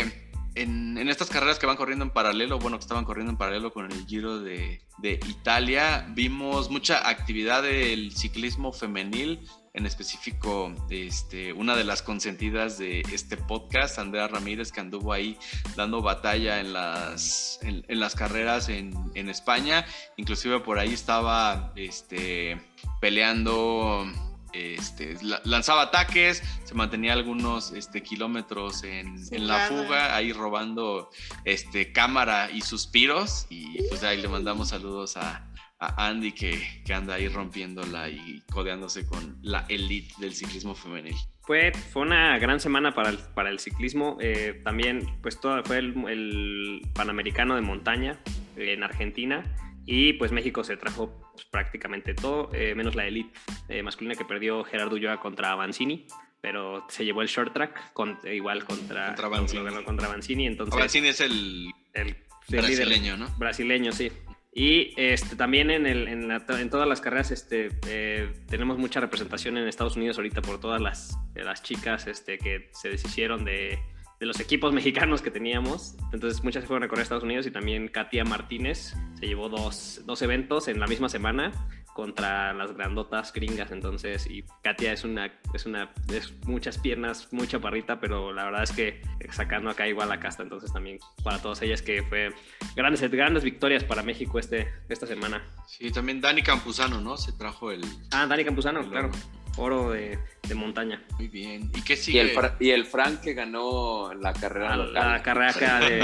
en, 0.55 0.97
estas 1.07 1.29
carreras 1.29 1.59
que 1.59 1.67
van 1.67 1.77
corriendo 1.77 2.03
en 2.03 2.11
paralelo, 2.11 2.59
bueno, 2.59 2.77
que 2.77 2.83
estaban 2.83 3.05
corriendo 3.05 3.31
en 3.31 3.37
paralelo 3.37 3.71
con 3.71 3.91
el 3.91 4.05
Giro 4.07 4.39
de, 4.39 4.81
de 4.97 5.19
Italia, 5.29 6.07
vimos 6.09 6.69
mucha 6.69 7.07
actividad 7.07 7.63
del 7.63 8.11
ciclismo 8.15 8.73
femenil, 8.73 9.39
en 9.73 9.85
específico 9.85 10.73
este, 10.89 11.53
una 11.53 11.75
de 11.75 11.83
las 11.83 12.01
consentidas 12.01 12.77
de 12.77 13.01
este 13.11 13.37
podcast, 13.37 13.99
Andrea 13.99 14.27
Ramírez, 14.27 14.71
que 14.71 14.81
anduvo 14.81 15.13
ahí 15.13 15.37
dando 15.75 16.01
batalla 16.01 16.59
en 16.59 16.73
las, 16.73 17.59
en 17.63 17.99
las 17.99 18.15
carreras 18.15 18.67
en, 18.69 18.93
en, 19.15 19.29
España. 19.29 19.85
Inclusive 20.17 20.59
por 20.59 20.77
ahí 20.77 20.93
estaba 20.93 21.71
este, 21.75 22.59
peleando, 22.99 24.05
este, 24.53 25.17
lanzaba 25.43 25.83
ataques, 25.83 26.43
se 26.63 26.73
mantenía 26.73 27.13
algunos 27.13 27.71
este, 27.71 28.03
kilómetros 28.03 28.83
en, 28.83 29.15
en, 29.31 29.47
la 29.47 29.67
fuga, 29.67 30.15
ahí 30.15 30.33
robando 30.33 31.09
este, 31.45 31.91
cámara 31.91 32.49
y 32.51 32.61
suspiros. 32.61 33.47
Y 33.49 33.83
pues 33.89 34.03
ahí 34.03 34.21
le 34.21 34.27
mandamos 34.27 34.69
saludos 34.69 35.17
a 35.17 35.47
a 35.81 36.07
Andy 36.07 36.31
que, 36.31 36.61
que, 36.85 36.93
anda 36.93 37.15
ahí 37.15 37.27
rompiéndola 37.27 38.07
y 38.07 38.43
codeándose 38.51 39.07
con 39.07 39.39
la 39.41 39.65
elite 39.67 40.13
del 40.19 40.33
ciclismo 40.33 40.75
femenil. 40.75 41.15
Fue, 41.41 41.71
fue 41.73 42.03
una 42.03 42.37
gran 42.37 42.59
semana 42.59 42.93
para 42.93 43.09
el, 43.09 43.17
para 43.17 43.49
el 43.49 43.57
ciclismo. 43.57 44.15
Eh, 44.21 44.61
también 44.63 45.07
pues 45.23 45.39
todo, 45.39 45.63
fue 45.63 45.79
el, 45.79 45.95
el, 46.07 46.81
Panamericano 46.93 47.55
de 47.55 47.61
montaña 47.61 48.19
en 48.55 48.83
Argentina 48.83 49.43
y 49.85 50.13
pues 50.13 50.31
México 50.31 50.63
se 50.63 50.77
trajo 50.77 51.20
pues, 51.33 51.45
prácticamente 51.45 52.13
todo, 52.13 52.49
eh, 52.53 52.75
menos 52.75 52.95
la 52.95 53.05
elite 53.05 53.37
eh, 53.69 53.83
masculina 53.83 54.15
que 54.15 54.25
perdió 54.25 54.63
Gerardo 54.63 54.95
Ulloa 54.95 55.19
contra 55.19 55.51
Avancini 55.51 56.07
pero 56.41 56.85
se 56.89 57.05
llevó 57.05 57.21
el 57.21 57.27
short 57.27 57.53
track 57.53 57.93
con, 57.93 58.17
igual 58.23 58.65
contra, 58.65 59.15
contra. 59.15 59.29
Contra, 59.29 59.83
contra 59.83 60.07
Avancini 60.07 60.47
entonces, 60.47 60.95
es 60.95 61.21
el, 61.21 61.71
el, 61.93 62.17
brasileño, 62.49 63.15
¿no? 63.15 63.29
Brasileño, 63.37 63.91
sí. 63.91 64.11
Y 64.53 64.93
este, 64.99 65.35
también 65.35 65.69
en, 65.71 65.85
el, 65.85 66.07
en, 66.07 66.27
la, 66.27 66.43
en, 66.49 66.69
todas 66.69 66.87
las 66.87 66.99
carreras 66.99 67.31
este, 67.31 67.69
eh, 67.87 68.33
tenemos 68.49 68.77
mucha 68.77 68.99
representación 68.99 69.57
en 69.57 69.67
Estados 69.67 69.95
Unidos 69.95 70.17
ahorita 70.17 70.41
por 70.41 70.59
todas 70.59 70.81
las, 70.81 71.17
las 71.35 71.63
chicas 71.63 72.07
este, 72.07 72.37
que 72.37 72.69
se 72.73 72.89
deshicieron 72.89 73.45
de, 73.45 73.79
de, 74.21 74.25
los 74.25 74.39
equipos 74.39 74.71
mexicanos 74.73 75.21
que 75.21 75.31
teníamos. 75.31 75.95
Entonces 76.13 76.43
muchas 76.43 76.63
se 76.63 76.67
fueron 76.67 76.83
a 76.83 76.87
correr 76.87 77.01
a 77.01 77.03
Estados 77.03 77.23
Unidos 77.23 77.45
y 77.47 77.51
también 77.51 77.89
Katia 77.89 78.23
Martínez 78.23 78.95
se 79.19 79.27
llevó 79.27 79.49
dos, 79.49 80.01
dos 80.05 80.21
eventos 80.21 80.67
en 80.67 80.79
la 80.79 80.87
misma 80.87 81.09
semana 81.09 81.51
contra 81.93 82.53
las 82.53 82.73
grandotas 82.73 83.33
gringas. 83.33 83.71
Entonces, 83.71 84.27
y 84.27 84.43
Katia 84.63 84.93
es 84.93 85.03
una, 85.03 85.31
es 85.53 85.65
una, 85.65 85.91
es 86.13 86.33
muchas 86.45 86.77
piernas, 86.77 87.27
muy 87.31 87.47
chaparrita, 87.47 87.99
pero 87.99 88.31
la 88.31 88.45
verdad 88.45 88.63
es 88.63 88.71
que 88.71 89.01
sacando 89.31 89.69
acá 89.69 89.87
igual 89.87 90.09
la 90.09 90.19
casta. 90.19 90.43
Entonces, 90.43 90.71
también 90.71 90.99
para 91.23 91.41
todas 91.41 91.61
ellas 91.61 91.81
que 91.81 92.03
fue 92.03 92.33
grandes, 92.75 93.09
grandes 93.11 93.43
victorias 93.43 93.83
para 93.83 94.03
México 94.03 94.39
este, 94.39 94.67
esta 94.89 95.05
semana. 95.05 95.43
Sí, 95.67 95.91
también 95.91 96.21
Dani 96.21 96.41
Campuzano, 96.41 97.01
¿no? 97.01 97.17
Se 97.17 97.33
trajo 97.33 97.71
el. 97.71 97.81
Ah, 98.11 98.25
Dani 98.25 98.45
Campuzano, 98.45 98.87
claro. 98.89 99.11
Oro 99.57 99.91
de, 99.91 100.17
de, 100.47 100.55
montaña. 100.55 101.01
Muy 101.17 101.27
bien. 101.27 101.71
¿Y 101.75 101.81
qué 101.81 101.97
sigue? 101.97 102.17
Y 102.17 102.21
el, 102.21 102.51
y 102.59 102.69
el 102.69 102.85
Frank 102.85 103.21
que 103.21 103.33
ganó 103.33 104.13
la 104.13 104.33
carrera 104.33 104.77
la, 104.77 104.85
local. 104.85 105.11
La 105.11 105.21
carrera 105.21 105.51
acá 105.51 105.79
de. 105.79 105.99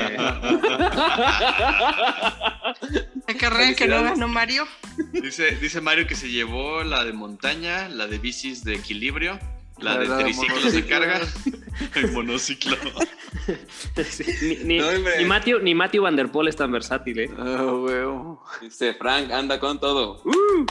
la 3.27 3.33
carrera 3.39 3.73
que 3.73 3.87
no 3.87 4.03
ganó 4.03 4.27
Mario. 4.27 4.65
Dice, 5.13 5.55
dice 5.57 5.81
Mario 5.81 6.07
que 6.07 6.15
se 6.15 6.29
llevó 6.29 6.83
la 6.83 7.03
de 7.05 7.13
montaña, 7.13 7.87
la 7.89 8.07
de 8.07 8.17
bicis 8.19 8.63
de 8.63 8.75
equilibrio, 8.75 9.39
la, 9.79 9.93
la 9.93 9.99
de 9.99 10.07
la 10.07 10.17
triciclos 10.19 10.73
de 10.73 10.85
carga, 10.85 11.21
el 11.95 12.11
monociclo. 12.11 12.75
Sí, 14.09 14.25
ni, 14.41 14.55
ni, 14.65 14.77
no, 14.79 14.91
ni, 15.17 15.25
Matthew, 15.25 15.59
ni 15.59 15.73
Matthew 15.73 16.03
Van 16.03 16.15
Der 16.15 16.29
Poel 16.29 16.49
es 16.49 16.55
tan 16.57 16.71
versátil, 16.71 17.19
¿eh? 17.19 17.29
Oh, 17.37 17.79
bueno. 17.79 18.43
Dice 18.61 18.93
Frank, 18.93 19.31
anda 19.31 19.57
con 19.59 19.79
todo. 19.79 20.21
Uh. 20.25 20.65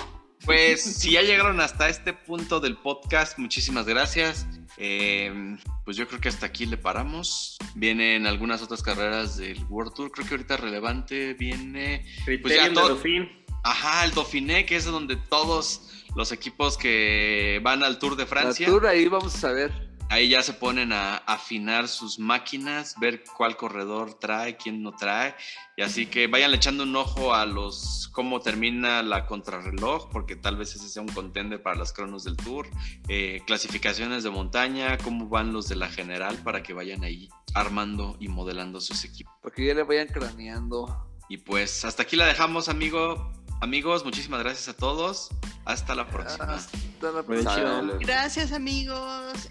Pues 0.46 0.80
si 0.80 1.10
ya 1.10 1.22
llegaron 1.22 1.60
hasta 1.60 1.88
este 1.88 2.12
punto 2.12 2.60
del 2.60 2.76
podcast, 2.76 3.36
muchísimas 3.36 3.84
gracias. 3.84 4.46
Eh, 4.78 5.56
pues 5.84 5.96
yo 5.96 6.06
creo 6.06 6.20
que 6.20 6.28
hasta 6.28 6.46
aquí 6.46 6.66
le 6.66 6.76
paramos. 6.76 7.58
Vienen 7.74 8.28
algunas 8.28 8.62
otras 8.62 8.80
carreras 8.80 9.36
del 9.36 9.62
World 9.64 9.92
Tour. 9.94 10.12
Creo 10.12 10.26
que 10.26 10.34
ahorita 10.34 10.56
relevante 10.56 11.34
viene. 11.34 12.06
Pues 12.40 12.54
ya 12.54 12.72
todo... 12.72 12.90
Dauphin. 12.90 13.28
Ajá, 13.64 14.04
el 14.04 14.12
Dauphiné, 14.12 14.64
que 14.64 14.76
es 14.76 14.84
donde 14.84 15.16
todos 15.16 16.04
los 16.14 16.30
equipos 16.30 16.78
que 16.78 17.60
van 17.64 17.82
al 17.82 17.98
Tour 17.98 18.14
de 18.14 18.24
Francia. 18.24 18.66
El 18.66 18.72
Tour 18.72 18.86
ahí 18.86 19.08
vamos 19.08 19.42
a 19.42 19.50
ver. 19.50 19.85
Ahí 20.08 20.28
ya 20.28 20.40
se 20.42 20.52
ponen 20.52 20.92
a 20.92 21.16
afinar 21.16 21.88
sus 21.88 22.20
máquinas, 22.20 22.94
ver 23.00 23.24
cuál 23.36 23.56
corredor 23.56 24.14
trae, 24.14 24.56
quién 24.56 24.80
no 24.80 24.92
trae. 24.92 25.34
Y 25.76 25.82
así 25.82 26.06
que 26.06 26.28
vayan 26.28 26.54
echando 26.54 26.84
un 26.84 26.94
ojo 26.94 27.34
a 27.34 27.44
los 27.44 28.08
cómo 28.12 28.40
termina 28.40 29.02
la 29.02 29.26
contrarreloj, 29.26 30.08
porque 30.10 30.36
tal 30.36 30.56
vez 30.56 30.76
ese 30.76 30.88
sea 30.88 31.02
un 31.02 31.08
contender 31.08 31.60
para 31.60 31.76
las 31.76 31.92
cronos 31.92 32.22
del 32.22 32.36
Tour. 32.36 32.68
Eh, 33.08 33.40
clasificaciones 33.46 34.22
de 34.22 34.30
montaña, 34.30 34.96
cómo 34.98 35.28
van 35.28 35.52
los 35.52 35.68
de 35.68 35.74
la 35.74 35.88
general, 35.88 36.36
para 36.44 36.62
que 36.62 36.72
vayan 36.72 37.02
ahí 37.02 37.28
armando 37.54 38.16
y 38.20 38.28
modelando 38.28 38.80
sus 38.80 39.04
equipos. 39.04 39.34
Porque 39.42 39.66
ya 39.66 39.74
le 39.74 39.82
vayan 39.82 40.06
craneando. 40.06 41.04
Y 41.28 41.38
pues 41.38 41.84
hasta 41.84 42.04
aquí 42.04 42.14
la 42.14 42.26
dejamos, 42.26 42.68
amigo. 42.68 43.32
Amigos, 43.60 44.04
muchísimas 44.04 44.40
gracias 44.40 44.68
a 44.68 44.74
todos. 44.74 45.30
Hasta 45.64 45.94
la 45.94 46.06
próxima. 46.08 46.54
Hasta 46.54 47.10
la 47.10 47.22
próxima. 47.22 47.82
Gracias, 48.00 48.52
amigos. 48.52 49.48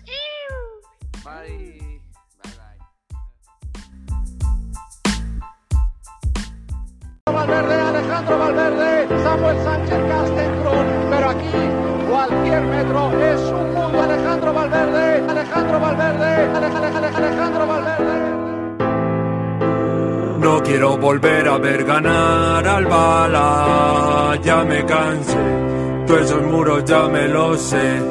Bye. 1.23 1.99
Bye, 2.43 2.53
bye. 2.53 2.75
Valverde, 7.25 7.73
Alejandro 7.73 8.37
Valverde, 8.37 9.23
Samuel 9.23 9.63
Sánchez 9.63 10.04
quiero 20.75 20.97
volver 20.97 21.47
a 21.47 21.57
ver 21.57 21.85
ganar 21.85 22.67
al 22.67 22.85
bala, 22.85 24.37
ya 24.43 24.61
me 24.65 24.85
cansé. 24.85 25.37
Todos 26.05 26.21
esos 26.23 26.41
muros 26.43 26.83
ya 26.83 27.07
me 27.07 27.29
los 27.29 27.61
sé, 27.61 28.01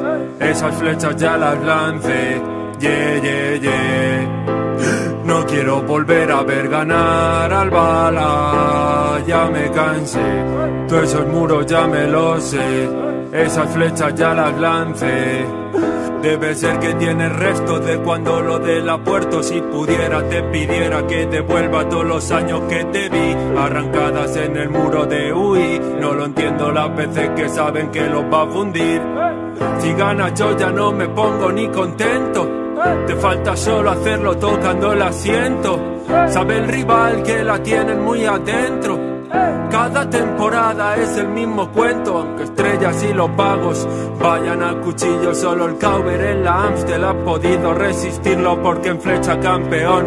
esas 0.40 0.74
flechas 0.76 1.14
ya 1.16 1.36
las 1.36 1.62
lancé. 1.62 2.40
Yeah, 2.80 3.20
yeah, 3.22 3.56
yeah. 3.56 5.24
No 5.26 5.44
quiero 5.44 5.82
volver 5.82 6.32
a 6.32 6.42
ver 6.42 6.70
ganar 6.70 7.52
al 7.52 7.68
bala, 7.68 9.22
ya 9.26 9.44
me 9.50 9.70
cansé. 9.70 10.24
Todos 10.88 11.02
esos 11.04 11.26
muros 11.26 11.66
ya 11.66 11.86
me 11.86 12.06
los 12.06 12.42
sé, 12.44 12.88
esas 13.30 13.68
flechas 13.74 14.14
ya 14.14 14.32
las 14.32 14.58
lancé. 14.58 15.44
Debe 16.24 16.54
ser 16.54 16.78
que 16.78 16.94
tiene 16.94 17.28
restos 17.28 17.84
de 17.84 17.98
cuando 17.98 18.40
lo 18.40 18.58
de 18.58 18.80
la 18.80 18.96
puerto. 18.96 19.42
Si 19.42 19.60
pudiera 19.60 20.26
te 20.26 20.42
pidiera 20.44 21.06
que 21.06 21.26
devuelva 21.26 21.86
todos 21.86 22.06
los 22.06 22.30
años 22.30 22.62
que 22.66 22.82
te 22.84 23.10
vi 23.10 23.36
Arrancadas 23.58 24.34
en 24.38 24.56
el 24.56 24.70
muro 24.70 25.04
de 25.04 25.34
UI 25.34 25.78
No 26.00 26.14
lo 26.14 26.24
entiendo 26.24 26.72
las 26.72 26.96
veces 26.96 27.28
que 27.36 27.46
saben 27.50 27.90
que 27.90 28.08
los 28.08 28.24
va 28.24 28.44
a 28.44 28.46
fundir. 28.46 29.02
Si 29.80 29.92
gana 29.92 30.32
yo 30.32 30.56
ya 30.56 30.70
no 30.70 30.92
me 30.92 31.08
pongo 31.08 31.52
ni 31.52 31.68
contento. 31.68 32.48
Te 33.06 33.16
falta 33.16 33.54
solo 33.54 33.90
hacerlo 33.90 34.34
tocando 34.38 34.94
el 34.94 35.02
asiento. 35.02 35.78
Sabe 36.28 36.56
el 36.56 36.68
rival 36.68 37.22
que 37.22 37.44
la 37.44 37.62
tienen 37.62 38.02
muy 38.02 38.24
adentro 38.24 39.13
cada 39.70 40.08
temporada 40.08 40.96
es 40.96 41.16
el 41.18 41.28
mismo 41.28 41.68
cuento, 41.70 42.18
aunque 42.18 42.44
estrellas 42.44 43.02
y 43.02 43.12
los 43.12 43.28
pagos 43.30 43.88
vayan 44.20 44.62
al 44.62 44.80
cuchillo. 44.80 45.34
Solo 45.34 45.66
el 45.66 45.78
Cauber 45.78 46.20
en 46.20 46.44
la 46.44 46.68
Amstel 46.68 47.04
ha 47.04 47.14
podido 47.14 47.74
resistirlo 47.74 48.62
porque 48.62 48.90
en 48.90 49.00
flecha 49.00 49.38
campeón 49.40 50.06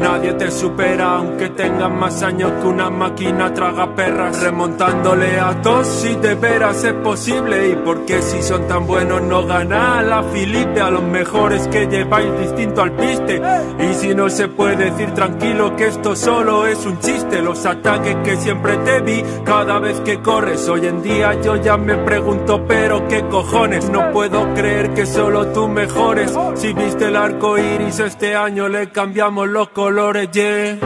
nadie 0.00 0.32
te 0.34 0.50
supera, 0.50 1.18
aunque 1.18 1.50
tengas 1.50 1.90
más 1.90 2.22
años 2.22 2.50
que 2.60 2.66
una 2.66 2.90
máquina 2.90 3.54
traga 3.54 3.94
perras. 3.94 4.42
Remontándole 4.42 5.38
a 5.38 5.62
todos 5.62 5.86
si 5.86 6.14
de 6.16 6.34
veras 6.34 6.82
es 6.84 6.94
posible. 6.94 7.70
Y 7.70 7.76
porque 7.76 8.20
si 8.22 8.42
son 8.42 8.66
tan 8.66 8.86
buenos 8.86 9.22
no 9.22 9.46
gana 9.46 9.98
a 9.98 10.02
la 10.02 10.22
Filipe, 10.24 10.80
a 10.80 10.90
los 10.90 11.02
mejores 11.02 11.68
que 11.68 11.86
lleváis 11.86 12.38
distinto 12.40 12.82
al 12.82 12.92
piste. 12.92 13.40
Y 13.78 13.94
si 13.94 14.14
no 14.14 14.28
se 14.28 14.48
puede 14.48 14.90
decir 14.90 15.12
tranquilo 15.12 15.76
que 15.76 15.86
esto 15.86 16.16
solo 16.16 16.66
es 16.66 16.84
un 16.84 16.98
chiste, 16.98 17.40
los 17.40 17.64
ataques 17.64 18.16
que 18.24 18.36
siempre 18.56 18.76
te 18.78 19.00
vi 19.00 19.22
cada 19.44 19.78
vez 19.78 20.00
que 20.00 20.20
corres. 20.20 20.68
Hoy 20.68 20.86
en 20.86 21.02
día 21.02 21.38
yo 21.42 21.56
ya 21.56 21.76
me 21.76 21.94
pregunto, 21.96 22.64
pero 22.66 23.06
qué 23.08 23.22
cojones. 23.28 23.90
No 23.90 24.10
puedo 24.12 24.54
creer 24.54 24.94
que 24.94 25.04
solo 25.04 25.48
tú 25.48 25.68
mejores. 25.68 26.32
Si 26.54 26.72
viste 26.72 27.06
el 27.06 27.16
arco 27.16 27.58
iris, 27.58 27.98
este 28.00 28.34
año 28.34 28.68
le 28.68 28.90
cambiamos 28.90 29.48
los 29.48 29.68
colores, 29.70 30.30
yeah. 30.30 30.78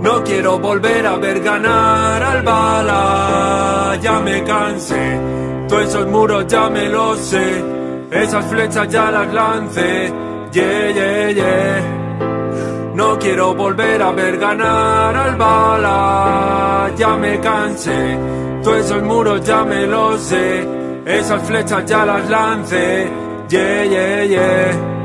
No 0.00 0.22
quiero 0.24 0.58
volver 0.58 1.06
a 1.06 1.16
ver 1.16 1.40
ganar 1.40 2.22
al 2.22 2.42
bala, 2.42 3.98
ya 4.00 4.20
me 4.20 4.42
cansé. 4.44 5.20
Todos 5.68 5.82
esos 5.82 6.06
muros 6.06 6.46
ya 6.46 6.70
me 6.70 6.88
los 6.88 7.18
sé, 7.18 7.64
esas 8.12 8.46
flechas 8.46 8.88
ya 8.88 9.10
las 9.10 9.34
lancé, 9.34 10.12
yeah, 10.52 10.90
yeah, 10.92 11.30
yeah. 11.32 12.05
No 12.96 13.18
quiero 13.18 13.54
volver 13.54 14.00
a 14.00 14.10
ver 14.10 14.38
ganar 14.38 15.14
al 15.14 15.36
bala, 15.36 16.90
ya 16.96 17.14
me 17.16 17.38
cansé. 17.40 18.18
Todos 18.64 18.86
esos 18.86 19.02
muros 19.02 19.44
ya 19.44 19.64
me 19.64 19.86
los 19.86 20.18
sé, 20.22 20.66
esas 21.04 21.42
flechas 21.42 21.84
ya 21.84 22.06
las 22.06 22.26
lancé. 22.30 23.06
Yeah, 23.50 23.84
yeah, 23.84 24.24
yeah. 24.24 24.95